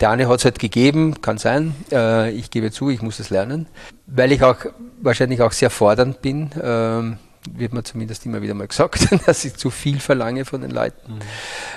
der 0.00 0.10
eine 0.10 0.28
hat 0.28 0.38
es 0.38 0.44
halt 0.44 0.58
gegeben, 0.58 1.20
kann 1.20 1.38
sein. 1.38 1.74
Äh, 1.90 2.30
ich 2.32 2.50
gebe 2.50 2.70
zu, 2.70 2.90
ich 2.90 3.02
muss 3.02 3.18
es 3.18 3.30
lernen. 3.30 3.66
Weil 4.06 4.32
ich 4.32 4.42
auch 4.42 4.56
wahrscheinlich 5.00 5.40
auch 5.42 5.52
sehr 5.52 5.70
fordernd 5.70 6.22
bin, 6.22 6.50
ähm, 6.62 7.18
wird 7.54 7.72
mir 7.72 7.82
zumindest 7.82 8.26
immer 8.26 8.42
wieder 8.42 8.54
mal 8.54 8.66
gesagt, 8.66 9.08
dass 9.26 9.44
ich 9.44 9.54
zu 9.54 9.70
viel 9.70 10.00
verlange 10.00 10.44
von 10.44 10.60
den 10.60 10.70
Leuten. 10.70 11.14
Mhm. 11.14 11.20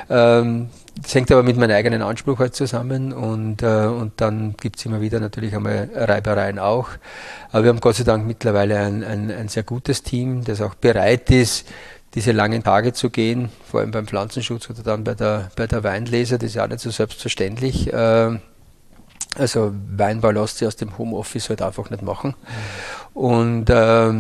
Ähm, 0.10 0.70
das 1.02 1.16
hängt 1.16 1.32
aber 1.32 1.44
mit 1.44 1.58
meinem 1.58 1.76
eigenen 1.76 2.02
Anspruch 2.02 2.40
halt 2.40 2.56
zusammen 2.56 3.14
und, 3.14 3.62
äh, 3.62 3.86
und 3.86 4.14
dann 4.18 4.56
gibt 4.60 4.78
es 4.78 4.86
immer 4.86 5.02
wieder 5.02 5.20
natürlich 5.20 5.56
einmal 5.56 5.90
Reibereien 5.94 6.60
auch. 6.60 6.90
Aber 7.52 7.64
wir 7.64 7.70
haben 7.70 7.80
Gott 7.80 7.96
sei 7.96 8.04
Dank 8.04 8.26
mittlerweile 8.26 8.80
ein, 8.80 9.04
ein, 9.04 9.32
ein 9.32 9.48
sehr 9.48 9.64
gutes 9.64 10.04
Team, 10.04 10.44
das 10.44 10.62
auch 10.62 10.76
bereit 10.76 11.30
ist, 11.32 11.68
diese 12.16 12.32
langen 12.32 12.64
Tage 12.64 12.94
zu 12.94 13.10
gehen, 13.10 13.50
vor 13.70 13.82
allem 13.82 13.92
beim 13.92 14.08
Pflanzenschutz 14.08 14.70
oder 14.70 14.84
dann 14.84 15.04
bei 15.04 15.14
der, 15.14 15.52
bei 15.56 15.68
der 15.68 15.84
Weinlese, 15.84 16.38
das 16.40 16.50
ist 16.50 16.56
ja 16.56 16.68
nicht 16.68 16.80
so 16.80 16.90
selbstverständlich. 16.90 17.92
Äh, 17.94 18.40
also 19.36 19.74
Weinbau 19.96 20.32
lässt 20.32 20.58
sich 20.58 20.68
aus 20.68 20.76
dem 20.76 20.98
Homeoffice 20.98 21.50
halt 21.50 21.62
einfach 21.62 21.90
nicht 21.90 22.02
machen. 22.02 22.34
Und, 23.14 23.70
äh, 23.70 24.14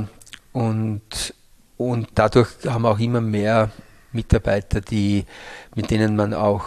und, 0.53 1.33
und 1.77 2.07
dadurch 2.13 2.49
haben 2.67 2.85
auch 2.85 2.99
immer 2.99 3.21
mehr 3.21 3.71
Mitarbeiter, 4.11 4.81
die, 4.81 5.25
mit 5.75 5.89
denen 5.89 6.15
man 6.15 6.33
auch, 6.33 6.65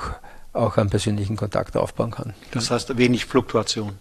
auch 0.52 0.76
einen 0.76 0.90
persönlichen 0.90 1.36
Kontakt 1.36 1.76
aufbauen 1.76 2.10
kann. 2.10 2.34
Das 2.50 2.70
heißt 2.70 2.96
wenig 2.98 3.26
Fluktuation. 3.26 3.98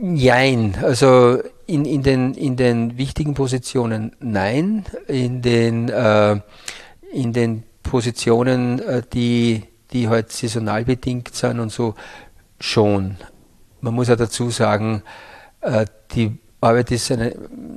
Jein, 0.00 0.76
also 0.82 1.38
in, 1.66 1.84
in, 1.84 2.02
den, 2.02 2.32
in 2.34 2.56
den 2.56 2.96
wichtigen 2.96 3.34
Positionen 3.34 4.12
nein, 4.18 4.86
in 5.06 5.42
den, 5.42 5.90
äh, 5.90 6.40
in 7.12 7.34
den 7.34 7.64
Positionen, 7.82 8.80
äh, 8.80 9.02
die, 9.12 9.64
die 9.92 10.08
halt 10.08 10.32
saisonal 10.32 10.84
bedingt 10.84 11.34
sind 11.34 11.60
und 11.60 11.70
so, 11.70 11.94
schon. 12.58 13.16
Man 13.82 13.94
muss 13.94 14.08
ja 14.08 14.16
dazu 14.16 14.50
sagen, 14.50 15.02
äh, 15.60 15.84
die 16.12 16.38
Arbeit 16.62 16.90
ist 16.90 17.12
eine 17.12 17.34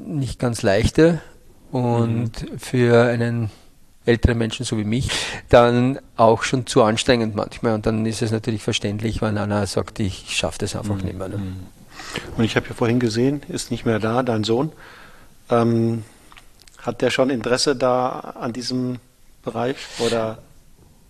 nicht 0.08 0.40
ganz 0.40 0.62
leichte 0.62 1.22
und 1.72 2.52
mhm. 2.52 2.58
für 2.58 3.04
einen 3.04 3.52
ältere 4.06 4.34
Menschen, 4.34 4.66
so 4.66 4.78
wie 4.78 4.84
mich, 4.84 5.10
dann 5.50 6.00
auch 6.16 6.44
schon 6.44 6.66
zu 6.66 6.84
anstrengend 6.84 7.36
manchmal. 7.36 7.74
Und 7.74 7.86
dann 7.86 8.06
ist 8.06 8.22
es 8.22 8.32
natürlich 8.32 8.64
verständlich, 8.64 9.22
wenn 9.22 9.38
einer 9.38 9.68
sagt, 9.68 10.00
ich 10.00 10.36
schaffe 10.36 10.60
das 10.60 10.76
einfach 10.76 10.96
mhm. 10.96 11.04
nicht 11.04 11.18
mehr. 11.18 11.30
Ne? 11.30 11.42
Und 12.38 12.44
ich 12.44 12.56
habe 12.56 12.68
ja 12.68 12.74
vorhin 12.74 13.00
gesehen, 13.00 13.42
ist 13.48 13.72
nicht 13.72 13.86
mehr 13.86 14.00
da, 14.00 14.24
dein 14.24 14.44
Sohn. 14.44 14.72
Ähm, 15.50 16.04
hat 16.82 17.02
der 17.02 17.10
schon 17.10 17.30
Interesse 17.30 17.76
da 17.76 18.10
an 18.40 18.54
diesem 18.54 19.00
Bereich 19.44 19.78
oder? 20.00 20.40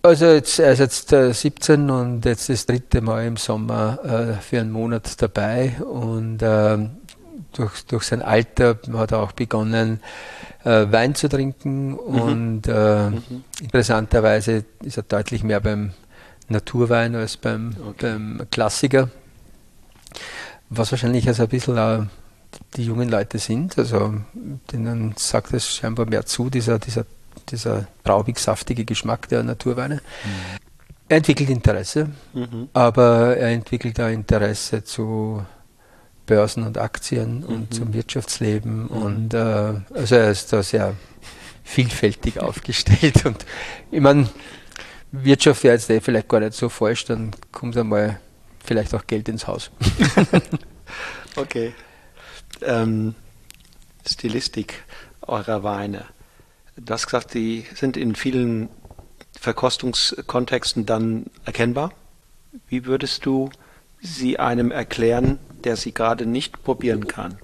Also 0.02 0.26
jetzt, 0.26 0.58
er 0.58 0.72
ist 0.72 0.80
jetzt 0.80 1.12
äh, 1.12 1.32
17 1.32 1.88
und 1.88 2.24
jetzt 2.24 2.48
das 2.48 2.66
dritte 2.66 3.00
Mal 3.00 3.26
im 3.26 3.36
Sommer 3.36 3.98
äh, 4.04 4.42
für 4.42 4.60
einen 4.60 4.72
Monat 4.72 5.20
dabei 5.22 5.76
und 5.80 6.42
äh, 6.42 6.78
durch, 7.52 7.84
durch 7.86 8.02
sein 8.04 8.20
Alter 8.20 8.78
hat 8.94 9.12
er 9.12 9.20
auch 9.20 9.32
begonnen, 9.32 10.00
äh, 10.64 10.86
Wein 10.90 11.14
zu 11.14 11.28
trinken 11.28 11.90
mhm. 11.90 11.98
und 11.98 12.62
äh, 12.66 13.10
mhm. 13.10 13.44
interessanterweise 13.60 14.64
ist 14.82 14.96
er 14.96 15.04
deutlich 15.04 15.44
mehr 15.44 15.60
beim 15.60 15.92
Naturwein 16.48 17.14
als 17.14 17.36
beim, 17.36 17.76
okay. 17.88 18.12
beim 18.12 18.46
Klassiker. 18.50 19.08
Was 20.74 20.90
wahrscheinlich 20.90 21.28
also 21.28 21.42
ein 21.42 21.48
bisschen 21.48 21.78
auch 21.78 22.04
die 22.76 22.84
jungen 22.84 23.08
Leute 23.08 23.38
sind, 23.38 23.78
also 23.78 24.14
denen 24.72 25.14
sagt 25.16 25.52
es 25.54 25.74
scheinbar 25.74 26.06
mehr 26.06 26.26
zu, 26.26 26.50
dieser, 26.50 26.78
dieser, 26.78 27.06
dieser 27.48 27.86
traubig-saftige 28.04 28.84
Geschmack 28.84 29.28
der 29.28 29.42
Naturweine. 29.42 29.96
Mhm. 29.96 30.00
Er 31.08 31.16
entwickelt 31.18 31.50
Interesse, 31.50 32.08
mhm. 32.32 32.68
aber 32.72 33.36
er 33.36 33.50
entwickelt 33.50 34.00
auch 34.00 34.08
Interesse 34.08 34.84
zu 34.84 35.44
Börsen 36.26 36.64
und 36.64 36.78
Aktien 36.78 37.40
mhm. 37.40 37.44
und 37.46 37.74
zum 37.74 37.92
Wirtschaftsleben. 37.92 38.84
Mhm. 38.84 38.88
Und 38.88 39.34
äh, 39.34 39.74
also 39.94 40.14
er 40.14 40.30
ist 40.30 40.52
da 40.52 40.62
sehr 40.62 40.94
vielfältig 41.64 42.40
aufgestellt. 42.40 43.24
Und 43.26 43.44
ich 43.90 44.00
meine, 44.00 44.28
Wirtschaft 45.10 45.62
wäre 45.64 45.74
jetzt 45.74 45.90
eh 45.90 46.00
vielleicht 46.00 46.28
gar 46.28 46.40
nicht 46.40 46.54
so 46.54 46.68
falsch, 46.68 47.04
dann 47.04 47.30
kommt 47.50 47.76
einmal 47.76 48.18
vielleicht 48.62 48.94
auch 48.94 49.06
Geld 49.06 49.28
ins 49.28 49.46
Haus. 49.46 49.70
okay. 51.36 51.74
Ähm, 52.62 53.14
Stilistik 54.06 54.84
eurer 55.22 55.62
Weine. 55.62 56.04
Du 56.76 56.92
hast 56.92 57.06
gesagt, 57.06 57.34
die 57.34 57.64
sind 57.74 57.96
in 57.96 58.14
vielen 58.14 58.68
Verkostungskontexten 59.38 60.86
dann 60.86 61.26
erkennbar. 61.44 61.92
Wie 62.68 62.84
würdest 62.86 63.26
du 63.26 63.50
sie 64.00 64.38
einem 64.38 64.70
erklären, 64.70 65.38
der 65.64 65.76
sie 65.76 65.92
gerade 65.94 66.26
nicht 66.26 66.64
probieren 66.64 67.06
kann, 67.06 67.38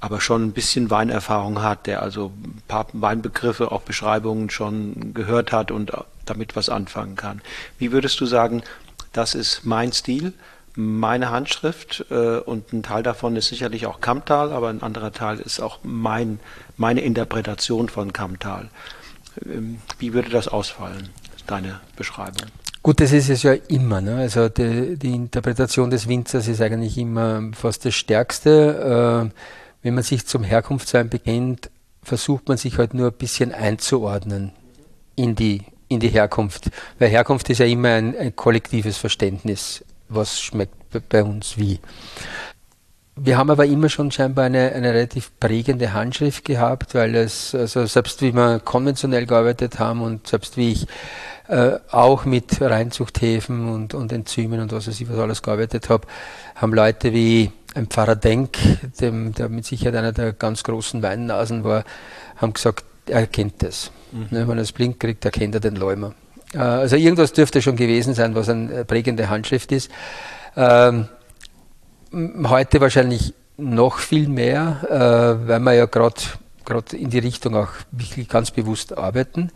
aber 0.00 0.20
schon 0.20 0.44
ein 0.44 0.52
bisschen 0.52 0.90
Weinerfahrung 0.90 1.62
hat, 1.62 1.86
der 1.86 2.02
also 2.02 2.32
ein 2.44 2.62
paar 2.68 2.86
Weinbegriffe, 2.92 3.72
auch 3.72 3.82
Beschreibungen 3.82 4.50
schon 4.50 5.14
gehört 5.14 5.52
hat 5.52 5.70
und 5.70 5.92
damit 6.24 6.56
was 6.56 6.68
anfangen 6.68 7.16
kann. 7.16 7.40
Wie 7.78 7.92
würdest 7.92 8.20
du 8.20 8.26
sagen, 8.26 8.62
das 9.16 9.34
ist 9.34 9.64
mein 9.64 9.92
Stil, 9.92 10.32
meine 10.74 11.30
Handschrift 11.30 12.04
äh, 12.10 12.38
und 12.38 12.72
ein 12.72 12.82
Teil 12.82 13.02
davon 13.02 13.34
ist 13.36 13.48
sicherlich 13.48 13.86
auch 13.86 14.00
Kammtal, 14.00 14.52
aber 14.52 14.68
ein 14.68 14.82
anderer 14.82 15.12
Teil 15.12 15.40
ist 15.40 15.60
auch 15.60 15.78
mein, 15.82 16.38
meine 16.76 17.00
Interpretation 17.00 17.88
von 17.88 18.12
Kammtal. 18.12 18.68
Ähm, 19.44 19.78
wie 19.98 20.12
würde 20.12 20.28
das 20.28 20.48
ausfallen, 20.48 21.08
deine 21.46 21.80
Beschreibung? 21.96 22.48
Gut, 22.82 23.00
das 23.00 23.12
ist 23.12 23.30
es 23.30 23.42
ja 23.42 23.54
immer. 23.54 24.00
Ne? 24.00 24.16
Also 24.16 24.48
die, 24.48 24.96
die, 24.96 25.14
Interpretation 25.14 25.90
des 25.90 26.06
Winzers 26.06 26.46
ist 26.46 26.60
eigentlich 26.60 26.98
immer 26.98 27.50
fast 27.52 27.84
das 27.84 27.94
Stärkste. 27.94 29.30
Äh, 29.32 29.36
wenn 29.82 29.94
man 29.94 30.04
sich 30.04 30.26
zum 30.26 30.44
Herkunftswein 30.44 31.08
beginnt, 31.08 31.70
versucht 32.02 32.48
man 32.48 32.58
sich 32.58 32.78
halt 32.78 32.94
nur 32.94 33.08
ein 33.08 33.16
bisschen 33.18 33.52
einzuordnen 33.52 34.52
in 35.16 35.34
die, 35.34 35.62
in 35.88 36.00
die 36.00 36.08
Herkunft. 36.08 36.70
Weil 36.98 37.10
Herkunft 37.10 37.48
ist 37.50 37.58
ja 37.58 37.66
immer 37.66 37.90
ein, 37.90 38.16
ein 38.16 38.36
kollektives 38.36 38.98
Verständnis, 38.98 39.84
was 40.08 40.40
schmeckt 40.40 40.74
bei 41.08 41.22
uns 41.22 41.56
wie. 41.56 41.80
Wir 43.18 43.38
haben 43.38 43.50
aber 43.50 43.64
immer 43.64 43.88
schon 43.88 44.10
scheinbar 44.10 44.44
eine, 44.44 44.72
eine 44.72 44.92
relativ 44.92 45.32
prägende 45.40 45.94
Handschrift 45.94 46.44
gehabt, 46.44 46.94
weil 46.94 47.14
es, 47.14 47.54
also 47.54 47.86
selbst 47.86 48.20
wie 48.20 48.32
wir 48.34 48.60
konventionell 48.60 49.24
gearbeitet 49.24 49.78
haben 49.78 50.02
und 50.02 50.26
selbst 50.26 50.58
wie 50.58 50.72
ich 50.72 50.86
äh, 51.48 51.78
auch 51.90 52.26
mit 52.26 52.60
Reinzuchthäfen 52.60 53.70
und, 53.70 53.94
und 53.94 54.12
Enzymen 54.12 54.60
und 54.60 54.72
was 54.72 54.86
weiß 54.86 55.00
ich 55.00 55.08
was 55.08 55.18
alles 55.18 55.42
gearbeitet 55.42 55.88
habe, 55.88 56.06
haben 56.56 56.74
Leute 56.74 57.14
wie 57.14 57.52
ein 57.74 57.86
Pfarrer 57.86 58.16
Denk, 58.16 58.58
dem, 59.00 59.32
der 59.32 59.48
mit 59.48 59.64
Sicherheit 59.64 59.96
einer 59.96 60.12
der 60.12 60.34
ganz 60.34 60.62
großen 60.62 61.02
Weinnasen 61.02 61.64
war, 61.64 61.84
haben 62.36 62.52
gesagt, 62.52 62.84
er 63.08 63.26
kennt 63.26 63.62
das. 63.62 63.90
Mhm. 64.12 64.26
Wenn 64.30 64.58
er 64.58 64.62
es 64.62 64.72
blind 64.72 65.00
kriegt, 65.00 65.24
erkennt 65.24 65.54
er 65.54 65.60
den 65.60 65.76
Läumer. 65.76 66.14
Äh, 66.54 66.58
also 66.58 66.96
irgendwas 66.96 67.32
dürfte 67.32 67.62
schon 67.62 67.76
gewesen 67.76 68.14
sein, 68.14 68.34
was 68.34 68.48
eine 68.48 68.84
prägende 68.84 69.28
Handschrift 69.28 69.72
ist. 69.72 69.90
Ähm, 70.56 71.08
heute 72.12 72.80
wahrscheinlich 72.80 73.34
noch 73.56 73.98
viel 73.98 74.28
mehr, 74.28 74.86
äh, 74.88 75.48
weil 75.48 75.60
wir 75.60 75.72
ja 75.74 75.86
gerade 75.86 76.20
in 76.92 77.10
die 77.10 77.18
Richtung 77.18 77.56
auch 77.56 77.70
wirklich 77.90 78.28
ganz 78.28 78.50
bewusst 78.50 78.96
arbeiten. 78.96 79.50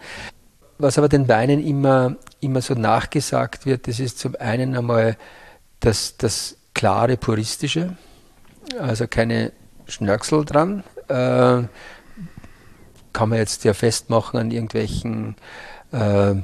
Was 0.79 0.97
aber 0.97 1.09
den 1.09 1.29
Weinen 1.29 1.65
immer, 1.65 2.17
immer 2.41 2.63
so 2.63 2.75
nachgesagt 2.75 3.67
wird, 3.67 3.87
das 3.87 4.01
ist 4.01 4.19
zum 4.19 4.37
einen 4.39 4.75
einmal 4.77 5.17
das, 5.81 6.17
das 6.17 6.57
klare 6.73 7.17
Puristische, 7.17 7.97
also 8.81 9.07
keine 9.07 9.53
Schnörksel 9.87 10.45
dran. 10.45 10.85
Äh, 11.09 11.65
kann 13.13 13.31
man 13.31 13.39
jetzt 13.39 13.65
ja 13.65 13.75
festmachen 13.75 14.39
an 14.39 14.51
irgendwelchen 14.51 15.37
äh, 15.93 16.35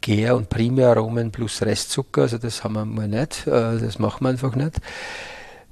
Gär- 0.00 0.36
und 0.36 0.50
Primäraromen 0.50 1.32
plus 1.32 1.62
Restzucker, 1.62 2.22
also 2.22 2.38
das 2.38 2.62
haben 2.62 2.74
wir 2.74 2.84
mal 2.84 3.08
nicht, 3.08 3.46
äh, 3.46 3.78
das 3.78 3.98
machen 3.98 4.24
wir 4.24 4.30
einfach 4.30 4.54
nicht. 4.54 4.80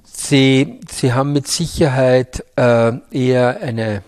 Sie, 0.03 0.79
sie 0.89 1.13
haben 1.13 1.33
mit 1.33 1.47
Sicherheit 1.47 2.43
äh, 2.55 2.93
eher 3.11 3.61
eine 3.61 4.03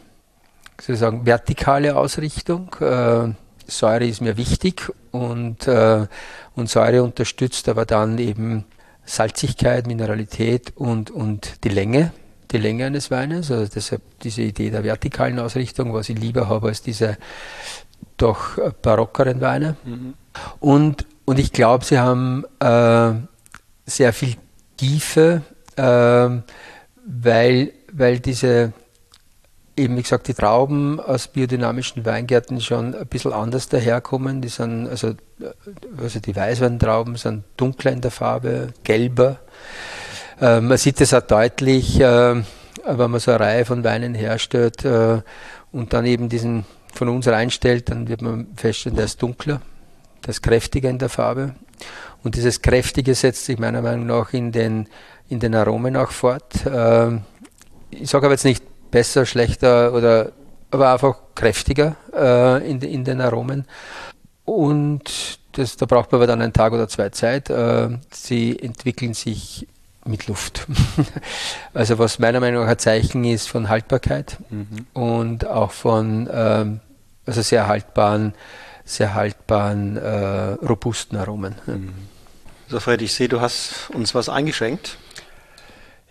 sozusagen 0.79 1.25
vertikale 1.25 1.95
Ausrichtung. 1.95 2.75
Äh, 2.79 3.33
Säure 3.67 4.05
ist 4.05 4.21
mir 4.21 4.37
wichtig 4.37 4.91
und, 5.11 5.67
äh, 5.67 6.07
und 6.55 6.69
Säure 6.69 7.03
unterstützt 7.03 7.67
aber 7.69 7.85
dann 7.85 8.17
eben 8.17 8.65
Salzigkeit, 9.05 9.87
Mineralität 9.87 10.73
und, 10.75 11.11
und 11.11 11.63
die 11.63 11.69
Länge, 11.69 12.11
die 12.51 12.57
Länge 12.57 12.85
eines 12.85 13.11
Weines. 13.11 13.51
Also 13.51 13.71
deshalb 13.73 14.01
diese 14.21 14.41
Idee 14.41 14.69
der 14.69 14.83
vertikalen 14.83 15.39
Ausrichtung, 15.39 15.93
was 15.93 16.09
ich 16.09 16.17
lieber 16.17 16.49
habe 16.49 16.67
als 16.69 16.81
diese 16.81 17.17
doch 18.17 18.57
barockeren 18.81 19.41
Weine. 19.41 19.75
Mhm. 19.83 20.13
Und, 20.59 21.05
und 21.25 21.39
ich 21.39 21.51
glaube, 21.51 21.85
sie 21.85 21.99
haben 21.99 22.45
äh, 22.59 23.13
sehr 23.85 24.13
viel 24.13 24.35
Tiefe, 24.77 25.41
äh, 25.75 26.29
weil, 27.05 27.73
weil 27.91 28.19
diese 28.19 28.73
eben, 29.77 29.97
wie 29.97 30.01
gesagt, 30.01 30.27
die 30.27 30.33
Trauben 30.33 30.99
aus 30.99 31.27
biodynamischen 31.27 32.05
Weingärten 32.05 32.61
schon 32.61 32.95
ein 32.95 33.07
bisschen 33.07 33.33
anders 33.33 33.67
daherkommen. 33.69 34.41
Die 34.41 34.47
sind, 34.47 34.87
also, 34.87 35.13
also 35.97 36.19
die 36.19 36.35
Weißweintrauben 36.35 37.15
sind 37.17 37.43
dunkler 37.57 37.91
in 37.91 38.01
der 38.01 38.11
Farbe, 38.11 38.69
gelber. 38.83 39.39
Äh, 40.39 40.61
man 40.61 40.77
sieht 40.77 41.01
es 41.01 41.13
auch 41.13 41.21
deutlich, 41.21 41.99
äh, 41.99 42.35
wenn 42.85 43.11
man 43.11 43.19
so 43.19 43.31
eine 43.31 43.39
Reihe 43.39 43.65
von 43.65 43.83
Weinen 43.83 44.13
herstellt 44.13 44.85
äh, 44.85 45.21
und 45.71 45.93
dann 45.93 46.05
eben 46.05 46.29
diesen 46.29 46.65
von 46.93 47.09
uns 47.09 47.27
reinstellt, 47.27 47.89
dann 47.89 48.07
wird 48.07 48.21
man 48.21 48.47
feststellen, 48.55 48.95
der 48.95 49.05
ist 49.05 49.21
dunkler, 49.21 49.61
der 50.23 50.29
ist 50.29 50.41
kräftiger 50.41 50.89
in 50.89 50.97
der 50.97 51.09
Farbe. 51.09 51.55
Und 52.23 52.35
dieses 52.35 52.61
Kräftige 52.61 53.13
setzt 53.13 53.45
sich 53.45 53.59
meiner 53.59 53.81
Meinung 53.81 54.07
nach 54.07 54.33
in 54.33 54.51
den, 54.51 54.87
in 55.29 55.39
den 55.39 55.53
Aromen 55.53 55.95
auch 55.97 56.11
fort. 56.11 56.65
Äh, 56.65 57.19
ich 57.91 58.09
sage 58.09 58.25
aber 58.25 58.33
jetzt 58.33 58.45
nicht 58.45 58.63
besser, 58.91 59.25
schlechter 59.25 59.93
oder 59.93 60.31
aber 60.71 60.93
einfach 60.93 61.17
kräftiger 61.35 61.95
äh, 62.13 62.69
in, 62.69 62.81
in 62.81 63.03
den 63.03 63.21
Aromen. 63.21 63.65
Und 64.43 65.39
das, 65.53 65.77
da 65.77 65.85
braucht 65.85 66.11
man 66.11 66.19
aber 66.19 66.27
dann 66.27 66.41
einen 66.41 66.53
Tag 66.53 66.73
oder 66.73 66.87
zwei 66.87 67.09
Zeit. 67.09 67.49
Äh, 67.49 67.89
sie 68.11 68.57
entwickeln 68.59 69.13
sich 69.13 69.67
mit 70.05 70.27
Luft. 70.27 70.67
also 71.73 71.97
was 71.99 72.19
meiner 72.19 72.39
Meinung 72.39 72.63
nach 72.63 72.71
ein 72.71 72.79
Zeichen 72.79 73.23
ist 73.23 73.47
von 73.47 73.69
Haltbarkeit 73.69 74.37
mhm. 74.49 74.85
und 74.93 75.47
auch 75.47 75.71
von 75.71 76.29
ähm, 76.31 76.79
also 77.25 77.41
sehr 77.41 77.67
haltbaren, 77.67 78.33
sehr 78.83 79.13
haltbaren, 79.13 79.97
äh, 79.97 80.53
robusten 80.65 81.17
Aromen. 81.17 81.55
Mhm. 81.65 81.93
So 82.67 82.79
Fred, 82.79 83.01
ich 83.01 83.13
sehe, 83.13 83.27
du 83.27 83.41
hast 83.41 83.89
uns 83.93 84.15
was 84.15 84.29
eingeschenkt. 84.29 84.97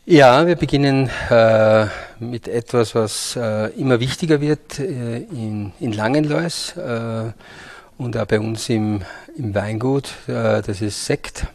Ja, 0.07 0.47
wir 0.47 0.57
beginnen 0.57 1.09
äh, 1.31 1.87
mit 2.19 2.47
etwas, 2.47 2.95
was 2.95 3.37
äh, 3.37 3.71
immer 3.71 4.01
wichtiger 4.01 4.41
wird 4.41 4.79
äh, 4.79 5.19
in, 5.19 5.73
in 5.81 5.93
Langenlois 5.93 6.77
äh, 6.77 7.33
und 7.97 8.17
auch 8.17 8.27
bei 8.27 8.39
uns 8.39 8.69
im, 8.69 9.03
im 9.37 9.55
Weingut. 9.55 10.13
Äh, 10.27 10.61
das 10.61 10.83
ist 10.83 11.07
Sekt. 11.07 11.47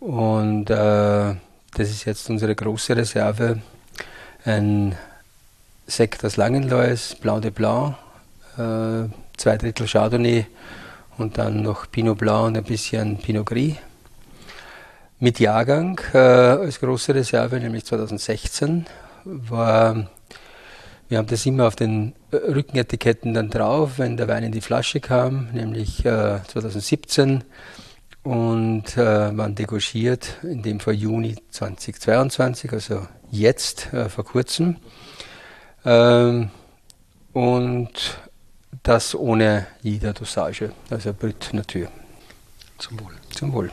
Und 0.00 0.70
äh, 0.70 1.34
das 1.74 1.90
ist 1.90 2.06
jetzt 2.06 2.28
unsere 2.30 2.54
große 2.54 2.96
Reserve. 2.96 3.60
Ein 4.44 4.96
Sekt 5.86 6.24
aus 6.24 6.36
Langenlois, 6.36 7.14
Blanc 7.20 7.42
de 7.42 7.50
Blanc, 7.50 7.96
äh, 8.56 9.08
zwei 9.36 9.58
Drittel 9.58 9.86
Chardonnay 9.86 10.46
und 11.18 11.36
dann 11.36 11.62
noch 11.62 11.90
Pinot 11.90 12.16
Blanc 12.18 12.46
und 12.46 12.56
ein 12.56 12.64
bisschen 12.64 13.18
Pinot 13.18 13.46
Gris. 13.46 13.74
Mit 15.18 15.38
Jahrgang 15.38 16.00
äh, 16.14 16.18
als 16.18 16.80
große 16.80 17.14
Reserve, 17.14 17.60
nämlich 17.60 17.84
2016, 17.84 18.86
war, 19.26 20.08
wir 21.10 21.18
haben 21.18 21.26
das 21.26 21.44
immer 21.44 21.66
auf 21.66 21.76
den 21.76 22.14
Rückenetiketten 22.32 23.34
dann 23.34 23.50
drauf, 23.50 23.98
wenn 23.98 24.16
der 24.16 24.28
Wein 24.28 24.44
in 24.44 24.52
die 24.52 24.62
Flasche 24.62 25.00
kam, 25.00 25.50
nämlich 25.52 26.06
äh, 26.06 26.38
2017 26.48 27.44
und 28.22 28.96
äh, 28.96 29.36
waren 29.36 29.54
degorgiert, 29.54 30.38
in 30.42 30.62
dem 30.62 30.80
Fall 30.80 30.94
Juni 30.94 31.36
2022, 31.50 32.72
also 32.72 33.06
jetzt, 33.30 33.92
äh, 33.92 34.08
vor 34.08 34.24
kurzem. 34.24 34.76
Ähm, 35.84 36.50
und 37.32 38.20
das 38.82 39.14
ohne 39.14 39.66
jeder 39.82 40.12
Dosage, 40.12 40.72
also 40.90 41.14
Brut 41.14 41.50
Natur. 41.52 41.88
Zum 42.78 43.00
Wohl. 43.00 43.14
Zum 43.30 43.52
Wohl. 43.52 43.70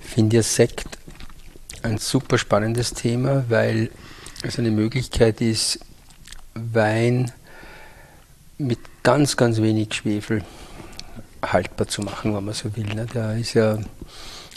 Ich 0.00 0.06
finde 0.06 0.36
ja 0.36 0.42
Sekt 0.42 0.98
ein 1.82 1.98
super 1.98 2.38
spannendes 2.38 2.94
Thema, 2.94 3.44
weil 3.48 3.90
es 4.42 4.58
eine 4.58 4.70
Möglichkeit 4.70 5.40
ist, 5.40 5.78
Wein 6.54 7.30
mit 8.58 8.78
ganz, 9.02 9.36
ganz 9.36 9.58
wenig 9.58 9.92
Schwefel 9.94 10.42
haltbar 11.52 11.88
zu 11.88 12.02
machen, 12.02 12.34
wenn 12.34 12.44
man 12.44 12.54
so 12.54 12.74
will. 12.76 12.86
Ne? 12.86 13.06
Der 13.06 13.36
ist 13.36 13.54
ja, 13.54 13.78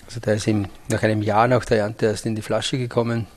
also 0.05 0.19
der 0.19 0.35
ist 0.35 0.47
ihm 0.47 0.67
nach 0.89 1.03
einem 1.03 1.21
Jahr 1.21 1.47
nach 1.47 1.65
der 1.65 1.79
Ernte 1.79 2.07
erst 2.07 2.25
in 2.25 2.35
die 2.35 2.41
Flasche 2.41 2.77
gekommen 2.77 3.27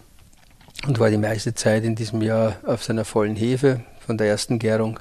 und 0.86 0.98
war 0.98 1.10
die 1.10 1.18
meiste 1.18 1.54
Zeit 1.54 1.84
in 1.84 1.94
diesem 1.94 2.22
Jahr 2.22 2.56
auf 2.66 2.82
seiner 2.82 3.04
vollen 3.04 3.36
Hefe 3.36 3.80
von 4.04 4.18
der 4.18 4.28
ersten 4.28 4.58
Gärung. 4.58 4.98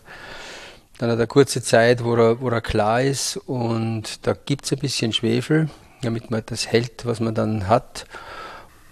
Dann 0.98 1.10
hat 1.10 1.20
er 1.20 1.28
kurze 1.28 1.64
Zeit, 1.64 2.04
wo 2.04 2.16
er, 2.16 2.42
wo 2.42 2.50
er 2.50 2.62
klar 2.62 3.02
ist 3.02 3.38
und 3.38 4.26
da 4.28 4.34
gibt 4.34 4.66
es 4.66 4.72
ein 4.72 4.80
bisschen 4.80 5.14
Schwefel, 5.14 5.70
damit 6.04 6.30
man 6.30 6.44
das 6.46 6.68
hält, 6.68 7.06
was 7.06 7.20
man 7.20 7.34
dann 7.34 7.68
hat. 7.68 8.06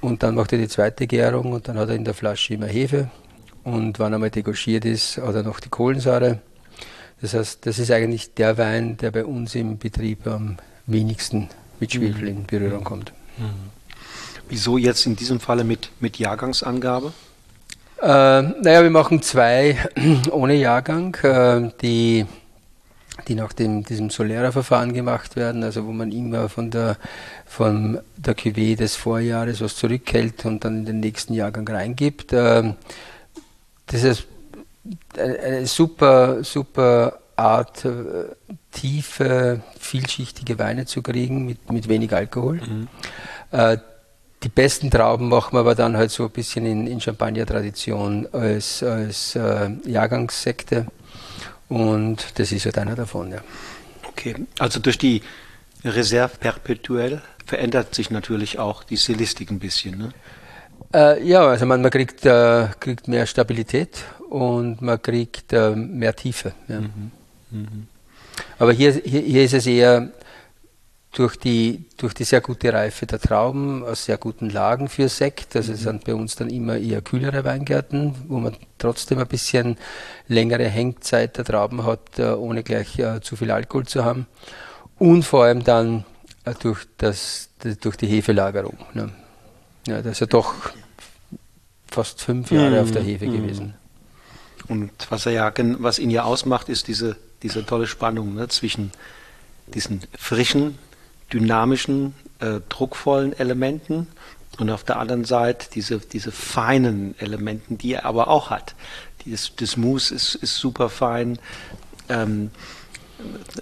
Und 0.02 0.24
dann 0.24 0.36
macht 0.36 0.54
er 0.54 0.60
die 0.60 0.68
zweite 0.68 1.06
Gärung 1.06 1.52
und 1.52 1.68
dann 1.68 1.78
hat 1.78 1.90
er 1.90 1.96
in 1.96 2.06
der 2.06 2.14
Flasche 2.14 2.54
immer 2.54 2.68
Hefe. 2.68 3.12
Und 3.64 4.00
wenn 4.00 4.14
er 4.14 4.20
mal 4.20 4.32
degorgiert 4.32 4.86
ist, 4.86 5.18
hat 5.18 5.36
er 5.36 5.44
noch 5.44 5.60
die 5.60 5.70
Kohlensäure. 5.70 6.40
Das 7.22 7.34
heißt, 7.34 7.66
das 7.66 7.80
ist 7.80 7.92
eigentlich 7.92 8.34
der 8.34 8.58
Wein, 8.58 8.98
der 8.98 9.12
bei 9.12 9.26
uns 9.26 9.56
im 9.56 9.78
Betrieb 9.78 10.26
am 10.28 10.58
wenigsten 10.86 11.50
mit 11.80 11.94
Schwefel 11.94 12.28
in 12.28 12.46
Berührung 12.46 12.84
kommt. 12.84 13.14
Mhm. 13.38 13.70
Wieso 14.48 14.78
jetzt 14.78 15.06
in 15.06 15.16
diesem 15.16 15.40
Falle 15.40 15.64
mit, 15.64 15.92
mit 16.00 16.18
Jahrgangsangabe? 16.18 17.14
Äh, 18.02 18.06
naja, 18.42 18.82
wir 18.84 18.90
machen 18.90 19.22
zwei 19.22 19.78
ohne 20.32 20.56
Jahrgang, 20.56 21.16
äh, 21.22 21.70
die, 21.82 22.26
die 23.28 23.36
nach 23.36 23.54
dem, 23.54 23.84
diesem 23.84 24.10
Solera-Verfahren 24.10 24.94
gemacht 24.94 25.36
werden, 25.36 25.64
also 25.64 25.86
wo 25.86 25.92
man 25.92 26.12
immer 26.12 26.50
von 26.50 26.72
der, 26.72 26.98
von 27.46 28.00
der 28.18 28.36
Cuvée 28.36 28.76
des 28.76 28.96
Vorjahres 28.96 29.62
was 29.62 29.76
zurückhält 29.76 30.46
und 30.46 30.64
dann 30.64 30.80
in 30.80 30.86
den 30.86 31.00
nächsten 31.02 31.34
Jahrgang 31.34 31.68
reingibt. 31.68 32.32
Äh, 32.34 32.74
das 33.88 34.04
ist 34.04 34.28
eine 35.18 35.66
super, 35.66 36.44
super 36.44 37.20
Art, 37.36 37.86
äh, 37.86 38.26
tiefe, 38.72 39.62
vielschichtige 39.80 40.60
Weine 40.60 40.86
zu 40.86 41.02
kriegen 41.02 41.46
mit, 41.46 41.72
mit 41.72 41.88
wenig 41.88 42.14
Alkohol. 42.14 42.58
Mhm. 42.58 42.88
Äh, 43.52 43.78
die 44.44 44.50
besten 44.50 44.90
Trauben 44.90 45.30
machen 45.30 45.54
wir 45.54 45.60
aber 45.60 45.76
dann 45.76 45.98
halt 45.98 46.12
so 46.12 46.26
ein 46.26 46.30
bisschen 46.32 46.66
in, 46.66 46.88
in 46.88 47.02
Champagner-Tradition 47.02 48.28
als, 48.32 48.84
als 48.84 49.36
äh, 49.36 49.70
Jahrgangssekte. 49.86 50.88
Und 51.68 52.40
das 52.40 52.52
ist 52.52 52.66
halt 52.66 52.78
einer 52.78 52.96
davon, 52.96 53.32
ja. 53.32 53.40
Okay, 54.08 54.36
also 54.58 54.80
durch 54.80 54.98
die 54.98 55.22
Reserve 55.84 56.38
perpetuelle 56.40 57.22
verändert 57.46 57.96
sich 57.96 58.12
natürlich 58.12 58.60
auch 58.60 58.84
die 58.84 58.98
Stilistik 58.98 59.52
ein 59.52 59.60
bisschen, 59.60 59.98
ne? 59.98 60.10
Äh, 60.94 61.24
ja, 61.24 61.46
also 61.46 61.66
man, 61.66 61.82
man 61.82 61.92
kriegt, 61.92 62.26
äh, 62.26 62.68
kriegt 62.80 63.08
mehr 63.08 63.26
Stabilität 63.26 64.04
und 64.30 64.82
man 64.82 65.02
kriegt 65.02 65.54
äh, 65.54 65.76
mehr 65.76 66.16
Tiefe. 66.16 66.54
Ja. 66.68 66.82
Mhm. 66.82 67.12
Mhm. 67.52 67.88
Aber 68.58 68.72
hier, 68.72 68.94
hier, 68.94 69.22
hier 69.22 69.44
ist 69.44 69.54
es 69.54 69.68
eher 69.68 70.12
durch 71.12 71.38
die, 71.38 71.86
durch 71.98 72.14
die 72.14 72.24
sehr 72.24 72.42
gute 72.42 72.72
Reife 72.72 73.08
der 73.08 73.20
Trauben 73.20 73.84
aus 73.84 74.06
sehr 74.06 74.18
guten 74.18 74.50
Lagen 74.50 74.90
für 74.90 75.10
Sekt. 75.10 75.56
Also 75.56 75.74
es 75.74 75.80
mhm. 75.82 75.84
sind 75.84 76.04
bei 76.06 76.14
uns 76.14 76.36
dann 76.36 76.50
immer 76.50 76.78
eher 76.78 77.02
kühlere 77.02 77.44
Weingärten, 77.44 78.16
wo 78.28 78.38
man 78.38 78.56
trotzdem 78.78 79.18
ein 79.18 79.28
bisschen 79.28 79.78
längere 80.28 80.70
Hängzeit 80.70 81.38
der 81.38 81.46
Trauben 81.46 81.84
hat, 81.84 82.20
äh, 82.20 82.32
ohne 82.32 82.64
gleich 82.64 83.00
uh, 83.00 83.20
zu 83.20 83.36
viel 83.36 83.50
Alkohol 83.50 83.88
zu 83.88 84.06
haben. 84.06 84.28
Und 85.00 85.24
vor 85.24 85.46
allem 85.46 85.64
dann 85.64 86.06
uh, 86.48 86.54
durch, 86.62 86.86
das, 86.98 87.50
durch 87.82 87.96
die 87.98 88.08
Hefelagerung. 88.08 88.78
Ne? 88.94 89.10
Ja, 89.88 90.02
das 90.02 90.14
ist 90.14 90.20
ja 90.20 90.28
doch 90.28 90.54
fast 91.88 92.22
fünf 92.22 92.52
Jahre 92.52 92.76
mhm. 92.76 92.82
auf 92.82 92.92
der 92.92 93.02
Hefe 93.02 93.26
mhm. 93.26 93.32
gewesen. 93.34 93.74
Und 94.70 94.92
was 95.10 95.26
er 95.26 95.32
ja, 95.32 95.54
was 95.80 96.00
ihn 96.00 96.12
ja 96.12 96.24
ausmacht, 96.24 96.70
ist 96.70 96.88
diese, 96.88 97.18
diese 97.44 97.66
tolle 97.66 97.88
Spannung 97.88 98.36
ne, 98.36 98.48
zwischen 98.48 98.92
diesen 99.68 100.02
frischen, 100.18 100.78
dynamischen, 101.34 102.14
äh, 102.40 102.60
druckvollen 102.70 103.38
Elementen 103.38 104.08
und 104.60 104.70
auf 104.70 104.84
der 104.84 104.98
anderen 104.98 105.26
Seite 105.26 105.68
diese, 105.74 106.00
diese 106.00 106.32
feinen 106.32 107.16
Elementen, 107.20 107.78
die 107.78 107.94
er 107.94 108.06
aber 108.06 108.28
auch 108.28 108.50
hat. 108.50 108.76
Dieses, 109.26 109.56
das 109.56 109.76
Mousse 109.76 110.16
ist, 110.16 110.36
ist 110.36 110.56
super 110.56 110.90
fein. 110.90 111.40
Ähm, 112.08 112.52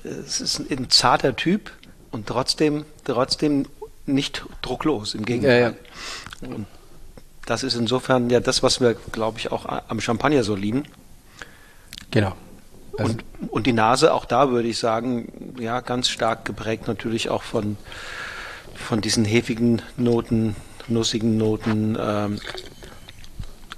es 0.03 0.41
ist 0.41 0.59
ein 0.71 0.89
zarter 0.89 1.35
Typ 1.35 1.71
und 2.11 2.27
trotzdem, 2.27 2.85
trotzdem 3.05 3.65
nicht 4.05 4.45
drucklos, 4.61 5.13
im 5.13 5.25
Gegenteil. 5.25 5.75
Ja, 6.41 6.47
ja. 6.47 6.55
Und 6.55 6.67
das 7.47 7.63
ist 7.63 7.75
insofern 7.75 8.29
ja 8.29 8.39
das, 8.39 8.61
was 8.61 8.81
wir, 8.81 8.95
glaube 9.11 9.39
ich, 9.39 9.51
auch 9.51 9.65
am 9.87 9.99
Champagner 9.99 10.43
so 10.43 10.53
lieben. 10.53 10.83
Genau. 12.11 12.35
Also 12.97 13.13
und, 13.13 13.23
und 13.49 13.67
die 13.67 13.73
Nase, 13.73 14.13
auch 14.13 14.25
da 14.25 14.49
würde 14.49 14.67
ich 14.67 14.77
sagen, 14.77 15.55
ja, 15.59 15.79
ganz 15.79 16.09
stark 16.09 16.45
geprägt 16.45 16.87
natürlich 16.87 17.29
auch 17.29 17.43
von, 17.43 17.77
von 18.75 19.01
diesen 19.01 19.23
hefigen 19.23 19.81
Noten, 19.95 20.55
nussigen 20.87 21.37
Noten, 21.37 21.97
ähm, 21.99 22.39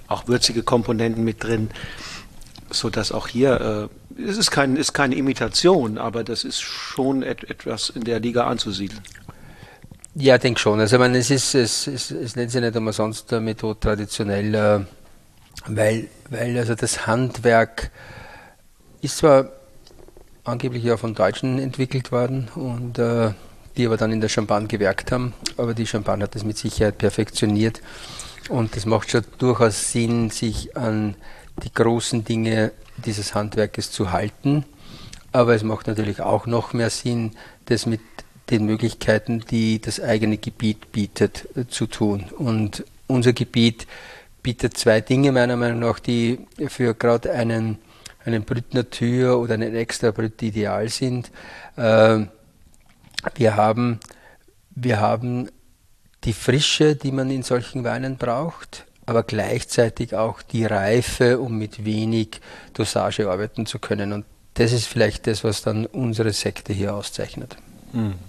auch 0.07 0.27
würzige 0.27 0.63
Komponenten 0.63 1.23
mit 1.23 1.43
drin, 1.43 1.69
so 2.71 2.89
dass 2.89 3.11
auch 3.11 3.27
hier, 3.27 3.89
äh, 4.17 4.21
es 4.21 4.37
ist, 4.37 4.49
kein, 4.49 4.77
ist 4.77 4.93
keine 4.93 5.15
Imitation, 5.15 5.99
aber 5.99 6.23
das 6.23 6.43
ist 6.43 6.59
schon 6.59 7.21
et, 7.21 7.49
etwas 7.49 7.89
in 7.89 8.03
der 8.03 8.19
Liga 8.19 8.47
anzusiedeln. 8.47 9.01
Ja, 10.21 10.35
ich 10.35 10.41
denke 10.41 10.59
schon. 10.59 10.81
Also 10.81 10.97
ich 10.97 10.99
meine, 10.99 11.17
es 11.17 11.31
ist, 11.31 11.55
es, 11.55 11.87
es, 11.87 12.11
es 12.11 12.35
nennt 12.35 12.51
sich 12.51 12.59
nicht 12.59 12.75
umsonst 12.75 13.31
eine 13.31 13.39
Methode 13.39 13.79
traditionell, 13.79 14.53
äh, 14.53 14.79
weil, 15.67 16.09
weil 16.29 16.57
also 16.57 16.75
das 16.75 17.07
Handwerk 17.07 17.89
ist 19.01 19.19
zwar 19.19 19.49
angeblich 20.43 20.83
ja 20.83 20.97
von 20.97 21.15
Deutschen 21.15 21.57
entwickelt 21.57 22.11
worden 22.11 22.49
und 22.53 22.99
äh, 22.99 23.31
die 23.77 23.85
aber 23.85 23.95
dann 23.95 24.11
in 24.11 24.19
der 24.19 24.27
Champagne 24.27 24.67
gewerkt 24.67 25.13
haben, 25.13 25.33
aber 25.55 25.73
die 25.73 25.87
Champagne 25.87 26.25
hat 26.25 26.35
das 26.35 26.43
mit 26.43 26.57
Sicherheit 26.57 26.97
perfektioniert 26.97 27.81
und 28.49 28.75
das 28.75 28.85
macht 28.85 29.11
schon 29.11 29.23
durchaus 29.37 29.93
Sinn, 29.93 30.31
sich 30.31 30.75
an 30.75 31.15
die 31.63 31.73
großen 31.73 32.25
Dinge 32.25 32.73
dieses 32.97 33.35
Handwerkes 33.35 33.89
zu 33.89 34.11
halten. 34.11 34.65
Aber 35.31 35.55
es 35.55 35.63
macht 35.63 35.87
natürlich 35.87 36.19
auch 36.19 36.45
noch 36.45 36.73
mehr 36.73 36.89
Sinn, 36.89 37.37
das 37.67 37.85
mit 37.85 38.01
den 38.49 38.65
Möglichkeiten, 38.65 39.41
die 39.49 39.79
das 39.79 39.99
eigene 39.99 40.37
Gebiet 40.37 40.91
bietet, 40.91 41.47
äh, 41.55 41.67
zu 41.67 41.87
tun. 41.87 42.25
Und 42.37 42.83
unser 43.07 43.33
Gebiet 43.33 43.87
bietet 44.41 44.77
zwei 44.77 45.01
Dinge 45.01 45.31
meiner 45.31 45.57
Meinung 45.57 45.79
nach, 45.79 45.99
die 45.99 46.39
für 46.67 46.93
gerade 46.93 47.31
einen, 47.31 47.77
einen 48.25 48.43
Brut 48.43 48.73
Natur 48.73 49.39
oder 49.39 49.55
einen 49.55 49.75
extra 49.75 50.11
Brut 50.11 50.41
ideal 50.41 50.89
sind. 50.89 51.31
Äh, 51.75 52.25
wir 53.35 53.55
haben, 53.55 53.99
wir 54.71 54.99
haben 54.99 55.49
die 56.23 56.33
Frische, 56.33 56.95
die 56.95 57.11
man 57.11 57.29
in 57.29 57.43
solchen 57.43 57.83
Weinen 57.83 58.17
braucht, 58.17 58.85
aber 59.05 59.23
gleichzeitig 59.23 60.15
auch 60.15 60.41
die 60.41 60.65
Reife, 60.65 61.39
um 61.39 61.57
mit 61.57 61.85
wenig 61.85 62.41
Dosage 62.73 63.29
arbeiten 63.29 63.65
zu 63.65 63.79
können. 63.79 64.13
Und 64.13 64.25
das 64.53 64.71
ist 64.71 64.85
vielleicht 64.85 65.27
das, 65.27 65.43
was 65.43 65.61
dann 65.61 65.85
unsere 65.85 66.31
Sekte 66.33 66.73
hier 66.73 66.93
auszeichnet. 66.93 67.57
Mhm 67.93 68.28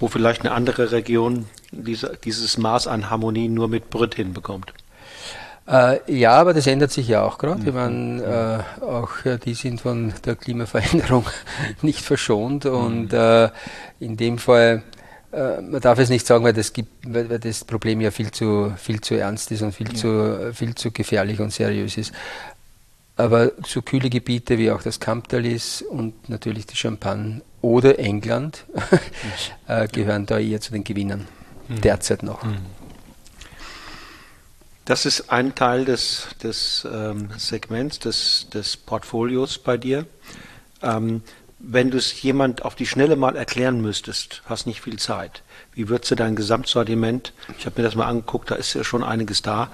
wo 0.00 0.08
vielleicht 0.08 0.40
eine 0.40 0.52
andere 0.52 0.90
Region 0.90 1.46
diese, 1.70 2.18
dieses 2.24 2.58
Maß 2.58 2.88
an 2.88 3.10
Harmonie 3.10 3.48
nur 3.48 3.68
mit 3.68 3.90
Brüt 3.90 4.16
hinbekommt. 4.16 4.72
Äh, 5.68 5.98
ja, 6.12 6.32
aber 6.32 6.52
das 6.52 6.66
ändert 6.66 6.90
sich 6.90 7.06
ja 7.06 7.22
auch 7.22 7.38
gerade. 7.38 7.60
Mhm. 7.60 7.68
Ich 7.68 7.74
meine, 7.74 8.64
äh, 8.80 8.82
auch 8.82 9.24
äh, 9.24 9.38
die 9.38 9.54
sind 9.54 9.80
von 9.80 10.12
der 10.24 10.34
Klimaveränderung 10.34 11.26
nicht 11.82 12.00
verschont 12.00 12.64
mhm. 12.64 12.72
und 12.72 13.12
äh, 13.12 13.50
in 14.00 14.16
dem 14.16 14.38
Fall 14.38 14.82
äh, 15.32 15.60
man 15.60 15.80
darf 15.80 15.98
es 15.98 16.08
nicht 16.08 16.26
sagen, 16.26 16.44
weil 16.44 16.52
das, 16.52 16.72
gibt, 16.72 16.90
weil 17.06 17.38
das 17.38 17.64
Problem 17.64 18.00
ja 18.00 18.10
viel 18.10 18.32
zu, 18.32 18.72
viel 18.76 19.00
zu 19.00 19.14
ernst 19.14 19.52
ist 19.52 19.62
und 19.62 19.72
viel, 19.72 19.88
ja. 19.88 19.94
zu, 19.94 20.52
viel 20.52 20.74
zu 20.74 20.90
gefährlich 20.90 21.40
und 21.40 21.52
seriös 21.52 21.96
ist. 21.96 22.12
Aber 23.20 23.52
so 23.66 23.82
kühle 23.82 24.08
Gebiete 24.08 24.56
wie 24.56 24.70
auch 24.70 24.82
das 24.82 24.98
Kamptalis 24.98 25.82
und 25.82 26.30
natürlich 26.30 26.66
die 26.66 26.76
Champagne 26.76 27.42
oder 27.60 27.98
England 27.98 28.64
äh, 29.68 29.86
gehören 29.88 30.24
da 30.24 30.38
eher 30.38 30.62
zu 30.62 30.72
den 30.72 30.84
Gewinnern 30.84 31.28
mhm. 31.68 31.82
derzeit 31.82 32.22
noch. 32.22 32.42
Mhm. 32.42 32.56
Das 34.86 35.04
ist 35.04 35.30
ein 35.30 35.54
Teil 35.54 35.84
des, 35.84 36.28
des 36.42 36.88
ähm, 36.90 37.28
Segments, 37.36 37.98
des, 37.98 38.48
des 38.52 38.78
Portfolios 38.78 39.58
bei 39.58 39.76
dir. 39.76 40.06
Ähm, 40.82 41.22
wenn 41.58 41.90
du 41.90 41.98
es 41.98 42.22
jemand 42.22 42.64
auf 42.64 42.74
die 42.74 42.86
Schnelle 42.86 43.16
mal 43.16 43.36
erklären 43.36 43.82
müsstest, 43.82 44.42
hast 44.46 44.66
nicht 44.66 44.80
viel 44.80 44.98
Zeit, 44.98 45.42
wie 45.74 45.90
würdest 45.90 46.10
du 46.10 46.14
dein 46.14 46.36
Gesamtsortiment, 46.36 47.34
ich 47.58 47.66
habe 47.66 47.82
mir 47.82 47.86
das 47.86 47.96
mal 47.96 48.06
angeguckt, 48.06 48.50
da 48.50 48.54
ist 48.54 48.72
ja 48.72 48.82
schon 48.82 49.04
einiges 49.04 49.42
da, 49.42 49.70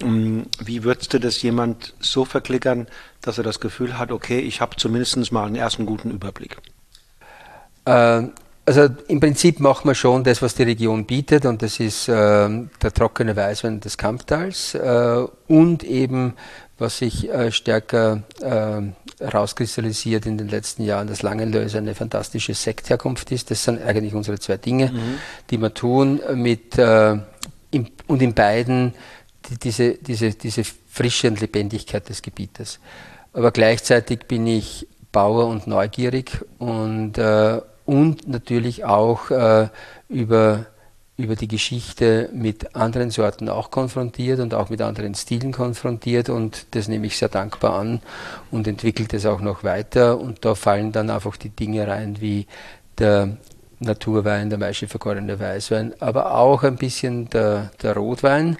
wie 0.00 0.84
würdest 0.84 1.14
du 1.14 1.18
das 1.18 1.40
jemand 1.42 1.94
so 2.00 2.24
verklickern, 2.24 2.86
dass 3.22 3.38
er 3.38 3.44
das 3.44 3.60
Gefühl 3.60 3.98
hat, 3.98 4.12
okay, 4.12 4.38
ich 4.38 4.60
habe 4.60 4.76
zumindest 4.76 5.32
mal 5.32 5.46
einen 5.46 5.56
ersten 5.56 5.86
guten 5.86 6.10
Überblick? 6.10 6.58
Ähm, 7.86 8.32
also 8.66 8.88
im 9.08 9.18
Prinzip 9.18 9.60
machen 9.60 9.88
wir 9.88 9.94
schon 9.94 10.24
das, 10.24 10.42
was 10.42 10.54
die 10.54 10.64
Region 10.64 11.06
bietet 11.06 11.46
und 11.46 11.62
das 11.62 11.80
ist 11.80 12.08
äh, 12.08 12.12
der 12.12 12.92
trockene 12.92 13.34
Weißwein 13.34 13.80
des 13.80 13.96
Kamptals 13.96 14.74
äh, 14.74 15.24
und 15.46 15.84
eben, 15.84 16.34
was 16.76 16.98
sich 16.98 17.28
äh, 17.30 17.50
stärker 17.50 18.22
herauskristallisiert 19.20 20.26
in 20.26 20.38
den 20.38 20.48
letzten 20.48 20.84
Jahren, 20.84 21.08
dass 21.08 21.22
Langenlöse 21.22 21.78
eine 21.78 21.94
fantastische 21.94 22.54
Sektherkunft 22.54 23.32
ist. 23.32 23.50
Das 23.50 23.64
sind 23.64 23.82
eigentlich 23.82 24.14
unsere 24.14 24.38
zwei 24.38 24.58
Dinge, 24.58 24.92
mhm. 24.92 25.18
die 25.50 25.58
wir 25.58 25.74
tun 25.74 26.20
mit 26.34 26.78
äh, 26.78 27.18
und 28.06 28.22
in 28.22 28.34
beiden 28.34 28.94
die, 29.48 29.58
diese, 29.58 29.94
diese, 29.94 30.30
diese 30.30 30.62
Frische 30.64 31.28
und 31.28 31.40
Lebendigkeit 31.40 32.08
des 32.08 32.22
Gebietes. 32.22 32.80
Aber 33.32 33.50
gleichzeitig 33.50 34.26
bin 34.26 34.46
ich 34.46 34.86
Bauer 35.12 35.46
und 35.46 35.66
neugierig 35.66 36.44
und, 36.58 37.18
äh, 37.18 37.60
und 37.86 38.28
natürlich 38.28 38.84
auch 38.84 39.30
äh, 39.30 39.68
über 40.08 40.66
über 41.18 41.34
die 41.34 41.48
Geschichte 41.48 42.30
mit 42.32 42.76
anderen 42.76 43.10
Sorten 43.10 43.48
auch 43.48 43.72
konfrontiert 43.72 44.38
und 44.38 44.54
auch 44.54 44.70
mit 44.70 44.80
anderen 44.80 45.16
Stilen 45.16 45.50
konfrontiert 45.50 46.28
und 46.28 46.66
das 46.70 46.86
nehme 46.86 47.08
ich 47.08 47.18
sehr 47.18 47.28
dankbar 47.28 47.74
an 47.74 48.00
und 48.52 48.68
entwickelt 48.68 49.12
es 49.12 49.26
auch 49.26 49.40
noch 49.40 49.64
weiter 49.64 50.20
und 50.20 50.44
da 50.44 50.54
fallen 50.54 50.92
dann 50.92 51.10
einfach 51.10 51.36
die 51.36 51.50
Dinge 51.50 51.88
rein 51.88 52.20
wie 52.20 52.46
der 52.98 53.36
Naturwein, 53.80 54.48
der 54.48 54.60
Maischefferkorrene 54.60 55.40
Weißwein, 55.40 55.94
aber 55.98 56.36
auch 56.36 56.62
ein 56.62 56.76
bisschen 56.76 57.28
der, 57.30 57.72
der 57.82 57.96
Rotwein. 57.96 58.56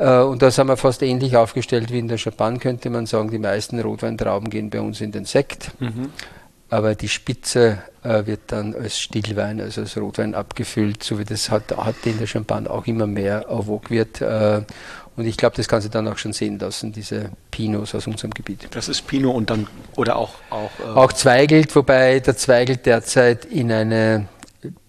Äh, 0.00 0.22
und 0.22 0.42
da 0.42 0.50
sind 0.50 0.66
wir 0.66 0.76
fast 0.76 1.02
ähnlich 1.02 1.36
aufgestellt 1.36 1.92
wie 1.92 1.98
in 1.98 2.08
der 2.08 2.18
Champagne, 2.18 2.58
könnte 2.58 2.90
man 2.90 3.06
sagen. 3.06 3.30
Die 3.30 3.38
meisten 3.38 3.78
Rotweintrauben 3.78 4.50
gehen 4.50 4.70
bei 4.70 4.80
uns 4.80 5.00
in 5.00 5.12
den 5.12 5.24
Sekt. 5.24 5.70
Mhm 5.80 6.10
aber 6.70 6.94
die 6.94 7.08
Spitze 7.08 7.78
äh, 8.04 8.24
wird 8.26 8.40
dann 8.46 8.74
als 8.74 8.98
Stillwein, 8.98 9.60
also 9.60 9.82
als 9.82 9.96
Rotwein 9.98 10.34
abgefüllt, 10.34 11.02
so 11.02 11.18
wie 11.18 11.24
das 11.24 11.50
hat, 11.50 11.76
hat 11.76 11.96
in 12.04 12.18
der 12.18 12.28
Champagne 12.28 12.70
auch 12.70 12.86
immer 12.86 13.08
mehr 13.08 13.42
erwog 13.48 13.90
wird. 13.90 14.20
Äh, 14.20 14.62
und 15.16 15.26
ich 15.26 15.36
glaube, 15.36 15.56
das 15.56 15.66
kann 15.66 15.80
sich 15.80 15.90
dann 15.90 16.06
auch 16.06 16.16
schon 16.16 16.32
sehen 16.32 16.58
lassen, 16.60 16.92
diese 16.92 17.32
Pinots 17.50 17.94
aus 17.94 18.06
unserem 18.06 18.30
Gebiet. 18.30 18.68
Das 18.70 18.88
ist 18.88 19.06
Pinot 19.06 19.34
und 19.34 19.50
dann, 19.50 19.66
oder 19.96 20.16
auch. 20.16 20.34
Auch, 20.48 20.70
äh 20.78 20.88
auch 20.94 21.12
Zweigelt, 21.12 21.74
wobei 21.74 22.20
der 22.20 22.36
Zweigelt 22.36 22.86
derzeit 22.86 23.44
in 23.46 23.72
eine 23.72 24.28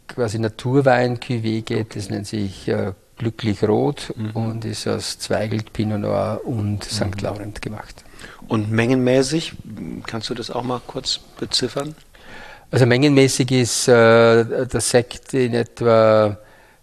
quasi 0.08 0.38
Naturwein-Cuvée 0.38 1.64
geht, 1.64 1.96
das 1.96 2.10
nennt 2.10 2.28
sich 2.28 2.68
äh, 2.68 2.94
Glücklich 3.22 3.64
Rot 3.64 4.12
mhm. 4.16 4.32
und 4.32 4.66
ist 4.66 4.88
aus 4.88 5.20
Zweigelt, 5.20 5.74
Pinot 5.74 6.00
Noir 6.00 6.42
und 6.44 6.84
St. 6.84 7.06
Mhm. 7.06 7.22
Laurent 7.22 7.62
gemacht. 7.62 8.04
Und 8.48 8.72
mengenmäßig, 8.72 9.54
kannst 10.08 10.32
du 10.32 10.34
das 10.34 10.50
auch 10.50 10.64
mal 10.64 10.82
kurz 10.88 11.20
beziffern? 11.40 11.94
Also 12.72 12.88
mengenmäßig 12.88 13.52
ist 13.52 13.88
äh, 13.88 14.66
der 14.66 14.82
Sekt 14.82 15.36
in 15.36 15.54
etwa 15.54 16.36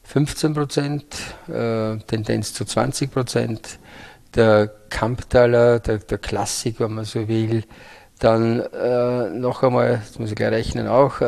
15 0.05 0.55
Prozent, 0.55 1.17
äh, 1.49 1.97
Tendenz 2.07 2.55
zu 2.55 2.65
20 2.65 3.11
Prozent. 3.11 3.81
Der 4.37 4.71
Kamptaler, 4.91 5.81
der, 5.81 5.99
der 5.99 6.19
Klassik, 6.19 6.79
wenn 6.79 6.95
man 6.95 7.05
so 7.05 7.27
will, 7.27 7.65
dann 8.21 8.61
äh, 8.61 9.31
noch 9.31 9.65
einmal, 9.65 10.03
das 10.07 10.21
muss 10.21 10.31
ich 10.31 10.37
gleich 10.37 10.53
rechnen, 10.53 10.87
auch 10.87 11.21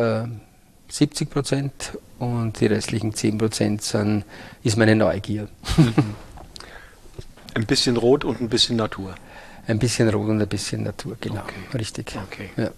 70 0.89 1.29
äh, 1.29 1.31
Prozent 1.33 1.99
und 2.21 2.61
die 2.61 2.67
restlichen 2.67 3.15
10 3.15 3.39
Prozent 3.39 3.83
ist 4.63 4.77
meine 4.77 4.95
Neugier. 4.95 5.49
ein 7.55 7.67
bisschen 7.67 7.97
Rot 7.97 8.25
und 8.25 8.41
ein 8.43 8.51
bisschen 8.51 8.77
Natur. 8.77 9.15
Ein 9.67 9.79
bisschen 9.79 10.09
Rot 10.11 10.29
und 10.29 10.41
ein 10.41 10.49
bisschen 10.49 10.83
Natur, 10.83 11.17
genau. 11.19 11.41
Okay. 11.41 11.79
Richtig. 11.79 12.19
Okay. 12.29 12.51
Ja. 12.57 12.71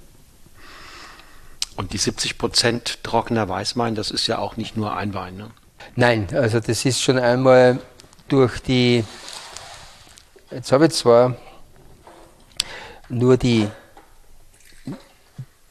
Und 1.74 1.92
die 1.92 1.98
70 1.98 2.38
Prozent 2.38 3.02
trockener 3.02 3.48
Weißwein, 3.48 3.96
das 3.96 4.12
ist 4.12 4.28
ja 4.28 4.38
auch 4.38 4.56
nicht 4.56 4.76
nur 4.76 4.96
ein 4.96 5.12
Wein, 5.12 5.36
ne? 5.36 5.50
Nein, 5.96 6.28
also 6.32 6.60
das 6.60 6.84
ist 6.84 7.02
schon 7.02 7.18
einmal 7.18 7.80
durch 8.28 8.60
die. 8.60 9.04
Jetzt 10.52 10.70
habe 10.70 10.86
ich 10.86 10.92
zwar 10.92 11.34
nur 13.08 13.36
die, 13.36 13.66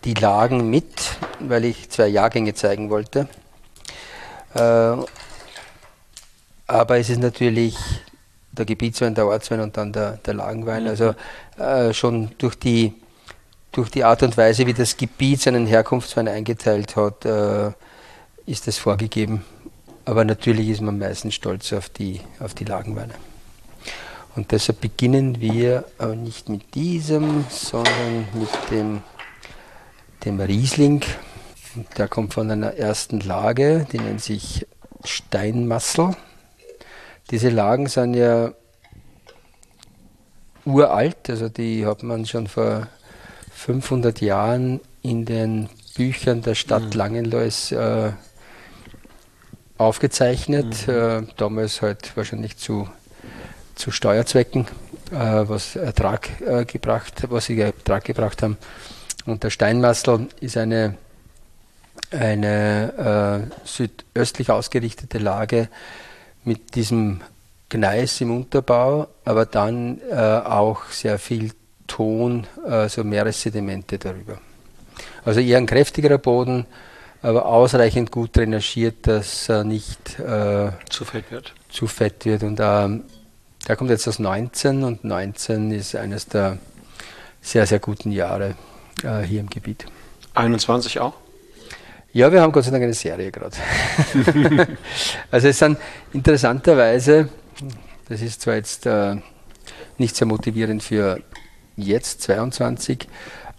die 0.03 0.13
Lagen 0.15 0.69
mit, 0.69 1.15
weil 1.39 1.63
ich 1.63 1.89
zwei 1.89 2.07
Jahrgänge 2.07 2.53
zeigen 2.53 2.89
wollte. 2.89 3.29
Äh, 4.53 5.05
aber 6.67 6.97
es 6.97 7.09
ist 7.09 7.19
natürlich 7.19 7.77
der 8.51 8.65
Gebietswein, 8.65 9.15
der 9.15 9.27
Ortswein 9.27 9.61
und 9.61 9.77
dann 9.77 9.93
der, 9.93 10.17
der 10.17 10.33
Lagenwein. 10.33 10.83
Mhm. 10.83 10.89
Also 10.89 11.15
äh, 11.57 11.93
schon 11.93 12.31
durch 12.37 12.55
die, 12.55 12.93
durch 13.71 13.89
die 13.89 14.03
Art 14.03 14.23
und 14.23 14.37
Weise, 14.37 14.65
wie 14.67 14.73
das 14.73 14.97
Gebiet 14.97 15.41
seinen 15.41 15.67
Herkunftswein 15.67 16.27
eingeteilt 16.27 16.95
hat, 16.95 17.25
äh, 17.25 17.71
ist 18.45 18.67
das 18.67 18.77
vorgegeben. 18.77 19.43
Aber 20.05 20.25
natürlich 20.25 20.69
ist 20.69 20.81
man 20.81 20.97
meistens 20.97 21.35
stolz 21.35 21.71
auf 21.73 21.89
die, 21.89 22.21
auf 22.39 22.53
die 22.53 22.65
Lagenweine. 22.65 23.13
Und 24.35 24.51
deshalb 24.51 24.81
beginnen 24.81 25.41
wir 25.41 25.83
aber 25.97 26.15
nicht 26.15 26.47
mit 26.47 26.73
diesem, 26.73 27.45
sondern 27.49 28.27
mit 28.33 28.49
dem, 28.71 29.03
dem 30.23 30.39
Riesling. 30.39 31.01
Der 31.97 32.07
kommt 32.07 32.33
von 32.33 32.51
einer 32.51 32.75
ersten 32.75 33.19
Lage, 33.21 33.87
die 33.91 33.99
nennt 33.99 34.21
sich 34.21 34.67
Steinmassel. 35.03 36.15
Diese 37.29 37.49
Lagen 37.49 37.87
sind 37.87 38.13
ja 38.13 38.51
uralt, 40.65 41.29
also 41.29 41.49
die 41.49 41.85
hat 41.85 42.03
man 42.03 42.25
schon 42.25 42.47
vor 42.47 42.87
500 43.53 44.21
Jahren 44.21 44.79
in 45.01 45.25
den 45.25 45.69
Büchern 45.95 46.41
der 46.41 46.55
Stadt 46.55 46.83
mhm. 46.83 46.91
Langenlois 46.91 47.71
äh, 47.71 48.11
aufgezeichnet, 49.77 50.87
mhm. 50.87 50.93
äh, 50.93 51.21
damals 51.37 51.81
halt 51.81 52.15
wahrscheinlich 52.15 52.57
zu, 52.57 52.87
zu 53.75 53.91
Steuerzwecken, 53.91 54.67
äh, 55.11 55.15
was 55.15 55.75
Ertrag 55.75 56.41
äh, 56.41 56.65
gebracht, 56.65 57.25
was 57.29 57.45
sie 57.45 57.59
Ertrag 57.59 58.03
gebracht 58.03 58.43
haben. 58.43 58.57
Und 59.25 59.43
der 59.43 59.49
Steinmassel 59.49 60.27
ist 60.39 60.57
eine, 60.57 60.95
eine 62.11 63.49
äh, 63.51 63.67
südöstlich 63.67 64.49
ausgerichtete 64.49 65.17
Lage, 65.17 65.69
mit 66.43 66.75
diesem 66.75 67.21
Gneis 67.69 68.19
im 68.21 68.35
Unterbau, 68.35 69.07
aber 69.25 69.45
dann 69.45 70.01
äh, 70.09 70.15
auch 70.15 70.85
sehr 70.85 71.19
viel 71.19 71.51
Ton, 71.87 72.47
also 72.63 73.03
Meeressedimente 73.03 73.97
darüber. 73.97 74.39
Also 75.25 75.39
eher 75.39 75.57
ein 75.57 75.65
kräftigerer 75.65 76.17
Boden, 76.17 76.65
aber 77.21 77.45
ausreichend 77.45 78.11
gut 78.11 78.35
drainagiert, 78.35 79.07
dass 79.07 79.49
er 79.49 79.63
nicht 79.63 80.19
äh, 80.19 80.71
zu 80.89 81.05
fett 81.05 81.29
wird. 81.29 81.53
Zu 81.69 81.87
fett 81.87 82.25
wird. 82.25 82.43
Und 82.43 82.59
ähm, 82.61 83.03
der 83.67 83.75
kommt 83.75 83.89
jetzt 83.89 84.07
aus 84.07 84.19
19 84.19 84.83
und 84.83 85.03
19 85.03 85.71
ist 85.71 85.95
eines 85.95 86.27
der 86.27 86.57
sehr, 87.41 87.65
sehr 87.67 87.79
guten 87.79 88.11
Jahre 88.11 88.55
äh, 89.03 89.21
hier 89.21 89.41
im 89.41 89.49
Gebiet. 89.49 89.85
21 90.33 90.99
auch? 90.99 91.13
Ja, 92.13 92.29
wir 92.29 92.41
haben 92.41 92.51
Gott 92.51 92.65
sei 92.65 92.71
Dank 92.71 92.83
eine 92.83 92.93
Serie 92.93 93.31
gerade. 93.31 93.55
also 95.31 95.47
es 95.47 95.57
sind 95.57 95.77
interessanterweise, 96.11 97.29
das 98.09 98.21
ist 98.21 98.41
zwar 98.41 98.55
jetzt 98.55 98.85
äh, 98.85 99.15
nicht 99.97 100.17
sehr 100.17 100.27
motivierend 100.27 100.83
für 100.83 101.21
jetzt 101.77 102.21
22, 102.23 103.07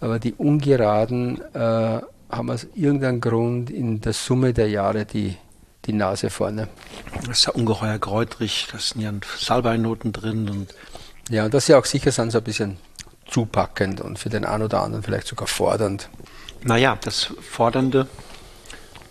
aber 0.01 0.19
die 0.19 0.35
ungeraden 0.35 1.41
äh, 1.55 2.01
haben 2.31 2.51
aus 2.51 2.67
irgendeinem 2.75 3.23
Grund 3.23 3.71
in 3.71 4.03
der 4.03 4.13
Summe 4.13 4.53
der 4.53 4.69
Jahre 4.69 5.07
die, 5.07 5.37
die 5.87 5.95
Nase 5.95 6.29
vorne. 6.29 6.69
Das 7.27 7.39
ist 7.39 7.47
ja 7.47 7.53
ungeheuer 7.53 7.99
kräutrig, 7.99 8.69
da 8.71 8.79
sind 8.79 9.01
ja 9.01 9.13
Salbeinoten 9.39 10.13
drin. 10.13 10.51
Und 10.51 10.75
ja, 11.31 11.47
und 11.47 11.55
das 11.55 11.69
ja 11.69 11.79
auch 11.79 11.87
sicher 11.87 12.13
sind 12.13 12.33
so 12.33 12.39
ein 12.39 12.45
bisschen 12.45 12.77
zupackend 13.27 14.03
und 14.03 14.19
für 14.19 14.29
den 14.29 14.45
einen 14.45 14.65
oder 14.65 14.83
anderen 14.83 15.03
vielleicht 15.03 15.27
sogar 15.27 15.47
fordernd. 15.47 16.11
Naja, 16.65 16.99
das 17.03 17.33
Fordernde 17.41 18.09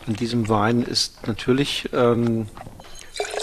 an 0.07 0.15
diesem 0.15 0.49
Wein 0.49 0.83
ist 0.83 1.27
natürlich, 1.27 1.89
ähm, 1.93 2.47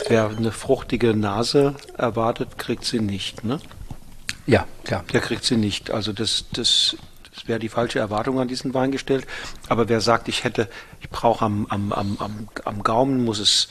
wer 0.08 0.28
eine 0.28 0.52
fruchtige 0.52 1.14
Nase 1.14 1.74
erwartet, 1.96 2.58
kriegt 2.58 2.84
sie 2.84 3.00
nicht, 3.00 3.44
ne? 3.44 3.60
Ja, 4.46 4.66
klar. 4.84 5.04
Der 5.12 5.20
kriegt 5.20 5.44
sie 5.44 5.56
nicht. 5.56 5.90
Also 5.90 6.12
das, 6.12 6.46
das, 6.52 6.96
das 7.34 7.46
wäre 7.46 7.58
die 7.58 7.68
falsche 7.68 7.98
Erwartung 7.98 8.40
an 8.40 8.48
diesen 8.48 8.72
Wein 8.72 8.90
gestellt. 8.90 9.26
Aber 9.68 9.90
wer 9.90 10.00
sagt, 10.00 10.28
ich 10.28 10.42
hätte, 10.42 10.68
ich 11.00 11.10
brauche 11.10 11.44
am, 11.44 11.66
am, 11.68 11.92
am, 11.92 12.16
am, 12.18 12.48
am 12.64 12.82
Gaumen, 12.82 13.24
muss 13.24 13.38
es 13.40 13.68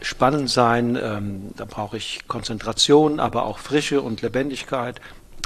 spannend 0.00 0.48
sein, 0.48 0.96
ähm, 1.00 1.50
da 1.56 1.64
brauche 1.64 1.96
ich 1.96 2.28
Konzentration, 2.28 3.18
aber 3.18 3.44
auch 3.44 3.58
Frische 3.58 4.00
und 4.00 4.22
Lebendigkeit, 4.22 5.00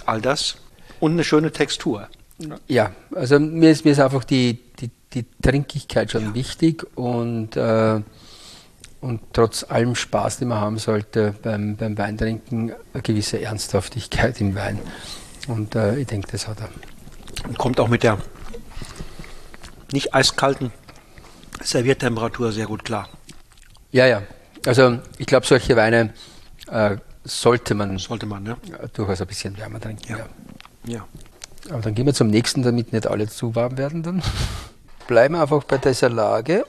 all 0.04 0.20
das 0.20 0.56
und 1.00 1.12
eine 1.12 1.24
schöne 1.24 1.50
Textur. 1.52 2.08
Ja, 2.68 2.92
also 3.14 3.38
mir 3.38 3.70
ist, 3.70 3.84
mir 3.84 3.92
ist 3.92 4.00
einfach 4.00 4.24
die, 4.24 4.58
die, 4.82 4.90
die 5.14 5.24
Trinkigkeit 5.40 6.10
schon 6.10 6.22
ja. 6.22 6.34
wichtig 6.34 6.84
und, 6.96 7.56
äh, 7.56 8.00
und 9.00 9.20
trotz 9.32 9.64
allem 9.64 9.94
Spaß, 9.94 10.38
den 10.38 10.48
man 10.48 10.60
haben 10.60 10.78
sollte 10.78 11.34
beim, 11.42 11.76
beim 11.76 11.96
Weintrinken, 11.96 12.72
eine 12.92 13.02
gewisse 13.02 13.40
Ernsthaftigkeit 13.40 14.40
im 14.40 14.54
Wein. 14.54 14.78
Und 15.48 15.74
äh, 15.74 15.98
ich 15.98 16.06
denke, 16.06 16.28
das 16.30 16.46
hat 16.46 16.60
er. 16.60 16.68
Und 17.48 17.58
kommt 17.58 17.80
auch 17.80 17.88
mit 17.88 18.02
der 18.02 18.18
nicht 19.92 20.14
eiskalten 20.14 20.72
Serviertemperatur 21.62 22.52
sehr 22.52 22.66
gut 22.66 22.84
klar. 22.84 23.08
Ja, 23.90 24.06
ja. 24.06 24.22
Also 24.66 24.98
ich 25.18 25.26
glaube, 25.26 25.46
solche 25.46 25.76
Weine 25.76 26.12
äh, 26.68 26.96
sollte 27.24 27.74
man, 27.74 27.98
sollte 27.98 28.26
man 28.26 28.46
ja. 28.46 28.56
durchaus 28.92 29.20
ein 29.20 29.26
bisschen 29.26 29.56
wärmer 29.58 29.80
trinken. 29.80 30.12
Ja. 30.12 30.26
ja. 30.86 31.06
Aber 31.70 31.80
dann 31.80 31.94
gehen 31.94 32.06
wir 32.06 32.14
zum 32.14 32.28
nächsten, 32.28 32.62
damit 32.62 32.92
nicht 32.92 33.06
alle 33.06 33.28
zu 33.28 33.54
warm 33.54 33.78
werden 33.78 34.02
dann. 34.02 34.22
Bleiben 35.12 35.34
wir 35.34 35.42
einfach 35.42 35.62
bei 35.64 35.76
dieser 35.76 36.08
Lage. 36.08 36.64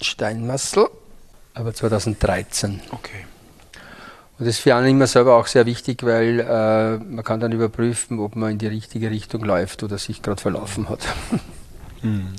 Steinmassel, 0.00 0.86
aber 1.54 1.74
2013. 1.74 2.80
Okay. 2.92 3.26
Und 4.38 4.46
das 4.46 4.54
ist 4.54 4.58
für 4.60 4.76
einen 4.76 4.86
immer 4.86 5.08
selber 5.08 5.34
auch 5.34 5.48
sehr 5.48 5.66
wichtig, 5.66 6.04
weil 6.04 6.38
äh, 6.38 6.98
man 6.98 7.24
kann 7.24 7.40
dann 7.40 7.50
überprüfen, 7.50 8.20
ob 8.20 8.36
man 8.36 8.52
in 8.52 8.58
die 8.58 8.68
richtige 8.68 9.10
Richtung 9.10 9.42
läuft 9.42 9.82
oder 9.82 9.98
sich 9.98 10.22
gerade 10.22 10.40
verlaufen 10.40 10.88
hat. 10.88 11.00
Hm. 12.02 12.32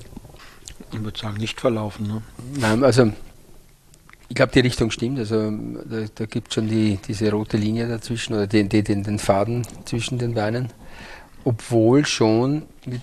Ich 0.92 1.02
würde 1.02 1.18
sagen, 1.18 1.38
nicht 1.38 1.62
verlaufen. 1.62 2.06
Ne? 2.06 2.22
Nein, 2.60 2.84
also 2.84 3.14
ich 4.28 4.36
glaube, 4.36 4.52
die 4.52 4.60
Richtung 4.60 4.92
stimmt. 4.92 5.20
Also 5.20 5.52
da, 5.52 6.06
da 6.16 6.26
gibt 6.26 6.50
es 6.50 6.56
schon 6.56 6.68
die, 6.68 7.00
diese 7.08 7.32
rote 7.32 7.56
Linie 7.56 7.88
dazwischen 7.88 8.34
oder 8.34 8.46
den, 8.48 8.68
den, 8.68 9.04
den 9.04 9.20
Faden 9.20 9.66
zwischen 9.86 10.18
den 10.18 10.36
Weinen 10.36 10.74
obwohl 11.46 12.06
schon 12.06 12.64
mit 12.86 13.02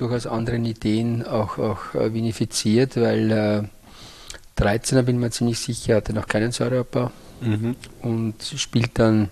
durchaus 0.00 0.26
anderen 0.26 0.64
Ideen 0.64 1.26
auch, 1.26 1.58
auch 1.58 1.94
äh, 1.94 2.14
vinifiziert, 2.14 2.96
weil 2.96 3.30
äh, 3.30 4.62
13er 4.62 5.02
bin 5.02 5.16
ich 5.16 5.20
mir 5.20 5.30
ziemlich 5.30 5.58
sicher, 5.58 5.96
hatte 5.96 6.14
noch 6.14 6.26
keinen 6.26 6.52
Säureabbau 6.52 7.10
mhm. 7.40 7.76
und 8.02 8.34
spielt 8.42 8.98
dann 8.98 9.28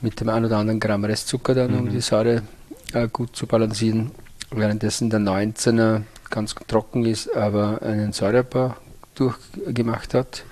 mit 0.00 0.20
dem 0.20 0.28
ein 0.28 0.44
oder 0.44 0.58
anderen 0.58 0.80
Gramm 0.80 1.04
Restzucker 1.04 1.54
dann, 1.54 1.72
mhm. 1.72 1.78
um 1.78 1.90
die 1.90 2.00
Säure 2.00 2.42
äh, 2.92 3.08
gut 3.08 3.36
zu 3.36 3.46
balancieren, 3.46 4.10
währenddessen 4.50 5.08
der 5.08 5.20
19er 5.20 6.02
ganz 6.30 6.54
trocken 6.66 7.04
ist, 7.04 7.34
aber 7.34 7.80
einen 7.82 8.12
Säureabbau 8.12 8.74
durchgemacht 9.14 10.14
hat. 10.14 10.44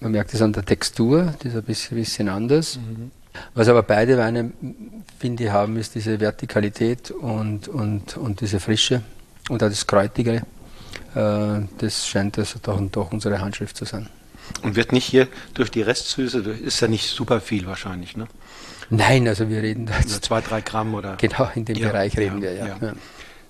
Man 0.00 0.12
merkt 0.12 0.32
es 0.32 0.40
an 0.40 0.52
der 0.52 0.64
Textur, 0.64 1.34
die 1.42 1.48
ist 1.48 1.56
ein 1.56 1.62
bisschen, 1.62 1.98
bisschen 1.98 2.28
anders. 2.28 2.78
Mhm. 2.78 3.10
Was 3.54 3.68
aber 3.68 3.82
beide 3.82 4.18
Weine, 4.18 4.52
finde 5.18 5.44
ich, 5.44 5.50
haben, 5.50 5.76
ist 5.76 5.94
diese 5.94 6.20
Vertikalität 6.20 7.10
und, 7.10 7.68
und, 7.68 8.16
und 8.16 8.40
diese 8.40 8.60
Frische 8.60 9.02
und 9.48 9.62
auch 9.62 9.68
das 9.68 9.86
Kräutige. 9.86 10.42
Äh, 11.14 11.60
das 11.78 12.06
scheint 12.06 12.38
also 12.38 12.58
doch, 12.62 12.80
doch 12.90 13.12
unsere 13.12 13.40
Handschrift 13.40 13.76
zu 13.76 13.84
sein. 13.84 14.08
Und 14.62 14.76
wird 14.76 14.92
nicht 14.92 15.04
hier 15.04 15.28
durch 15.54 15.70
die 15.70 15.82
Restsüße, 15.82 16.40
ist 16.40 16.80
ja 16.80 16.88
nicht 16.88 17.08
super 17.08 17.40
viel 17.40 17.66
wahrscheinlich, 17.66 18.16
ne? 18.16 18.26
Nein, 18.90 19.26
also 19.26 19.48
wir 19.48 19.62
reden 19.62 19.86
da 19.86 19.94
jetzt. 19.94 20.06
Also 20.06 20.18
zwei, 20.20 20.40
drei 20.42 20.60
Gramm 20.60 20.94
oder. 20.94 21.16
Genau, 21.16 21.50
in 21.54 21.64
dem 21.64 21.76
ja, 21.76 21.88
Bereich 21.88 22.16
reden 22.18 22.36
ja, 22.36 22.42
wir, 22.42 22.54
ja. 22.54 22.66
ja. 22.66 22.92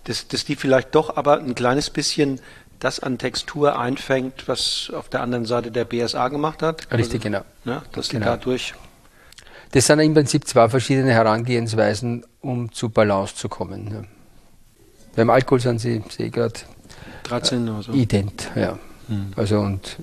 Dass, 0.04 0.28
dass 0.28 0.44
die 0.44 0.56
vielleicht 0.56 0.94
doch 0.94 1.16
aber 1.16 1.38
ein 1.38 1.54
kleines 1.54 1.90
bisschen 1.90 2.40
das 2.78 3.00
an 3.00 3.18
Textur 3.18 3.78
einfängt, 3.78 4.48
was 4.48 4.92
auf 4.94 5.08
der 5.08 5.20
anderen 5.20 5.44
Seite 5.44 5.70
der 5.70 5.84
BSA 5.84 6.28
gemacht 6.28 6.62
hat. 6.62 6.82
Richtig, 6.92 7.14
also, 7.14 7.18
genau. 7.18 7.44
Ne, 7.64 7.82
dass 7.92 8.08
genau. 8.08 8.24
die 8.24 8.30
dadurch 8.30 8.74
das 9.72 9.86
sind 9.86 10.00
im 10.00 10.14
Prinzip 10.14 10.46
zwei 10.46 10.68
verschiedene 10.68 11.12
Herangehensweisen, 11.12 12.24
um 12.40 12.72
zu 12.72 12.90
Balance 12.90 13.34
zu 13.34 13.48
kommen. 13.48 13.90
Ja. 13.90 14.04
Beim 15.16 15.30
Alkohol 15.30 15.60
sind 15.60 15.80
sie, 15.80 16.02
sehe 16.08 16.26
ich 16.26 16.32
gerade, 16.32 16.54
13 17.24 17.68
oder 17.68 17.82
so. 17.82 17.92
ident. 17.92 18.50
Ja. 18.54 18.78
Hm. 19.08 19.32
Also 19.36 19.60
und 19.60 19.96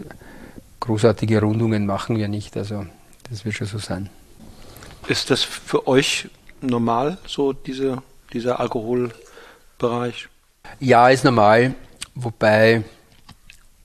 großartige 0.80 1.42
Rundungen 1.42 1.86
machen 1.86 2.18
wir 2.18 2.28
nicht, 2.28 2.58
also 2.58 2.86
das 3.30 3.46
wird 3.46 3.56
schon 3.56 3.68
so 3.68 3.78
sein. 3.78 4.10
Ist 5.08 5.30
das 5.30 5.44
für 5.44 5.88
euch 5.88 6.30
normal, 6.62 7.18
so 7.28 7.54
diese, 7.54 8.02
dieser 8.34 8.60
Alkoholbereich? 8.60 10.30
Ja, 10.80 11.10
ist 11.10 11.24
normal, 11.24 11.76
wobei 12.16 12.84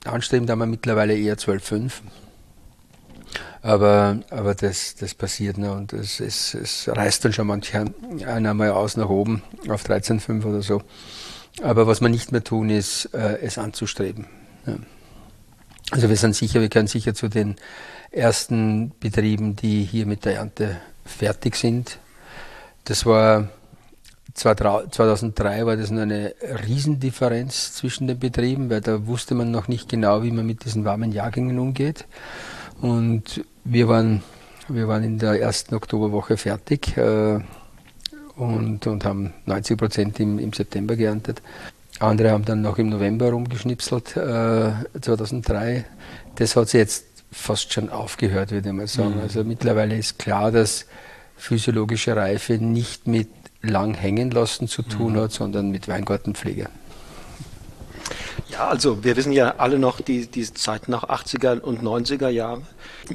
anstreben 0.03 0.47
da 0.47 0.55
wir 0.55 0.65
mittlerweile 0.65 1.17
eher 1.17 1.37
12,5. 1.37 1.91
Aber, 3.65 4.19
aber 4.29 4.53
das, 4.53 4.93
das 4.93 5.15
passiert 5.15 5.57
noch 5.57 5.75
und 5.75 5.91
es, 5.91 6.19
es, 6.19 6.53
es 6.53 6.87
reißt 6.87 7.25
dann 7.25 7.33
schon 7.33 7.47
manchmal 7.47 7.91
einmal 8.23 8.69
aus 8.69 8.95
nach 8.95 9.09
oben 9.09 9.41
auf 9.67 9.83
13,5 9.83 10.45
oder 10.45 10.61
so. 10.61 10.83
Aber 11.63 11.87
was 11.87 11.99
wir 11.99 12.09
nicht 12.09 12.31
mehr 12.31 12.43
tun, 12.43 12.69
ist, 12.69 13.05
äh, 13.15 13.39
es 13.41 13.57
anzustreben. 13.57 14.27
Ja. 14.67 14.75
Also 15.89 16.09
wir 16.09 16.15
sind 16.15 16.35
sicher, 16.35 16.61
wir 16.61 16.69
können 16.69 16.85
sicher 16.87 17.15
zu 17.15 17.27
den 17.27 17.55
ersten 18.11 18.91
Betrieben, 18.99 19.55
die 19.55 19.83
hier 19.83 20.05
mit 20.05 20.25
der 20.25 20.35
Ernte 20.35 20.77
fertig 21.03 21.55
sind. 21.55 21.97
Das 22.83 23.07
war 23.07 23.49
2003 24.35 25.65
war 25.65 25.75
das 25.75 25.89
eine 25.89 26.35
Riesendifferenz 26.67 27.73
zwischen 27.73 28.05
den 28.05 28.19
Betrieben, 28.19 28.69
weil 28.69 28.81
da 28.81 29.07
wusste 29.07 29.33
man 29.33 29.49
noch 29.49 29.67
nicht 29.67 29.89
genau, 29.89 30.21
wie 30.21 30.29
man 30.29 30.45
mit 30.45 30.65
diesen 30.65 30.85
warmen 30.85 31.11
Jahrgängen 31.11 31.57
umgeht. 31.57 32.05
Und 32.79 33.43
wir 33.65 33.87
waren, 33.87 34.23
wir 34.69 34.87
waren 34.87 35.03
in 35.03 35.19
der 35.19 35.41
ersten 35.41 35.75
Oktoberwoche 35.75 36.37
fertig 36.37 36.95
äh, 36.97 37.39
und, 38.37 38.87
und 38.87 39.05
haben 39.05 39.33
90 39.45 39.77
Prozent 39.77 40.19
im, 40.19 40.39
im 40.39 40.53
September 40.53 40.95
geerntet. 40.95 41.41
Andere 41.99 42.31
haben 42.31 42.45
dann 42.45 42.61
noch 42.61 42.77
im 42.77 42.89
November 42.89 43.31
rumgeschnipselt, 43.31 44.17
äh, 44.17 44.71
2003. 45.01 45.85
Das 46.35 46.55
hat 46.55 46.69
sich 46.69 46.79
jetzt 46.79 47.05
fast 47.31 47.73
schon 47.73 47.89
aufgehört, 47.89 48.51
würde 48.51 48.69
ich 48.69 48.75
mal 48.75 48.87
sagen. 48.87 49.15
Mhm. 49.15 49.21
Also 49.21 49.43
mittlerweile 49.43 49.97
ist 49.97 50.19
klar, 50.19 50.51
dass 50.51 50.85
physiologische 51.37 52.15
Reife 52.15 52.53
nicht 52.53 53.07
mit 53.07 53.29
lang 53.61 53.93
hängen 53.93 54.31
lassen 54.31 54.67
zu 54.67 54.83
tun 54.83 55.13
mhm. 55.13 55.21
hat, 55.21 55.31
sondern 55.31 55.71
mit 55.71 55.87
Weingartenpflege. 55.87 56.69
Ja, 58.55 58.69
also 58.69 59.03
wir 59.03 59.17
wissen 59.17 59.33
ja 59.33 59.55
alle 59.57 59.77
noch 59.77 59.99
die, 59.99 60.27
die 60.27 60.45
Zeit 60.53 60.87
nach 60.87 61.03
80er 61.03 61.59
und 61.59 61.81
90er 61.83 62.29
Jahren. 62.29 62.65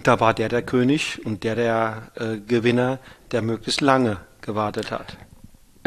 Da 0.02 0.20
war 0.20 0.34
der 0.34 0.50
der 0.50 0.60
König 0.60 1.24
und 1.24 1.44
der 1.44 1.54
der 1.54 2.02
äh, 2.14 2.36
Gewinner, 2.46 2.98
der 3.32 3.40
möglichst 3.40 3.80
lange 3.80 4.18
gewartet 4.42 4.90
hat. 4.90 5.16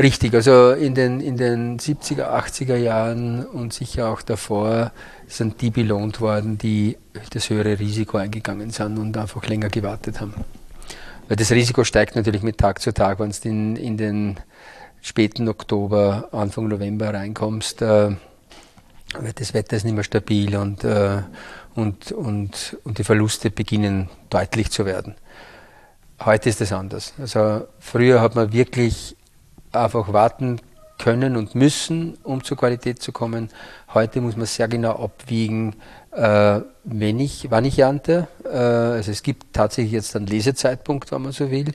Richtig, 0.02 0.34
also 0.34 0.72
in 0.72 0.96
den, 0.96 1.20
in 1.20 1.38
den 1.38 1.78
70er, 1.78 2.32
80er 2.32 2.78
Jahren 2.78 3.46
und 3.46 3.74
sicher 3.74 4.10
auch 4.10 4.24
davor 4.24 4.92
sind 5.28 5.62
die 5.62 5.70
belohnt 5.70 6.20
worden, 6.20 6.58
die 6.58 6.98
das 7.32 7.52
höhere 7.52 7.78
Risiko 7.78 8.18
eingegangen 8.18 8.72
sind 8.72 8.98
und 8.98 9.16
einfach 9.16 9.46
länger 9.46 9.70
gewartet 9.70 10.20
haben. 10.20 10.34
Weil 11.28 11.38
das 11.38 11.52
Risiko 11.52 11.84
steigt 11.84 12.16
natürlich 12.16 12.42
mit 12.42 12.58
Tag 12.58 12.82
zu 12.82 12.92
Tag, 12.92 13.20
wenn 13.20 13.30
du 13.30 13.48
in, 13.48 13.76
in 13.76 13.98
den 13.98 14.40
späten 15.02 15.48
Oktober, 15.48 16.30
Anfang 16.32 16.70
November 16.70 17.14
reinkommst. 17.14 17.84
Äh, 17.84 18.16
das 19.36 19.54
Wetter 19.54 19.76
ist 19.76 19.84
nicht 19.84 19.94
mehr 19.94 20.04
stabil 20.04 20.56
und, 20.56 20.84
äh, 20.84 21.22
und, 21.76 22.12
und, 22.12 22.78
und 22.84 22.98
die 22.98 23.04
Verluste 23.04 23.50
beginnen 23.52 24.10
deutlich 24.30 24.72
zu 24.72 24.86
werden. 24.86 25.16
Heute 26.24 26.50
ist 26.50 26.62
es 26.62 26.72
anders. 26.72 27.14
Also 27.20 27.68
früher 27.80 28.22
hat 28.22 28.36
man 28.36 28.54
wirklich 28.54 29.16
einfach 29.72 30.14
warten 30.14 30.60
können 30.98 31.36
und 31.36 31.56
müssen, 31.56 32.18
um 32.24 32.44
zur 32.44 32.58
Qualität 32.58 33.02
zu 33.02 33.12
kommen. 33.12 33.50
Heute 33.94 34.22
muss 34.22 34.38
man 34.38 34.46
sehr 34.46 34.68
genau 34.68 35.04
abwiegen, 35.04 35.76
äh, 36.12 36.62
wenn 36.84 37.20
ich, 37.20 37.48
wann 37.50 37.66
ich 37.66 37.80
ernte. 37.80 38.28
Äh, 38.46 38.50
also 38.50 39.12
es 39.12 39.24
gibt 39.24 39.54
tatsächlich 39.54 39.94
jetzt 39.94 40.16
einen 40.16 40.28
Lesezeitpunkt, 40.28 41.12
wenn 41.12 41.22
man 41.22 41.32
so 41.32 41.52
will. 41.52 41.74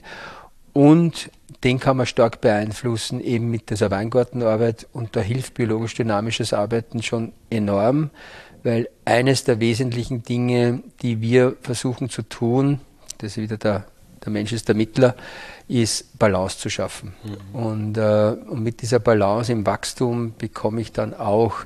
Und 0.73 1.29
den 1.63 1.79
kann 1.79 1.97
man 1.97 2.05
stark 2.05 2.41
beeinflussen, 2.41 3.19
eben 3.21 3.51
mit 3.51 3.69
dieser 3.69 3.91
Weingartenarbeit. 3.91 4.87
Und 4.93 5.15
da 5.15 5.19
hilft 5.19 5.55
biologisch-dynamisches 5.55 6.53
Arbeiten 6.53 7.03
schon 7.03 7.33
enorm, 7.49 8.11
weil 8.63 8.89
eines 9.05 9.43
der 9.43 9.59
wesentlichen 9.59 10.23
Dinge, 10.23 10.83
die 11.01 11.21
wir 11.21 11.55
versuchen 11.61 12.09
zu 12.09 12.21
tun, 12.23 12.79
das 13.17 13.31
ist 13.31 13.37
wieder 13.37 13.57
der, 13.57 13.85
der 14.23 14.31
Mensch 14.31 14.53
ist 14.53 14.67
der 14.67 14.75
Mittler, 14.75 15.15
ist 15.67 16.17
Balance 16.17 16.57
zu 16.57 16.69
schaffen. 16.69 17.13
Mhm. 17.23 17.55
Und, 17.55 17.97
äh, 17.97 18.35
und 18.49 18.63
mit 18.63 18.81
dieser 18.81 18.99
Balance 18.99 19.51
im 19.51 19.65
Wachstum 19.65 20.33
bekomme 20.37 20.81
ich 20.81 20.93
dann 20.93 21.13
auch 21.13 21.65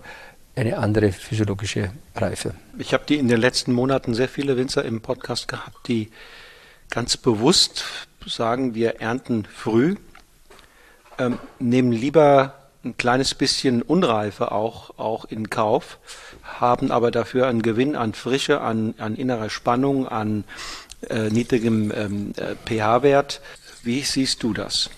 eine 0.56 0.78
andere 0.78 1.12
physiologische 1.12 1.92
Reife. 2.16 2.54
Ich 2.78 2.94
habe 2.94 3.04
die 3.08 3.18
in 3.18 3.28
den 3.28 3.40
letzten 3.40 3.74
Monaten 3.74 4.14
sehr 4.14 4.30
viele 4.30 4.56
Winzer 4.58 4.86
im 4.86 5.02
Podcast 5.02 5.48
gehabt, 5.48 5.88
die 5.88 6.12
ganz 6.90 7.18
bewusst 7.18 7.86
sagen, 8.28 8.76
wir 8.76 9.02
ernten 9.02 9.46
früh, 9.46 9.96
ähm, 11.18 11.40
nehmen 11.60 11.92
lieber 11.92 12.56
ein 12.84 12.98
kleines 12.98 13.34
bisschen 13.34 13.82
Unreife 13.82 14.52
auch, 14.52 14.98
auch 14.98 15.26
in 15.26 15.50
Kauf, 15.50 16.00
haben 16.44 16.92
aber 16.92 17.12
dafür 17.12 17.48
einen 17.48 17.62
Gewinn 17.62 17.96
an 17.96 18.14
Frische, 18.14 18.62
an, 18.62 18.94
an 18.98 19.16
innerer 19.16 19.50
Spannung, 19.50 20.08
an 20.08 20.44
äh, 21.10 21.30
niedrigem 21.30 21.92
ähm, 21.96 22.34
äh, 22.38 22.56
pH-Wert. 22.66 23.42
Wie 23.84 24.02
siehst 24.02 24.44
du 24.44 24.54
das? 24.54 24.90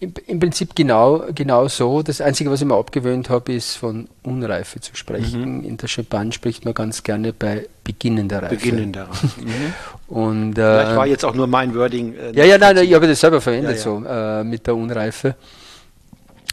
Im, 0.00 0.14
Im, 0.26 0.40
Prinzip 0.40 0.74
genau, 0.74 1.24
genau 1.34 1.68
so. 1.68 2.02
Das 2.02 2.22
Einzige, 2.22 2.50
was 2.50 2.62
ich 2.62 2.66
mir 2.66 2.74
abgewöhnt 2.74 3.28
habe, 3.28 3.52
ist 3.52 3.76
von 3.76 4.08
Unreife 4.22 4.80
zu 4.80 4.96
sprechen. 4.96 5.58
Mhm. 5.58 5.64
In 5.64 5.76
der 5.76 5.88
Champagne 5.88 6.32
spricht 6.32 6.64
man 6.64 6.72
ganz 6.72 7.02
gerne 7.02 7.34
bei 7.34 7.68
beginnender 7.84 8.42
Reife. 8.42 8.56
Beginnender 8.56 9.08
Reife. 9.08 9.28
Mhm. 9.40 9.74
Und, 10.14 10.58
äh, 10.58 10.62
Vielleicht 10.62 10.96
war 10.96 11.06
jetzt 11.06 11.24
auch 11.24 11.34
nur 11.34 11.46
mein 11.46 11.74
Wording. 11.74 12.14
Äh, 12.14 12.32
ja, 12.32 12.44
ja, 12.44 12.58
nein, 12.58 12.78
ich 12.78 12.94
habe 12.94 13.06
das 13.06 13.20
selber 13.20 13.40
verwendet 13.40 13.72
ja, 13.72 13.76
ja. 13.76 13.82
so 13.82 14.04
äh, 14.04 14.42
mit 14.42 14.66
der 14.66 14.74
Unreife. 14.74 15.36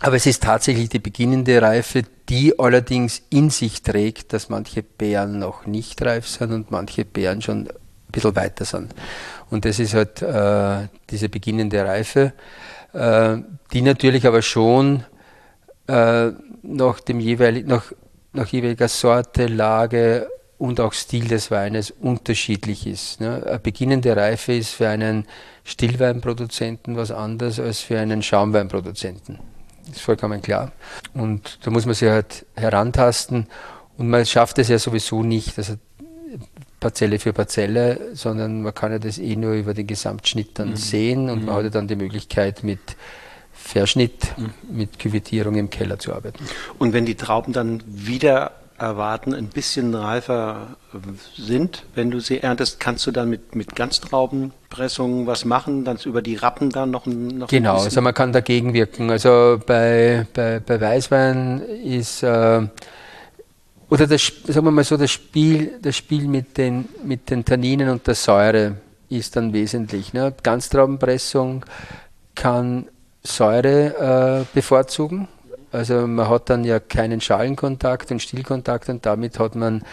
Aber 0.01 0.15
es 0.15 0.25
ist 0.25 0.43
tatsächlich 0.43 0.89
die 0.89 0.99
beginnende 0.99 1.61
Reife, 1.61 2.03
die 2.29 2.59
allerdings 2.59 3.23
in 3.29 3.49
sich 3.49 3.81
trägt, 3.81 4.33
dass 4.33 4.49
manche 4.49 4.83
Beeren 4.83 5.39
noch 5.39 5.65
nicht 5.65 6.01
reif 6.03 6.27
sind 6.27 6.51
und 6.51 6.69
manche 6.69 7.03
Beeren 7.05 7.41
schon 7.41 7.67
ein 7.67 7.71
bisschen 8.11 8.35
weiter 8.35 8.65
sind. 8.65 8.93
Und 9.49 9.65
das 9.65 9.79
ist 9.79 9.93
halt 9.93 10.21
äh, 10.21 10.87
diese 11.09 11.29
beginnende 11.29 11.83
Reife, 11.83 12.33
äh, 12.93 13.37
die 13.73 13.81
natürlich 13.81 14.25
aber 14.27 14.41
schon 14.41 15.03
äh, 15.87 16.31
nach, 16.61 16.99
dem 16.99 17.19
jeweil, 17.19 17.63
nach, 17.63 17.91
nach 18.33 18.47
jeweiliger 18.47 18.87
Sorte, 18.87 19.47
Lage 19.47 20.29
und 20.57 20.79
auch 20.79 20.93
Stil 20.93 21.27
des 21.27 21.51
Weines 21.51 21.91
unterschiedlich 21.91 22.87
ist. 22.87 23.21
Ne? 23.21 23.43
Eine 23.45 23.59
beginnende 23.59 24.15
Reife 24.15 24.53
ist 24.53 24.71
für 24.71 24.89
einen 24.89 25.27
Stillweinproduzenten 25.63 26.95
was 26.97 27.11
anderes 27.11 27.59
als 27.59 27.81
für 27.81 27.99
einen 27.99 28.23
Schaumweinproduzenten 28.23 29.39
ist 29.91 30.01
vollkommen 30.01 30.41
klar. 30.41 30.71
Und 31.13 31.59
da 31.63 31.71
muss 31.71 31.85
man 31.85 31.95
sich 31.95 32.09
halt 32.09 32.45
herantasten 32.55 33.47
und 33.97 34.09
man 34.09 34.25
schafft 34.25 34.59
es 34.59 34.67
ja 34.67 34.77
sowieso 34.77 35.23
nicht, 35.23 35.57
also 35.57 35.75
Parzelle 36.79 37.19
für 37.19 37.33
Parzelle, 37.33 37.99
sondern 38.13 38.61
man 38.61 38.73
kann 38.73 38.91
ja 38.91 38.99
das 38.99 39.17
eh 39.17 39.35
nur 39.35 39.53
über 39.53 39.73
den 39.73 39.87
Gesamtschnitt 39.87 40.59
dann 40.59 40.71
mhm. 40.71 40.75
sehen 40.75 41.29
und 41.29 41.39
mhm. 41.39 41.45
man 41.45 41.55
hat 41.55 41.63
ja 41.63 41.69
dann 41.69 41.87
die 41.87 41.95
Möglichkeit 41.95 42.63
mit 42.63 42.79
Verschnitt, 43.51 44.37
mhm. 44.37 44.77
mit 44.77 44.99
Küvettierung 44.99 45.55
im 45.55 45.69
Keller 45.69 45.99
zu 45.99 46.13
arbeiten. 46.13 46.45
Und 46.77 46.93
wenn 46.93 47.05
die 47.05 47.15
Trauben 47.15 47.53
dann 47.53 47.83
wieder 47.87 48.51
erwarten, 48.77 49.33
ein 49.33 49.47
bisschen 49.47 49.95
reifer 49.95 50.67
sind, 51.35 51.83
wenn 51.95 52.11
du 52.11 52.19
sie 52.19 52.39
erntest, 52.39 52.79
kannst 52.79 53.07
du 53.07 53.11
dann 53.11 53.29
mit, 53.29 53.55
mit 53.55 53.75
Ganztraubenpressungen 53.75 55.25
was 55.25 55.45
machen, 55.45 55.83
dann 55.83 55.97
über 56.05 56.21
die 56.21 56.35
Rappen 56.35 56.69
dann 56.69 56.91
noch, 56.91 57.07
noch 57.07 57.47
Genau, 57.47 57.77
also 57.77 58.01
man 58.01 58.13
kann 58.13 58.33
dagegen 58.33 58.73
wirken. 58.73 59.09
Also 59.09 59.59
bei, 59.65 60.27
bei, 60.33 60.59
bei 60.59 60.79
Weißwein 60.79 61.61
ist 61.83 62.21
äh, 62.21 62.67
oder 63.89 64.07
das, 64.07 64.31
sagen 64.47 64.65
wir 64.65 64.71
mal 64.71 64.83
so, 64.83 64.97
das 64.97 65.11
Spiel, 65.11 65.79
das 65.81 65.95
Spiel 65.95 66.27
mit 66.27 66.57
den, 66.57 66.89
mit 67.03 67.29
den 67.29 67.45
Tanninen 67.45 67.89
und 67.89 68.05
der 68.05 68.15
Säure 68.15 68.75
ist 69.09 69.35
dann 69.35 69.53
wesentlich. 69.53 70.13
Ne? 70.13 70.33
Ganztraubenpressung 70.43 71.65
kann 72.35 72.87
Säure 73.23 74.43
äh, 74.43 74.45
bevorzugen 74.53 75.27
also 75.71 76.07
man 76.07 76.29
hat 76.29 76.49
dann 76.49 76.63
ja 76.63 76.79
keinen 76.79 77.21
Schalenkontakt 77.21 78.11
und 78.11 78.21
Stielkontakt 78.21 78.89
und 78.89 79.05
damit 79.05 79.37
hat 79.37 79.55
man 79.55 79.83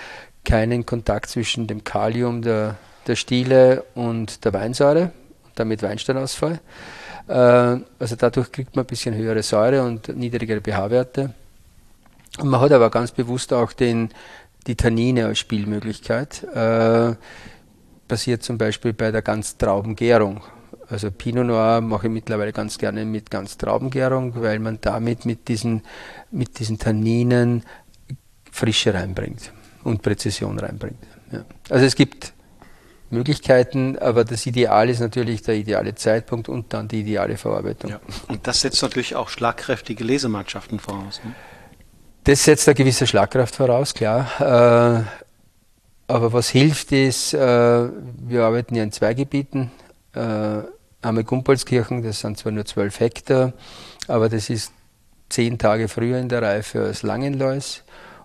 keinen 0.44 0.86
Kontakt 0.86 1.30
zwischen 1.30 1.66
dem 1.66 1.82
Kalium 1.82 2.42
der, 2.42 2.76
der 3.06 3.16
Stiele 3.16 3.84
und 3.94 4.44
der 4.44 4.52
Weinsäure 4.52 5.12
und 5.44 5.52
damit 5.56 5.82
Weinsteinausfall. 5.82 6.60
Äh, 7.26 7.32
also 7.32 8.16
dadurch 8.16 8.52
kriegt 8.52 8.76
man 8.76 8.84
ein 8.84 8.86
bisschen 8.86 9.14
höhere 9.14 9.42
Säure 9.42 9.82
und 9.82 10.08
niedrigere 10.16 10.60
pH-Werte. 10.60 11.34
Und 12.38 12.48
man 12.48 12.60
hat 12.60 12.72
aber 12.72 12.90
ganz 12.90 13.12
bewusst 13.12 13.52
auch 13.52 13.72
den, 13.72 14.10
die 14.66 14.76
Tannine 14.76 15.26
als 15.26 15.38
Spielmöglichkeit. 15.38 16.42
Äh, 16.54 17.14
passiert 18.08 18.42
zum 18.42 18.58
Beispiel 18.58 18.92
bei 18.92 19.10
der 19.10 19.22
Ganztraubengärung. 19.22 20.42
Also 20.88 21.10
Pinot 21.10 21.46
Noir 21.46 21.80
mache 21.80 22.08
ich 22.08 22.12
mittlerweile 22.12 22.52
ganz 22.52 22.76
gerne 22.76 23.04
mit 23.04 23.30
ganz 23.30 23.56
Traubengärung, 23.56 24.34
weil 24.42 24.58
man 24.58 24.78
damit 24.80 25.24
mit 25.24 25.48
diesen, 25.48 25.82
mit 26.30 26.58
diesen 26.58 26.78
Tanninen 26.78 27.64
Frische 28.52 28.92
reinbringt 28.92 29.52
und 29.82 30.02
Präzision 30.02 30.58
reinbringt. 30.58 30.98
Ja. 31.32 31.44
Also 31.70 31.86
es 31.86 31.96
gibt 31.96 32.34
Möglichkeiten, 33.10 33.98
aber 33.98 34.24
das 34.24 34.44
Ideal 34.46 34.88
ist 34.88 35.00
natürlich 35.00 35.42
der 35.42 35.56
ideale 35.56 35.94
Zeitpunkt 35.94 36.48
und 36.48 36.72
dann 36.72 36.88
die 36.88 37.00
ideale 37.00 37.36
Verarbeitung. 37.36 37.92
Ja. 37.92 38.00
Und 38.28 38.46
das 38.46 38.60
setzt 38.60 38.82
natürlich 38.82 39.16
auch 39.16 39.28
schlagkräftige 39.28 40.04
Lesemannschaften 40.04 40.78
voraus. 40.78 41.20
Ne? 41.24 41.34
Das 42.24 42.44
setzt 42.44 42.68
eine 42.68 42.74
gewisse 42.74 43.06
Schlagkraft 43.06 43.54
voraus, 43.54 43.94
klar. 43.94 44.26
Äh, 44.40 45.04
aber 46.06 46.32
was 46.32 46.48
hilft 46.48 46.92
ist, 46.92 47.34
äh, 47.34 47.38
wir 47.38 48.44
arbeiten 48.44 48.74
ja 48.74 48.82
in 48.82 48.92
zwei 48.92 49.14
Gebieten. 49.14 49.70
Äh, 50.14 50.62
Einmal 51.04 51.24
Gumpolskirchen, 51.24 52.02
das 52.02 52.20
sind 52.20 52.38
zwar 52.38 52.52
nur 52.52 52.64
12 52.64 52.98
Hektar, 52.98 53.52
aber 54.08 54.30
das 54.30 54.48
ist 54.48 54.72
zehn 55.28 55.58
Tage 55.58 55.88
früher 55.88 56.18
in 56.18 56.30
der 56.30 56.40
Reife 56.40 56.82
als 56.82 57.02
Langenlois. 57.02 57.82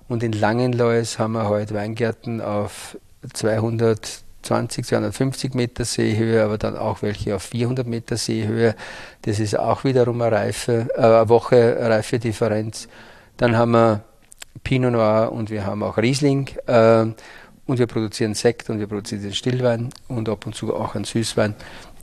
Und 0.08 0.24
in 0.24 0.32
Langenlois 0.32 1.20
haben 1.20 1.34
wir 1.34 1.50
heute 1.50 1.74
Weingärten 1.74 2.40
auf 2.40 2.98
220, 3.34 4.86
250 4.86 5.54
Meter 5.56 5.84
Seehöhe, 5.84 6.42
aber 6.42 6.58
dann 6.58 6.78
auch 6.78 7.02
welche 7.02 7.36
auf 7.36 7.44
400 7.44 7.86
Meter 7.86 8.16
Seehöhe. 8.16 8.76
Das 9.24 9.40
ist 9.40 9.60
auch 9.60 9.84
wiederum 9.84 10.22
eine, 10.22 10.32
Reife, 10.32 10.88
eine 10.96 11.28
Woche 11.28 11.78
Reifedifferenz. 11.82 12.88
Dann 13.40 13.58
haben 13.58 13.72
wir 13.72 14.04
Pinot 14.64 14.92
Noir 14.92 15.32
und 15.32 15.50
wir 15.50 15.66
haben 15.66 15.82
auch 15.82 15.98
Riesling. 15.98 16.50
Äh, 16.68 17.08
und 17.66 17.78
wir 17.78 17.86
produzieren 17.86 18.34
Sekt 18.34 18.72
und 18.72 18.80
wir 18.80 18.88
produzieren 18.88 19.32
Stillwein 19.32 19.90
und 20.08 20.28
ab 20.28 20.48
und 20.48 20.56
zu 20.56 20.76
auch 20.76 20.96
einen 20.96 21.04
Süßwein 21.04 21.54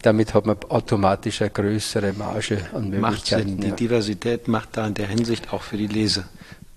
damit 0.07 0.35
hat 0.35 0.47
man 0.47 0.57
automatisch 0.69 1.43
eine 1.43 1.51
größere 1.51 2.13
Marge 2.13 2.65
an 2.73 2.91
Möglichkeiten. 2.91 3.01
Macht 3.01 3.27
Sinn. 3.27 3.61
Die 3.61 3.73
Diversität 3.73 4.47
macht 4.47 4.77
da 4.77 4.87
in 4.87 4.95
der 4.95 5.09
Hinsicht 5.09 5.53
auch 5.53 5.63
für 5.63 5.77
die 5.77 5.89
Lese 5.89 6.25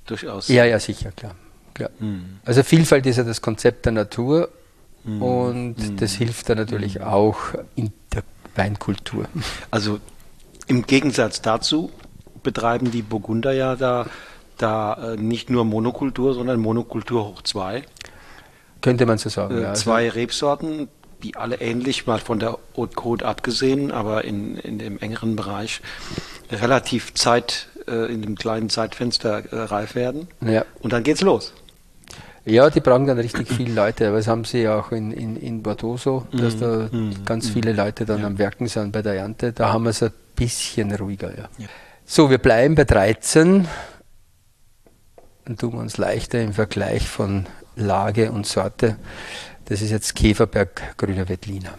durchaus. 0.07 0.47
Ja, 0.47 0.65
ja, 0.65 0.79
sicher, 0.79 1.11
klar. 1.11 1.35
klar. 1.75 1.91
Hm. 1.99 2.39
Also 2.43 2.63
Vielfalt 2.63 3.05
ist 3.05 3.17
ja 3.17 3.23
das 3.23 3.41
Konzept 3.41 3.85
der 3.85 3.91
Natur 3.91 4.49
hm. 5.03 5.21
und 5.21 5.75
hm. 5.77 5.97
das 5.97 6.13
hilft 6.13 6.49
da 6.49 6.55
natürlich 6.55 6.95
hm. 6.95 7.03
auch 7.03 7.37
in 7.75 7.91
der 8.13 8.23
Weinkultur. 8.55 9.25
Also 9.69 9.99
im 10.67 10.85
Gegensatz 10.87 11.41
dazu 11.41 11.91
betreiben 12.41 12.89
die 12.89 13.01
Burgunder 13.01 13.51
ja 13.51 13.75
da, 13.75 14.07
da 14.61 15.13
äh, 15.13 15.17
nicht 15.17 15.49
nur 15.49 15.65
Monokultur, 15.65 16.33
sondern 16.33 16.59
Monokultur 16.59 17.25
hoch 17.25 17.41
zwei. 17.41 17.83
Könnte 18.81 19.05
man 19.05 19.17
so 19.17 19.29
sagen. 19.29 19.57
Äh, 19.57 19.61
ja. 19.61 19.73
Zwei 19.73 20.05
also 20.05 20.15
Rebsorten, 20.15 20.87
die 21.23 21.35
alle 21.35 21.59
ähnlich, 21.59 22.07
mal 22.07 22.19
von 22.19 22.39
der 22.39 22.57
Haute 22.77 22.95
Côte 22.95 23.23
abgesehen, 23.23 23.91
aber 23.91 24.23
in, 24.23 24.57
in 24.57 24.79
dem 24.79 24.99
engeren 24.99 25.35
Bereich 25.35 25.81
relativ 26.51 27.13
Zeit, 27.13 27.67
äh, 27.87 28.11
in 28.11 28.21
dem 28.21 28.35
kleinen 28.35 28.69
Zeitfenster 28.69 29.43
äh, 29.51 29.59
reif 29.63 29.95
werden. 29.95 30.27
Ja. 30.41 30.65
Und 30.81 30.93
dann 30.93 31.03
geht's 31.03 31.21
los. 31.21 31.53
Ja, 32.45 32.69
die 32.69 32.79
brauchen 32.79 33.05
dann 33.05 33.19
richtig 33.19 33.47
viele 33.47 33.73
Leute, 33.73 34.07
aber 34.07 34.17
das 34.17 34.27
haben 34.27 34.43
sie 34.43 34.63
ja 34.63 34.79
auch 34.79 34.91
in, 34.91 35.11
in, 35.11 35.35
in 35.35 35.61
Bordeaux 35.61 35.97
so, 35.97 36.25
dass 36.31 36.55
mm, 36.55 36.59
da 36.59 36.89
mm, 36.91 37.11
ganz 37.25 37.49
mm, 37.49 37.53
viele 37.53 37.73
Leute 37.73 38.05
dann 38.05 38.21
ja. 38.21 38.27
am 38.27 38.39
Werken 38.39 38.67
sind 38.67 38.91
bei 38.91 39.01
der 39.01 39.13
Ernte. 39.15 39.51
Da 39.51 39.71
haben 39.71 39.83
wir 39.83 39.91
es 39.91 40.01
ein 40.01 40.11
bisschen 40.35 40.93
ruhiger. 40.95 41.29
Ja. 41.29 41.49
ja. 41.57 41.67
So, 42.05 42.29
wir 42.29 42.39
bleiben 42.39 42.75
bei 42.75 42.85
13 42.85 43.67
tun 45.57 45.73
uns 45.75 45.97
leichter 45.97 46.41
im 46.41 46.53
Vergleich 46.53 47.07
von 47.07 47.45
Lage 47.75 48.31
und 48.31 48.45
Sorte. 48.45 48.97
Das 49.65 49.81
ist 49.81 49.91
jetzt 49.91 50.15
Käferberg 50.15 50.97
Grüner 50.97 51.29
Wettliner. 51.29 51.73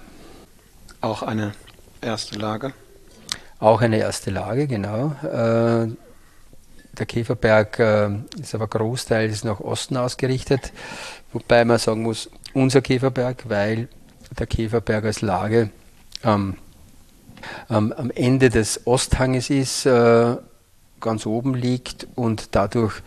Auch 1.00 1.22
eine 1.22 1.52
erste 2.00 2.38
Lage? 2.38 2.72
Auch 3.58 3.80
eine 3.80 3.98
erste 3.98 4.30
Lage, 4.30 4.66
genau. 4.66 5.12
Äh, 5.22 5.88
der 6.98 7.06
Käferberg 7.06 7.78
äh, 7.78 8.10
ist 8.40 8.54
aber 8.54 8.68
großteils 8.68 9.44
nach 9.44 9.60
Osten 9.60 9.96
ausgerichtet, 9.96 10.72
wobei 11.32 11.64
man 11.64 11.78
sagen 11.78 12.02
muss, 12.02 12.30
unser 12.52 12.80
Käferberg, 12.80 13.48
weil 13.48 13.88
der 14.38 14.46
Käferberg 14.46 15.04
als 15.04 15.20
Lage 15.20 15.70
ähm, 16.24 16.56
am 17.68 18.10
Ende 18.14 18.50
des 18.50 18.86
Osthanges 18.86 19.50
ist, 19.50 19.86
äh, 19.86 20.36
ganz 21.00 21.26
oben 21.26 21.54
liegt 21.54 22.06
und 22.14 22.54
dadurch 22.54 23.02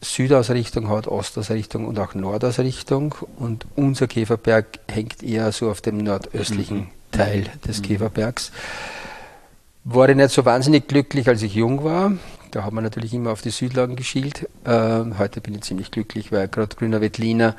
Südausrichtung 0.00 0.88
hat, 0.88 1.06
Ostausrichtung 1.08 1.86
und 1.86 1.98
auch 1.98 2.14
Nordausrichtung. 2.14 3.14
Und 3.38 3.66
unser 3.74 4.06
Käferberg 4.06 4.78
hängt 4.88 5.22
eher 5.22 5.52
so 5.52 5.70
auf 5.70 5.80
dem 5.80 5.98
nordöstlichen 5.98 6.78
mhm. 6.78 6.86
Teil 7.10 7.46
des 7.66 7.78
mhm. 7.78 7.82
Käferbergs. 7.82 8.52
War 9.84 10.08
ich 10.08 10.16
nicht 10.16 10.30
so 10.30 10.44
wahnsinnig 10.44 10.88
glücklich, 10.88 11.28
als 11.28 11.42
ich 11.42 11.54
jung 11.54 11.84
war. 11.84 12.12
Da 12.50 12.64
hat 12.64 12.72
man 12.72 12.84
natürlich 12.84 13.14
immer 13.14 13.32
auf 13.32 13.42
die 13.42 13.50
Südlagen 13.50 13.96
geschielt. 13.96 14.48
Ähm, 14.64 15.18
heute 15.18 15.40
bin 15.40 15.54
ich 15.54 15.62
ziemlich 15.62 15.90
glücklich, 15.90 16.32
weil 16.32 16.48
gerade 16.48 16.74
Grüner 16.74 17.00
Wettliner 17.00 17.54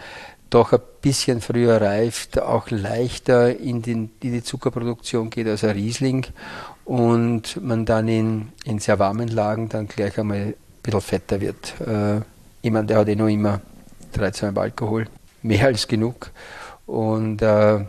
doch 0.50 0.74
ein 0.74 0.80
bisschen 1.02 1.42
früher 1.42 1.82
reift, 1.82 2.40
auch 2.40 2.70
leichter 2.70 3.58
in, 3.58 3.82
den, 3.82 4.12
in 4.22 4.34
die 4.34 4.44
Zuckerproduktion 4.44 5.30
geht 5.30 5.48
als 5.48 5.64
ein 5.64 5.72
Riesling 5.72 6.26
und 6.86 7.62
man 7.62 7.86
dann 7.86 8.08
in, 8.08 8.50
in 8.64 8.80
sehr 8.80 8.98
warmen 9.00 9.28
Lagen 9.28 9.70
dann 9.70 9.88
gleich 9.88 10.18
einmal 10.18 10.38
ein 10.38 10.54
bisschen 10.92 11.02
fetter 11.02 11.42
wird. 11.42 11.80
Äh, 11.82 12.22
jemand, 12.62 12.90
der 12.90 12.98
hat 12.98 13.08
eh 13.08 13.16
noch 13.16 13.28
immer 13.28 13.62
13 14.14 14.58
Alkohol, 14.58 15.08
mehr 15.42 15.66
als 15.68 15.88
genug. 15.88 16.32
Und, 16.86 17.42
äh, 17.42 17.86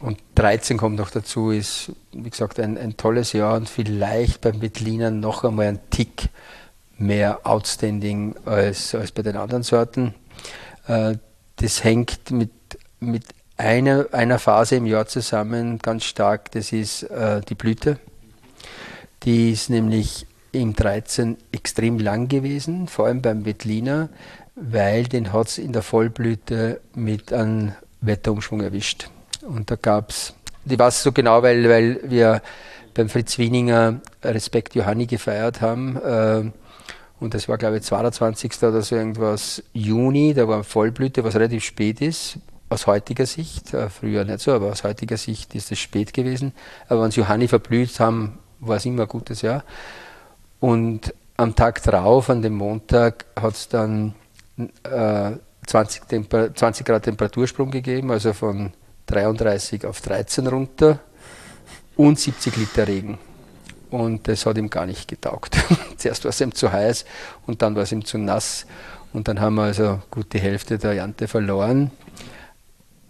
und 0.00 0.18
13 0.34 0.76
kommt 0.76 0.96
noch 0.96 1.10
dazu, 1.10 1.50
ist, 1.50 1.92
wie 2.12 2.30
gesagt, 2.30 2.58
ein, 2.58 2.76
ein 2.76 2.96
tolles 2.96 3.32
Jahr 3.32 3.56
und 3.56 3.68
vielleicht 3.68 4.40
beim 4.40 4.60
Wettliner 4.60 5.10
noch 5.10 5.44
einmal 5.44 5.66
ein 5.66 5.80
Tick 5.90 6.28
mehr 6.98 7.40
outstanding 7.44 8.34
als, 8.44 8.94
als 8.94 9.12
bei 9.12 9.22
den 9.22 9.36
anderen 9.36 9.62
Sorten. 9.62 10.14
Äh, 10.86 11.16
das 11.56 11.84
hängt 11.84 12.30
mit, 12.30 12.50
mit 13.00 13.24
einer, 13.56 14.06
einer 14.12 14.38
Phase 14.38 14.76
im 14.76 14.86
Jahr 14.86 15.06
zusammen 15.06 15.78
ganz 15.78 16.04
stark, 16.04 16.50
das 16.52 16.72
ist 16.72 17.04
äh, 17.04 17.40
die 17.42 17.54
Blüte. 17.54 17.98
Die 19.22 19.52
ist 19.52 19.70
nämlich 19.70 20.26
im 20.54 20.74
13 20.74 21.36
extrem 21.52 21.98
lang 21.98 22.28
gewesen, 22.28 22.88
vor 22.88 23.06
allem 23.06 23.22
beim 23.22 23.44
Wettliner, 23.44 24.08
weil 24.54 25.04
den 25.04 25.32
hat 25.32 25.48
es 25.48 25.58
in 25.58 25.72
der 25.72 25.82
Vollblüte 25.82 26.80
mit 26.94 27.32
einem 27.32 27.72
Wetterumschwung 28.00 28.60
erwischt. 28.60 29.08
Und 29.42 29.70
da 29.70 29.76
gab 29.76 30.10
es, 30.10 30.34
ich 30.64 30.78
weiß 30.78 31.02
so 31.02 31.12
genau, 31.12 31.42
weil, 31.42 31.68
weil 31.68 32.00
wir 32.04 32.42
beim 32.94 33.08
Fritz 33.08 33.38
Wieninger 33.38 34.00
Respekt 34.22 34.74
Johanni 34.74 35.06
gefeiert 35.06 35.60
haben. 35.60 35.96
Äh, 35.96 36.50
und 37.20 37.34
das 37.34 37.48
war, 37.48 37.58
glaube 37.58 37.78
ich, 37.78 37.82
22. 37.82 38.62
oder 38.62 38.82
so 38.82 38.96
irgendwas 38.96 39.62
Juni, 39.72 40.34
da 40.34 40.46
war 40.48 40.64
Vollblüte, 40.64 41.24
was 41.24 41.34
relativ 41.34 41.64
spät 41.64 42.00
ist, 42.00 42.38
aus 42.68 42.86
heutiger 42.86 43.26
Sicht. 43.26 43.74
Äh, 43.74 43.88
früher 43.88 44.24
nicht 44.24 44.40
so, 44.40 44.52
aber 44.52 44.70
aus 44.70 44.84
heutiger 44.84 45.16
Sicht 45.16 45.54
ist 45.54 45.72
es 45.72 45.78
spät 45.78 46.12
gewesen. 46.12 46.52
Aber 46.88 47.02
wenn 47.02 47.10
sie 47.10 47.20
Johanni 47.20 47.48
verblüht 47.48 47.98
haben, 48.00 48.38
war 48.60 48.76
es 48.76 48.86
immer 48.86 49.02
ein 49.02 49.08
gutes 49.08 49.42
Jahr. 49.42 49.64
Und 50.64 51.12
am 51.36 51.54
Tag 51.54 51.82
drauf, 51.82 52.30
an 52.30 52.40
dem 52.40 52.54
Montag, 52.54 53.26
hat 53.38 53.52
es 53.52 53.68
dann 53.68 54.14
äh, 54.56 55.32
20, 55.66 56.54
20 56.54 56.86
Grad 56.86 57.02
Temperatursprung 57.02 57.70
gegeben, 57.70 58.10
also 58.10 58.32
von 58.32 58.72
33 59.04 59.84
auf 59.84 60.00
13 60.00 60.46
runter 60.46 61.00
und 61.96 62.18
70 62.18 62.56
Liter 62.56 62.88
Regen. 62.88 63.18
Und 63.90 64.26
das 64.26 64.46
hat 64.46 64.56
ihm 64.56 64.70
gar 64.70 64.86
nicht 64.86 65.06
getaugt. 65.06 65.58
Zuerst 65.98 66.24
war 66.24 66.30
es 66.30 66.40
ihm 66.40 66.54
zu 66.54 66.72
heiß 66.72 67.04
und 67.46 67.60
dann 67.60 67.76
war 67.76 67.82
es 67.82 67.92
ihm 67.92 68.02
zu 68.02 68.16
nass. 68.16 68.64
Und 69.12 69.28
dann 69.28 69.42
haben 69.42 69.56
wir 69.56 69.64
also 69.64 70.00
gut 70.10 70.32
die 70.32 70.40
Hälfte 70.40 70.78
der 70.78 70.92
Ernte 70.92 71.28
verloren 71.28 71.90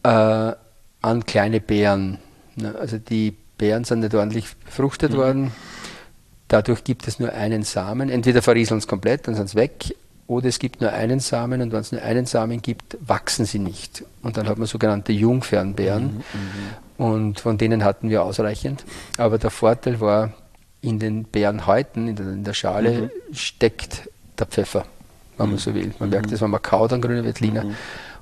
äh, 0.02 0.09
an 0.09 1.24
kleine 1.24 1.60
Beeren. 1.60 2.18
Ne, 2.56 2.74
also 2.81 2.98
die 2.98 3.31
Beeren 3.56 3.85
sind 3.85 4.01
nicht 4.01 4.12
ordentlich 4.12 4.56
befruchtet 4.56 5.12
mhm. 5.12 5.16
worden. 5.16 5.52
Dadurch 6.55 6.85
gibt 6.85 7.09
es 7.09 7.18
nur 7.18 7.32
einen 7.32 7.64
Samen. 7.64 8.09
Entweder 8.10 8.40
verrieseln 8.40 8.78
es 8.78 8.86
komplett, 8.86 9.26
dann 9.26 9.35
sind 9.35 9.48
sie 9.48 9.56
weg, 9.56 9.97
oder 10.28 10.47
es 10.47 10.60
gibt 10.60 10.81
nur 10.81 10.93
einen 10.93 11.18
Samen 11.18 11.60
und 11.60 11.72
wenn 11.72 11.81
es 11.81 11.90
nur 11.90 12.01
einen 12.01 12.26
Samen 12.26 12.62
gibt, 12.62 12.97
wachsen 13.01 13.44
sie 13.44 13.59
nicht. 13.59 14.05
Und 14.22 14.36
dann 14.36 14.48
hat 14.48 14.56
man 14.56 14.68
sogenannte 14.68 15.12
Jungfernbeeren 15.12 16.05
mhm, 16.05 16.22
mhm. 16.98 17.05
und 17.05 17.40
von 17.40 17.59
denen 17.59 17.82
hatten 17.82 18.09
wir 18.09 18.22
ausreichend. 18.22 18.85
Aber 19.18 19.39
der 19.39 19.51
Vorteil 19.51 20.01
war, 20.01 20.32
in 20.81 21.01
den 21.01 21.24
Beerenhäuten, 21.24 22.06
in 22.06 22.14
der, 22.14 22.26
in 22.26 22.44
der 22.44 22.55
Schale, 22.55 23.10
mhm. 23.10 23.35
steckt 23.35 24.09
der 24.39 24.47
Pfeffer, 24.47 24.85
wenn 25.36 25.47
man 25.47 25.56
mhm. 25.56 25.59
so 25.59 25.74
will. 25.74 25.93
Man 25.98 26.10
merkt 26.10 26.31
das, 26.31 26.40
wenn 26.40 26.51
man 26.51 26.62
kaut 26.62 26.93
an 26.93 27.01
grünen 27.01 27.24
Veltliner. 27.24 27.64
Mhm. 27.64 27.74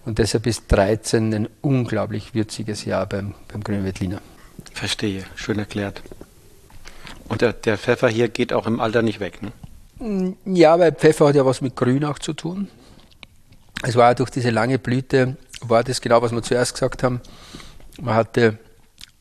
Und 0.06 0.18
deshalb 0.18 0.46
ist 0.46 0.72
13 0.72 1.34
ein 1.34 1.48
unglaublich 1.60 2.34
würziges 2.34 2.86
Jahr 2.86 3.04
beim, 3.04 3.34
beim 3.48 3.62
grünen 3.62 3.84
Veltliner. 3.84 4.22
Verstehe, 4.72 5.24
schön 5.36 5.58
erklärt. 5.58 6.02
Und 7.28 7.40
der, 7.40 7.52
der, 7.52 7.78
Pfeffer 7.78 8.08
hier 8.08 8.28
geht 8.28 8.52
auch 8.52 8.66
im 8.66 8.80
Alter 8.80 9.02
nicht 9.02 9.20
weg, 9.20 9.40
ne? 9.42 9.52
Mm, 9.98 10.32
ja, 10.44 10.78
weil 10.78 10.92
Pfeffer 10.92 11.28
hat 11.28 11.34
ja 11.34 11.46
was 11.46 11.60
mit 11.60 11.76
Grün 11.76 12.04
auch 12.04 12.18
zu 12.18 12.32
tun. 12.32 12.68
Es 13.82 13.96
war 13.96 14.08
ja 14.08 14.14
durch 14.14 14.30
diese 14.30 14.50
lange 14.50 14.78
Blüte, 14.78 15.36
war 15.60 15.82
das 15.84 16.00
genau, 16.00 16.22
was 16.22 16.32
wir 16.32 16.42
zuerst 16.42 16.74
gesagt 16.74 17.02
haben. 17.02 17.20
Man 18.00 18.14
hatte 18.14 18.58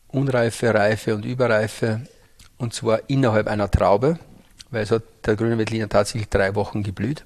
Unreife, 0.08 0.74
Reife 0.74 1.16
und 1.16 1.26
Überreife 1.26 2.02
und 2.58 2.74
zwar 2.74 3.10
innerhalb 3.10 3.48
einer 3.48 3.70
Traube, 3.70 4.20
weil 4.70 4.84
es 4.84 4.92
hat 4.92 5.04
der 5.26 5.36
grüne 5.36 5.58
Veltliner 5.58 5.90
tatsächlich 5.90 6.30
drei 6.30 6.56
Wochen 6.56 6.84
geblüht. 6.84 7.26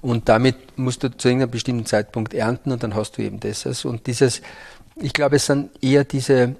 Und 0.00 0.28
damit 0.28 0.78
musst 0.78 1.02
du 1.02 1.08
zu 1.10 1.28
irgendeinem 1.28 1.50
bestimmten 1.50 1.86
Zeitpunkt 1.86 2.34
ernten 2.34 2.70
und 2.70 2.82
dann 2.82 2.94
hast 2.94 3.18
du 3.18 3.22
eben 3.22 3.40
das. 3.40 3.84
Und 3.84 4.06
dieses, 4.06 4.42
ich 4.96 5.12
glaube, 5.12 5.36
es 5.36 5.46
sind 5.46 5.70
eher 5.82 6.04
diese 6.04 6.54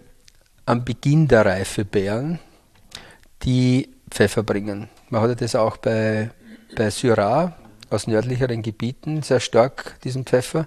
am 0.66 0.84
Beginn 0.84 1.28
der 1.28 1.46
Reife 1.46 1.84
Beeren, 1.84 2.40
die 3.42 3.88
Pfeffer 4.10 4.42
bringen. 4.42 4.88
Man 5.10 5.22
hatte 5.22 5.36
das 5.36 5.54
auch 5.54 5.76
bei, 5.76 6.30
bei 6.76 6.90
Syrah 6.90 7.56
aus 7.90 8.06
nördlicheren 8.06 8.62
Gebieten 8.62 9.22
sehr 9.22 9.40
stark, 9.40 9.96
diesen 10.04 10.24
Pfeffer. 10.24 10.66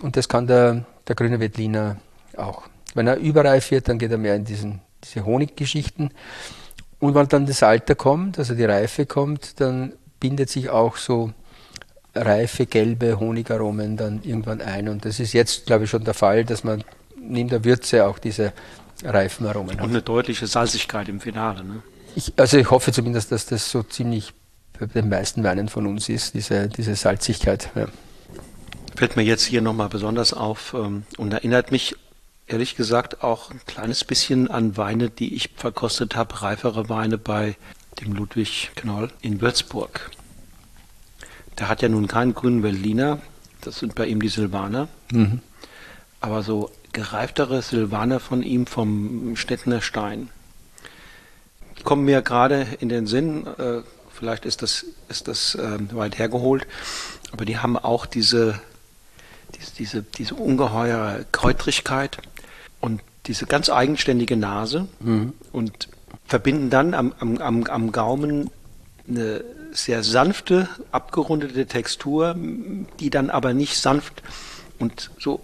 Und 0.00 0.16
das 0.16 0.28
kann 0.28 0.46
der, 0.46 0.84
der 1.06 1.14
grüne 1.14 1.40
Veltliner 1.40 1.96
auch. 2.36 2.62
Wenn 2.94 3.06
er 3.06 3.16
überreif 3.16 3.70
wird, 3.70 3.88
dann 3.88 3.98
geht 3.98 4.10
er 4.10 4.18
mehr 4.18 4.36
in 4.36 4.44
diesen 4.44 4.80
diese 5.04 5.24
Honiggeschichten. 5.24 6.10
Und 6.98 7.14
wenn 7.14 7.28
dann 7.28 7.46
das 7.46 7.62
Alter 7.62 7.94
kommt, 7.94 8.38
also 8.38 8.54
die 8.54 8.64
Reife 8.64 9.06
kommt, 9.06 9.60
dann 9.60 9.92
bindet 10.20 10.48
sich 10.50 10.70
auch 10.70 10.96
so 10.96 11.32
reife, 12.14 12.66
gelbe 12.66 13.18
Honigaromen 13.18 13.96
dann 13.96 14.22
irgendwann 14.22 14.60
ein. 14.60 14.88
Und 14.88 15.04
das 15.04 15.20
ist 15.20 15.32
jetzt, 15.32 15.66
glaube 15.66 15.84
ich, 15.84 15.90
schon 15.90 16.04
der 16.04 16.14
Fall, 16.14 16.44
dass 16.44 16.64
man 16.64 16.84
neben 17.20 17.48
der 17.48 17.64
Würze 17.64 18.06
auch 18.06 18.18
diese 18.18 18.52
reifen 19.04 19.46
Aromen 19.46 19.76
hat. 19.76 19.84
Und 19.84 19.90
eine 19.90 20.02
deutliche 20.02 20.46
Salzigkeit 20.46 21.08
im 21.08 21.20
Finale. 21.20 21.64
Ne? 21.64 21.82
Ich, 22.16 22.32
also 22.36 22.58
ich 22.58 22.70
hoffe 22.70 22.92
zumindest, 22.92 23.32
dass 23.32 23.46
das 23.46 23.70
so 23.70 23.82
ziemlich 23.82 24.32
bei 24.78 24.86
den 24.86 25.08
meisten 25.08 25.44
Weinen 25.44 25.68
von 25.68 25.86
uns 25.86 26.08
ist, 26.08 26.34
diese, 26.34 26.68
diese 26.68 26.94
Salzigkeit. 26.94 27.70
Ja. 27.74 27.86
Fällt 28.94 29.16
mir 29.16 29.22
jetzt 29.22 29.44
hier 29.44 29.60
nochmal 29.60 29.88
besonders 29.88 30.32
auf 30.32 30.74
ähm, 30.74 31.04
und 31.16 31.32
erinnert 31.32 31.70
mich 31.70 31.96
ehrlich 32.46 32.76
gesagt 32.76 33.22
auch 33.22 33.50
ein 33.50 33.60
kleines 33.66 34.04
bisschen 34.04 34.48
an 34.50 34.76
Weine, 34.76 35.10
die 35.10 35.34
ich 35.34 35.50
verkostet 35.56 36.14
habe, 36.14 36.42
reifere 36.42 36.88
Weine 36.88 37.18
bei 37.18 37.56
dem 38.00 38.12
Ludwig 38.12 38.70
Knoll 38.74 39.10
in 39.20 39.40
Würzburg. 39.40 40.10
Der 41.58 41.68
hat 41.68 41.82
ja 41.82 41.88
nun 41.88 42.08
keinen 42.08 42.34
grünen 42.34 42.62
Berliner, 42.62 43.20
das 43.60 43.78
sind 43.78 43.94
bei 43.94 44.06
ihm 44.06 44.20
die 44.20 44.28
Silvaner. 44.28 44.88
Mhm. 45.12 45.40
Aber 46.20 46.42
so 46.42 46.70
gereiftere 46.92 47.62
Silvaner 47.62 48.20
von 48.20 48.42
ihm 48.42 48.66
vom 48.66 49.36
Stettener 49.36 49.80
Stein. 49.80 50.30
Die 51.78 51.82
kommen 51.82 52.04
mir 52.04 52.22
gerade 52.22 52.66
in 52.80 52.88
den 52.88 53.06
Sinn, 53.06 53.46
äh, 53.46 53.80
vielleicht 54.12 54.44
ist 54.44 54.62
das, 54.62 54.86
ist 55.08 55.28
das 55.28 55.54
äh, 55.54 55.78
weit 55.92 56.18
hergeholt, 56.18 56.66
aber 57.32 57.44
die 57.44 57.58
haben 57.58 57.76
auch 57.76 58.06
diese, 58.06 58.60
diese, 59.56 59.72
diese, 59.74 60.02
diese 60.02 60.34
ungeheure 60.34 61.26
Kräutrigkeit 61.32 62.18
und 62.80 63.00
diese 63.26 63.46
ganz 63.46 63.70
eigenständige 63.70 64.36
Nase 64.36 64.86
mhm. 65.00 65.32
und 65.52 65.88
verbinden 66.26 66.70
dann 66.70 66.94
am, 66.94 67.12
am, 67.18 67.38
am, 67.38 67.64
am 67.64 67.92
Gaumen 67.92 68.50
eine 69.08 69.44
sehr 69.72 70.02
sanfte, 70.02 70.68
abgerundete 70.92 71.66
Textur, 71.66 72.36
die 73.00 73.10
dann 73.10 73.30
aber 73.30 73.52
nicht 73.52 73.76
sanft 73.76 74.22
und 74.78 75.10
so 75.18 75.40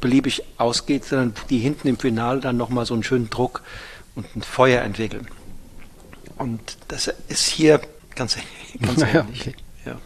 beliebig 0.00 0.42
ausgeht, 0.58 1.04
sondern 1.04 1.34
die 1.50 1.58
hinten 1.58 1.88
im 1.88 1.98
Finale 1.98 2.40
dann 2.40 2.56
nochmal 2.56 2.86
so 2.86 2.94
einen 2.94 3.02
schönen 3.02 3.30
Druck 3.30 3.62
und 4.14 4.34
ein 4.34 4.42
Feuer 4.42 4.82
entwickeln. 4.82 5.28
Und 6.36 6.76
das 6.88 7.10
ist 7.28 7.46
hier 7.46 7.80
ganz, 8.14 8.36
ganz 8.80 8.98
naja, 8.98 9.20
ähnlich. 9.20 9.40
Okay. 9.40 9.54
Ja. 9.84 9.98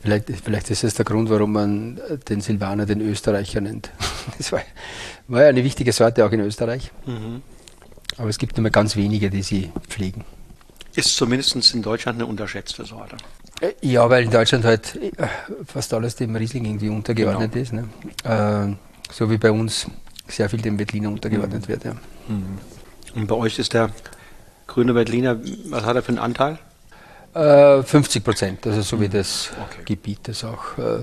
Vielleicht, 0.00 0.30
vielleicht 0.44 0.70
ist 0.70 0.84
es 0.84 0.94
der 0.94 1.04
Grund, 1.04 1.30
warum 1.30 1.52
man 1.52 2.00
den 2.28 2.40
Silvaner 2.40 2.86
den 2.86 3.00
Österreicher 3.00 3.60
nennt. 3.60 3.90
Das 4.36 4.52
war, 4.52 4.60
war 5.26 5.42
ja 5.44 5.48
eine 5.48 5.64
wichtige 5.64 5.90
Sorte 5.90 6.24
auch 6.24 6.30
in 6.30 6.40
Österreich. 6.40 6.90
Mhm. 7.06 7.42
Aber 8.18 8.28
es 8.28 8.36
gibt 8.36 8.58
nur 8.58 8.62
mehr 8.62 8.70
ganz 8.70 8.94
wenige, 8.94 9.30
die 9.30 9.42
sie 9.42 9.70
pflegen. 9.88 10.24
Ist 10.94 11.16
zumindest 11.16 11.74
in 11.74 11.80
Deutschland 11.80 12.18
eine 12.18 12.26
unterschätzte 12.26 12.84
Sorte. 12.84 13.16
Äh, 13.60 13.72
ja, 13.80 14.08
weil 14.10 14.24
in 14.24 14.30
Deutschland 14.30 14.64
halt 14.64 14.96
äh, 14.96 15.10
fast 15.66 15.94
alles 15.94 16.16
dem 16.16 16.36
Riesling 16.36 16.66
irgendwie 16.66 16.90
untergeordnet 16.90 17.52
genau. 17.52 17.62
ist. 17.62 17.72
Ne? 17.72 17.88
Äh, 18.24 19.12
so 19.12 19.30
wie 19.30 19.38
bei 19.38 19.50
uns 19.50 19.86
sehr 20.28 20.48
viel 20.50 20.60
dem 20.60 20.78
Wettliner 20.78 21.08
untergeordnet 21.08 21.62
mhm. 21.62 21.68
wird. 21.68 21.84
Ja. 21.84 21.92
Mhm. 22.28 22.58
Und 23.14 23.26
bei 23.26 23.34
euch 23.34 23.58
ist 23.58 23.72
der 23.72 23.90
grüne 24.68 24.94
Wettliner, 24.94 25.36
was 25.70 25.84
hat 25.84 25.96
er 25.96 26.02
für 26.02 26.10
einen 26.10 26.18
Anteil? 26.18 26.58
Äh, 27.34 27.82
50 27.82 28.22
Prozent, 28.22 28.66
also 28.66 28.80
so 28.82 29.00
wie 29.00 29.08
mhm. 29.08 29.12
das 29.12 29.50
okay. 29.60 29.82
Gebiet 29.84 30.20
das 30.28 30.44
auch 30.44 30.78
äh, 30.78 31.02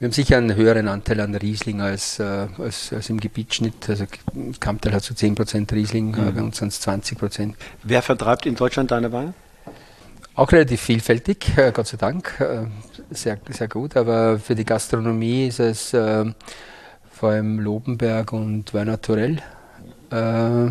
wir 0.00 0.06
haben 0.06 0.12
sicher 0.12 0.38
einen 0.38 0.56
höheren 0.56 0.88
Anteil 0.88 1.20
an 1.20 1.34
Riesling 1.34 1.82
als, 1.82 2.18
äh, 2.20 2.46
als, 2.56 2.90
als, 2.90 3.10
im 3.10 3.20
Gebietsschnitt. 3.20 3.86
Also 3.86 4.06
Kamptal 4.58 4.94
hat 4.94 5.02
so 5.02 5.12
10% 5.12 5.70
Riesling, 5.74 6.12
mhm. 6.12 6.34
bei 6.34 6.40
uns 6.40 6.56
sind 6.56 6.68
es 6.68 6.80
20%. 6.80 7.52
Wer 7.82 8.00
vertreibt 8.00 8.46
in 8.46 8.54
Deutschland 8.54 8.90
deine 8.92 9.12
Weine? 9.12 9.34
Auch 10.34 10.50
relativ 10.52 10.80
vielfältig, 10.80 11.54
äh, 11.58 11.70
Gott 11.70 11.86
sei 11.86 11.98
Dank. 11.98 12.40
Äh, 12.40 12.64
sehr, 13.10 13.36
sehr 13.50 13.68
gut. 13.68 13.94
Aber 13.94 14.38
für 14.38 14.54
die 14.54 14.64
Gastronomie 14.64 15.48
ist 15.48 15.60
es 15.60 15.92
äh, 15.92 16.24
vor 17.12 17.28
allem 17.28 17.60
Lobenberg 17.60 18.32
und 18.32 18.72
Werner 18.72 19.02
Torell. 19.02 19.42
Äh, 20.10 20.70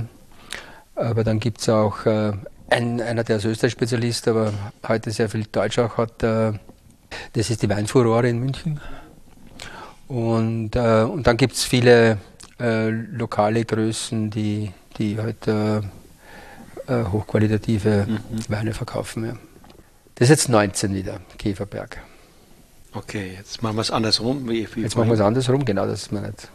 aber 1.00 1.24
dann 1.24 1.40
gibt 1.40 1.62
es 1.62 1.70
auch 1.70 2.06
äh, 2.06 2.34
ein, 2.70 3.02
einer, 3.02 3.24
der 3.24 3.38
als 3.38 3.46
Österreich-Spezialist, 3.46 4.28
aber 4.28 4.54
heute 4.88 5.12
sehr 5.12 5.30
viel 5.30 5.46
Deutsch 5.46 5.80
auch 5.80 5.98
hat. 5.98 6.22
Äh, 6.24 6.54
das 7.34 7.50
ist 7.50 7.64
die 7.64 7.70
Weinfurore 7.70 8.30
in 8.30 8.40
München. 8.40 8.80
Und, 10.08 10.76
und 10.76 11.28
dann 11.28 11.38
gibt 11.38 11.54
es 11.54 11.64
viele 11.64 12.18
lokale 12.58 13.64
Größen, 13.64 14.32
die, 14.32 14.72
die 14.98 15.20
heute 15.20 15.84
hochqualitative 16.90 18.08
mhm. 18.08 18.20
Weine 18.48 18.74
verkaufen. 18.74 19.26
Ja. 19.26 19.34
Das 20.16 20.26
ist 20.26 20.30
jetzt 20.30 20.50
19 20.50 20.94
wieder, 20.94 21.20
Käferberg. 21.38 22.02
Okay, 22.94 23.36
jetzt 23.38 23.62
machen 23.62 23.78
wir 23.78 23.82
es 23.82 23.92
andersrum. 23.92 24.50
Wie, 24.50 24.68
wie 24.76 24.82
jetzt 24.82 24.98
machen 24.98 25.10
wir 25.10 25.14
es 25.14 25.22
andersrum, 25.22 25.64
genau, 25.64 25.86
das 25.86 26.04
ist 26.04 26.12
mir 26.12 26.22
nicht. 26.22 26.50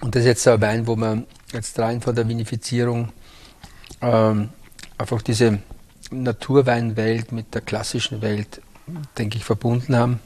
Und 0.00 0.14
das 0.14 0.20
ist 0.20 0.26
jetzt 0.26 0.48
ein 0.48 0.60
Wein, 0.60 0.86
wo 0.86 0.96
wir 0.96 1.24
jetzt 1.52 1.78
rein 1.78 2.00
von 2.00 2.14
der 2.14 2.28
Vinifizierung 2.28 3.10
ähm, 4.00 4.50
einfach 4.98 5.22
diese 5.22 5.58
Naturweinwelt 6.10 7.32
mit 7.32 7.54
der 7.54 7.60
klassischen 7.60 8.22
Welt, 8.22 8.60
denke 9.18 9.36
ich, 9.36 9.44
verbunden 9.44 9.96
haben. 9.96 10.20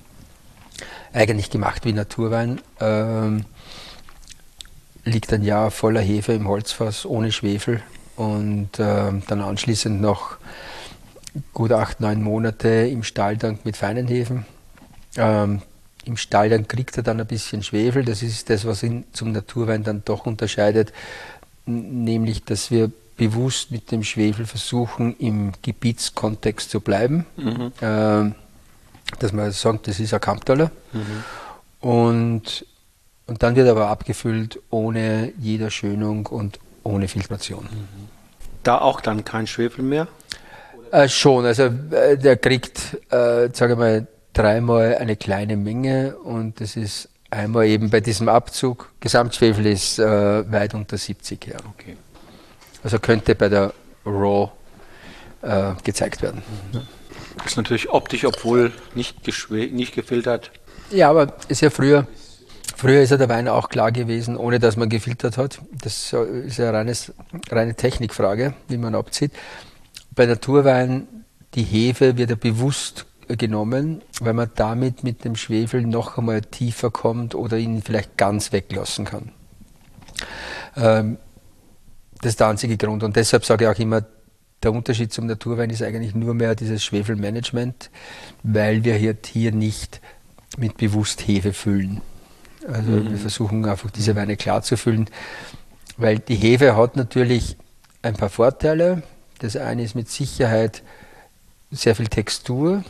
Eigentlich 1.13 1.51
gemacht 1.51 1.85
wie 1.85 1.93
Naturwein. 1.93 2.61
Ähm, 2.81 3.45
liegt 5.05 5.33
ein 5.33 5.43
Jahr 5.43 5.71
voller 5.71 6.01
Hefe 6.01 6.33
im 6.33 6.49
Holzfass 6.49 7.05
ohne 7.05 7.31
Schwefel 7.31 7.83
und 8.17 8.79
äh, 8.79 9.13
dann 9.27 9.41
anschließend 9.41 10.01
noch 10.01 10.39
gut 11.53 11.73
acht, 11.73 12.01
neun 12.01 12.23
Monate 12.23 12.69
im 12.69 13.03
Stahltank 13.03 13.65
mit 13.65 13.77
feinen 13.77 14.07
Hefen. 14.07 14.47
Ähm, 15.17 15.63
Im 16.05 16.17
Stahltank 16.17 16.69
kriegt 16.69 16.97
er 16.97 17.03
dann 17.03 17.21
ein 17.21 17.27
bisschen 17.27 17.63
Schwefel. 17.63 18.05
Das 18.05 18.23
ist 18.23 18.51
das, 18.51 18.65
was 18.67 18.83
ihn 18.83 19.05
zum 19.13 19.33
Naturwein 19.33 19.85
dann 19.85 20.03
doch 20.05 20.27
unterscheidet, 20.27 20.93
nämlich, 21.67 22.45
dass 22.45 22.71
wir 22.71 22.91
bewusst 23.17 23.71
mit 23.71 23.91
dem 23.93 24.03
Schwefel 24.03 24.47
versuchen, 24.47 25.17
im 25.19 25.53
Gebietskontext 25.63 26.71
zu 26.71 26.81
bleiben. 26.81 27.27
Mhm. 27.37 27.73
Ähm, 27.81 28.35
dass 29.19 29.33
man 29.33 29.53
sagt, 29.53 29.87
das 29.87 30.01
ist 30.01 30.13
ein 30.15 30.21
Kamptaler. 30.21 30.71
Mhm. 30.93 31.89
Und, 31.89 32.67
und 33.27 33.43
dann 33.43 33.55
wird 33.55 33.69
aber 33.69 33.89
abgefüllt 33.89 34.59
ohne 34.71 35.33
jeder 35.39 35.71
Schönung 35.71 36.27
und 36.27 36.59
ohne 36.83 37.09
Filtration. 37.09 37.65
Mhm. 37.65 38.09
Da 38.63 38.79
auch 38.79 39.01
dann 39.01 39.25
kein 39.25 39.47
Schwefel 39.47 39.85
mehr? 39.85 40.09
Äh, 40.91 41.09
schon, 41.09 41.45
also 41.45 41.65
äh, 41.65 42.17
der 42.17 42.37
kriegt, 42.37 42.99
äh, 43.11 43.49
sage 43.53 43.77
mal, 43.77 44.07
dreimal 44.35 44.97
eine 44.97 45.17
kleine 45.17 45.57
Menge 45.57 46.17
und 46.17 46.61
das 46.61 46.77
ist 46.77 47.09
einmal 47.31 47.67
eben 47.67 47.91
bei 47.91 48.01
diesem 48.01 48.29
Abzug. 48.29 48.93
Gesamtschwefel 49.01 49.67
ist 49.67 49.99
äh, 49.99 50.51
weit 50.51 50.75
unter 50.75 50.99
70, 50.99 51.47
ja. 51.47 51.57
Okay. 51.75 51.97
Also 52.83 52.99
könnte 52.99 53.35
bei 53.35 53.49
der 53.49 53.73
Raw 54.05 54.51
äh, 55.43 55.73
gezeigt 55.83 56.23
werden. 56.23 56.43
Das 57.39 57.47
ist 57.47 57.57
natürlich 57.57 57.91
optisch, 57.91 58.25
obwohl 58.25 58.73
nicht, 58.95 59.27
nicht 59.49 59.95
gefiltert. 59.95 60.51
Ja, 60.91 61.11
aber 61.11 61.35
ist 61.49 61.63
ja 61.63 61.71
früher, 61.71 62.07
früher 62.77 63.01
ist 63.01 63.11
ja 63.11 63.17
der 63.17 63.29
Wein 63.29 63.49
auch 63.49 63.71
klar 63.71 63.91
gewesen, 63.91 64.37
ohne 64.37 64.61
dass 64.61 64.77
man 64.77 64.91
gefiltert 64.91 65.39
hat. 65.39 65.61
Das 65.73 66.13
ist 66.13 66.59
ja 66.59 66.73
eine 66.73 66.95
reine 67.51 67.75
Technikfrage, 67.75 68.55
wie 68.69 68.77
man 68.77 68.95
abzieht 68.95 69.33
bei 70.15 70.27
Naturwein, 70.27 71.07
die 71.55 71.63
Hefe 71.63 72.17
wird 72.17 72.31
ja 72.31 72.37
bewusst 72.37 73.07
genommen, 73.29 74.03
weil 74.21 74.35
man 74.35 74.51
damit 74.55 75.05
mit 75.05 75.25
dem 75.25 75.37
Schwefel 75.37 75.83
noch 75.83 76.19
einmal 76.19 76.41
tiefer 76.43 76.91
kommt 76.91 77.35
oder 77.35 77.59
ihn 77.59 77.83
vielleicht 77.83 78.17
ganz 78.17 78.53
weglassen 78.53 79.05
kann. 79.05 79.33
Ähm, 80.77 81.19
das 82.21 82.31
ist 82.31 82.41
der 82.41 82.49
einzige 82.49 82.77
Grund. 82.77 83.03
Und 83.03 83.17
deshalb 83.17 83.45
sage 83.45 83.65
ich 83.65 83.71
auch 83.71 83.79
immer, 83.79 84.05
der 84.63 84.73
Unterschied 84.73 85.13
zum 85.13 85.27
Naturwein 85.27 85.71
ist 85.71 85.83
eigentlich 85.83 86.15
nur 86.15 86.35
mehr 86.35 86.55
dieses 86.55 86.83
Schwefelmanagement, 86.83 87.91
weil 88.43 88.85
wir 88.85 88.95
hier, 88.95 89.17
hier 89.25 89.53
nicht 89.53 90.01
mit 90.57 90.79
bewusst 90.79 91.27
Hefe 91.27 91.53
füllen. 91.53 92.01
Also 92.67 92.91
mhm. 92.91 93.11
wir 93.11 93.19
versuchen 93.19 93.65
einfach 93.67 93.91
diese 93.91 94.17
Weine 94.17 94.37
klar 94.37 94.63
zu 94.63 94.77
füllen, 94.77 95.11
weil 95.99 96.19
die 96.19 96.37
Hefe 96.37 96.77
hat 96.77 96.97
natürlich 96.97 97.57
ein 98.01 98.15
paar 98.15 98.31
Vorteile. 98.31 99.03
Das 99.41 99.57
eine 99.57 99.83
ist 99.83 99.95
mit 99.95 100.09
Sicherheit 100.09 100.83
sehr 101.71 101.95
viel 101.95 102.09
Textur 102.09 102.85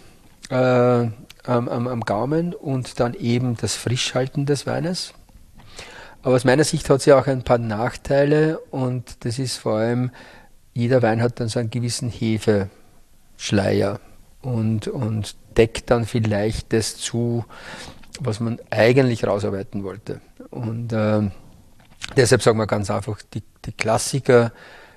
äh, 0.55 1.11
am, 1.47 1.69
am, 1.69 1.89
am, 1.89 2.01
Gaumen 2.03 2.55
und 2.55 3.01
dann 3.01 3.15
eben 3.15 3.57
das 3.57 3.75
Frischhalten 3.75 4.47
des 4.47 4.67
Weines. 4.67 5.13
Aber 6.23 6.37
aus 6.37 6.45
meiner 6.45 6.65
Sicht 6.65 6.89
hat 6.89 7.05
ja 7.05 7.19
auch 7.19 7.27
ein 7.27 7.43
paar 7.43 7.59
Nachteile 7.59 8.59
und 8.71 9.25
das 9.25 9.39
ist 9.39 9.59
vor 9.59 9.79
allem, 9.79 10.11
jeder 10.73 11.03
Wein 11.03 11.21
hat 11.21 11.41
dann 11.41 11.49
so 11.49 11.59
einen 11.59 11.71
gewissen 11.71 12.09
Hefeschleier 12.09 14.01
und, 14.43 14.89
und 14.89 15.37
deckt 15.57 15.91
dann 15.91 16.05
vielleicht 16.07 16.73
das 16.73 16.97
zu, 16.97 17.45
was 18.21 18.41
man 18.41 18.59
eigentlich 18.71 19.27
rausarbeiten 19.27 19.85
wollte. 19.85 20.21
Und 20.51 20.93
äh, 20.93 21.31
deshalb 22.17 22.43
sagen 22.43 22.59
wir 22.59 22.67
ganz 22.67 22.91
einfach, 22.91 23.21
die, 23.35 23.43
die 23.65 23.73
Klassiker, 23.73 24.53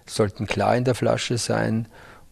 sollten 0.06 0.48
klar 0.48 0.78
in 0.78 0.86
der 0.86 0.96
Flasche 0.96 1.38
sein. 1.38 1.88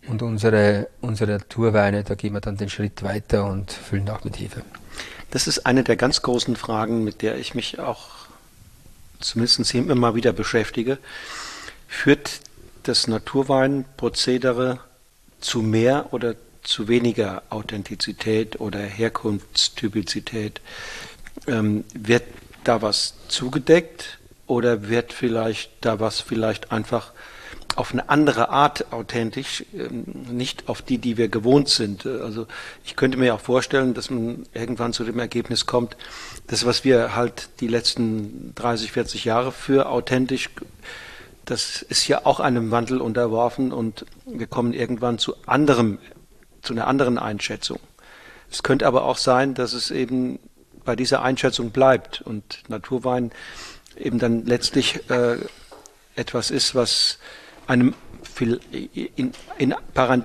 Und 0.07 0.22
unsere, 0.22 0.88
unsere 1.02 1.32
Naturweine, 1.32 2.03
da 2.03 2.15
gehen 2.15 2.34
wir 2.34 2.41
dann 2.41 2.57
den 2.57 2.69
Schritt 2.69 3.03
weiter 3.03 3.45
und 3.45 3.72
füllen 3.72 4.10
auch 4.10 4.23
mit 4.23 4.40
Hefe. 4.40 4.61
Das 5.32 5.48
ist 5.48 5.65
eine 5.65 5.84
der 5.84 5.95
ganz 5.95 6.22
großen 6.22 6.56
Fragen, 6.56 7.03
mit 7.03 7.22
der 7.22 7.38
ich 7.38 7.56
mich 7.56 7.80
auch 7.80 8.10
zumindest 9.19 9.73
immer 9.73 9.95
mal 9.95 10.15
wieder 10.15 10.34
beschäftige. 10.34 10.98
Führt 11.88 12.40
das 12.84 13.07
Naturweinprozedere 13.07 14.80
zu 15.41 15.61
mehr 15.61 16.14
oder 16.14 16.36
zu 16.64 16.88
weniger 16.88 17.44
Authentizität 17.49 18.60
oder 18.60 18.80
Herkunftstypizität? 18.80 20.61
Ähm, 21.48 21.84
wird 21.94 22.23
da 22.64 22.82
was 22.82 23.15
zugedeckt 23.27 24.19
oder 24.48 24.88
wird 24.88 25.14
vielleicht 25.14 25.72
da 25.82 25.99
was 25.99 26.22
vielleicht 26.22 26.72
einfach 26.72 27.11
auf 27.76 27.91
eine 27.91 28.10
andere 28.10 28.49
Art 28.49 28.91
authentisch, 28.91 29.65
ähm, 29.73 30.03
nicht 30.31 30.69
auf 30.69 30.81
die, 30.81 30.97
die 30.97 31.18
wir 31.18 31.27
gewohnt 31.27 31.69
sind. 31.69 32.06
Also 32.06 32.47
ich 32.84 32.95
könnte 32.95 33.18
mir 33.18 33.35
auch 33.35 33.39
vorstellen, 33.39 33.93
dass 33.93 34.10
man 34.10 34.45
irgendwann 34.53 34.93
zu 34.93 35.03
dem 35.03 35.19
Ergebnis 35.19 35.65
kommt, 35.65 35.97
das, 36.47 36.65
was 36.65 36.84
wir 36.84 37.15
halt 37.15 37.49
die 37.60 37.68
letzten 37.68 38.53
30, 38.56 38.91
40 38.91 39.26
Jahre 39.26 39.52
für 39.52 39.89
authentisch, 39.89 40.49
das 41.45 41.81
ist 41.81 42.07
ja 42.07 42.26
auch 42.26 42.39
einem 42.39 42.72
Wandel 42.72 43.02
unterworfen 43.02 43.72
und 43.72 44.06
wir 44.26 44.47
kommen 44.47 44.73
irgendwann 44.73 45.19
zu 45.19 45.35
anderem, 45.45 45.99
zu 46.61 46.73
einer 46.73 46.88
anderen 46.88 47.19
Einschätzung. 47.19 47.80
Es 48.52 48.64
könnte 48.64 48.88
aber 48.88 49.03
auch 49.03 49.18
sein, 49.18 49.53
dass 49.53 49.73
es 49.73 49.91
eben 49.91 50.39
bei 50.84 50.95
dieser 50.95 51.22
Einschätzung 51.22 51.72
bleibt 51.72 52.22
und 52.22 52.64
Naturwein 52.68 53.31
eben 53.97 54.19
dann 54.19 54.45
letztlich 54.45 55.10
äh, 55.10 55.38
etwas 56.15 56.52
ist, 56.52 56.76
was 56.76 57.19
einem 57.68 57.94
in, 58.40 59.32
in, 59.58 59.76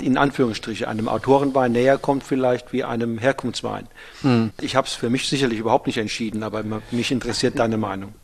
in 0.01 0.19
Anführungsstriche 0.19 0.89
einem 0.89 1.09
Autorenwein 1.09 1.73
näher 1.73 1.99
kommt 1.99 2.25
vielleicht 2.25 2.73
wie 2.73 2.85
einem 2.85 3.19
Herkunftswein. 3.19 3.87
Hm. 4.23 4.51
Ich 4.61 4.77
habe 4.77 4.87
es 4.87 4.95
für 4.95 5.11
mich 5.11 5.29
sicherlich 5.29 5.59
überhaupt 5.59 5.87
nicht 5.87 5.99
entschieden, 5.99 6.43
aber 6.43 6.65
mich 6.91 7.11
interessiert 7.13 7.59
deine 7.59 7.77
Meinung. 7.77 8.15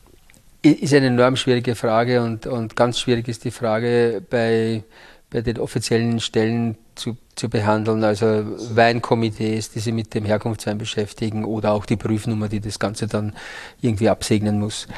Ist 0.62 0.94
eine 0.94 1.06
enorm 1.06 1.36
schwierige 1.36 1.76
Frage 1.76 2.22
und, 2.22 2.46
und 2.46 2.74
ganz 2.74 2.98
schwierig 2.98 3.28
ist 3.28 3.44
die 3.44 3.52
Frage 3.52 4.22
bei, 4.28 4.82
bei 5.30 5.42
den 5.42 5.58
offiziellen 5.58 6.18
Stellen 6.18 6.76
zu, 6.96 7.16
zu 7.36 7.48
behandeln, 7.48 8.02
also 8.02 8.26
Weinkomitees, 8.74 9.70
die 9.70 9.78
sich 9.78 9.92
mit 9.92 10.14
dem 10.14 10.24
Herkunftswein 10.24 10.78
beschäftigen 10.78 11.44
oder 11.44 11.72
auch 11.72 11.86
die 11.86 11.96
Prüfnummer, 11.96 12.48
die 12.48 12.60
das 12.60 12.80
Ganze 12.80 13.06
dann 13.06 13.34
irgendwie 13.80 14.08
absegnen 14.08 14.58
muss. 14.58 14.88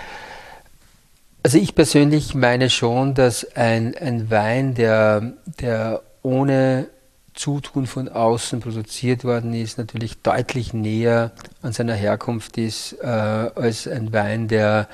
Also 1.48 1.56
ich 1.56 1.74
persönlich 1.74 2.34
meine 2.34 2.68
schon, 2.68 3.14
dass 3.14 3.56
ein, 3.56 3.96
ein 3.96 4.30
Wein, 4.30 4.74
der, 4.74 5.32
der 5.58 6.02
ohne 6.20 6.88
Zutun 7.32 7.86
von 7.86 8.10
außen 8.10 8.60
produziert 8.60 9.24
worden 9.24 9.54
ist, 9.54 9.78
natürlich 9.78 10.18
deutlich 10.20 10.74
näher 10.74 11.32
an 11.62 11.72
seiner 11.72 11.94
Herkunft 11.94 12.58
ist 12.58 12.98
äh, 13.00 13.06
als 13.06 13.88
ein 13.88 14.12
Wein, 14.12 14.48
der 14.48 14.90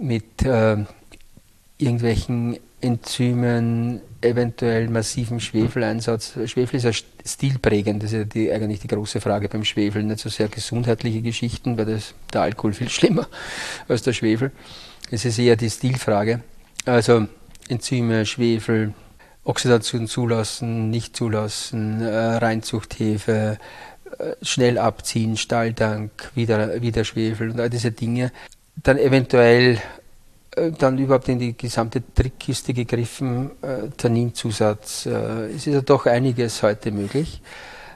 mit 0.00 0.42
äh, 0.44 0.78
irgendwelchen 1.76 2.58
Enzymen, 2.80 4.00
eventuell 4.22 4.88
massivem 4.88 5.40
Schwefeleinsatz. 5.40 6.38
Schwefel 6.46 6.76
ist 6.76 6.84
ja 6.84 6.92
stilprägend, 7.22 8.02
das 8.02 8.12
ist 8.12 8.18
ja 8.18 8.24
die, 8.24 8.50
eigentlich 8.50 8.80
die 8.80 8.88
große 8.88 9.20
Frage 9.20 9.50
beim 9.50 9.64
Schwefel, 9.64 10.02
nicht 10.04 10.20
so 10.20 10.30
sehr 10.30 10.48
gesundheitliche 10.48 11.20
Geschichten, 11.20 11.76
weil 11.76 11.84
das, 11.84 12.14
der 12.32 12.40
Alkohol 12.40 12.72
viel 12.72 12.88
schlimmer 12.88 13.28
als 13.88 14.00
der 14.00 14.14
Schwefel. 14.14 14.52
Es 15.12 15.26
ist 15.26 15.38
eher 15.38 15.56
die 15.56 15.68
Stilfrage. 15.68 16.40
Also 16.86 17.26
Enzyme, 17.68 18.24
Schwefel, 18.24 18.94
Oxidation 19.44 20.06
zulassen, 20.06 20.88
nicht 20.88 21.14
zulassen, 21.14 22.00
äh, 22.00 22.36
Reinzuchthefe, 22.36 23.58
äh, 24.18 24.24
schnell 24.40 24.78
abziehen, 24.78 25.36
Stahltank, 25.36 26.30
wieder, 26.34 26.80
wieder 26.80 27.04
Schwefel 27.04 27.50
und 27.50 27.60
all 27.60 27.68
diese 27.68 27.92
Dinge. 27.92 28.32
Dann 28.82 28.96
eventuell 28.96 29.82
äh, 30.56 30.70
dann 30.70 30.96
überhaupt 30.96 31.28
in 31.28 31.38
die 31.38 31.58
gesamte 31.58 32.02
Trickkiste 32.14 32.72
gegriffen, 32.72 33.50
äh, 33.60 33.90
Tanninzusatz. 33.94 35.04
Es 35.04 35.66
ist 35.66 35.74
ja 35.74 35.82
doch 35.82 36.06
einiges 36.06 36.62
heute 36.62 36.90
möglich. 36.90 37.42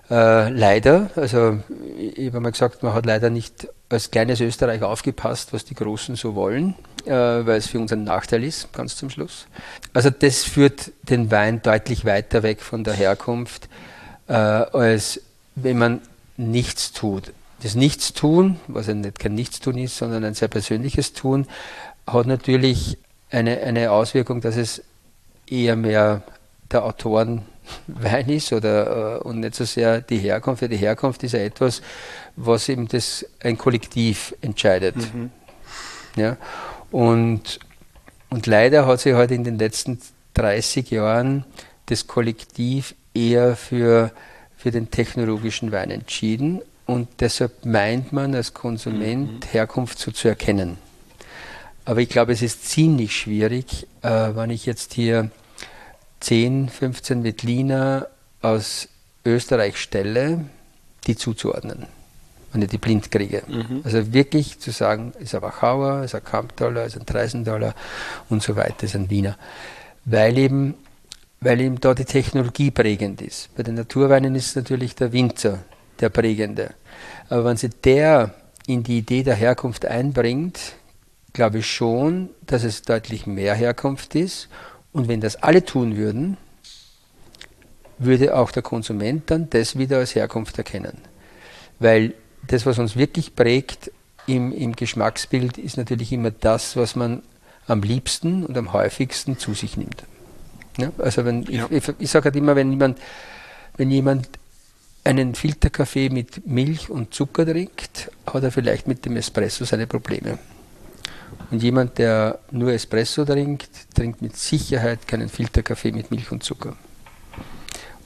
Äh, 0.09 0.51
leider, 0.51 1.11
also 1.17 1.59
ich 1.99 2.29
habe 2.29 2.41
mal 2.41 2.53
gesagt, 2.53 2.83
man 2.83 2.95
hat 2.95 3.07
leider 3.07 3.29
nicht 3.29 3.69
als 3.89 4.11
kleines 4.11 4.41
Österreich 4.41 4.83
aufgepasst, 4.83 5.53
was 5.53 5.65
die 5.65 5.75
Großen 5.75 6.15
so 6.15 6.35
wollen, 6.35 6.75
äh, 7.07 7.11
weil 7.11 7.57
es 7.57 7.67
für 7.67 7.81
uns 7.81 7.93
ein 7.93 8.05
Nachteil 8.05 8.45
ist, 8.45 8.73
ganz 8.73 8.97
zum 8.97 9.11
Schluss. 9.11 9.47
Also 9.93 10.11
das 10.11 10.45
führt 10.45 10.93
den 11.03 11.31
Wein 11.31 11.61
deutlich 11.63 12.05
weiter 12.05 12.43
weg 12.43 12.61
von 12.61 12.85
der 12.85 12.95
Herkunft, 12.95 13.69
äh, 14.29 14.33
als 14.33 15.21
wenn 15.57 15.79
man 15.79 16.01
nichts 16.37 16.93
tut. 16.93 17.33
Das 17.63 17.75
Nichtstun, 17.75 18.61
was 18.69 18.87
ja 18.87 18.95
nicht 18.95 19.19
kein 19.19 19.35
Nichtstun 19.35 19.79
ist, 19.79 19.97
sondern 19.97 20.25
ein 20.25 20.35
sehr 20.35 20.49
persönliches 20.49 21.15
Tun, 21.15 21.47
hat 22.07 22.27
natürlich 22.27 22.99
eine, 23.31 23.59
eine 23.59 23.91
Auswirkung, 23.91 24.41
dass 24.41 24.57
es 24.57 24.83
eher 25.49 25.75
mehr 25.75 26.23
der 26.71 26.85
Autoren 26.85 27.43
Wein 27.87 28.29
ist 28.29 28.53
oder, 28.53 29.17
äh, 29.17 29.23
und 29.23 29.41
nicht 29.41 29.55
so 29.55 29.65
sehr 29.65 30.01
die 30.01 30.19
Herkunft. 30.19 30.63
Die 30.63 30.77
Herkunft 30.77 31.23
ist 31.23 31.33
ja 31.33 31.41
etwas, 31.41 31.83
was 32.37 32.69
eben 32.69 32.89
das 32.89 33.27
ein 33.41 33.59
Kollektiv 33.59 34.35
entscheidet. 34.41 34.97
Mhm. 34.97 35.31
Ja? 36.17 36.37
Und, 36.91 37.61
und 38.31 38.47
leider 38.47 38.87
hat 38.87 39.01
sich 39.01 39.15
halt 39.15 39.31
in 39.31 39.45
den 39.45 39.59
letzten 39.59 40.01
30 40.35 40.91
Jahren 40.91 41.45
das 41.87 42.07
Kollektiv 42.07 42.95
eher 43.15 43.57
für, 43.57 44.11
für 44.57 44.71
den 44.71 44.91
technologischen 44.91 45.73
Wein 45.73 45.91
entschieden 45.91 46.63
und 46.87 47.09
deshalb 47.21 47.65
meint 47.65 48.13
man 48.13 48.35
als 48.35 48.55
Konsument 48.55 49.45
mhm. 49.45 49.49
Herkunft 49.51 49.99
so 49.99 50.13
zu 50.13 50.29
erkennen. 50.29 50.79
Aber 51.85 52.01
ich 52.01 52.09
glaube, 52.09 52.33
es 52.33 52.43
ist 52.43 52.69
ziemlich 52.69 53.17
schwierig, 53.17 53.87
äh, 54.03 54.09
wenn 54.35 54.51
ich 54.51 54.67
jetzt 54.67 54.95
hier 54.95 55.31
10, 56.27 56.69
15 56.69 57.23
Wettliner 57.23 58.09
aus 58.43 58.89
Österreich 59.25 59.77
stelle, 59.77 60.45
die 61.07 61.15
zuzuordnen, 61.15 61.87
wenn 62.53 62.63
ich 62.63 62.69
die 62.69 62.79
blind 62.79 63.13
kriege. 63.13 63.45
Mhm. 63.47 63.83
Also 63.85 64.13
wirklich 64.13 64.59
zu 64.59 64.73
sagen, 64.73 65.13
ist 65.21 65.37
ein 65.37 65.43
Wachauer, 65.43 66.03
ist 66.03 66.17
ein 66.17 66.25
Kamptaler, 66.25 66.85
ist 66.85 66.97
ein 66.97 67.07
Treisendollar 67.07 67.77
und 68.29 68.43
so 68.43 68.57
weiter, 68.57 68.83
ist 68.83 68.97
ein 68.97 69.09
Wiener. 69.09 69.37
Weil 70.05 70.37
eben, 70.37 70.75
weil 71.41 71.61
eben 71.61 71.79
da 71.79 71.95
die 71.95 72.05
Technologie 72.05 72.73
prägend 72.73 73.23
ist. 73.23 73.55
Bei 73.55 73.63
den 73.63 73.77
Naturweinen 73.77 74.35
ist 74.35 74.57
natürlich 74.57 74.97
der 74.97 75.13
Winzer 75.13 75.61
der 76.01 76.09
prägende. 76.09 76.71
Aber 77.29 77.45
wenn 77.45 77.57
sich 77.57 77.71
der 77.85 78.35
in 78.67 78.83
die 78.83 78.99
Idee 78.99 79.23
der 79.23 79.37
Herkunft 79.37 79.87
einbringt, 79.87 80.59
glaube 81.33 81.59
ich 81.59 81.71
schon, 81.71 82.31
dass 82.45 82.65
es 82.65 82.83
deutlich 82.83 83.29
mehr 83.29 83.55
Herkunft 83.55 84.17
ist 84.17 84.49
und 84.97 85.09
wenn 85.09 85.21
das 85.21 85.37
alle 85.37 85.63
tun 85.63 85.99
würden, 85.99 86.39
würde 87.99 88.35
auch 88.35 88.51
der 88.51 88.63
Konsument 88.63 89.31
dann 89.31 89.51
das 89.51 89.77
wieder 89.79 89.99
als 89.99 90.15
Herkunft 90.15 90.57
erkennen. 90.57 90.97
Weil 91.79 92.15
das, 92.47 92.65
was 92.65 92.79
uns 92.79 92.97
wirklich 92.97 93.37
prägt 93.37 93.93
im, 94.27 94.53
im 94.53 94.75
Geschmacksbild, 94.75 95.59
ist 95.59 95.77
natürlich 95.77 96.13
immer 96.13 96.31
das, 96.31 96.77
was 96.77 96.97
man 96.97 97.23
am 97.67 97.83
liebsten 97.83 98.43
und 98.43 98.57
am 98.57 98.73
häufigsten 98.73 99.39
zu 99.39 99.53
sich 99.53 99.77
nimmt. 99.77 100.05
Ja, 100.79 100.91
also 100.97 101.27
wenn, 101.27 101.43
ja. 101.43 101.67
ich, 101.71 101.89
ich, 101.89 101.95
ich 101.99 102.11
sage 102.11 102.25
halt 102.25 102.37
immer, 102.37 102.57
wenn 102.57 102.71
jemand, 102.71 102.99
wenn 103.77 103.91
jemand 103.91 104.31
einen 105.05 105.35
Filterkaffee 105.35 106.09
mit 106.09 106.47
Milch 106.47 106.89
und 106.89 107.13
Zucker 107.13 107.45
trinkt, 107.45 108.11
hat 108.27 108.43
er 108.43 108.51
vielleicht 108.51 108.89
mit 108.89 109.05
dem 109.05 109.17
Espresso 109.17 109.67
seine 109.67 109.87
Probleme. 109.87 110.39
Und 111.51 111.63
jemand, 111.63 111.99
der 111.99 112.41
nur 112.51 112.73
Espresso 112.73 113.25
trinkt, 113.25 113.95
trinkt 113.95 114.21
mit 114.23 114.37
Sicherheit 114.37 115.07
keinen 115.07 115.29
Filterkaffee 115.29 115.93
mit 115.93 116.11
Milch 116.11 116.33
und 116.33 116.43
Zucker. 116.43 116.77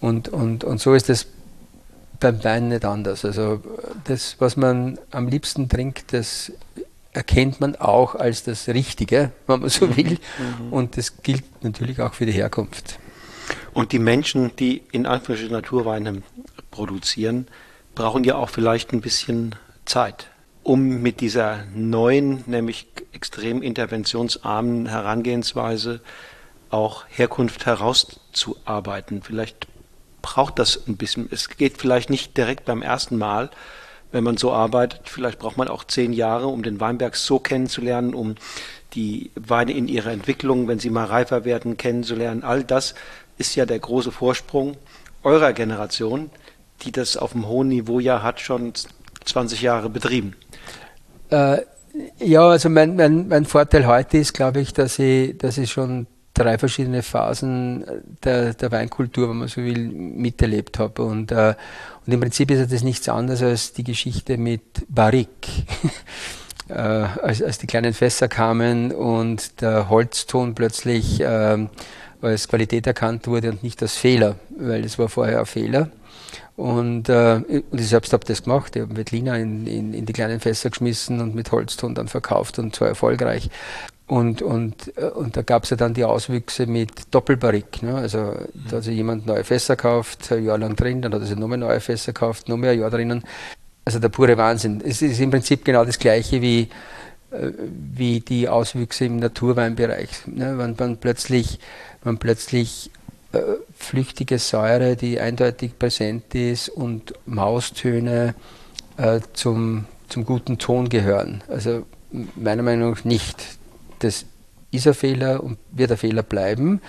Und, 0.01 0.29
und, 0.29 0.65
und 0.65 0.81
so 0.81 0.95
ist 0.95 1.11
es 1.11 1.27
beim 2.19 2.43
Wein 2.45 2.69
nicht 2.69 2.85
anders. 2.85 3.25
Also 3.25 3.63
das, 4.05 4.37
was 4.39 4.57
man 4.57 4.99
am 5.11 5.29
liebsten 5.29 5.69
trinkt, 5.69 6.13
das 6.13 6.53
erkennt 7.13 7.61
man 7.61 7.77
auch 7.77 8.15
als 8.15 8.45
das 8.45 8.69
Richtige, 8.69 9.33
wenn 9.47 9.61
man 9.61 9.71
so 9.71 9.87
mhm. 9.87 9.97
will. 9.97 10.19
Mhm. 10.39 10.73
Und 10.73 10.97
das 10.97 11.23
gilt 11.23 11.45
natürlich 11.63 12.01
auch 12.01 12.15
für 12.15 12.27
die 12.27 12.33
Herkunft. 12.33 12.99
Und 13.73 13.93
die 13.93 13.99
Menschen, 13.99 14.55
die 14.57 14.83
in 14.93 15.07
Anführungsstrichen 15.07 15.55
Naturweine 15.55 16.23
produzieren, 16.71 17.49
brauchen 17.95 18.25
ja 18.25 18.37
auch 18.37 18.49
vielleicht 18.49 18.93
ein 18.93 19.01
bisschen 19.01 19.55
Zeit 19.85 20.29
um 20.63 21.01
mit 21.03 21.21
dieser 21.21 21.65
neuen, 21.75 22.45
nämlich 22.47 22.90
extrem 23.21 23.61
interventionsarmen 23.61 24.87
Herangehensweise 24.87 26.01
auch 26.71 27.05
Herkunft 27.11 27.67
herauszuarbeiten. 27.67 29.23
Vielleicht 29.23 29.67
braucht 30.23 30.59
das 30.59 30.89
ein 30.89 30.97
bisschen. 30.97 31.29
Es 31.31 31.51
geht 31.51 31.77
vielleicht 31.77 32.09
nicht 32.09 32.35
direkt 32.39 32.65
beim 32.65 32.81
ersten 32.81 33.19
Mal, 33.19 33.51
wenn 34.11 34.25
man 34.25 34.39
so 34.39 34.53
arbeitet. 34.53 35.03
Vielleicht 35.05 35.39
braucht 35.39 35.59
man 35.59 35.69
auch 35.69 35.85
zehn 35.85 36.15
Jahre, 36.15 36.47
um 36.47 36.63
den 36.63 36.81
Weinberg 36.81 37.15
so 37.15 37.39
kennenzulernen, 37.39 38.15
um 38.15 38.37
die 38.95 39.31
Weine 39.35 39.73
in 39.73 39.87
ihrer 39.87 40.13
Entwicklung, 40.13 40.67
wenn 40.67 40.79
sie 40.79 40.89
mal 40.89 41.05
reifer 41.05 41.45
werden, 41.45 41.77
kennenzulernen. 41.77 42.43
All 42.43 42.65
das 42.65 42.95
ist 43.37 43.55
ja 43.55 43.67
der 43.67 43.81
große 43.81 44.13
Vorsprung 44.13 44.79
eurer 45.23 45.53
Generation, 45.53 46.31
die 46.83 46.93
das 46.93 47.19
auf 47.19 47.35
einem 47.35 47.47
hohen 47.49 47.69
Niveau 47.69 48.01
ja 48.01 48.23
hat, 48.23 48.41
schon 48.41 48.73
20 49.27 49.61
Jahre 49.61 49.91
betrieben. 49.91 50.37
Äh, 51.29 51.59
ja, 52.19 52.49
also 52.49 52.69
mein, 52.69 52.97
mein, 52.97 53.29
mein 53.29 53.45
Vorteil 53.45 53.87
heute 53.87 54.19
ist, 54.19 54.33
glaube 54.33 54.61
ich, 54.61 54.73
dass 54.73 54.99
ich, 54.99 55.37
dass 55.39 55.59
ich 55.59 55.71
schon 55.71 56.07
drei 56.35 56.59
verschiedene 56.59 57.03
Phasen 57.03 57.85
der, 58.25 58.55
der 58.55 58.71
Weinkultur, 58.71 59.29
wenn 59.29 59.39
man 59.39 59.49
so 59.49 59.63
will, 59.63 59.89
miterlebt 59.89 60.79
habe. 60.79 61.03
Und, 61.03 61.33
äh, 61.33 61.55
und 62.07 62.13
im 62.13 62.21
Prinzip 62.21 62.51
ist 62.51 62.73
das 62.73 62.83
nichts 62.83 63.09
anderes 63.09 63.43
als 63.43 63.73
die 63.73 63.85
Geschichte 63.85 64.39
mit 64.39 64.63
Barrique. 64.89 65.65
äh, 66.69 66.75
als, 66.75 67.43
als 67.43 67.59
die 67.59 67.67
kleinen 67.67 67.93
Fässer 67.93 68.29
kamen 68.29 68.93
und 68.93 69.61
der 69.61 69.89
Holzton 69.89 70.55
plötzlich 70.55 71.21
äh, 71.21 71.67
als 72.23 72.49
Qualität 72.49 72.87
erkannt 72.87 73.27
wurde 73.27 73.51
und 73.51 73.63
nicht 73.63 73.83
als 73.83 73.97
Fehler, 73.97 74.37
weil 74.51 74.85
es 74.85 74.99
war 74.99 75.09
vorher 75.09 75.41
ein 75.41 75.47
Fehler. 75.47 75.91
Und, 76.57 77.09
äh, 77.09 77.41
und 77.71 77.81
ich 77.81 77.89
selbst 77.89 78.13
habe 78.13 78.25
das 78.27 78.43
gemacht. 78.43 78.77
Ich 78.77 78.83
habe 78.83 78.97
Veltliner 78.97 79.39
in, 79.39 79.67
in, 79.67 79.95
in, 79.95 80.07
die 80.07 80.13
kleinen 80.13 80.41
Fässer 80.41 80.71
geschmissen 80.71 81.21
und 81.21 81.35
mit 81.35 81.53
Holzton 81.53 81.95
dann 81.95 82.09
verkauft 82.09 82.59
und 82.59 82.75
zwar 82.75 82.89
erfolgreich. 82.89 83.51
Und, 84.11 84.43
und, 84.43 84.93
äh, 84.97 85.05
und 85.05 85.37
da 85.37 85.43
gab 85.43 85.65
es 85.65 85.71
ja 85.71 85.77
dann 85.77 85.95
die 85.95 86.05
Auswüchse 86.05 86.67
mit 86.67 87.15
Doppelbarrik. 87.15 87.83
Ne? 87.83 87.95
Also 87.95 88.35
da 88.69 88.79
hat 88.79 88.85
sich 88.85 88.97
jemand 88.97 89.25
neue 89.25 89.45
Fässer 89.45 89.77
gekauft, 89.77 90.33
ein 90.33 90.45
Jahr 90.45 90.59
lang 90.59 90.75
drin, 90.75 91.01
dann 91.01 91.15
hat 91.15 91.21
er 91.21 91.27
sich 91.27 91.39
nochmal 91.39 91.59
neue 91.59 91.79
Fässer 91.79 92.13
gekauft, 92.13 92.49
noch 92.49 92.57
mehr 92.57 92.73
ein 92.73 92.81
Jahr 92.81 92.91
drinnen. 92.91 93.23
Also 93.85 94.01
der 94.01 94.09
pure 94.09 94.37
Wahnsinn. 94.37 94.83
Es 94.85 95.01
ist 95.01 95.21
im 95.21 95.31
Prinzip 95.31 95.65
genau 95.65 95.85
das 95.85 95.99
Gleiche 95.99 96.43
wie, 96.43 96.69
äh, 97.31 97.53
wie 97.95 98.19
die 98.19 98.49
Auswüchse 98.49 99.05
im 99.05 99.19
Naturweinbereich. 99.19 100.27
Ne? 100.27 100.59
Wenn 100.59 100.75
man 100.77 100.97
plötzlich, 100.97 101.61
man 102.03 102.19
plötzlich 102.19 102.91
flüchtige 103.77 104.39
Säure, 104.39 104.97
die 104.97 105.21
eindeutig 105.21 105.79
präsent 105.79 106.35
ist 106.35 106.69
und 106.69 107.13
Maustöne 107.27 108.35
äh, 108.97 109.21
zum, 109.33 109.87
zum 110.09 110.25
guten 110.25 110.59
Ton 110.59 110.89
gehören. 110.89 111.43
Also 111.49 111.87
meiner 112.35 112.63
Meinung 112.63 112.91
nach 112.91 113.05
nicht. 113.05 113.37
Das 114.01 114.25
ist 114.71 114.87
ein 114.87 114.95
Fehler 114.95 115.43
und 115.43 115.59
wird 115.71 115.93
ein 115.93 115.97
Fehler 115.97 116.23
bleiben. 116.23 116.81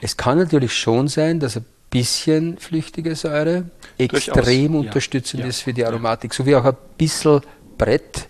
Es 0.00 0.16
kann 0.16 0.38
natürlich 0.38 0.74
schon 0.74 1.08
sein, 1.08 1.40
dass 1.40 1.56
ein 1.56 1.64
bisschen 1.90 2.58
flüchtige 2.58 3.14
Säure 3.14 3.64
extrem 3.98 4.72
Durchaus, 4.72 4.86
unterstützend 4.86 5.42
ja. 5.42 5.48
ist 5.48 5.60
für 5.60 5.72
die 5.72 5.84
Aromatik, 5.84 6.34
so 6.34 6.44
wie 6.46 6.56
auch 6.56 6.64
ein 6.64 6.76
bisschen 6.96 7.40
Brett 7.78 8.28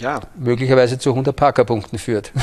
ja. 0.00 0.20
möglicherweise 0.36 0.98
zu 0.98 1.10
100 1.10 1.34
Parkerpunkten 1.34 1.98
führt. 1.98 2.32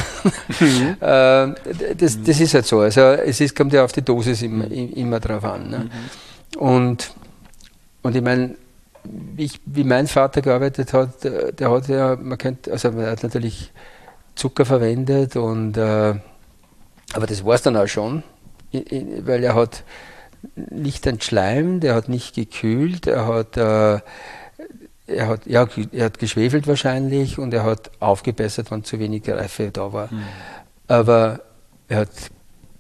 Mhm. 0.60 0.98
Äh, 1.00 1.96
das, 1.98 2.22
das, 2.22 2.40
ist 2.40 2.54
halt 2.54 2.66
so. 2.68 2.82
Also 2.82 3.02
es 3.02 3.42
ist, 3.42 3.56
kommt 3.56 3.74
ja 3.74 3.84
auf 3.84 3.94
die 3.94 4.04
Dosis 4.04 4.44
immer, 4.44 4.70
immer 4.70 5.20
drauf 5.20 5.44
an. 5.44 5.70
Ne? 5.70 5.90
Mhm. 5.90 6.62
Und, 6.62 7.14
und 8.04 8.16
ich 8.16 8.22
meine, 8.22 8.56
wie, 9.04 9.50
wie 9.66 9.84
mein 9.84 10.08
Vater 10.08 10.42
gearbeitet 10.42 10.94
hat, 10.94 11.24
der 11.24 11.72
hat 11.72 11.88
ja, 11.88 12.16
man 12.16 12.38
könnte, 12.38 12.72
also 12.72 12.90
er 12.90 13.12
hat 13.12 13.24
natürlich 13.24 13.72
Zucker 14.36 14.66
verwendet 14.66 15.36
und 15.36 15.78
äh, 15.78 16.16
aber 17.14 17.28
das 17.28 17.44
war 17.44 17.56
es 17.56 17.62
dann 17.62 17.76
auch 17.76 17.88
schon, 17.88 18.24
weil 18.72 19.44
er 19.44 19.56
hat 19.56 19.84
nicht 20.56 21.06
entschleimt, 21.08 21.84
er 21.84 21.96
hat 21.96 22.10
nicht 22.10 22.36
gekühlt, 22.36 23.08
er 23.08 23.28
hat 23.28 23.58
äh, 23.58 24.00
er 25.14 25.28
hat, 25.28 25.46
ja, 25.46 25.68
er 25.92 26.06
hat 26.06 26.20
geschwefelt 26.20 26.68
wahrscheinlich 26.68 27.38
und 27.38 27.54
er 27.54 27.64
hat 27.64 27.92
aufgebessert, 28.00 28.72
wenn 28.72 28.84
zu 28.84 29.00
wenig 29.00 29.28
Reife 29.30 29.72
da 29.72 29.94
war. 29.94 30.08
Mhm. 30.12 30.24
Aber 30.88 31.42
er 31.88 32.00
hat 32.00 32.10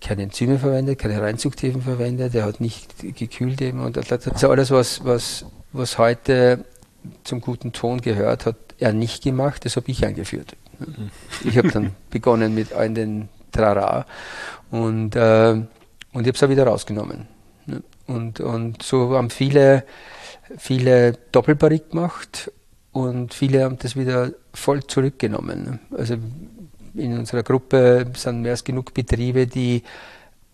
keine 0.01 0.23
Enzyme 0.23 0.57
verwendet, 0.57 0.99
keine 0.99 1.21
Reinzuchthäfen 1.21 1.81
verwendet, 1.81 2.33
er 2.33 2.45
hat 2.45 2.59
nicht 2.59 3.15
gekühlt 3.15 3.61
eben 3.61 3.81
und 3.81 3.97
also 3.97 4.49
alles, 4.49 4.71
was, 4.71 5.05
was, 5.05 5.45
was 5.71 5.97
heute 5.97 6.65
zum 7.23 7.39
guten 7.39 7.71
Ton 7.71 8.01
gehört, 8.01 8.45
hat 8.45 8.55
er 8.79 8.93
nicht 8.93 9.23
gemacht, 9.23 9.63
das 9.63 9.75
habe 9.75 9.89
ich 9.91 10.05
eingeführt. 10.05 10.55
Mhm. 10.79 11.11
Ich 11.45 11.57
habe 11.57 11.69
dann 11.69 11.95
begonnen 12.09 12.55
mit 12.55 12.73
all 12.73 12.89
den 12.89 13.29
Trara 13.51 14.05
und, 14.71 15.15
äh, 15.15 15.51
und 15.51 16.21
ich 16.21 16.27
habe 16.27 16.31
es 16.31 16.43
auch 16.43 16.49
wieder 16.49 16.65
rausgenommen. 16.65 17.27
Und, 18.07 18.39
und 18.39 18.83
so 18.83 19.15
haben 19.15 19.29
viele, 19.29 19.83
viele 20.57 21.13
Doppelbarrik 21.31 21.91
gemacht 21.91 22.51
und 22.91 23.33
viele 23.33 23.63
haben 23.63 23.77
das 23.79 23.95
wieder 23.95 24.31
voll 24.53 24.83
zurückgenommen. 24.83 25.79
Also 25.95 26.17
in 26.93 27.17
unserer 27.17 27.43
Gruppe 27.43 28.05
sind 28.15 28.41
mehr 28.41 28.51
als 28.51 28.63
genug 28.63 28.93
Betriebe, 28.93 29.47
die 29.47 29.83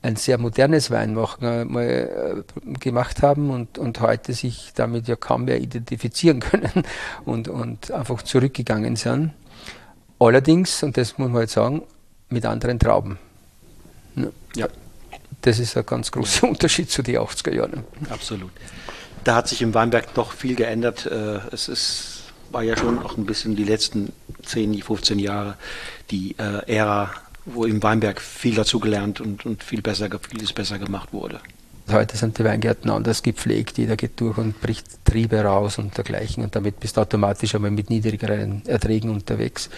ein 0.02 0.16
sehr 0.16 0.38
modernes 0.38 0.92
Weinmachen 0.92 1.72
mal 1.72 1.84
äh, 1.84 2.74
gemacht 2.80 3.24
haben 3.24 3.50
und, 3.50 3.78
und 3.78 4.00
heute 4.00 4.34
sich 4.34 4.72
damit 4.76 5.08
ja 5.08 5.16
kaum 5.16 5.46
mehr 5.46 5.60
identifizieren 5.60 6.40
können 6.42 6.84
und, 7.26 7.48
und 7.48 7.92
einfach 7.92 8.22
zurückgegangen 8.22 8.96
sind. 8.96 9.34
Allerdings, 10.20 10.84
und 10.84 10.98
das 10.98 11.18
muss 11.18 11.30
man 11.30 11.40
halt 11.40 11.50
sagen, 11.50 11.84
mit 12.30 12.46
anderen 12.46 12.80
Trauben. 12.80 13.18
Ja. 14.56 14.68
Das 15.42 15.60
ist 15.60 15.78
ein 15.78 15.86
ganz 15.86 16.12
großer 16.12 16.48
Unterschied 16.50 16.90
zu 16.90 17.02
den 17.02 17.18
80er 17.18 17.54
Jahren. 17.54 17.84
Absolut. 18.10 18.52
Da 19.28 19.36
hat 19.36 19.50
sich 19.50 19.62
im 19.62 19.74
Weinberg 19.74 20.14
doch 20.14 20.32
viel 20.32 20.56
geändert. 20.56 21.06
Äh, 21.06 21.40
es 21.52 21.68
ist 21.68 22.24
war 22.50 22.64
ja 22.64 22.78
schon 22.78 23.00
auch 23.00 23.18
ein 23.18 23.26
bisschen 23.26 23.58
die 23.58 23.66
letzten 23.66 24.14
10, 24.46 24.82
15 24.82 25.20
Jahre 25.20 25.56
die 26.12 26.34
äh, 26.38 26.66
Ära, 26.74 27.12
wo 27.44 27.66
im 27.66 27.84
Weinberg 27.84 28.22
viel 28.22 28.56
dazugelernt 28.56 29.20
und, 29.20 29.46
und 29.46 29.64
viel 29.64 29.82
besser, 29.82 30.08
vieles 30.30 30.54
besser 30.54 30.80
gemacht 30.80 31.12
wurde. 31.12 31.42
Heute 31.92 32.16
sind 32.16 32.38
die 32.38 32.46
Weingärten 32.46 32.90
anders 32.90 33.22
gepflegt, 33.22 33.78
jeder 33.78 33.98
geht 33.98 34.18
durch 34.22 34.38
und 34.38 34.62
bricht 34.62 35.04
Triebe 35.04 35.42
raus 35.42 35.78
und 35.78 35.98
dergleichen 35.98 36.42
und 36.42 36.56
damit 36.56 36.80
bist 36.80 36.96
du 36.96 37.02
automatisch 37.02 37.54
einmal 37.54 37.72
mit 37.72 37.90
niedrigeren 37.90 38.66
Erträgen 38.66 39.10
unterwegs. 39.10 39.70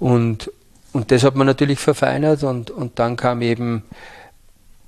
Und, 0.00 0.50
und 0.92 1.12
das 1.12 1.22
hat 1.22 1.36
man 1.36 1.46
natürlich 1.46 1.78
verfeinert 1.78 2.42
und, 2.42 2.72
und 2.72 2.98
dann 2.98 3.14
kam 3.14 3.42
eben 3.42 3.84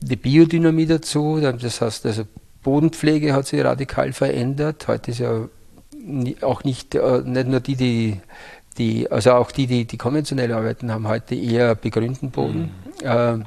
die 0.00 0.16
Biodynamie 0.16 0.86
dazu, 0.86 1.38
das 1.40 1.80
heißt 1.80 2.06
also 2.06 2.24
Bodenpflege 2.64 3.32
hat 3.32 3.46
sich 3.46 3.62
radikal 3.62 4.12
verändert. 4.12 4.88
Heute 4.88 5.12
ist 5.12 5.20
ja 5.20 5.48
auch 6.40 6.64
nicht, 6.64 6.96
äh, 6.96 7.22
nicht 7.24 7.46
nur 7.46 7.60
die, 7.60 7.76
die, 7.76 8.20
die, 8.76 9.10
also 9.10 9.32
auch 9.32 9.52
die, 9.52 9.68
die, 9.68 9.84
die 9.84 9.96
konventionell 9.96 10.52
arbeiten, 10.52 10.90
haben 10.90 11.06
heute 11.06 11.36
eher 11.36 11.76
begrünten 11.76 12.32
Boden. 12.32 12.72
Mhm. 13.00 13.06
Äh, 13.08 13.38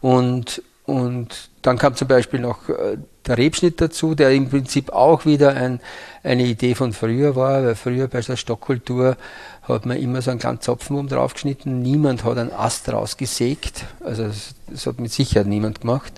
und, 0.00 0.62
und 0.86 1.50
dann 1.60 1.76
kam 1.76 1.94
zum 1.94 2.08
Beispiel 2.08 2.40
noch 2.40 2.68
äh, 2.68 2.96
der 3.26 3.36
Rebschnitt 3.36 3.80
dazu, 3.80 4.14
der 4.14 4.32
im 4.32 4.48
Prinzip 4.48 4.90
auch 4.90 5.26
wieder 5.26 5.54
ein, 5.54 5.80
eine 6.22 6.44
Idee 6.44 6.74
von 6.74 6.92
früher 6.92 7.36
war, 7.36 7.62
weil 7.62 7.74
früher 7.74 8.08
bei 8.08 8.20
der 8.20 8.36
Stockkultur 8.36 9.16
hat 9.62 9.84
man 9.84 9.98
immer 9.98 10.22
so 10.22 10.30
einen 10.30 10.40
kleinen 10.40 10.62
Zopfen 10.62 10.96
oben 10.96 11.08
drauf 11.08 11.34
geschnitten, 11.34 11.82
niemand 11.82 12.24
hat 12.24 12.38
einen 12.38 12.52
Ast 12.52 12.90
rausgesägt, 12.90 13.84
also 14.02 14.24
das, 14.24 14.54
das 14.68 14.86
hat 14.86 14.98
mit 14.98 15.12
Sicherheit 15.12 15.46
niemand 15.46 15.82
gemacht. 15.82 16.12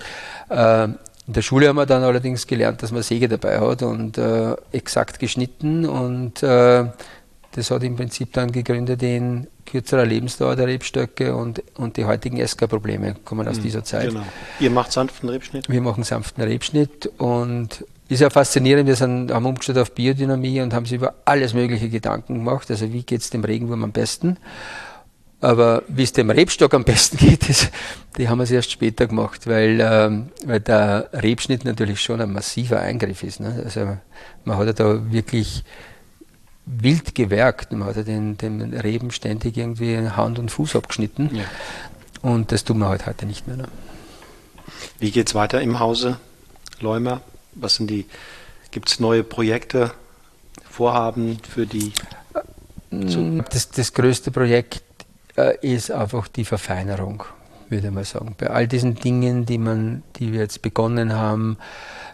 Äh, 0.48 0.88
in 1.30 1.34
der 1.34 1.42
Schule 1.42 1.68
haben 1.68 1.76
wir 1.76 1.86
dann 1.86 2.02
allerdings 2.02 2.48
gelernt, 2.48 2.82
dass 2.82 2.90
man 2.90 3.04
Säge 3.04 3.28
dabei 3.28 3.60
hat 3.60 3.84
und 3.84 4.18
äh, 4.18 4.56
exakt 4.72 5.20
geschnitten 5.20 5.86
und 5.86 6.42
äh, 6.42 6.86
das 7.52 7.70
hat 7.70 7.84
im 7.84 7.94
Prinzip 7.94 8.32
dann 8.32 8.50
gegründet 8.50 9.00
in 9.04 9.46
kürzerer 9.64 10.04
Lebensdauer 10.04 10.56
der 10.56 10.66
Rebstöcke 10.66 11.36
und, 11.36 11.62
und 11.76 11.96
die 11.96 12.04
heutigen 12.04 12.38
Esker-Probleme 12.38 13.14
kommen 13.24 13.46
aus 13.46 13.58
mhm, 13.58 13.62
dieser 13.62 13.84
Zeit. 13.84 14.08
Genau. 14.08 14.24
Ihr 14.58 14.70
macht 14.70 14.90
sanften 14.90 15.28
Rebschnitt? 15.28 15.68
Wir 15.68 15.80
machen 15.80 16.02
sanften 16.02 16.42
Rebschnitt 16.42 17.08
und 17.18 17.84
ist 18.08 18.18
ja 18.18 18.28
faszinierend, 18.28 18.88
wir 18.88 18.96
sind, 18.96 19.30
haben 19.30 19.46
umgestellt 19.46 19.78
auf 19.78 19.92
Biodynamie 19.92 20.60
und 20.62 20.74
haben 20.74 20.84
sich 20.84 20.96
über 20.96 21.14
alles 21.26 21.54
mögliche 21.54 21.88
Gedanken 21.88 22.34
gemacht. 22.34 22.68
Also 22.72 22.92
wie 22.92 23.04
geht 23.04 23.20
es 23.20 23.30
dem 23.30 23.44
Regenwurm 23.44 23.84
am 23.84 23.92
besten? 23.92 24.36
Aber 25.40 25.82
wie 25.88 26.02
es 26.02 26.12
dem 26.12 26.30
Rebstock 26.30 26.74
am 26.74 26.84
besten 26.84 27.16
geht, 27.16 27.48
das, 27.48 27.68
die 28.18 28.28
haben 28.28 28.38
wir 28.38 28.44
es 28.44 28.50
erst 28.50 28.70
später 28.70 29.06
gemacht, 29.06 29.46
weil, 29.46 29.80
ähm, 29.80 30.28
weil 30.44 30.60
der 30.60 31.08
Rebschnitt 31.12 31.64
natürlich 31.64 32.00
schon 32.00 32.20
ein 32.20 32.32
massiver 32.32 32.80
Eingriff 32.80 33.22
ist. 33.22 33.40
Ne? 33.40 33.62
Also 33.64 33.96
man 34.44 34.56
hat 34.58 34.66
ja 34.66 34.72
da 34.72 35.12
wirklich 35.12 35.64
wild 36.66 37.14
gewerkt. 37.14 37.72
Man 37.72 37.88
hat 37.88 37.96
ja 37.96 38.02
den, 38.02 38.36
den 38.36 38.74
Reben 38.74 39.10
ständig 39.10 39.56
irgendwie 39.56 39.96
Hand 39.96 40.38
und 40.38 40.50
Fuß 40.50 40.76
abgeschnitten. 40.76 41.34
Ja. 41.34 41.44
Und 42.22 42.52
das 42.52 42.64
tun 42.64 42.78
wir 42.78 42.88
halt 42.88 43.06
heute 43.06 43.24
nicht 43.24 43.46
mehr. 43.46 43.56
Ne? 43.56 43.68
Wie 44.98 45.10
geht 45.10 45.28
es 45.28 45.34
weiter 45.34 45.60
im 45.62 45.80
Hause 45.80 46.18
Leumer? 46.80 47.22
Was 47.54 47.76
sind 47.76 47.88
die, 47.88 48.06
gibt 48.70 48.90
es 48.90 49.00
neue 49.00 49.24
Projekte, 49.24 49.92
Vorhaben 50.68 51.38
für 51.48 51.66
die? 51.66 51.92
Das, 52.90 53.70
das 53.70 53.92
größte 53.92 54.30
Projekt 54.30 54.82
äh, 54.82 54.89
ist 55.62 55.90
einfach 55.90 56.28
die 56.28 56.44
Verfeinerung, 56.44 57.24
würde 57.68 57.90
mal 57.90 58.04
sagen. 58.04 58.34
Bei 58.38 58.48
all 58.48 58.66
diesen 58.66 58.94
Dingen, 58.94 59.46
die, 59.46 59.58
man, 59.58 60.02
die 60.16 60.32
wir 60.32 60.40
jetzt 60.40 60.62
begonnen 60.62 61.14
haben, 61.14 61.56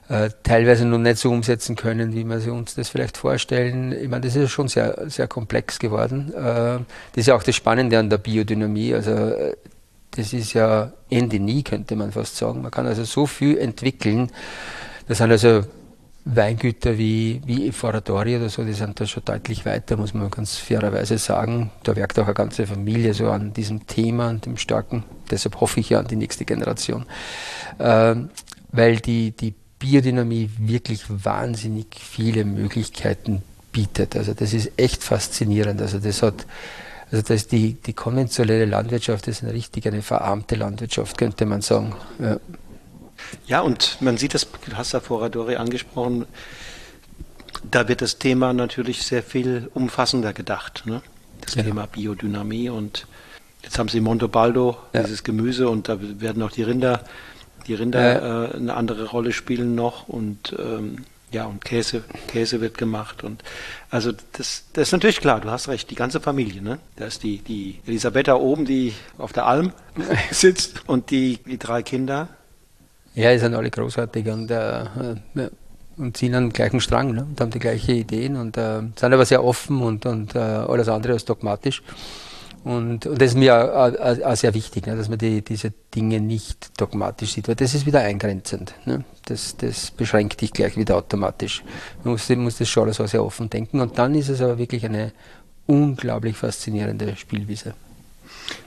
äh, 0.09 0.31
teilweise 0.45 0.85
noch 0.85 0.99
nicht 0.99 1.19
so 1.19 1.33
umsetzen 1.33 1.75
können, 1.75 2.15
wie 2.15 2.25
wir 2.25 2.53
uns 2.53 2.77
das 2.77 2.89
vielleicht 2.89 3.17
vorstellen. 3.17 3.93
Ich 3.93 4.09
meine, 4.09 4.21
das 4.21 4.37
ist 4.37 4.51
schon 4.51 4.69
sehr, 4.69 5.11
sehr 5.11 5.27
komplex 5.27 5.81
geworden. 5.81 6.33
Äh, 6.33 6.79
das 6.79 6.85
ist 7.17 7.27
ja 7.27 7.35
auch 7.35 7.43
das 7.43 7.57
Spannende 7.57 7.99
an 7.99 8.09
der 8.09 8.19
Biodynamie. 8.19 8.95
Also, 8.95 9.11
äh, 9.11 9.57
das 10.13 10.33
ist 10.33 10.53
ja 10.53 10.93
Ende 11.11 11.41
nie, 11.41 11.63
könnte 11.63 11.97
man 11.97 12.13
fast 12.13 12.37
sagen. 12.37 12.63
Man 12.63 12.71
kann 12.71 12.87
also 12.87 13.05
so 13.05 13.27
viel 13.27 13.59
entwickeln. 13.59 14.31
Das 15.09 15.19
sind 15.19 15.31
also 15.31 15.65
Weingüter 16.29 16.99
wie, 16.99 17.41
wie 17.47 17.71
Foratori 17.71 18.37
oder 18.37 18.49
so, 18.49 18.65
die 18.65 18.73
sind 18.73 19.01
da 19.01 19.07
schon 19.07 19.25
deutlich 19.25 19.65
weiter, 19.65 19.97
muss 19.97 20.13
man 20.13 20.29
ganz 20.29 20.57
fairerweise 20.57 21.19
sagen. 21.19 21.71
Da 21.85 21.95
werkt 21.95 22.19
auch 22.19 22.25
eine 22.25 22.35
ganze 22.35 22.67
Familie 22.67 23.15
so 23.15 23.31
an 23.31 23.53
diesem 23.53 23.87
Thema, 23.87 24.29
an 24.29 24.41
dem 24.41 24.57
starken. 24.57 25.05
Deshalb 25.31 25.61
hoffe 25.61 25.79
ich 25.79 25.91
ja 25.91 26.01
an 26.01 26.09
die 26.09 26.17
nächste 26.17 26.45
Generation. 26.45 27.07
Ähm, 27.79 28.31
weil 28.73 28.97
die, 28.97 29.31
die 29.31 29.55
Biodynamie 29.79 30.51
wirklich 30.59 31.05
wahnsinnig 31.09 31.87
viele 31.95 32.45
Möglichkeiten 32.45 33.43
bietet. 33.71 34.17
Also 34.17 34.35
das 34.35 34.53
ist 34.53 34.73
echt 34.77 35.05
faszinierend. 35.05 35.81
Also 35.81 36.01
das 36.01 36.23
hat, 36.23 36.45
also 37.13 37.23
das 37.23 37.47
die, 37.47 37.75
die 37.75 37.93
konventionelle 37.93 38.65
Landwirtschaft 38.65 39.29
ist 39.29 39.45
eine 39.45 39.53
richtig 39.53 39.87
eine 39.87 40.03
verarmte 40.03 40.57
Landwirtschaft, 40.57 41.19
könnte 41.19 41.47
man 41.47 41.61
sagen. 41.61 41.95
Ja. 42.19 42.41
Ja, 43.47 43.61
und 43.61 43.99
man 44.01 44.17
sieht 44.17 44.35
das, 44.35 44.47
du 44.69 44.77
hast 44.77 44.93
ja 44.93 45.01
vorher 45.01 45.31
Dori 45.31 45.57
angesprochen, 45.57 46.27
da 47.71 47.89
wird 47.89 48.03
das 48.03 48.19
Thema 48.19 48.53
natürlich 48.53 49.03
sehr 49.03 49.23
viel 49.23 49.71
umfassender 49.75 50.33
gedacht. 50.33 50.85
Ne? 50.87 51.03
Das 51.41 51.55
ja. 51.55 51.63
Thema 51.63 51.87
Biodynamie 51.87 52.71
und 52.71 53.07
jetzt 53.63 53.79
haben 53.79 53.89
sie 53.89 54.01
Montebaldo, 54.01 54.77
ja. 54.93 55.03
dieses 55.03 55.25
Gemüse 55.25 55.69
und 55.69 55.89
da 55.89 55.99
werden 56.01 56.43
auch 56.43 56.53
die 56.53 56.63
Rinder, 56.63 57.05
die 57.67 57.75
Rinder 57.75 58.01
ja. 58.01 58.45
äh, 58.45 58.57
eine 58.57 58.75
andere 58.75 59.07
Rolle 59.07 59.33
spielen 59.33 59.75
noch 59.75 60.09
und 60.09 60.55
ähm, 60.59 61.05
ja, 61.33 61.45
und 61.45 61.65
Käse, 61.65 62.05
Käse 62.29 62.61
wird 62.61 62.79
gemacht 62.79 63.25
und 63.25 63.43
also 63.91 64.13
das, 64.33 64.65
das 64.73 64.89
ist 64.89 64.93
natürlich 64.93 65.21
klar, 65.21 65.41
du 65.41 65.51
hast 65.51 65.69
recht, 65.69 65.91
die 65.91 65.97
ganze 65.97 66.21
Familie, 66.21 66.63
ne? 66.63 66.79
Da 66.95 67.07
ist 67.07 67.25
die, 67.25 67.39
die 67.39 67.81
Elisabetta 67.85 68.37
oben, 68.37 68.65
die 68.65 68.95
auf 69.19 69.33
der 69.33 69.47
Alm 69.47 69.73
sitzt 70.31 70.89
und 70.89 71.11
die, 71.11 71.39
die 71.45 71.59
drei 71.59 71.83
Kinder, 71.83 72.29
ja, 73.17 73.33
die 73.33 73.39
sind 73.39 73.55
alle 73.55 73.71
großartig 73.71 74.29
und, 74.29 74.51
äh, 74.51 74.55
ja, 74.55 75.49
und 75.97 76.17
ziehen 76.17 76.35
an 76.35 76.45
den 76.45 76.53
gleichen 76.53 76.81
Strang 76.81 77.15
ne, 77.15 77.27
und 77.29 77.41
haben 77.41 77.51
die 77.51 77.59
gleichen 77.59 77.95
Ideen 77.95 78.37
und 78.37 78.59
äh, 78.59 78.81
sind 78.95 79.13
aber 79.13 79.25
sehr 79.25 79.43
offen 79.43 79.81
und, 79.81 80.05
und 80.05 80.35
äh, 80.35 80.39
alles 80.39 80.89
andere 80.89 81.15
als 81.15 81.25
dogmatisch. 81.25 81.83
Und, 82.63 83.07
und 83.07 83.23
das 83.23 83.31
ist 83.31 83.37
mir 83.37 83.55
auch, 83.57 84.23
auch, 84.23 84.37
sehr 84.37 84.53
wichtig, 84.53 84.87
ne, 84.87 84.97
dass 84.97 85.09
man 85.09 85.17
die, 85.17 85.41
diese 85.41 85.73
Dinge 85.95 86.21
nicht 86.21 86.79
dogmatisch 86.79 87.33
sieht, 87.33 87.49
weil 87.49 87.55
das 87.55 87.73
ist 87.75 87.87
wieder 87.87 88.01
eingrenzend. 88.01 88.75
Ne? 88.85 89.05
Das, 89.25 89.57
das 89.57 89.93
beschränkt 89.93 90.43
dich 90.43 90.53
gleich 90.53 90.77
wieder 90.77 90.97
automatisch. 90.97 91.65
Man 92.05 92.13
muss, 92.13 92.29
muss 92.29 92.59
das 92.59 92.69
schon 92.69 92.83
alles 92.85 92.97
sehr 93.11 93.25
offen 93.25 93.49
denken 93.49 93.81
und 93.81 93.99
dann 93.99 94.15
ist 94.15 94.29
es 94.29 94.43
aber 94.43 94.59
wirklich 94.59 94.85
eine 94.85 95.13
unglaublich 95.65 96.37
faszinierende 96.37 97.17
Spielwiese. 97.17 97.75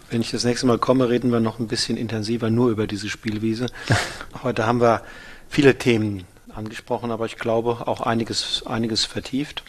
Wenn 0.10 0.22
ich 0.22 0.32
das 0.32 0.44
nächste 0.44 0.66
Mal 0.66 0.80
komme, 0.80 1.10
reden 1.10 1.32
wir 1.32 1.40
noch 1.40 1.60
ein 1.60 1.68
bisschen 1.68 1.98
intensiver 1.98 2.50
nur 2.50 2.70
über 2.70 2.88
diese 2.88 3.10
Spielwiese. 3.10 3.68
Heute 4.44 4.66
haben 4.66 4.82
wir 4.82 5.04
viele 5.50 5.78
Themen 5.78 6.26
angesprochen, 6.54 7.12
aber 7.12 7.26
ich 7.26 7.38
glaube 7.38 7.88
auch 7.88 8.02
einiges, 8.02 8.64
einiges 8.66 9.06
vertieft. 9.06 9.64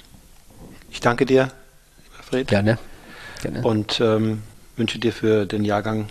Ich 0.90 1.00
danke 1.00 1.26
dir, 1.26 1.50
Fred. 2.22 2.48
Gerne. 2.48 2.78
Gerne. 3.42 3.62
Und 3.62 4.00
ähm, 4.00 4.42
wünsche 4.76 4.98
dir 4.98 5.12
für 5.12 5.46
den 5.46 5.64
Jahrgang, 5.64 6.08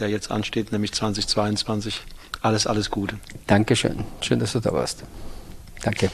der 0.00 0.08
jetzt 0.08 0.30
ansteht, 0.30 0.72
nämlich 0.72 0.92
2022, 0.92 2.02
alles, 2.40 2.66
alles 2.66 2.90
Gute. 2.90 3.16
Dankeschön. 3.46 4.04
Schön, 4.20 4.38
dass 4.38 4.52
du 4.52 4.60
da 4.60 4.72
warst. 4.72 5.04
Danke. 5.82 6.10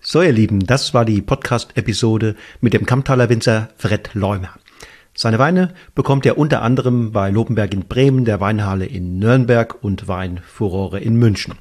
So, 0.00 0.20
ihr 0.20 0.32
Lieben, 0.32 0.66
das 0.66 0.92
war 0.92 1.06
die 1.06 1.22
Podcast-Episode 1.22 2.36
mit 2.60 2.74
dem 2.74 2.84
Kammtaler 2.84 3.30
Winzer 3.30 3.70
Fred 3.78 4.10
Leumer. 4.12 4.54
Seine 5.16 5.38
Weine 5.38 5.72
bekommt 5.94 6.26
er 6.26 6.38
unter 6.38 6.62
anderem 6.62 7.12
bei 7.12 7.30
Lopenberg 7.30 7.72
in 7.72 7.84
Bremen, 7.84 8.24
der 8.24 8.40
Weinhalle 8.40 8.86
in 8.86 9.18
Nürnberg 9.18 9.82
und 9.82 10.08
Weinfurore 10.08 10.98
in 10.98 11.16
München. 11.16 11.54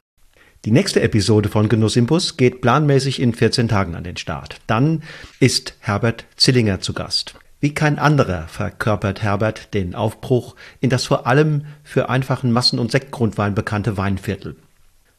Die 0.66 0.72
nächste 0.72 1.02
Episode 1.02 1.50
von 1.50 1.70
Genuss 1.70 2.38
geht 2.38 2.62
planmäßig 2.62 3.22
in 3.22 3.34
14 3.34 3.68
Tagen 3.68 3.96
an 3.96 4.04
den 4.04 4.18
Start. 4.18 4.58
Dann 4.66 5.04
ist 5.40 5.76
Herbert 5.80 6.26
Zillinger 6.36 6.80
zu 6.80 6.94
Gast. 6.94 7.36
Wie 7.60 7.74
kein 7.74 8.00
anderer 8.00 8.48
verkörpert 8.48 9.22
Herbert 9.22 9.74
den 9.74 9.94
Aufbruch 9.94 10.56
in 10.80 10.90
das 10.90 11.06
vor 11.06 11.28
allem 11.28 11.66
für 11.84 12.10
einfachen 12.10 12.52
Massen- 12.52 12.80
und 12.80 12.92
Sektgrundwein 12.92 13.56
bekannte 13.56 13.98
Weinviertel. 13.98 14.56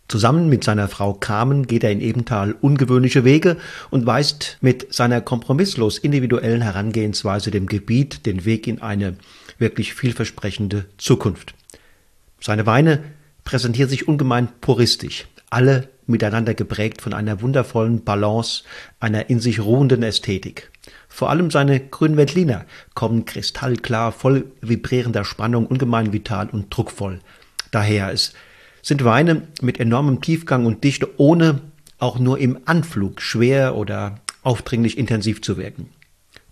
Zusammen 0.09 0.49
mit 0.49 0.65
seiner 0.65 0.89
Frau 0.89 1.15
Carmen 1.15 1.67
geht 1.67 1.83
er 1.83 1.91
in 1.91 2.01
Ebenthal 2.01 2.55
ungewöhnliche 2.61 3.25
Wege 3.25 3.57
und 3.91 4.07
weist 4.07 4.59
mit 4.61 4.93
seiner 4.93 5.21
kompromisslos 5.21 5.99
individuellen 5.99 6.63
Herangehensweise 6.63 7.51
dem 7.51 7.67
Gebiet 7.67 8.27
den 8.27 8.45
Weg 8.45 8.67
in 8.67 8.83
eine 8.83 9.17
wirklich 9.59 9.95
vielversprechende 9.95 10.87
Zukunft. 10.99 11.55
Seine 12.41 12.67
Weine 12.67 13.03
präsentieren 13.45 13.89
sich 13.89 14.07
ungemein 14.07 14.49
puristisch, 14.61 15.27
alle 15.49 15.89
miteinander 16.07 16.53
geprägt 16.53 17.01
von 17.01 17.15
einer 17.15 17.41
wundervollen 17.41 18.05
Balance, 18.05 18.65
einer 19.01 19.31
in 19.31 19.41
sich 19.41 19.61
ruhenden 19.61 20.03
Ästhetik. 20.03 20.71
Vor 21.09 21.31
allem 21.31 21.51
seine 21.51 21.81
grünen 21.81 22.19
Veltliner 22.19 22.67
kommen 22.95 23.25
kristallklar, 23.25 24.13
voll 24.13 24.53
vibrierender 24.61 25.25
Spannung, 25.25 25.67
ungemein 25.67 26.13
vital 26.13 26.51
und 26.51 26.75
druckvoll. 26.77 27.21
Daher 27.71 28.13
ist 28.13 28.35
sind 28.85 29.03
Weine 29.03 29.43
mit 29.63 29.81
enormem 29.81 30.21
Tiefgang 30.21 30.67
und 30.67 30.85
Dichte, 30.85 31.09
ohne 31.17 31.61
auch 31.99 32.19
nur 32.19 32.39
im 32.39 32.59
Anflug 32.67 33.23
schwer 33.23 33.77
oder 33.77 34.21
aufdringlich 34.43 34.99
intensiv 34.99 35.41
zu 35.41 35.57
wirken. 35.57 35.89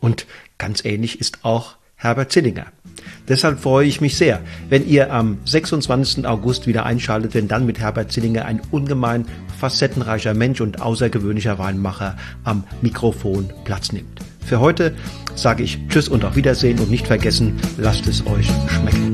Und 0.01 0.27
ganz 0.57 0.85
ähnlich 0.85 1.21
ist 1.21 1.45
auch 1.45 1.77
Herbert 1.95 2.33
Zillinger. 2.33 2.67
Deshalb 3.29 3.61
freue 3.61 3.87
ich 3.87 4.01
mich 4.01 4.17
sehr, 4.17 4.41
wenn 4.71 4.89
ihr 4.89 5.13
am 5.13 5.39
26. 5.45 6.27
August 6.27 6.67
wieder 6.67 6.87
einschaltet, 6.87 7.35
wenn 7.35 7.49
dann 7.49 7.67
mit 7.67 7.79
Herbert 7.79 8.11
Zillinger 8.11 8.47
ein 8.47 8.63
ungemein 8.71 9.27
facettenreicher 9.61 10.35
Mensch 10.35 10.61
und 10.61 10.81
außergewöhnlicher 10.81 11.59
Weinmacher 11.59 12.17
am 12.45 12.65
Mikrofon 12.81 13.53
Platz 13.65 13.93
nimmt. 13.93 14.21
Für 14.45 14.59
heute 14.59 14.97
sage 15.35 15.63
ich 15.63 15.79
Tschüss 15.89 16.09
und 16.09 16.25
auf 16.25 16.35
Wiedersehen 16.35 16.81
und 16.81 16.91
nicht 16.91 17.07
vergessen, 17.07 17.61
lasst 17.77 18.07
es 18.07 18.27
euch 18.27 18.49
schmecken. 18.69 19.13